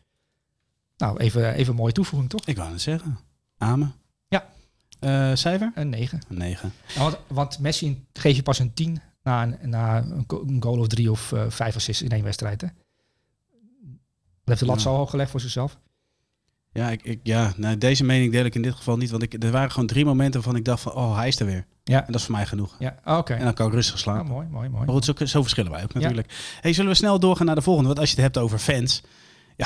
Nou, 1.00 1.18
even, 1.18 1.54
even 1.54 1.72
een 1.72 1.80
mooie 1.80 1.92
toevoeging 1.94 2.30
toch? 2.30 2.46
Ik 2.46 2.58
wou 2.58 2.72
het 2.72 2.82
zeggen. 2.82 3.20
Amen. 3.58 3.94
Ja. 4.28 4.50
Eh, 5.00 5.32
cijfer? 5.36 5.72
Een 5.76 5.90
9. 5.90 6.20
Een 6.30 6.38
9. 6.38 6.74
Want, 6.98 7.18
want 7.28 7.60
Messi 7.60 8.06
geeft 8.14 8.36
je 8.36 8.44
pas 8.44 8.60
een 8.60 8.74
10 8.74 9.02
na 9.24 9.44
een, 9.44 9.70
na 9.70 9.98
een 9.98 10.24
go- 10.28 10.44
een 10.48 10.64
goal 10.64 10.80
of 10.80 10.88
drie 10.88 11.12
of 11.12 11.32
eh, 11.32 11.44
vijf 11.50 11.76
assists 11.76 12.02
in 12.02 12.10
één 12.10 12.24
wedstrijd. 12.24 12.62
Hè? 12.62 12.68
Heeft 14.46 14.60
de 14.60 14.66
lat 14.66 14.76
Ja. 14.76 14.82
zo 14.82 14.96
hoog 14.96 15.10
gelegd 15.10 15.32
voor 15.32 15.40
zichzelf. 15.40 15.78
Ja, 16.72 16.90
ik, 16.90 17.04
ik, 17.04 17.20
ja 17.24 17.54
nou, 17.58 17.78
deze 17.78 18.04
mening 18.04 18.32
deel 18.32 18.46
ik 18.46 18.56
in 18.56 18.62
dit 18.62 18.74
geval 18.76 18.98
niet. 18.98 19.10
Want 19.10 19.24
ik, 19.24 19.44
er 19.44 19.52
waren 19.52 19.72
gewoon 19.72 19.88
drie 19.88 20.06
momenten 20.06 20.34
waarvan 20.42 20.56
ik 20.60 20.66
dacht 20.66 20.82
van, 20.82 20.94
oh, 20.94 21.16
hij 21.18 21.28
is 21.28 21.40
er 21.40 21.46
weer. 21.46 21.66
Ja. 21.84 22.00
En 22.00 22.06
dat 22.12 22.16
is 22.16 22.24
voor 22.26 22.36
mij 22.36 22.46
genoeg. 22.46 22.76
Ja, 22.80 23.00
ah, 23.04 23.18
oké. 23.18 23.34
En 23.34 23.44
dan 23.44 23.54
kan 23.54 23.68
ik 23.68 23.74
rustig 23.74 23.94
Ja, 23.96 24.00
slapen. 24.02 24.26
mooi, 24.32 24.48
mooi, 24.48 24.70
mooi. 24.70 24.86
Maar 24.86 24.94
goed, 24.94 25.06
zo, 25.06 25.26
zo 25.26 25.42
verschillen 25.42 25.72
wij 25.72 25.84
ook 25.84 25.94
natuurlijk. 25.94 26.58
Hey, 26.62 26.74
zullen 26.74 26.92
we 26.92 26.98
snel 26.98 27.20
doorgaan 27.20 27.46
naar 27.46 27.56
de 27.56 27.62
volgende? 27.62 27.88
Want 27.88 28.00
als 28.00 28.10
je 28.10 28.16
het 28.16 28.24
hebt 28.24 28.38
over 28.38 28.60
fans, 28.60 29.02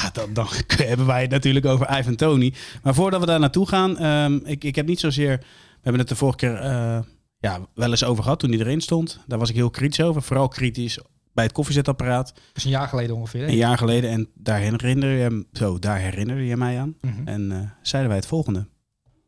ja, 0.02 0.10
dan, 0.14 0.34
dan 0.34 0.48
hebben 0.78 1.06
wij 1.06 1.22
het 1.22 1.30
natuurlijk 1.32 1.66
over 1.66 1.98
Ivan 2.00 2.16
Tony. 2.16 2.54
Maar 2.84 2.94
voordat 2.94 3.20
we 3.20 3.26
daar 3.26 3.40
naartoe 3.40 3.68
gaan, 3.68 3.98
ehm, 3.98 4.36
ik, 4.44 4.64
ik 4.64 4.76
heb 4.76 4.86
niet 4.86 5.00
zozeer... 5.00 5.38
We 5.38 5.90
hebben 5.90 6.00
het 6.02 6.10
de 6.10 6.16
vorige 6.16 6.38
keer 6.38 6.56
eh, 6.56 7.00
ja, 7.38 7.60
wel 7.74 7.90
eens 7.90 8.04
over 8.04 8.24
gehad 8.24 8.40
toen 8.40 8.50
hij 8.52 8.60
erin 8.60 8.82
stond. 8.82 9.20
Daar 9.28 9.40
was 9.40 9.50
ik 9.50 9.56
heel 9.56 9.70
kritisch 9.70 10.02
over. 10.06 10.22
Vooral 10.22 10.48
kritisch 10.48 11.00
bij 11.34 11.44
het 11.44 11.54
koffiezetapparaat. 11.54 12.28
Dat 12.36 12.44
is 12.54 12.64
een 12.64 12.70
jaar 12.70 12.88
geleden 12.88 13.16
ongeveer. 13.16 13.42
hè? 13.42 13.48
Een 13.48 13.56
jaar 13.56 13.78
geleden. 13.78 14.10
En 14.10 14.30
daar 14.34 14.60
herinner 14.60 15.10
je, 15.10 15.22
hem- 15.22 15.46
zo, 15.54 15.80
daar 15.80 15.98
herinnerde 15.98 16.46
je 16.46 16.58
mij 16.58 16.80
aan. 16.80 16.96
Mhm. 17.02 17.28
En 17.28 17.52
eh, 17.52 17.58
zeiden 17.82 18.10
wij 18.12 18.20
het 18.20 18.28
volgende. 18.30 18.68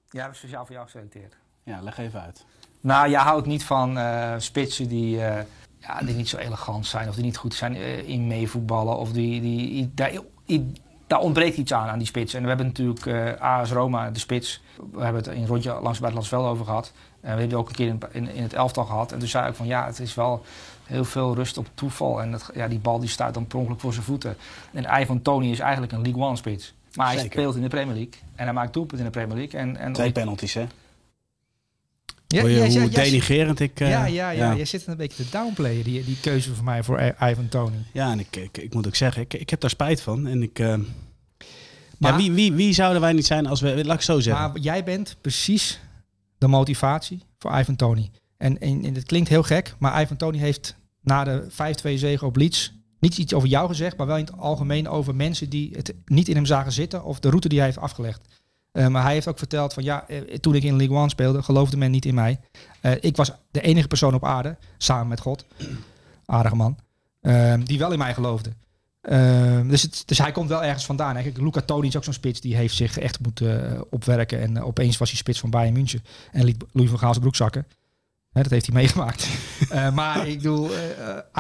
Ja, 0.10 0.24
dat 0.26 0.32
is 0.32 0.38
speciaal 0.38 0.66
voor 0.66 0.74
jou 0.76 0.86
geselecteerd. 0.86 1.36
Ja, 1.64 1.82
leg 1.82 1.98
even 1.98 2.22
uit. 2.22 2.46
Nou, 2.82 3.10
jij 3.10 3.22
houdt 3.22 3.48
niet 3.48 3.64
van 3.64 3.98
eh, 3.98 4.34
spitsen 4.38 4.88
die, 4.88 5.22
eh, 5.22 5.44
ja, 5.80 6.00
die 6.00 6.16
niet 6.16 6.30
zo 6.30 6.38
elegant 6.38 6.86
zijn 6.86 7.10
of 7.10 7.16
die 7.16 7.24
niet 7.24 7.38
goed 7.38 7.54
zijn 7.54 7.76
in 8.06 8.28
meevoetballen. 8.28 8.98
Of 8.98 9.12
die, 9.12 9.42
die, 9.42 9.70
i- 9.72 9.92
daar, 9.94 10.12
daar 11.08 11.20
ontbreekt 11.20 11.58
iets 11.58 11.74
aan, 11.74 11.88
aan 11.88 11.98
die 11.98 12.08
spits. 12.08 12.34
En 12.34 12.42
we 12.42 12.48
hebben 12.48 12.66
natuurlijk 12.66 13.06
eh 13.06 13.42
AS 13.42 13.72
Roma, 13.72 14.12
de 14.12 14.20
spits. 14.20 14.62
We 14.92 15.04
hebben 15.04 15.24
het 15.24 15.34
in 15.34 15.42
een 15.42 15.48
rondje 15.48 15.70
langs 15.70 15.88
het 15.88 16.00
buitenlands 16.00 16.30
veld 16.30 16.46
over 16.46 16.66
gehad. 16.66 16.92
En 16.96 17.22
we 17.22 17.28
hebben 17.28 17.46
het 17.46 17.54
ook 17.58 17.70
een 17.70 17.76
keer 17.76 17.88
in, 17.88 18.00
in, 18.12 18.36
in 18.36 18.44
het 18.44 18.54
elftal 18.54 18.86
gehad. 18.86 19.12
En 19.12 19.20
toen 19.20 19.28
zei 19.28 19.50
ik 19.50 19.56
van 19.56 19.66
ja, 19.66 19.86
het 19.86 20.00
is 20.00 20.16
wel 20.16 20.44
heel 20.84 21.06
veel 21.06 21.36
rust 21.36 21.58
op 21.58 21.68
toeval. 21.74 22.22
En 22.22 22.32
dat, 22.32 22.50
ja, 22.54 22.68
die 22.68 22.80
bal 22.80 23.00
die 23.00 23.10
staat 23.10 23.34
dan 23.34 23.48
per 23.48 23.60
ongeluk 23.60 23.80
voor 23.80 23.94
zijn 23.94 24.06
voeten. 24.06 24.38
En 24.74 25.02
Ivan 25.02 25.22
Tony 25.22 25.52
is 25.52 25.60
eigenlijk 25.60 25.92
een 25.92 26.02
League 26.02 26.24
One 26.24 26.36
spits. 26.36 26.74
Maar 26.96 27.06
hij 27.08 27.16
Zeker. 27.16 27.32
speelt 27.32 27.56
in 27.56 27.62
de 27.62 27.68
Premier 27.68 27.96
League. 27.96 28.14
En 28.36 28.44
hij 28.44 28.54
maakt 28.54 28.74
doelpunten 28.74 29.06
in 29.06 29.12
de 29.12 29.20
Premier 29.20 29.38
League. 29.38 29.60
En, 29.60 29.78
en 29.78 29.94
Twee 29.94 30.12
penalties, 30.12 30.54
hè? 30.54 30.68
Ja, 32.36 32.42
hoe 32.42 32.50
ja, 32.50 32.88
denigerend 33.04 33.60
ik... 33.60 33.80
eh, 33.80 33.90
ja, 33.90 34.06
ja, 34.06 34.30
ja, 34.30 34.52
Je 34.52 34.66
zit 34.66 34.88
een 34.88 34.98
beetje 34.98 35.24
te 35.24 35.30
downplayen, 35.32 35.84
die, 35.84 36.04
die 36.04 36.18
keuze 36.22 36.54
voor 36.56 36.64
mij 36.64 36.84
voor 36.84 37.14
Ivan 37.22 37.48
Tony. 37.50 37.76
Ja, 37.94 38.12
en 38.12 38.20
ik, 38.20 38.36
ik, 38.36 38.58
ik 38.58 38.74
moet 38.74 38.88
ook 38.88 38.96
zeggen, 38.96 39.22
ik, 39.22 39.34
ik 39.34 39.50
heb 39.50 39.60
daar 39.60 39.70
spijt 39.70 40.02
van. 40.02 40.28
En 40.28 40.44
ik... 40.44 40.60
eh, 40.60 40.76
Maar- 41.98 42.12
ja, 42.12 42.18
wie, 42.18 42.32
wie, 42.32 42.54
wie 42.54 42.74
zouden 42.74 43.02
wij 43.02 43.14
niet 43.14 43.26
zijn 43.26 43.48
als 43.48 43.62
we... 43.62 43.86
Laat 43.86 43.96
ik 43.96 44.02
zo 44.02 44.20
zeggen. 44.20 44.52
Maar 44.52 44.60
jij 44.62 44.84
bent 44.84 45.16
precies 45.22 45.80
de 46.38 46.48
motivatie 46.48 47.24
voor 47.38 47.60
Ivan 47.60 47.76
Tony. 47.76 48.10
En, 48.38 48.60
en, 48.60 48.84
en 48.86 48.94
het 48.96 49.06
klinkt 49.06 49.30
heel 49.30 49.44
gek, 49.44 49.76
maar 49.80 50.02
Ivan 50.02 50.18
Tony 50.18 50.38
heeft 50.38 50.76
na 51.02 51.24
de 51.24 51.48
5-2 51.52 51.54
zege 51.94 52.26
op 52.26 52.36
Leeds 52.36 52.74
niet 53.00 53.18
iets 53.18 53.34
over 53.34 53.50
jou 53.50 53.68
gezegd, 53.68 53.98
maar 53.98 54.08
wel 54.08 54.18
in 54.18 54.26
het 54.26 54.38
algemeen 54.38 54.88
over 54.88 55.16
mensen 55.16 55.50
die 55.50 55.70
het 55.76 55.94
niet 56.06 56.28
in 56.28 56.36
hem 56.36 56.46
zagen 56.46 56.72
zitten 56.72 57.04
of 57.04 57.20
de 57.20 57.30
route 57.30 57.48
die 57.48 57.58
hij 57.58 57.68
heeft 57.68 57.80
afgelegd. 57.80 58.22
Uh, 58.76 58.88
maar 58.88 59.04
hij 59.04 59.14
heeft 59.14 59.28
ook 59.28 59.38
verteld 59.38 59.74
van 59.74 59.84
ja, 59.84 60.08
eh, 60.08 60.38
toen 60.38 60.56
ik 60.56 60.64
in 60.64 60.78
League 60.78 60.98
One 60.98 61.10
speelde, 61.10 61.44
geloofde 61.44 61.78
men 61.78 61.92
niet 61.92 62.06
in 62.06 62.14
mij. 62.14 62.40
Uh, 62.82 62.92
ik 63.00 63.16
was 63.16 63.32
de 63.52 63.62
enige 63.62 63.88
persoon 63.88 64.14
op 64.14 64.26
aarde, 64.26 64.58
samen 64.78 65.08
met 65.08 65.20
God, 65.20 65.46
aardige 66.26 66.56
man, 66.56 66.78
die 67.64 67.78
wel 67.78 67.92
in 67.92 67.98
mij 67.98 68.14
geloofde. 68.14 68.54
dus, 69.68 69.82
het, 69.82 70.04
dus 70.06 70.18
hij 70.18 70.32
komt 70.32 70.50
wel 70.50 70.64
ergens 70.64 70.86
vandaan. 70.86 71.16
Eigenlijk, 71.16 71.44
Luca 71.44 71.62
Toni 71.62 71.88
is 71.88 71.96
ook 71.98 72.04
zo'n 72.04 72.14
spits 72.14 72.42
die 72.42 72.56
heeft 72.56 72.76
zich 72.76 72.98
echt 72.98 73.20
moeten 73.20 73.84
opwerken. 73.92 74.42
En 74.42 74.62
opeens 74.62 74.98
was 74.98 75.10
hij 75.10 75.18
spits 75.18 75.40
van 75.40 75.50
Bayern 75.50 75.74
München 75.74 76.04
en 76.32 76.44
liet 76.44 76.64
Louis 76.72 76.90
van 76.90 77.00
Gaal 77.00 77.10
zijn 77.10 77.22
broek 77.22 77.36
zakken. 77.36 77.68
Hè, 78.32 78.42
dat 78.42 78.52
heeft 78.52 78.66
hij 78.66 78.76
meegemaakt. 78.82 79.28
maar 79.94 80.28
ik 80.28 80.38
bedoel, 80.38 80.70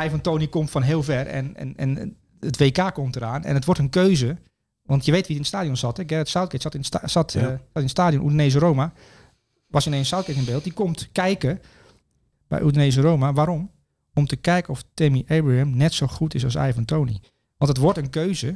Ivan 0.06 0.22
Toni 0.22 0.50
komt 0.50 0.72
van 0.72 0.82
heel 0.82 1.04
ver 1.04 1.28
en, 1.28 1.56
en, 1.56 1.74
en 1.76 2.18
het 2.40 2.58
WK 2.58 2.94
komt 2.94 3.16
eraan. 3.16 3.44
En 3.44 3.56
het 3.56 3.66
wordt 3.66 3.80
een 3.80 3.90
keuze 3.90 4.38
want 4.86 5.06
je 5.06 5.12
weet 5.12 5.28
wie 5.28 5.36
in 5.36 5.42
het 5.42 5.48
stadion 5.48 5.78
zat. 5.78 5.98
Hè? 5.98 6.04
Gareth 6.08 6.30
Southgate 6.30 6.62
zat 6.62 6.76
in, 6.76 6.84
sta 6.84 7.08
zat, 7.08 7.34
ja. 7.34 7.42
uh, 7.42 7.48
zat 7.48 7.60
in 7.74 7.82
het 7.82 7.90
stadion. 7.90 8.26
Udinese 8.26 8.60
Roma. 8.60 8.94
Was 9.68 9.88
ineens 9.88 10.08
Southgate 10.08 10.40
in 10.40 10.46
beeld. 10.46 10.64
Die 10.64 10.74
komt 10.74 11.10
kijken 11.12 11.62
bij 12.48 12.62
Udinese 12.62 13.02
Roma. 13.02 13.34
Waarom? 13.34 13.72
Om 14.14 14.26
te 14.26 14.36
kijken 14.36 14.74
of 14.74 14.84
Tammy 14.94 15.24
Abraham 15.28 15.78
net 15.78 15.94
zo 15.94 16.08
goed 16.08 16.34
is 16.34 16.44
als 16.44 16.56
Ivan 16.56 16.86
Tony. 16.86 17.20
Want 17.58 17.72
het 17.72 17.78
wordt 17.78 17.98
een 17.98 18.10
keuze 18.10 18.56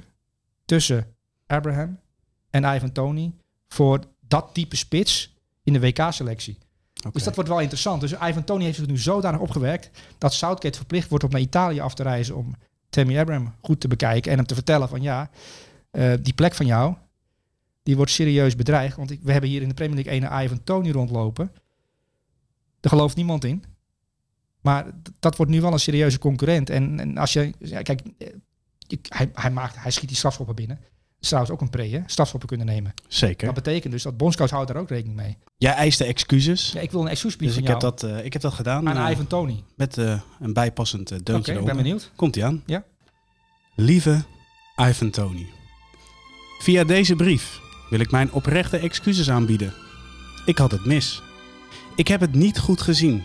tussen 0.65 1.07
Abraham 1.47 1.99
en 2.49 2.75
Ivan 2.75 2.91
Tony 2.91 3.34
voor 3.67 3.99
dat 4.27 4.49
type 4.53 4.75
spits 4.75 5.36
in 5.63 5.73
de 5.73 5.80
WK-selectie. 5.80 6.57
Okay. 6.99 7.11
Dus 7.11 7.23
dat 7.23 7.36
wordt 7.36 7.49
wel 7.49 7.59
interessant. 7.59 8.01
Dus 8.01 8.11
Ivan 8.11 8.43
Tony 8.43 8.63
heeft 8.63 8.77
zich 8.77 8.88
nu 8.88 8.97
zodanig 8.97 9.39
opgewerkt 9.39 9.89
dat 10.17 10.34
Southgate 10.34 10.77
verplicht 10.77 11.09
wordt 11.09 11.23
om 11.23 11.32
naar 11.32 11.41
Italië 11.41 11.80
af 11.80 11.93
te 11.93 12.03
reizen 12.03 12.36
om 12.36 12.55
Tammy 12.89 13.19
Abraham 13.19 13.53
goed 13.61 13.80
te 13.80 13.88
bekijken 13.88 14.32
en 14.32 14.38
hem 14.38 14.47
te 14.47 14.53
vertellen 14.53 14.89
van 14.89 15.01
ja, 15.01 15.30
uh, 15.92 16.14
die 16.22 16.34
plek 16.34 16.54
van 16.54 16.66
jou, 16.66 16.96
die 17.84 17.96
wordt 17.96 18.12
serieus 18.12 18.56
bedreigd. 18.56 18.96
Want 18.96 19.12
ik, 19.12 19.20
we 19.24 19.32
hebben 19.32 19.50
hier 19.50 19.62
in 19.62 19.68
de 19.68 19.74
Premier 19.74 20.04
League 20.04 20.22
een 20.22 20.44
Ivan 20.44 20.64
Tony 20.64 20.92
rondlopen. 20.92 21.52
Daar 22.80 22.92
gelooft 22.92 23.16
niemand 23.16 23.44
in. 23.44 23.64
Maar 24.62 24.86
dat 25.20 25.36
wordt 25.36 25.52
nu 25.52 25.62
wel 25.62 25.74
een 25.74 25.80
serieuze 25.80 26.20
concurrent. 26.20 26.70
En, 26.70 27.00
en 27.00 27.18
als 27.18 27.34
je, 27.34 27.54
ja, 27.60 27.82
kijk, 27.82 28.02
je, 28.78 29.00
hij, 29.10 29.30
hij, 29.34 29.52
maakt, 29.52 29.76
hij 29.78 29.92
schiet 29.92 30.08
die 30.08 30.18
strafschoppen 30.18 30.56
binnen. 30.56 30.80
Trouwens 31.20 31.54
ook 31.54 31.62
een 31.62 31.70
pre, 31.70 31.90
hè? 31.90 32.02
Strafschoppen 32.06 32.50
kunnen 32.50 32.66
nemen. 32.66 32.94
Zeker. 33.08 33.46
Dat 33.46 33.56
betekent 33.56 33.94
dus 33.94 34.04
dat 34.04 34.18
bondscoach 34.18 34.50
houdt 34.50 34.68
daar 34.68 34.82
ook 34.82 34.90
rekening 34.90 35.16
mee. 35.16 35.38
Jij 35.58 35.74
eiste 35.74 36.06
excuses. 36.06 36.72
Ja, 36.72 36.80
ik 36.80 36.92
wil 36.92 37.02
een 37.02 37.08
excuusbrief 37.08 37.48
dus 37.48 37.58
van 37.58 37.68
ik 37.68 37.82
jou. 37.82 37.92
Heb 37.92 38.00
dat, 38.00 38.12
uh, 38.12 38.26
ik 38.26 38.34
heb 38.34 38.42
dat 38.42 38.54
gedaan. 38.54 38.90
Aan 38.90 39.06
uh, 39.06 39.12
Ivan 39.12 39.28
Tony. 39.28 39.64
Met 39.76 39.98
uh, 39.98 40.22
een 40.40 40.54
bijpassend 40.54 41.08
deuntje 41.08 41.34
Oké, 41.34 41.50
okay, 41.50 41.56
ik 41.56 41.66
ben 41.66 41.76
benieuwd. 41.76 42.12
Komt 42.16 42.36
ie 42.36 42.46
aan. 42.46 42.64
Ja. 42.66 42.84
Lieve 43.76 44.24
Ivan 44.76 45.10
Tony. 45.10 45.48
Via 46.60 46.84
deze 46.84 47.16
brief 47.16 47.60
wil 47.89 47.99
ik 47.99 48.12
mijn 48.12 48.32
oprechte 48.32 48.78
excuses 48.78 49.30
aanbieden. 49.30 49.74
Ik 50.45 50.57
had 50.57 50.72
het 50.72 50.86
mis. 50.86 51.22
Ik 51.95 52.07
heb 52.07 52.20
het 52.22 52.34
niet 52.34 52.60
goed 52.60 52.82
gezien. 52.82 53.24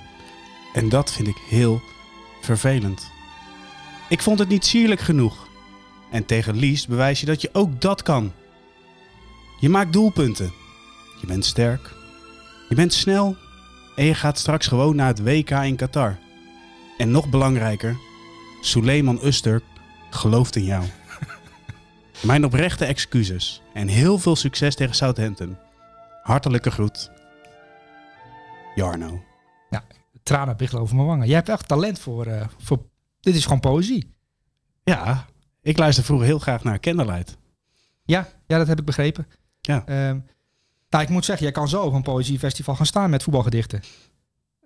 En 0.73 0.89
dat 0.89 1.13
vind 1.13 1.29
ik 1.29 1.37
heel 1.49 1.83
vervelend. 2.41 3.11
Ik 4.09 4.23
vond 4.23 4.39
het 4.39 4.49
niet 4.49 4.65
sierlijk 4.65 5.01
genoeg. 5.01 5.49
En 6.11 6.25
tegen 6.25 6.57
Lies 6.57 6.87
bewijs 6.87 7.21
je 7.21 7.27
dat 7.27 7.41
je 7.41 7.51
ook 7.53 7.81
dat 7.81 8.03
kan. 8.03 8.33
Je 9.61 9.69
maakt 9.69 9.93
doelpunten. 9.93 10.53
Je 11.21 11.27
bent 11.27 11.45
sterk. 11.45 11.95
Je 12.69 12.75
bent 12.75 12.93
snel. 12.93 13.37
En 13.97 14.05
je 14.05 14.15
gaat 14.15 14.39
straks 14.39 14.67
gewoon 14.67 14.97
naar 14.97 15.09
het 15.09 15.23
WK 15.23 15.51
in 15.51 15.77
Qatar. 15.77 16.19
En 16.99 17.11
nog 17.11 17.29
belangrijker, 17.29 17.97
Suleiman 18.61 19.19
Uster 19.25 19.63
gelooft 20.11 20.57
in 20.57 20.65
jou. 20.65 20.85
Mijn 22.23 22.45
oprechte 22.45 22.85
excuses 22.85 23.63
en 23.73 23.89
heel 23.89 24.19
veel 24.19 24.37
succes 24.37 24.75
tegen 24.75 24.95
Southampton. 24.95 25.57
Hartelijke 26.23 26.71
groet. 26.71 27.11
Jarno. 28.75 29.23
Ja, 29.71 29.85
tranen 30.23 30.57
biggelen 30.57 30.83
over 30.83 30.97
mijn 30.97 31.09
wangen. 31.09 31.27
Jij 31.27 31.37
hebt 31.37 31.49
echt 31.49 31.69
talent 31.69 31.99
voor, 31.99 32.27
uh, 32.27 32.47
voor... 32.59 32.87
Dit 33.21 33.35
is 33.35 33.43
gewoon 33.43 33.61
poëzie. 33.61 34.15
Ja, 34.85 35.27
ik 35.63 35.79
luister 35.79 36.05
vroeger 36.05 36.27
heel 36.27 36.39
graag 36.39 36.65
naar 36.65 36.81
Candlelight. 36.81 37.37
Ja, 38.05 38.29
ja 38.47 38.59
dat 38.59 38.67
heb 38.67 38.79
ik 38.79 38.85
begrepen. 38.85 39.27
Ja. 39.61 40.09
Um, 40.09 40.27
nou, 40.89 41.05
ik 41.05 41.09
moet 41.09 41.25
zeggen, 41.25 41.45
jij 41.45 41.55
kan 41.55 41.69
zo 41.69 41.83
op 41.83 41.93
een 41.93 42.03
poëziefestival 42.03 42.75
gaan 42.75 42.87
staan 42.87 43.11
met 43.11 43.23
voetbalgedichten. 43.23 43.83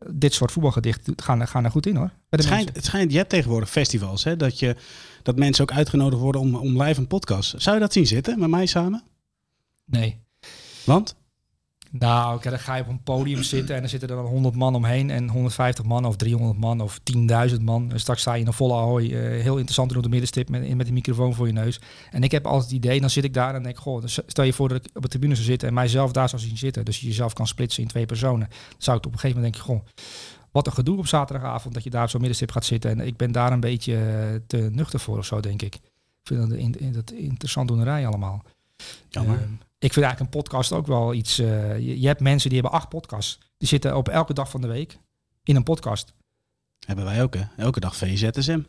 Dit 0.06 0.34
soort 0.34 0.52
voetbalgedichten 0.52 1.14
gaan, 1.16 1.48
gaan 1.48 1.64
er 1.64 1.70
goed 1.70 1.86
in 1.86 1.96
hoor. 1.96 2.10
Het 2.30 2.42
schijnt, 2.42 2.70
het 2.74 2.84
schijnt, 2.84 3.10
je 3.10 3.16
hebt 3.18 3.30
tegenwoordig 3.30 3.70
festivals, 3.70 4.24
hè, 4.24 4.36
dat, 4.36 4.58
je, 4.58 4.76
dat 5.22 5.36
mensen 5.36 5.62
ook 5.62 5.72
uitgenodigd 5.72 6.22
worden 6.22 6.40
om, 6.40 6.54
om 6.54 6.82
live 6.82 7.00
een 7.00 7.06
podcast. 7.06 7.54
Zou 7.56 7.76
je 7.76 7.82
dat 7.82 7.92
zien 7.92 8.06
zitten 8.06 8.38
met 8.38 8.50
mij 8.50 8.66
samen? 8.66 9.02
Nee. 9.84 10.20
Want? 10.84 11.16
Nou, 11.90 12.36
okay, 12.36 12.50
dan 12.50 12.60
ga 12.60 12.74
je 12.74 12.82
op 12.82 12.88
een 12.88 13.02
podium 13.02 13.42
zitten 13.42 13.76
en 13.76 13.82
er 13.82 13.88
zitten 13.88 14.08
er 14.08 14.16
dan 14.16 14.24
100 14.24 14.54
man 14.54 14.74
omheen 14.74 15.10
en 15.10 15.28
150 15.28 15.84
man 15.84 16.04
of 16.04 16.16
300 16.16 16.58
man 16.58 16.80
of 16.80 17.00
10.000 17.50 17.60
man. 17.60 17.92
En 17.92 18.00
straks 18.00 18.20
sta 18.20 18.34
je 18.34 18.40
in 18.40 18.46
een 18.46 18.52
volle 18.52 18.74
ahoy, 18.74 19.02
uh, 19.02 19.42
heel 19.42 19.54
interessant 19.54 19.96
op 19.96 20.02
de 20.02 20.08
middenstip 20.08 20.48
met, 20.48 20.76
met 20.76 20.86
een 20.86 20.92
microfoon 20.92 21.34
voor 21.34 21.46
je 21.46 21.52
neus. 21.52 21.80
En 22.10 22.22
ik 22.22 22.30
heb 22.30 22.46
altijd 22.46 22.64
het 22.64 22.84
idee, 22.84 23.00
dan 23.00 23.10
zit 23.10 23.24
ik 23.24 23.34
daar 23.34 23.54
en 23.54 23.62
denk 23.62 23.78
goh, 23.78 24.02
stel 24.04 24.44
je 24.44 24.52
voor 24.52 24.68
dat 24.68 24.84
ik 24.84 24.96
op 24.96 25.02
de 25.02 25.08
tribune 25.08 25.34
zou 25.34 25.46
zitten 25.46 25.68
en 25.68 25.74
mijzelf 25.74 26.12
daar 26.12 26.28
zou 26.28 26.42
zien 26.42 26.58
zitten. 26.58 26.84
Dus 26.84 27.00
je 27.00 27.06
jezelf 27.06 27.32
kan 27.32 27.46
splitsen 27.46 27.82
in 27.82 27.88
twee 27.88 28.06
personen. 28.06 28.48
Dan 28.48 28.78
zou 28.78 28.98
ik 28.98 29.06
op 29.06 29.12
een 29.12 29.18
gegeven 29.18 29.42
moment 29.42 29.56
denken, 29.56 29.74
goh, 29.74 30.06
wat 30.50 30.66
een 30.66 30.72
gedoe 30.72 30.98
op 30.98 31.06
zaterdagavond 31.06 31.74
dat 31.74 31.84
je 31.84 31.90
daar 31.90 32.02
op 32.02 32.08
zo'n 32.08 32.20
middenstip 32.20 32.50
gaat 32.50 32.64
zitten. 32.64 32.90
En 32.90 33.06
ik 33.06 33.16
ben 33.16 33.32
daar 33.32 33.52
een 33.52 33.60
beetje 33.60 33.92
uh, 33.92 34.40
te 34.46 34.68
nuchter 34.72 35.00
voor 35.00 35.18
of 35.18 35.26
zo, 35.26 35.40
denk 35.40 35.62
ik. 35.62 35.74
Ik 35.74 35.80
vind 36.22 36.48
dat, 36.48 36.58
in, 36.58 36.92
dat 36.92 37.10
interessant 37.10 37.68
doenerij 37.68 38.06
allemaal. 38.06 38.42
Jammer. 39.08 39.36
Uh, 39.36 39.42
ik 39.78 39.92
vind 39.92 40.04
eigenlijk 40.04 40.20
een 40.20 40.40
podcast 40.40 40.72
ook 40.72 40.86
wel 40.86 41.14
iets. 41.14 41.38
Uh, 41.38 41.78
je, 41.78 42.00
je, 42.00 42.06
hebt 42.06 42.20
mensen 42.20 42.50
die 42.50 42.60
hebben 42.60 42.78
acht 42.78 42.88
podcasts. 42.88 43.38
Die 43.56 43.68
zitten 43.68 43.96
op 43.96 44.08
elke 44.08 44.34
dag 44.34 44.50
van 44.50 44.60
de 44.60 44.66
week 44.66 44.98
in 45.42 45.56
een 45.56 45.62
podcast. 45.62 46.14
Hebben 46.86 47.04
wij 47.04 47.22
ook, 47.22 47.34
hè? 47.34 47.42
Elke 47.56 47.80
dag 47.80 47.96
VZSM. 47.96 48.60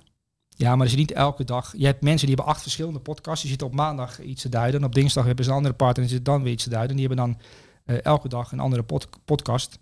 Ja, 0.48 0.76
maar 0.76 0.86
is 0.86 0.96
niet 0.96 1.12
elke 1.12 1.44
dag. 1.44 1.74
Je 1.78 1.86
hebt 1.86 2.02
mensen 2.02 2.28
die 2.28 2.36
hebben 2.36 2.54
acht 2.54 2.62
verschillende 2.62 3.00
podcasts. 3.00 3.42
Die 3.42 3.50
zitten 3.50 3.68
op 3.68 3.74
maandag 3.74 4.22
iets 4.22 4.42
te 4.42 4.50
duiden. 4.50 4.80
En 4.80 4.86
op 4.86 4.96
dinsdag 4.96 5.26
hebben 5.26 5.44
ze 5.46 5.50
een 5.50 5.58
andere 5.58 5.76
partner 5.76 6.04
en 6.04 6.10
zitten 6.10 6.34
dan 6.34 6.44
weer 6.44 6.54
iets 6.54 6.64
te 6.64 6.70
duiden. 6.70 6.90
En 6.90 6.98
die 6.98 7.08
hebben 7.08 7.26
dan 7.26 7.40
uh, 7.86 8.04
elke 8.04 8.28
dag 8.28 8.52
een 8.52 8.60
andere 8.60 8.84
pod 8.84 9.10
podcast. 9.26 9.80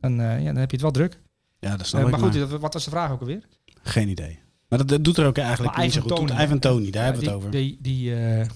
En 0.00 0.18
uh, 0.18 0.38
ja, 0.38 0.44
dan 0.44 0.56
heb 0.56 0.70
je 0.70 0.76
het 0.76 0.80
wel 0.80 0.90
druk. 0.90 1.20
Ja, 1.58 1.76
dat 1.76 1.86
snap 1.86 2.02
ik. 2.02 2.10
Maar 2.10 2.20
goed, 2.20 2.34
maar. 2.34 2.58
wat 2.58 2.72
was 2.72 2.84
de 2.84 2.90
vraag 2.90 3.10
ook 3.10 3.20
alweer? 3.20 3.46
Geen 3.82 4.08
idee. 4.08 4.38
Maar 4.68 4.78
dat, 4.78 4.88
dat 4.88 5.04
doet 5.04 5.16
er 5.16 5.26
ook 5.26 5.38
eigenlijk 5.38 5.76
maar 5.76 5.84
niet 5.84 5.92
zo 5.92 6.00
goed. 6.00 6.16
Tony, 6.16 6.42
Ivan 6.42 6.58
Tony, 6.58 6.90
daar 6.90 7.02
ja, 7.02 7.10
hebben 7.10 7.22
we 7.22 7.26
het 7.26 7.36
over. 7.36 7.50
Die, 7.50 7.78
die, 7.80 8.10
uh, 8.10 8.46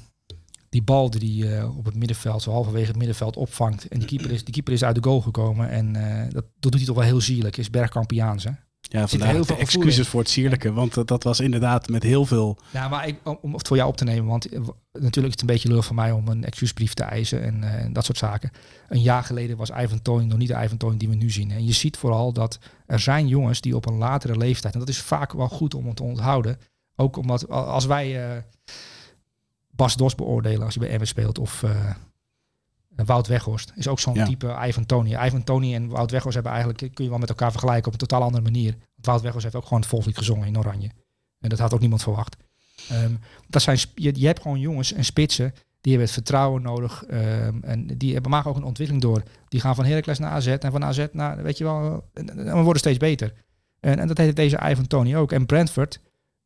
die 0.74 0.82
bal 0.82 1.10
die 1.10 1.44
uh, 1.44 1.76
op 1.76 1.84
het 1.84 1.94
middenveld, 1.94 2.42
zo 2.42 2.50
halverwege 2.50 2.86
het 2.86 2.96
middenveld 2.96 3.36
opvangt. 3.36 3.88
En 3.88 3.98
die 3.98 4.08
keeper 4.08 4.30
is, 4.30 4.44
die 4.44 4.54
keeper 4.54 4.72
is 4.72 4.84
uit 4.84 4.94
de 4.94 5.02
goal 5.02 5.20
gekomen. 5.20 5.68
En 5.68 5.94
uh, 5.96 6.22
dat, 6.22 6.44
dat 6.58 6.72
doet 6.72 6.74
hij 6.74 6.84
toch 6.84 6.96
wel 6.96 7.04
heel 7.04 7.20
sierlijk. 7.20 7.56
Is 7.56 7.70
Bergkampiaans, 7.70 8.44
hè? 8.44 8.50
Ja, 8.80 9.06
vandaag 9.08 9.30
heel 9.30 9.44
veel 9.44 9.56
excuses 9.56 10.08
voor 10.08 10.20
het 10.20 10.28
sierlijke. 10.28 10.72
Want 10.72 10.94
dat, 10.94 11.08
dat 11.08 11.22
was 11.22 11.40
inderdaad 11.40 11.88
met 11.88 12.02
heel 12.02 12.26
veel... 12.26 12.58
Ja, 12.70 12.88
maar 12.88 13.08
ik, 13.08 13.16
om, 13.24 13.38
om 13.42 13.52
het 13.54 13.66
voor 13.66 13.76
jou 13.76 13.88
op 13.88 13.96
te 13.96 14.04
nemen. 14.04 14.26
Want 14.26 14.50
natuurlijk 14.92 15.14
is 15.14 15.30
het 15.30 15.40
een 15.40 15.46
beetje 15.46 15.68
lullig 15.68 15.84
voor 15.84 15.94
mij 15.94 16.12
om 16.12 16.28
een 16.28 16.44
excuusbrief 16.44 16.94
te 16.94 17.02
eisen. 17.02 17.42
En, 17.42 17.62
uh, 17.62 17.74
en 17.74 17.92
dat 17.92 18.04
soort 18.04 18.18
zaken. 18.18 18.50
Een 18.88 19.02
jaar 19.02 19.24
geleden 19.24 19.56
was 19.56 19.70
Ivan 19.70 20.02
Tony 20.02 20.24
nog 20.24 20.38
niet 20.38 20.48
de 20.48 20.62
Ivan 20.62 20.98
die 20.98 21.08
we 21.08 21.14
nu 21.14 21.30
zien. 21.30 21.50
En 21.50 21.66
je 21.66 21.72
ziet 21.72 21.96
vooral 21.96 22.32
dat 22.32 22.58
er 22.86 23.00
zijn 23.00 23.28
jongens 23.28 23.60
die 23.60 23.76
op 23.76 23.86
een 23.86 23.96
latere 23.96 24.36
leeftijd... 24.36 24.74
En 24.74 24.80
dat 24.80 24.88
is 24.88 25.00
vaak 25.00 25.32
wel 25.32 25.48
goed 25.48 25.74
om 25.74 25.86
het 25.86 25.96
te 25.96 26.02
onthouden. 26.02 26.58
Ook 26.96 27.16
omdat 27.16 27.48
als 27.48 27.86
wij... 27.86 28.36
Uh, 28.36 28.42
Bas 29.76 29.96
Dos 29.96 30.14
beoordelen 30.14 30.62
als 30.62 30.74
hij 30.74 30.82
bij 30.82 30.92
Emmen 30.92 31.08
speelt. 31.08 31.38
Of 31.38 31.62
uh, 31.62 31.70
Wout 32.96 33.26
Weghorst 33.26 33.72
is 33.74 33.88
ook 33.88 34.00
zo'n 34.00 34.14
ja. 34.14 34.24
type 34.24 34.56
Ivan 34.66 34.86
Tony. 34.86 35.14
Ivan 35.14 35.44
Tony 35.44 35.74
en 35.74 35.88
Wout 35.88 36.10
Weghorst 36.10 36.34
hebben 36.34 36.52
eigenlijk, 36.52 36.94
kun 36.94 37.04
je 37.04 37.10
wel 37.10 37.18
met 37.18 37.28
elkaar 37.28 37.50
vergelijken 37.50 37.86
op 37.86 37.92
een 37.92 38.06
totaal 38.06 38.22
andere 38.22 38.42
manier. 38.42 38.70
Want 38.70 39.06
Wout 39.06 39.20
Weghorst 39.20 39.44
heeft 39.44 39.56
ook 39.56 39.64
gewoon 39.64 39.80
het 39.80 39.88
volkslied 39.88 40.18
gezongen 40.18 40.46
in 40.46 40.58
Oranje. 40.58 40.90
En 41.40 41.48
dat 41.48 41.58
had 41.58 41.74
ook 41.74 41.80
niemand 41.80 42.02
verwacht. 42.02 42.36
Um, 42.92 43.18
dat 43.48 43.62
zijn, 43.62 43.78
je, 43.94 44.20
je 44.20 44.26
hebt 44.26 44.40
gewoon 44.40 44.60
jongens 44.60 44.92
en 44.92 45.04
spitsen, 45.04 45.52
die 45.80 45.92
hebben 45.92 46.02
het 46.02 46.10
vertrouwen 46.10 46.62
nodig. 46.62 47.04
Um, 47.10 47.62
en 47.62 47.86
die 47.86 48.12
hebben, 48.12 48.30
maken 48.30 48.50
ook 48.50 48.56
een 48.56 48.64
ontwikkeling 48.64 49.04
door. 49.04 49.22
Die 49.48 49.60
gaan 49.60 49.74
van 49.74 49.84
Heracles 49.84 50.18
naar 50.18 50.30
AZ 50.30 50.46
en 50.46 50.72
van 50.72 50.84
AZ 50.84 51.06
naar, 51.12 51.42
weet 51.42 51.58
je 51.58 51.64
wel, 51.64 52.04
en, 52.14 52.28
en 52.28 52.44
we 52.44 52.62
worden 52.62 52.78
steeds 52.78 52.98
beter. 52.98 53.32
En, 53.80 53.98
en 53.98 54.08
dat 54.08 54.18
heeft 54.18 54.36
deze 54.36 54.60
Ivan 54.70 54.86
Tony 54.86 55.16
ook. 55.16 55.32
En 55.32 55.46
Brentford, 55.46 56.00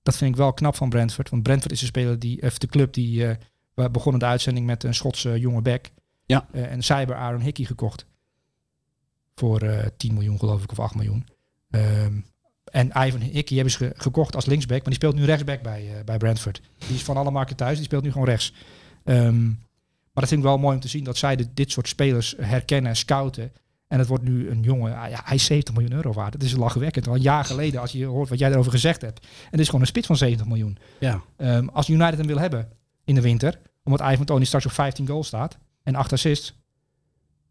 dat 0.09 0.17
vind 0.17 0.31
ik 0.31 0.37
wel 0.37 0.53
knap 0.53 0.77
van 0.77 0.89
Brentford. 0.89 1.31
Want 1.31 1.43
Brentford 1.43 1.73
is 1.73 1.81
een 1.81 1.87
speler 1.87 2.19
die, 2.19 2.43
of 2.43 2.59
de 2.59 2.67
club 2.67 2.93
die, 2.93 3.21
uh, 3.21 3.31
we 3.75 3.91
begonnen 3.91 4.21
de 4.21 4.27
uitzending 4.27 4.67
met 4.67 4.85
een 4.85 4.95
Schotse 4.95 5.39
jonge 5.39 5.63
back. 5.63 5.91
Ja. 6.27 6.49
Uh, 6.53 6.73
en 6.73 6.83
Cyber 6.83 7.15
Aaron 7.15 7.41
Hickey 7.41 7.65
gekocht. 7.65 8.07
Voor 9.35 9.63
uh, 9.63 9.79
10 9.97 10.15
miljoen 10.15 10.39
geloof 10.39 10.63
ik, 10.63 10.71
of 10.71 10.81
8 10.81 10.95
miljoen. 10.95 11.27
Um, 11.71 12.27
en 12.65 12.87
Ivan 12.87 13.21
Hickey 13.21 13.57
hebben 13.57 13.73
ze 13.73 13.79
ge 13.79 13.93
gekocht 13.97 14.35
als 14.35 14.47
linksback. 14.47 14.79
Maar 14.79 14.85
die 14.85 14.95
speelt 14.95 15.15
nu 15.15 15.25
rechtsback 15.25 15.63
bij, 15.63 16.03
bij 16.05 16.17
Brentford. 16.17 16.63
Die 16.87 16.97
is 16.97 17.03
van 17.03 17.17
alle 17.17 17.31
markten 17.31 17.57
thuis. 17.57 17.77
Die 17.77 17.85
speelt 17.85 18.03
nu 18.03 18.13
gewoon 18.13 18.27
rechts. 18.27 18.55
Um, 19.05 19.63
dat 20.13 20.29
vind 20.29 20.41
ik 20.41 20.47
wel 20.47 20.59
mooi 20.59 20.75
om 20.75 20.81
te 20.81 20.89
zien 20.89 21.05
dat 21.05 21.17
zij 21.17 21.37
de, 21.37 21.55
dit 21.55 21.71
soort 21.71 21.89
spelers 21.89 22.35
herkennen, 22.41 22.97
scouten. 22.97 23.53
En 23.89 23.99
het 23.99 24.09
wordt 24.09 24.25
nu 24.25 24.51
een 24.51 24.63
jongen, 24.63 24.97
ah 24.97 25.11
ja, 25.11 25.21
hij 25.25 25.35
is 25.37 25.45
70 25.45 25.75
miljoen 25.75 25.93
euro 25.93 26.13
waard. 26.13 26.33
Dat 26.33 26.43
is 26.43 26.53
lachwekkend. 26.57 27.09
Al 27.09 27.15
een 27.15 27.21
jaar 27.21 27.45
geleden, 27.45 27.81
als 27.81 27.93
je 27.93 28.05
hoort 28.05 28.29
wat 28.29 28.39
jij 28.39 28.51
erover 28.51 28.71
gezegd 28.73 29.01
hebt. 29.01 29.21
En 29.21 29.51
het 29.51 29.61
is 29.61 29.67
gewoon 29.67 29.81
een 29.81 29.87
spits 29.87 30.07
van 30.07 30.17
70 30.17 30.47
miljoen. 30.47 30.79
Ja. 31.01 31.23
Ehm, 31.37 31.67
als 31.69 31.89
United 31.89 32.19
hem 32.19 32.27
wil 32.27 32.39
hebben 32.39 32.69
in 33.05 33.15
de 33.15 33.21
winter, 33.21 33.61
omdat 33.85 34.13
Ivan 34.13 34.25
Tony 34.25 34.45
straks 34.45 34.67
op 34.67 34.73
15 34.73 35.07
goals 35.07 35.27
staat 35.27 35.59
en 35.83 35.95
8 35.95 36.13
assists. 36.13 36.55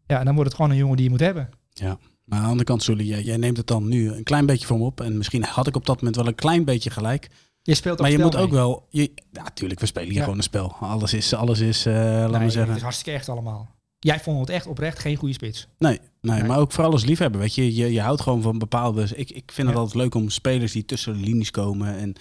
Ja, 0.06 0.24
dan 0.24 0.34
wordt 0.34 0.48
het 0.48 0.54
gewoon 0.54 0.70
een 0.70 0.76
jongen 0.76 0.96
die 0.96 1.04
je 1.04 1.10
moet 1.10 1.20
hebben. 1.20 1.48
Ja. 1.72 1.98
Maar 2.24 2.38
aan 2.38 2.44
de 2.44 2.50
andere 2.50 2.64
kant, 2.68 2.82
Sully, 2.82 3.04
jij, 3.08 3.22
jij 3.22 3.36
neemt 3.36 3.56
het 3.56 3.66
dan 3.66 3.88
nu 3.88 4.12
een 4.12 4.22
klein 4.22 4.46
beetje 4.46 4.66
voor 4.66 4.78
me 4.78 4.84
op. 4.84 5.00
En 5.00 5.16
misschien 5.16 5.42
had 5.44 5.66
ik 5.66 5.76
op 5.76 5.86
dat 5.86 5.96
moment 5.96 6.16
wel 6.16 6.26
een 6.26 6.34
klein 6.34 6.64
beetje 6.64 6.90
gelijk. 6.90 7.28
Je 7.62 7.74
speelt 7.74 7.98
Maar 8.00 8.10
je 8.10 8.18
moet 8.18 8.32
mee. 8.34 8.42
ook 8.42 8.50
wel... 8.50 8.86
Je, 8.90 9.12
ja, 9.32 9.42
natuurlijk, 9.42 9.80
we 9.80 9.86
spelen 9.86 10.08
hier 10.08 10.16
Ja. 10.16 10.22
gewoon 10.22 10.36
een 10.38 10.42
spel. 10.44 10.76
Alles 10.80 11.12
is, 11.12 11.34
alles 11.34 11.60
is 11.60 11.84
laat 11.84 11.94
Nee, 11.94 12.28
maar 12.30 12.40
Het 12.42 12.52
zeggen... 12.52 12.74
is 12.76 12.82
hartstikke 12.82 13.18
echt 13.18 13.28
allemaal. 13.28 13.76
Jij 13.98 14.20
vond 14.20 14.40
het 14.40 14.48
echt 14.50 14.66
oprecht 14.66 14.98
geen 14.98 15.16
goede 15.16 15.34
spits. 15.34 15.66
Nee, 15.78 15.98
nee, 16.20 16.38
Nee. 16.38 16.48
maar 16.48 16.58
ook 16.58 16.72
vooral 16.72 16.92
als 16.92 17.04
liefhebber. 17.04 17.40
Weet 17.40 17.54
je, 17.54 17.74
je, 17.74 17.92
je 17.92 18.00
houdt 18.00 18.20
gewoon 18.20 18.42
van 18.42 18.58
bepaalde. 18.58 19.02
Ik, 19.02 19.30
ik 19.30 19.52
vind 19.52 19.66
het 19.68 19.76
Ja. 19.76 19.82
altijd 19.82 20.02
leuk 20.02 20.14
om 20.14 20.28
spelers 20.30 20.72
die 20.72 20.84
tussen 20.84 21.12
de 21.12 21.20
linies 21.20 21.50
komen. 21.50 21.96
En 21.96 22.14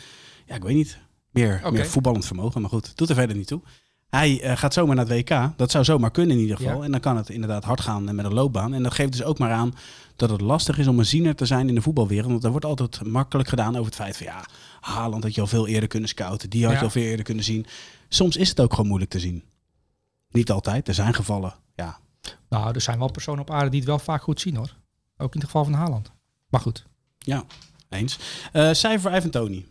ja, 0.45 0.55
ik 0.55 0.63
weet 0.63 0.75
niet. 0.75 0.97
Meer, 1.31 1.61
meer 1.71 1.85
voetballend 1.87 2.25
vermogen. 2.25 2.61
Maar 2.61 2.69
goed, 2.69 2.97
doet 2.97 3.09
er 3.09 3.15
verder 3.15 3.35
niet 3.35 3.47
toe. 3.47 3.61
Hij 4.09 4.41
eh, 4.41 4.57
gaat 4.57 4.73
zomaar 4.73 4.95
naar 4.95 5.07
het 5.07 5.13
WK. 5.29 5.51
Dat 5.57 5.71
zou 5.71 5.83
zomaar 5.83 6.11
kunnen 6.11 6.35
in 6.35 6.41
ieder 6.41 6.57
geval. 6.57 6.77
Ja. 6.77 6.83
En 6.83 6.91
dan 6.91 6.99
kan 6.99 7.17
het 7.17 7.29
inderdaad 7.29 7.63
hard 7.63 7.81
gaan 7.81 8.15
met 8.15 8.25
een 8.25 8.33
loopbaan. 8.33 8.73
En 8.73 8.83
dat 8.83 8.93
geeft 8.93 9.11
dus 9.11 9.23
ook 9.23 9.37
maar 9.39 9.51
aan 9.51 9.73
dat 10.15 10.29
het 10.29 10.41
lastig 10.41 10.77
is 10.77 10.87
om 10.87 10.99
een 10.99 11.05
ziener 11.05 11.35
te 11.35 11.45
zijn 11.45 11.67
in 11.69 11.75
de 11.75 11.81
voetbalwereld. 11.81 12.31
Want 12.31 12.43
er 12.43 12.51
wordt 12.51 12.65
altijd 12.65 13.03
makkelijk 13.05 13.49
gedaan 13.49 13.73
over 13.73 13.85
het 13.85 13.95
feit 13.95 14.17
van 14.17 14.25
ja, 14.25 14.45
Haaland 14.81 15.23
had 15.23 15.35
je 15.35 15.41
al 15.41 15.47
veel 15.47 15.67
eerder 15.67 15.89
kunnen 15.89 16.09
scouten. 16.09 16.49
Die 16.49 16.63
had 16.63 16.71
Ja. 16.73 16.77
je 16.77 16.83
al 16.85 16.91
veel 16.91 17.03
eerder 17.03 17.25
kunnen 17.25 17.43
zien. 17.43 17.65
Soms 18.09 18.35
is 18.37 18.49
het 18.49 18.59
ook 18.59 18.71
gewoon 18.73 18.87
moeilijk 18.87 19.11
te 19.11 19.19
zien. 19.19 19.43
Niet 20.29 20.51
altijd. 20.51 20.87
Er 20.87 20.93
zijn 20.93 21.13
gevallen. 21.13 21.55
Ja, 21.75 21.99
Nou, 22.49 22.73
er 22.73 22.81
zijn 22.81 22.99
wel 22.99 23.11
personen 23.11 23.41
op 23.41 23.51
aarde 23.51 23.69
die 23.69 23.79
het 23.79 23.89
wel 23.89 23.99
vaak 23.99 24.21
goed 24.21 24.41
zien 24.41 24.55
hoor. 24.55 24.75
Ook 25.17 25.33
in 25.33 25.39
het 25.39 25.49
geval 25.49 25.63
van 25.63 25.73
Haaland. 25.73 26.11
Maar 26.49 26.61
goed, 26.61 26.85
ja 27.17 27.43
eens. 27.89 28.19
Eh 28.51 28.73
cijfer 28.73 29.15
Ivan 29.15 29.29
Tony. 29.29 29.65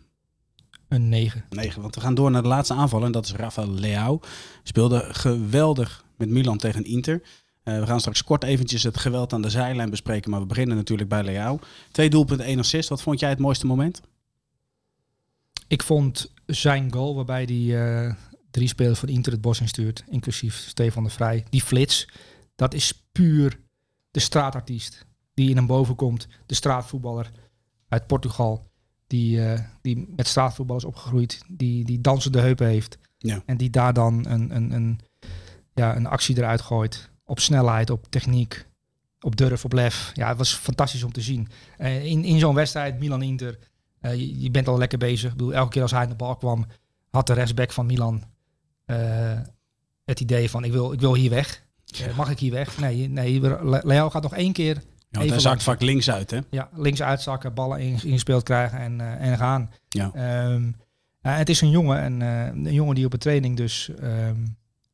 een 0.88 1.08
9. 1.08 1.44
9. 1.50 1.82
Want 1.82 1.94
we 1.94 2.00
gaan 2.00 2.14
door 2.14 2.30
naar 2.30 2.42
de 2.42 2.48
laatste 2.48 2.74
aanvaller. 2.74 3.06
En 3.06 3.12
dat 3.12 3.24
is 3.24 3.32
Rafael 3.32 3.70
Leao. 3.70 4.20
Speelde 4.62 5.04
geweldig 5.10 6.04
met 6.16 6.28
Milan 6.28 6.58
tegen 6.58 6.84
Inter. 6.84 7.22
Eh, 7.62 7.78
we 7.78 7.86
gaan 7.86 8.00
straks 8.00 8.24
kort 8.24 8.44
eventjes 8.44 8.82
het 8.82 8.96
geweld 8.96 9.32
aan 9.32 9.42
de 9.42 9.50
zijlijn 9.50 9.90
bespreken. 9.90 10.30
Maar 10.30 10.40
we 10.40 10.46
beginnen 10.46 10.76
natuurlijk 10.76 11.08
bij 11.08 11.24
Leao. 11.24 11.58
Twee 11.90 12.10
doelpunten, 12.10 12.46
één 12.46 12.58
assist. 12.58 12.88
Wat 12.88 13.02
vond 13.02 13.20
jij 13.20 13.28
het 13.30 13.38
mooiste 13.38 13.66
moment? 13.66 14.00
Ik 15.68 15.82
vond 15.82 16.32
zijn 16.46 16.92
goal 16.92 17.14
waarbij 17.14 17.42
hij 17.44 18.04
eh, 18.06 18.14
drie 18.56 18.68
spelers 18.68 18.98
van 18.98 19.08
Inter 19.08 19.32
het 19.32 19.40
bos 19.40 19.60
instuurt, 19.60 20.04
inclusief 20.10 20.56
Stefan 20.56 21.04
de 21.04 21.10
Vrij. 21.10 21.44
Die 21.50 21.62
flits, 21.62 22.08
dat 22.54 22.74
is 22.74 23.06
puur 23.12 23.60
de 24.10 24.20
straatartiest 24.20 25.06
die 25.34 25.50
in 25.50 25.56
hem 25.56 25.66
boven 25.66 25.94
komt. 25.94 26.28
De 26.46 26.54
straatvoetballer 26.54 27.30
uit 27.88 28.06
Portugal, 28.06 28.70
die, 29.06 29.44
eh, 29.44 29.60
die 29.82 30.12
met 30.16 30.26
straatvoetbal 30.26 30.76
is 30.76 30.84
opgegroeid, 30.84 31.42
die, 31.48 31.84
die 31.84 32.00
dansende 32.00 32.40
heupen 32.40 32.66
heeft. 32.66 32.98
Ja. 33.18 33.42
En 33.46 33.56
die 33.56 33.70
daar 33.70 33.92
dan 33.92 34.26
een, 34.26 34.56
een, 34.56 34.72
een, 34.72 35.00
ja, 35.74 35.96
een 35.96 36.06
actie 36.06 36.36
eruit 36.36 36.60
gooit. 36.60 37.10
Op 37.24 37.40
snelheid, 37.40 37.90
op 37.90 38.06
techniek, 38.10 38.66
op 39.20 39.36
durf, 39.36 39.64
op 39.64 39.72
lef. 39.72 40.10
Ja, 40.14 40.28
het 40.28 40.38
was 40.38 40.54
fantastisch 40.54 41.02
om 41.02 41.12
te 41.12 41.20
zien. 41.20 41.48
Eh, 41.78 42.04
in 42.04 42.24
in 42.24 42.38
zo'n 42.38 42.54
wedstrijd, 42.54 42.98
Milan-Inter, 42.98 43.58
eh, 44.00 44.14
je, 44.14 44.40
je 44.40 44.50
bent 44.50 44.68
al 44.68 44.78
lekker 44.78 44.98
bezig. 44.98 45.30
Ik 45.30 45.36
bedoel, 45.36 45.54
elke 45.54 45.70
keer 45.70 45.82
als 45.82 45.90
hij 45.90 46.02
aan 46.02 46.08
de 46.08 46.14
bal 46.14 46.36
kwam, 46.36 46.66
had 47.10 47.26
de 47.26 47.32
rechtsback 47.32 47.72
van 47.72 47.86
Milan 47.86 48.22
het 50.04 50.20
idee 50.20 50.50
van 50.50 50.64
ik 50.64 50.72
wil, 50.72 50.92
ik 50.92 51.00
wil 51.00 51.14
hier 51.14 51.30
weg. 51.30 51.64
Eh, 52.04 52.16
mag 52.16 52.30
ik 52.30 52.38
hier 52.38 52.52
weg? 52.52 52.78
Nee, 52.78 53.08
nee 53.08 53.40
Le- 53.40 53.80
Leo 53.84 54.10
gaat 54.10 54.22
nog 54.22 54.34
één 54.34 54.52
keer 54.52 54.82
Ja, 55.10 55.20
hij 55.24 55.38
zakt 55.38 55.62
vaak 55.62 55.80
links 55.80 56.10
uit, 56.10 56.30
hè? 56.30 56.38
ja, 56.50 56.68
links 56.74 57.02
uitzakken, 57.02 57.54
ballen 57.54 57.80
in- 57.80 58.00
ingespeeld 58.04 58.42
krijgen 58.42 58.78
en, 58.78 59.00
eh, 59.00 59.28
en 59.30 59.36
gaan. 59.38 59.70
Ja. 59.88 60.10
Ehm, 60.14 60.64
ja, 61.20 61.30
het 61.32 61.48
is 61.48 61.60
een 61.60 61.70
jongen, 61.70 62.00
en, 62.00 62.22
eh, 62.22 62.46
een 62.46 62.72
jongen 62.74 62.94
die 62.94 63.04
op 63.06 63.12
een 63.12 63.18
training 63.18 63.56
dus 63.56 63.90
ehm, 64.00 64.36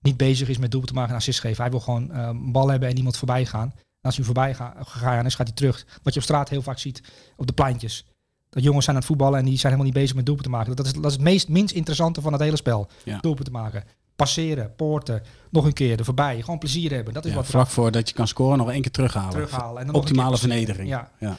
niet 0.00 0.16
bezig 0.16 0.48
is 0.48 0.58
met 0.58 0.70
doel 0.70 0.82
te 0.82 0.92
maken 0.92 1.10
en 1.10 1.16
assist 1.16 1.40
geven. 1.40 1.62
Hij 1.62 1.70
wil 1.70 1.80
gewoon 1.80 2.12
eh, 2.12 2.22
een 2.26 2.52
bal 2.52 2.68
hebben 2.68 2.88
en 2.88 2.96
iemand 2.96 3.16
voorbij 3.16 3.46
gaan. 3.46 3.72
En 3.74 4.08
als 4.08 4.16
hij 4.16 4.24
voorbij 4.24 4.54
ga- 4.54 4.74
gegaan 4.78 5.26
is, 5.26 5.34
gaat 5.34 5.46
hij 5.46 5.56
terug. 5.56 5.86
Wat 6.02 6.12
je 6.14 6.18
op 6.20 6.24
straat 6.26 6.48
heel 6.48 6.62
vaak 6.62 6.78
ziet 6.78 7.02
op 7.36 7.46
de 7.46 7.52
pleintjes. 7.52 8.04
Dat 8.52 8.62
jongens 8.62 8.84
zijn 8.84 8.96
aan 8.96 9.02
het 9.02 9.10
voetballen 9.10 9.38
en 9.38 9.44
die 9.44 9.58
zijn 9.58 9.72
helemaal 9.72 9.92
niet 9.92 10.00
bezig 10.00 10.16
met 10.16 10.26
doelpunten 10.26 10.52
maken. 10.52 10.76
Dat 10.76 10.86
is, 10.86 10.92
dat 10.92 11.04
is 11.04 11.12
het 11.12 11.20
meest 11.20 11.48
minst 11.48 11.74
interessante 11.74 12.20
van 12.20 12.32
het 12.32 12.42
hele 12.42 12.56
spel. 12.56 12.88
Ja. 13.04 13.18
Doelpunten 13.20 13.52
maken. 13.52 13.84
Passeren, 14.16 14.74
poorten, 14.76 15.22
nog 15.50 15.64
een 15.64 15.72
keer 15.72 15.98
er 15.98 16.04
voorbij. 16.04 16.40
Gewoon 16.40 16.58
plezier 16.58 16.92
hebben. 16.92 17.14
Dat 17.14 17.24
is 17.24 17.30
Ja, 17.30 17.36
wat 17.36 17.46
vlak 17.46 17.66
voordat 17.66 18.08
je 18.08 18.14
kan 18.14 18.28
scoren, 18.28 18.58
nog 18.58 18.70
één 18.70 18.82
keer 18.82 18.90
terughalen. 18.90 19.30
terughalen. 19.30 19.80
En 19.80 19.86
dan 19.86 19.94
Optimale 19.94 20.38
vernedering. 20.38 20.88
Ja. 20.88 21.10
Ja. 21.18 21.36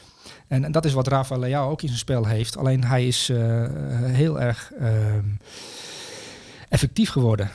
En, 0.47 0.63
en 0.63 0.71
dat 0.71 0.85
is 0.85 0.93
wat 0.93 1.07
Rafa 1.07 1.37
Leao 1.37 1.69
ook 1.69 1.81
in 1.81 1.87
zijn 1.87 1.99
spel 1.99 2.25
heeft. 2.25 2.57
Alleen 2.57 2.83
hij 2.83 3.07
is 3.07 3.29
eh, 3.29 3.37
heel 4.01 4.41
erg 4.41 4.71
ehm, 4.79 5.25
effectief 6.69 7.09
geworden. 7.09 7.49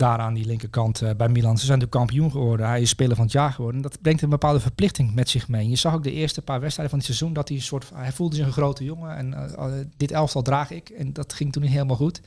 Daar 0.00 0.18
aan 0.18 0.34
die 0.34 0.46
linkerkant 0.46 1.02
eh, 1.02 1.14
bij 1.16 1.28
Milan. 1.28 1.58
Ze 1.58 1.66
zijn 1.66 1.78
de 1.78 1.86
kampioen 1.86 2.30
geworden. 2.30 2.66
Hij 2.66 2.80
is 2.80 2.88
speler 2.88 3.16
van 3.16 3.24
het 3.24 3.34
jaar 3.34 3.52
geworden. 3.52 3.82
En 3.82 3.88
dat 3.88 4.00
brengt 4.00 4.22
een 4.22 4.28
bepaalde 4.28 4.60
verplichting 4.60 5.14
met 5.14 5.28
zich 5.28 5.48
mee. 5.48 5.68
Je 5.68 5.76
zag 5.76 5.94
ook 5.94 6.02
de 6.02 6.12
eerste 6.12 6.42
paar 6.42 6.60
wedstrijden 6.60 6.90
van 6.90 6.98
het 6.98 7.16
seizoen 7.16 7.34
dat 7.34 7.48
hij 7.48 7.56
een 7.56 7.62
soort. 7.62 7.90
Hij 7.94 8.12
voelde 8.12 8.36
zich 8.36 8.46
een 8.46 8.52
grote 8.52 8.84
jongen. 8.84 9.16
En 9.16 9.34
eh, 9.34 9.52
eh, 9.52 9.86
dit 9.96 10.10
elftal 10.10 10.42
draag 10.42 10.70
ik. 10.70 10.88
En 10.88 11.12
dat 11.12 11.32
ging 11.32 11.52
toen 11.52 11.62
niet 11.62 11.70
helemaal 11.70 11.96
goed. 11.96 12.20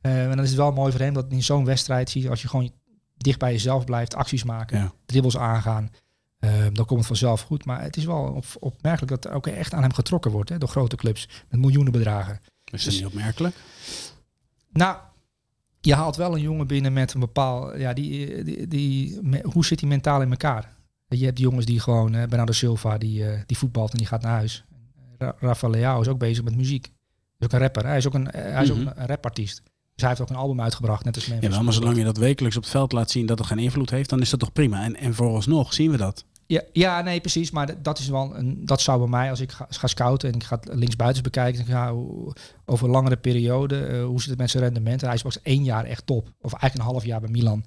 En 0.00 0.28
dan 0.28 0.40
is 0.42 0.48
het 0.48 0.58
wel 0.58 0.72
mooi 0.72 0.92
voor 0.92 1.00
hem 1.00 1.14
dat 1.14 1.26
in 1.28 1.42
zo'n 1.42 1.64
wedstrijd 1.64 2.10
zie 2.10 2.22
je 2.22 2.30
als 2.30 2.42
je 2.42 2.48
gewoon 2.48 2.70
dicht 3.16 3.38
bij 3.38 3.52
jezelf 3.52 3.84
blijft, 3.84 4.14
acties 4.14 4.44
maken, 4.44 4.78
Ja. 4.78 4.92
dribbles 5.06 5.36
aangaan. 5.38 5.90
dan 6.72 6.84
komt 6.86 6.98
het 6.98 7.06
vanzelf 7.06 7.40
goed. 7.40 7.64
Maar 7.64 7.82
het 7.82 7.96
is 7.96 8.04
wel 8.04 8.22
op, 8.22 8.44
opmerkelijk 8.58 9.10
dat 9.10 9.24
er 9.24 9.36
ook 9.36 9.46
echt 9.46 9.74
aan 9.74 9.82
hem 9.82 9.92
getrokken 9.92 10.30
wordt 10.30 10.48
hè, 10.50 10.58
door 10.58 10.68
grote 10.68 10.96
clubs 10.96 11.28
met 11.48 11.60
miljoenen 11.60 11.92
bedragen. 11.92 12.40
Is 12.64 12.84
dat 12.84 12.94
niet 12.94 13.06
opmerkelijk? 13.06 13.56
Nou, 14.72 14.96
je 15.80 15.94
haalt 15.94 16.16
wel 16.16 16.34
een 16.34 16.40
jongen 16.40 16.66
binnen 16.66 16.92
met 16.92 17.14
een 17.14 17.20
bepaal. 17.20 17.76
Ja, 17.78 17.92
die, 17.92 18.42
die, 18.44 18.66
die, 18.68 19.18
hoe 19.42 19.64
zit 19.64 19.80
hij 19.80 19.88
mentaal 19.88 20.22
in 20.22 20.30
elkaar? 20.30 20.76
Je 21.08 21.24
hebt 21.24 21.36
die 21.36 21.44
jongens 21.46 21.66
die 21.66 21.80
gewoon. 21.80 22.14
eh 22.14 22.26
Bernardo 22.26 22.52
Silva, 22.52 22.98
die, 22.98 23.24
eh, 23.28 23.40
die 23.46 23.58
voetbalt 23.58 23.90
en 23.92 23.98
die 23.98 24.06
gaat 24.06 24.22
naar 24.22 24.32
huis. 24.32 24.64
Ra 25.18 25.34
Rafa 25.38 25.68
Leao 25.68 26.00
is 26.00 26.08
ook 26.08 26.18
bezig 26.18 26.44
met 26.44 26.56
muziek. 26.56 26.84
Hij 26.84 26.92
is 27.38 27.46
ook 27.46 27.52
een 27.52 27.58
rapper. 27.58 27.86
Hij 27.86 27.96
is 27.96 28.06
ook 28.06 28.14
een, 28.14 28.30
eh, 28.30 28.52
hij 28.52 28.62
is 28.62 28.70
ook 28.70 28.76
Mhm. 28.78 28.86
een 28.96 29.06
rapartiest. 29.06 29.56
Dus 29.64 30.06
hij 30.06 30.08
heeft 30.08 30.20
ook 30.20 30.30
een 30.30 30.42
album 30.42 30.60
uitgebracht, 30.60 31.04
net 31.04 31.14
als 31.14 31.26
Memphis. 31.26 31.54
Ja, 31.54 31.62
maar 31.62 31.72
zolang 31.72 31.96
je 31.96 32.04
dat 32.04 32.16
wekelijks 32.16 32.56
op 32.56 32.62
het 32.62 32.70
veld 32.72 32.92
laat 32.92 33.10
zien 33.10 33.26
dat 33.26 33.38
het 33.38 33.46
geen 33.46 33.58
invloed 33.58 33.90
heeft, 33.90 34.10
dan 34.10 34.20
is 34.20 34.30
dat 34.30 34.40
toch 34.40 34.52
prima. 34.52 34.82
En, 34.84 34.96
en 34.96 35.14
vooralsnog 35.14 35.74
zien 35.74 35.90
we 35.90 35.96
dat. 35.96 36.24
Ja, 36.48 36.62
ja, 36.72 37.00
nee, 37.02 37.20
precies. 37.20 37.50
Maar 37.50 37.82
dat 37.82 37.98
is 37.98 38.08
wel 38.08 38.36
een, 38.36 38.64
dat 38.66 38.80
zou 38.80 38.98
bij 38.98 39.08
mij, 39.08 39.30
als 39.30 39.40
ik 39.40 39.52
ga, 39.52 39.66
ga 39.68 39.86
scouten 39.86 40.28
en 40.28 40.34
ik 40.34 40.44
ga 40.44 40.58
linksbuitens 40.62 41.22
bekijken, 41.22 41.76
over 42.64 42.86
een 42.86 42.92
langere 42.92 43.16
periode, 43.16 43.86
eh, 43.86 44.04
hoe 44.04 44.20
zit 44.20 44.30
het 44.30 44.38
met 44.38 44.50
zijn 44.50 44.62
rendement? 44.62 45.00
Hij 45.00 45.14
is 45.14 45.22
pas 45.22 45.42
één 45.42 45.64
jaar 45.64 45.84
echt 45.84 46.06
top. 46.06 46.32
Of 46.40 46.52
eigenlijk 46.52 46.74
een 46.74 46.90
half 46.92 47.04
jaar 47.04 47.20
bij 47.20 47.30
Milan. 47.30 47.64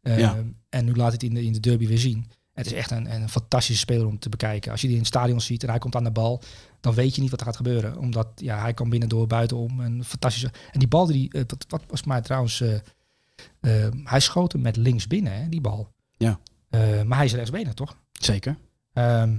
Eh, 0.00 0.18
Ja. 0.18 0.36
En 0.68 0.84
nu 0.84 0.94
laat 0.94 1.12
het 1.12 1.22
in 1.22 1.34
de, 1.34 1.44
in 1.44 1.52
de 1.52 1.60
derby 1.60 1.86
weer 1.86 1.98
zien. 1.98 2.30
Het 2.52 2.66
is 2.66 2.72
echt 2.72 2.90
een, 2.90 3.14
een 3.14 3.28
fantastische 3.28 3.80
speler 3.80 4.06
om 4.06 4.18
te 4.18 4.28
bekijken. 4.28 4.70
Als 4.70 4.80
je 4.80 4.86
die 4.86 4.96
in 4.96 5.02
het 5.02 5.12
stadion 5.12 5.40
ziet 5.40 5.62
en 5.62 5.68
hij 5.68 5.78
komt 5.78 5.96
aan 5.96 6.04
de 6.04 6.10
bal, 6.10 6.42
dan 6.80 6.94
weet 6.94 7.14
je 7.14 7.20
niet 7.20 7.30
wat 7.30 7.40
er 7.40 7.46
gaat 7.46 7.56
gebeuren. 7.56 7.98
Omdat 7.98 8.28
ja, 8.36 8.60
hij 8.60 8.74
kan 8.74 8.88
binnendoor, 8.90 9.26
buitenom. 9.26 9.80
Een 9.80 10.04
fantastische. 10.04 10.50
En 10.72 10.78
die 10.78 10.88
bal 10.88 11.06
die, 11.06 11.32
eh, 11.32 11.42
wat, 11.46 11.64
wat 11.68 11.82
was 11.88 12.04
mij 12.04 12.20
trouwens, 12.20 12.60
eh, 12.60 13.86
hij 14.04 14.20
schoot 14.20 14.52
hem 14.52 14.60
met 14.62 14.76
links 14.76 15.06
binnen, 15.06 15.32
hè, 15.42 15.48
die 15.48 15.60
bal. 15.60 15.92
Ja. 16.16 16.40
Eh, 16.74 17.02
maar 17.02 17.16
hij 17.16 17.26
is 17.26 17.34
rechtsbenig, 17.34 17.74
toch? 17.74 17.96
Zeker. 18.12 18.56
Ehm, 18.92 19.38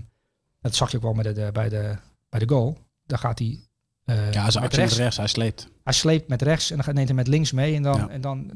dat 0.61 0.75
zag 0.75 0.91
je 0.91 0.97
ook 0.97 1.03
wel 1.03 1.13
met 1.13 1.25
de, 1.25 1.33
de- 1.33 1.49
bij, 1.53 1.69
de, 1.69 1.95
bij 2.29 2.39
de 2.39 2.47
goal. 2.49 2.77
Daar 3.05 3.19
gaat 3.19 3.39
hij. 3.39 3.59
eh, 4.05 4.31
Ja, 4.33 4.49
zijn 4.51 4.63
actie 4.63 4.79
rechts. 4.79 4.97
rechts, 4.97 5.17
hij 5.17 5.27
sleept. 5.27 5.67
Hij 5.83 5.93
sleept 5.93 6.27
met 6.27 6.41
rechts 6.41 6.71
en 6.71 6.77
dan 6.85 6.93
neemt 6.95 7.07
hij 7.07 7.15
met 7.17 7.27
links 7.27 7.51
mee. 7.51 7.75
En 7.75 7.81
dan, 7.83 7.97
Ja. 7.97 8.09
en 8.09 8.21
dan 8.21 8.51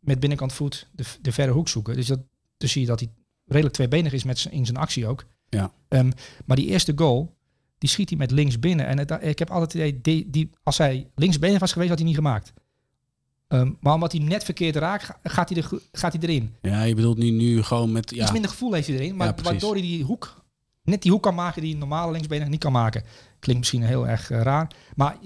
met 0.00 0.20
binnenkant 0.20 0.52
voet 0.52 0.88
de, 0.92 1.04
de 1.20 1.32
verre 1.32 1.52
hoek 1.52 1.68
zoeken. 1.68 1.94
Dus 1.94 2.06
dat, 2.06 2.20
dus 2.56 2.72
zie 2.72 2.80
je 2.80 2.86
dat 2.86 3.00
hij 3.00 3.08
redelijk 3.46 3.74
tweebenig 3.74 4.12
is 4.12 4.24
met 4.24 4.46
in 4.50 4.64
zijn 4.66 4.76
actie 4.78 5.06
ook. 5.06 5.24
Ja. 5.48 5.72
Ehm, 5.88 6.10
maar 6.44 6.56
die 6.56 6.66
eerste 6.66 6.92
goal, 6.96 7.36
die 7.78 7.88
schiet 7.88 8.08
hij 8.08 8.18
met 8.18 8.30
links 8.30 8.58
binnen. 8.58 8.86
En 8.86 8.98
het, 8.98 9.10
ik 9.20 9.38
heb 9.38 9.50
altijd 9.50 9.72
het 9.72 9.82
idee, 9.82 10.00
die, 10.00 10.30
die, 10.30 10.50
als 10.62 10.78
hij 10.78 11.10
linksbenig 11.14 11.58
was 11.60 11.72
geweest, 11.72 11.88
had 11.90 11.98
hij 11.98 12.06
niet 12.08 12.16
gemaakt. 12.16 12.52
Ehm, 13.48 13.70
maar 13.80 13.94
omdat 13.94 14.12
hij 14.12 14.20
net 14.20 14.44
verkeerd 14.44 14.76
raakt, 14.76 15.04
ga- 15.04 15.18
gaat 15.22 15.48
hij, 15.48 15.58
er, 15.62 15.68
gaat 15.92 16.12
hij 16.12 16.22
erin. 16.22 16.54
Ja, 16.62 16.82
je 16.82 16.94
bedoelt 16.94 17.18
nu, 17.18 17.30
nu 17.30 17.62
gewoon 17.62 17.92
met... 17.92 18.10
Ja, 18.14 18.22
Iets 18.22 18.32
minder 18.32 18.50
gevoel 18.50 18.72
heeft 18.72 18.86
hij 18.86 18.96
erin. 18.96 19.16
Maar 19.16 19.26
Ja, 19.26 19.34
waardoor 19.42 19.72
hij 19.72 19.80
die 19.82 20.04
hoek, 20.04 20.42
net 20.82 21.02
die 21.02 21.10
hoek 21.12 21.22
kan 21.22 21.34
maken 21.34 21.62
die 21.62 21.72
een 21.72 21.78
normale 21.78 22.12
linksbenig 22.12 22.48
niet 22.48 22.60
kan 22.60 22.72
maken. 22.72 23.02
Klinkt 23.38 23.60
misschien 23.60 23.82
heel 23.82 24.08
erg 24.08 24.30
eh, 24.30 24.40
raar. 24.42 24.70
Maar 24.96 25.16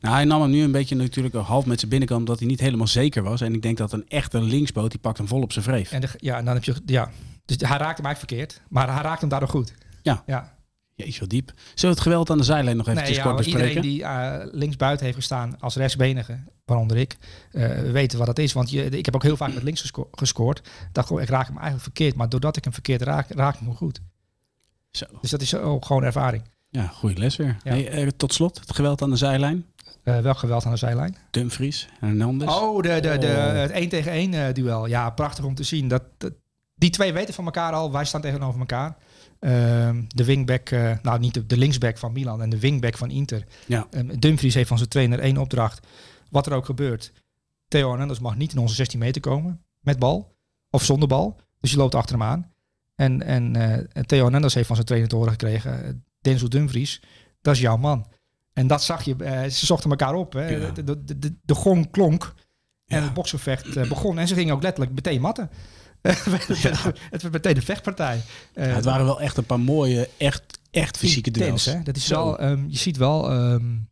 Nou, 0.00 0.14
hij 0.14 0.24
nam 0.24 0.40
hem 0.40 0.50
nu 0.50 0.62
een 0.62 0.72
beetje 0.72 0.94
natuurlijk 0.96 1.34
half 1.34 1.66
met 1.66 1.78
zijn 1.78 1.90
binnenkant, 1.90 2.20
omdat 2.20 2.38
hij 2.38 2.48
niet 2.48 2.60
helemaal 2.60 2.86
zeker 2.86 3.22
was. 3.22 3.40
En 3.40 3.54
ik 3.54 3.62
denk 3.62 3.76
dat 3.76 3.92
een 3.92 4.08
echte 4.08 4.40
linksboot, 4.42 4.90
die 4.90 5.00
pakt 5.00 5.18
hem 5.18 5.26
vol 5.28 5.42
op 5.42 5.52
zijn 5.52 5.64
vreef. 5.64 5.92
en 5.92 6.00
de, 6.00 6.08
ja, 6.16 6.38
en 6.38 6.44
dan 6.44 6.54
heb 6.54 6.64
je, 6.64 6.74
ja. 6.86 7.10
Dus 7.44 7.56
hij 7.56 7.78
raakt 7.78 7.96
hem 7.96 8.06
eigenlijk 8.06 8.18
verkeerd. 8.18 8.60
Maar 8.68 8.92
hij 8.94 9.02
raakt 9.02 9.20
hem 9.20 9.28
daardoor 9.30 9.48
goed. 9.48 9.72
Ja. 10.02 10.22
ja. 10.26 10.56
Jeetje, 11.04 11.20
wat 11.20 11.30
diep. 11.30 11.52
Zullen 11.56 11.74
we 11.74 11.88
het 11.88 12.00
geweld 12.00 12.30
aan 12.30 12.38
de 12.38 12.44
zijlijn 12.44 12.76
nog 12.76 12.88
eventjes 12.88 13.16
Nee, 13.16 13.24
kort 13.24 13.36
bespreken? 13.36 13.68
iedereen 13.68 13.82
die 13.82 14.00
uh, 14.00 14.36
linksbuiten 14.52 15.04
heeft 15.04 15.16
gestaan 15.16 15.60
als 15.60 15.76
rechtsbenige, 15.76 16.38
waaronder 16.64 16.96
ik, 16.96 17.16
uh, 17.52 17.80
weten 17.90 18.18
wat 18.18 18.26
dat 18.26 18.38
is. 18.38 18.52
Want 18.52 18.70
je, 18.70 18.84
ik 18.84 19.04
heb 19.04 19.14
ook 19.14 19.22
heel 19.22 19.36
vaak 19.36 19.54
met 19.54 19.62
links 19.62 19.80
gesco 19.80 20.08
gescoord. 20.12 20.62
dacht 20.92 21.10
ik 21.10 21.28
raak 21.28 21.46
hem 21.46 21.56
eigenlijk 21.56 21.82
verkeerd. 21.82 22.14
Maar 22.14 22.28
doordat 22.28 22.56
ik 22.56 22.64
hem 22.64 22.72
verkeerd 22.72 23.02
raak, 23.02 23.30
raak 23.30 23.54
ik 23.54 23.60
hem 23.60 23.74
goed. 23.74 24.00
Zo. 24.90 25.06
Dus 25.20 25.30
dat 25.30 25.40
is 25.40 25.54
ook 25.54 25.84
gewoon 25.84 26.04
ervaring. 26.04 26.42
Ja, 26.70 26.86
goede 26.86 27.18
les 27.18 27.36
weer. 27.36 27.56
Ja. 27.64 27.70
Hey, 27.70 28.04
uh, 28.04 28.08
tot 28.16 28.34
slot, 28.34 28.60
het 28.60 28.74
geweld 28.74 29.02
aan 29.02 29.10
de 29.10 29.16
zijlijn. 29.16 29.66
Uh, 30.04 30.18
welk 30.18 30.38
geweld 30.38 30.64
aan 30.64 30.72
de 30.72 30.76
zijlijn? 30.76 31.16
Dumfries, 31.30 31.88
Hernandez. 31.98 32.48
Oh, 32.48 32.82
de, 32.82 33.00
de, 33.00 33.18
de, 33.18 33.26
het 33.26 33.70
1 33.70 33.88
tegen 33.88 34.12
1 34.12 34.32
uh, 34.32 34.52
duel. 34.52 34.86
Ja, 34.86 35.10
prachtig 35.10 35.44
om 35.44 35.54
te 35.54 35.62
zien. 35.62 35.88
Dat, 35.88 36.02
dat, 36.18 36.32
die 36.74 36.90
twee 36.90 37.12
weten 37.12 37.34
van 37.34 37.44
elkaar 37.44 37.72
al. 37.72 37.92
Wij 37.92 38.04
staan 38.04 38.20
tegenover 38.20 38.60
elkaar. 38.60 38.96
Uh, 39.44 39.90
de 40.08 40.24
wingback, 40.24 40.70
uh, 40.70 40.92
nou 41.02 41.18
niet 41.18 41.34
de, 41.34 41.46
de, 41.46 41.56
linksback 41.56 41.98
van 41.98 42.12
Milan 42.12 42.42
en 42.42 42.50
de 42.50 42.58
wingback 42.58 42.96
van 42.96 43.10
Inter. 43.10 43.44
Ja. 43.66 43.86
Um, 43.90 44.20
Dumfries 44.20 44.54
heeft 44.54 44.68
van 44.68 44.76
zijn 44.76 44.88
trainer 44.88 45.18
één 45.18 45.36
opdracht. 45.36 45.86
Wat 46.30 46.46
er 46.46 46.52
ook 46.52 46.64
gebeurt. 46.64 47.12
Theo 47.68 47.88
Hernandez 47.88 48.18
mag 48.18 48.36
niet 48.36 48.52
in 48.52 48.58
onze 48.58 48.74
16 48.74 48.98
meter 48.98 49.20
komen. 49.20 49.64
Met 49.80 49.98
bal. 49.98 50.36
Of 50.70 50.84
zonder 50.84 51.08
bal. 51.08 51.40
Dus 51.60 51.70
je 51.70 51.76
loopt 51.76 51.94
achter 51.94 52.18
hem 52.18 52.26
aan. 52.26 52.52
En, 52.94 53.22
en 53.22 53.56
uh, 53.56 54.02
Theo 54.04 54.22
Hernandez 54.22 54.54
heeft 54.54 54.66
van 54.66 54.76
zijn 54.76 54.88
trainer 54.88 55.10
te 55.10 55.16
horen 55.16 55.32
gekregen. 55.32 56.04
Denzel 56.20 56.48
Dumfries, 56.48 57.02
dat 57.40 57.54
is 57.54 57.60
jouw 57.60 57.76
man. 57.76 58.06
En 58.52 58.66
dat 58.66 58.82
zag 58.82 59.02
je, 59.02 59.14
uh, 59.18 59.42
ze 59.42 59.66
zochten 59.66 59.90
elkaar 59.90 60.14
op. 60.14 60.32
Hè. 60.32 60.48
Ja. 60.48 60.70
De, 60.70 60.84
de, 60.84 61.18
de, 61.18 61.34
de, 61.42 61.54
gong 61.54 61.90
klonk 61.90 62.34
en 62.86 62.98
Ja. 62.98 63.04
het 63.04 63.14
boksgevecht 63.14 63.76
uh, 63.76 63.88
begon. 63.88 64.18
En 64.18 64.28
ze 64.28 64.34
gingen 64.34 64.54
ook 64.54 64.62
letterlijk 64.62 64.94
meteen 64.94 65.20
matten. 65.20 65.50
Het 66.02 67.22
werd 67.22 67.32
meteen 67.32 67.56
een 67.56 67.62
vechtpartij. 67.62 68.22
Ja, 68.54 68.62
het 68.62 68.84
waren 68.84 69.04
wel 69.04 69.20
echt 69.20 69.36
een 69.36 69.44
paar 69.44 69.60
mooie, 69.60 70.08
echt, 70.16 70.42
echt 70.70 70.96
fysieke 70.96 71.30
duels. 71.30 71.64
Hè? 71.64 71.82
Dat 71.82 71.96
is 71.96 72.06
Zo. 72.06 72.14
wel, 72.14 72.50
um, 72.50 72.66
je 72.68 72.78
ziet 72.78 72.96
wel 72.96 73.32
um, 73.32 73.88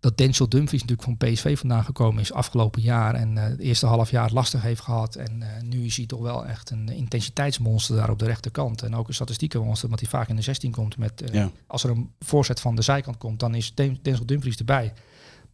dat 0.00 0.16
Denzel 0.16 0.48
Dumfries 0.48 0.84
natuurlijk 0.84 1.18
van 1.18 1.30
PSV 1.30 1.58
vandaan 1.58 1.84
gekomen 1.84 2.20
is 2.20 2.32
afgelopen 2.32 2.82
jaar. 2.82 3.14
En 3.14 3.36
uh, 3.36 3.42
het 3.42 3.58
eerste 3.58 3.86
half 3.86 4.10
jaar 4.10 4.32
lastig 4.32 4.62
heeft 4.62 4.80
gehad. 4.80 5.14
En 5.14 5.40
uh, 5.40 5.46
nu 5.62 5.84
is 5.84 5.96
hij 5.96 6.06
toch 6.06 6.20
wel 6.20 6.46
echt 6.46 6.70
een 6.70 6.88
intensiteitsmonster 6.88 7.96
daar 7.96 8.10
op 8.10 8.18
de 8.18 8.24
rechterkant. 8.24 8.82
En 8.82 8.96
ook 8.96 9.08
een 9.08 9.14
statistiekenmonster, 9.14 9.88
want 9.88 10.00
hij 10.00 10.08
vaak 10.08 10.28
in 10.28 10.36
de 10.36 10.42
16 10.42 10.70
komt. 10.70 10.96
Met, 10.96 11.22
uh, 11.22 11.34
Ja. 11.34 11.50
Als 11.66 11.84
er 11.84 11.90
een 11.90 12.10
voorzet 12.18 12.60
van 12.60 12.74
de 12.74 12.82
zijkant 12.82 13.16
komt, 13.16 13.40
dan 13.40 13.54
is 13.54 13.74
Denzel 13.74 14.26
Dumfries 14.26 14.56
erbij. 14.56 14.92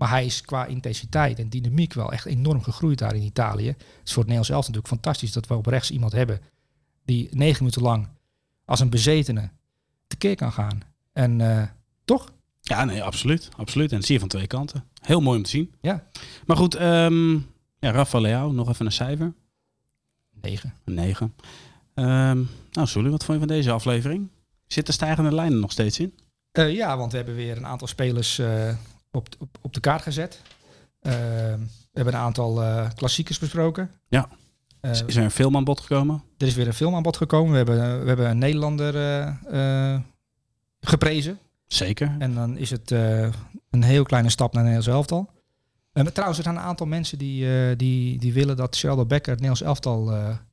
Maar 0.02 0.10
hij 0.10 0.24
is 0.24 0.40
qua 0.40 0.64
intensiteit 0.64 1.38
en 1.38 1.48
dynamiek 1.48 1.92
wel 1.92 2.12
echt 2.12 2.24
enorm 2.24 2.62
gegroeid 2.62 2.98
daar 2.98 3.14
in 3.14 3.22
Italië. 3.22 3.66
Het 3.66 3.76
is 4.04 4.12
voor 4.12 4.22
het 4.22 4.32
Nederlands 4.32 4.48
zelf 4.48 4.60
natuurlijk 4.60 4.88
fantastisch 4.88 5.32
dat 5.32 5.46
we 5.46 5.54
op 5.54 5.66
rechts 5.66 5.90
iemand 5.90 6.12
hebben 6.12 6.40
die 7.04 7.28
negen 7.30 7.58
minuten 7.58 7.82
lang 7.82 8.08
als 8.64 8.80
een 8.80 8.90
bezetene 8.90 9.50
tekeer 10.06 10.36
kan 10.36 10.52
gaan. 10.52 10.80
En 11.12 11.38
uh, 11.38 11.62
toch? 12.04 12.32
Ja, 12.60 12.84
nee, 12.84 13.02
absoluut. 13.02 13.48
absoluut. 13.56 13.92
En 13.92 14.02
zie 14.02 14.14
je 14.14 14.20
van 14.20 14.28
twee 14.28 14.46
kanten. 14.46 14.84
Heel 15.00 15.20
mooi 15.20 15.36
om 15.36 15.44
te 15.44 15.50
zien. 15.50 15.74
Ja. 15.80 16.06
Maar 16.46 16.56
goed, 16.56 16.80
um, 16.80 17.46
ja, 17.78 17.90
Rafa 17.90 18.20
Leao, 18.20 18.52
nog 18.52 18.68
even 18.68 18.86
een 18.86 18.92
cijfer. 18.92 19.34
9. 20.40 20.74
Een 20.84 20.94
9. 20.94 21.34
Um, 21.94 22.48
nou, 22.70 22.86
Sully, 22.86 23.10
wat 23.10 23.24
vond 23.24 23.40
je 23.40 23.46
van 23.46 23.56
deze 23.56 23.70
aflevering? 23.70 24.28
Zit 24.66 24.86
de 24.86 24.92
stijgende 24.92 25.34
lijn 25.34 25.52
er 25.52 25.58
nog 25.58 25.72
steeds 25.72 25.98
in? 25.98 26.14
Uh, 26.52 26.74
ja, 26.74 26.96
want 26.96 27.10
we 27.10 27.16
hebben 27.16 27.34
weer 27.34 27.56
een 27.56 27.66
aantal 27.66 27.88
spelers 27.88 28.38
uh, 28.38 28.74
op, 29.12 29.28
op, 29.38 29.58
op 29.60 29.74
de 29.74 29.80
kaart 29.80 30.02
gezet. 30.02 30.40
Uh, 31.02 31.12
we 31.12 31.92
hebben 31.92 32.14
een 32.14 32.20
aantal 32.20 32.62
uh, 32.62 32.90
klassiekers 32.94 33.38
besproken. 33.38 33.90
Ja. 34.08 34.28
is, 34.80 35.02
is 35.06 35.16
er 35.16 35.24
een 35.24 35.30
film 35.30 35.56
aan 35.56 35.64
bod 35.64 35.80
gekomen? 35.80 36.22
Er 36.38 36.46
is 36.46 36.54
weer 36.54 36.66
een 36.66 36.74
film 36.74 36.94
aan 36.94 37.02
bod 37.02 37.16
gekomen. 37.16 37.50
We 37.50 37.56
hebben, 37.56 38.00
we 38.02 38.06
hebben 38.06 38.30
een 38.30 38.38
Nederlander 38.38 38.94
geprezen. 40.80 41.38
Zeker. 41.66 42.16
En 42.18 42.34
dan 42.34 42.56
is 42.56 42.70
het 42.70 42.90
een 43.70 43.82
heel 43.82 44.04
kleine 44.04 44.30
stap 44.30 44.52
naar 44.52 44.62
Nederlands 44.62 44.94
elftal. 44.94 45.30
Uh, 45.92 46.04
trouwens, 46.04 46.38
er 46.38 46.44
zijn 46.44 46.56
een 46.56 46.62
aantal 46.62 46.86
mensen 46.86 47.18
die, 47.18 47.44
uh, 47.44 47.76
die, 47.76 48.18
die 48.18 48.32
willen 48.32 48.56
dat 48.56 48.76
Sheldon 48.76 49.08
Becker 49.08 49.32
het 49.32 49.40
Nederlands 49.40 49.62
elftal... 49.62 50.04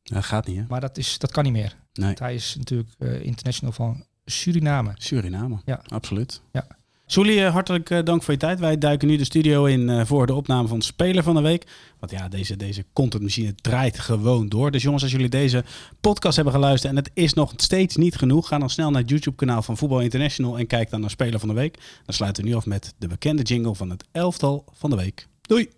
dat 0.03 0.25
gaat 0.25 0.47
niet, 0.47 0.57
hè? 0.57 0.63
Maar 0.67 0.81
dat, 0.81 0.97
is, 0.97 1.17
dat 1.17 1.31
kan 1.31 1.43
niet 1.43 1.53
meer. 1.53 1.75
Nee. 1.93 2.05
Want 2.05 2.19
hij 2.19 2.35
is 2.35 2.55
natuurlijk 2.57 2.89
uh, 2.97 3.21
international 3.21 3.73
van 3.73 4.05
Suriname. 4.25 4.91
Suriname, 4.95 5.57
ja. 5.65 5.81
absoluut. 5.87 6.41
Ja. 6.51 6.67
Soelie, 7.11 7.43
hartelijk 7.43 7.89
uh, 7.89 7.99
dank 8.03 8.23
voor 8.23 8.33
je 8.33 8.39
tijd. 8.39 8.59
Wij 8.59 8.77
duiken 8.77 9.07
nu 9.07 9.17
de 9.17 9.23
studio 9.23 9.65
in 9.65 9.89
uh, 9.89 10.05
voor 10.05 10.27
de 10.27 10.33
opname 10.33 10.67
van 10.67 10.81
Speler 10.81 11.23
van 11.23 11.35
de 11.35 11.41
Week. 11.41 11.67
Want 11.99 12.11
ja, 12.11 12.27
deze, 12.27 12.55
deze 12.55 12.85
contentmachine 12.93 13.55
draait 13.55 13.99
gewoon 13.99 14.49
door. 14.49 14.71
Dus 14.71 14.83
jongens, 14.83 15.03
als 15.03 15.11
jullie 15.11 15.29
deze 15.29 15.63
podcast 16.01 16.35
hebben 16.35 16.53
geluisterd 16.53 16.91
en 16.91 16.97
het 16.97 17.11
is 17.13 17.33
nog 17.33 17.53
steeds 17.55 17.95
niet 17.95 18.15
genoeg, 18.15 18.47
ga 18.47 18.57
dan 18.57 18.69
snel 18.69 18.91
naar 18.91 19.01
het 19.01 19.09
YouTube-kanaal 19.09 19.61
van 19.61 19.77
Voetbal 19.77 19.99
International 19.99 20.57
en 20.57 20.67
kijk 20.67 20.89
dan 20.89 21.01
naar 21.01 21.09
Speler 21.09 21.39
van 21.39 21.49
de 21.49 21.55
Week. 21.55 21.79
Dan 22.05 22.15
sluiten 22.15 22.43
we 22.43 22.49
nu 22.49 22.55
af 22.55 22.65
met 22.65 22.93
de 22.97 23.07
bekende 23.07 23.41
jingle 23.41 23.75
van 23.75 23.89
het 23.89 24.03
elftal 24.11 24.65
van 24.73 24.89
de 24.89 24.95
week. 24.95 25.27
Doei! 25.41 25.69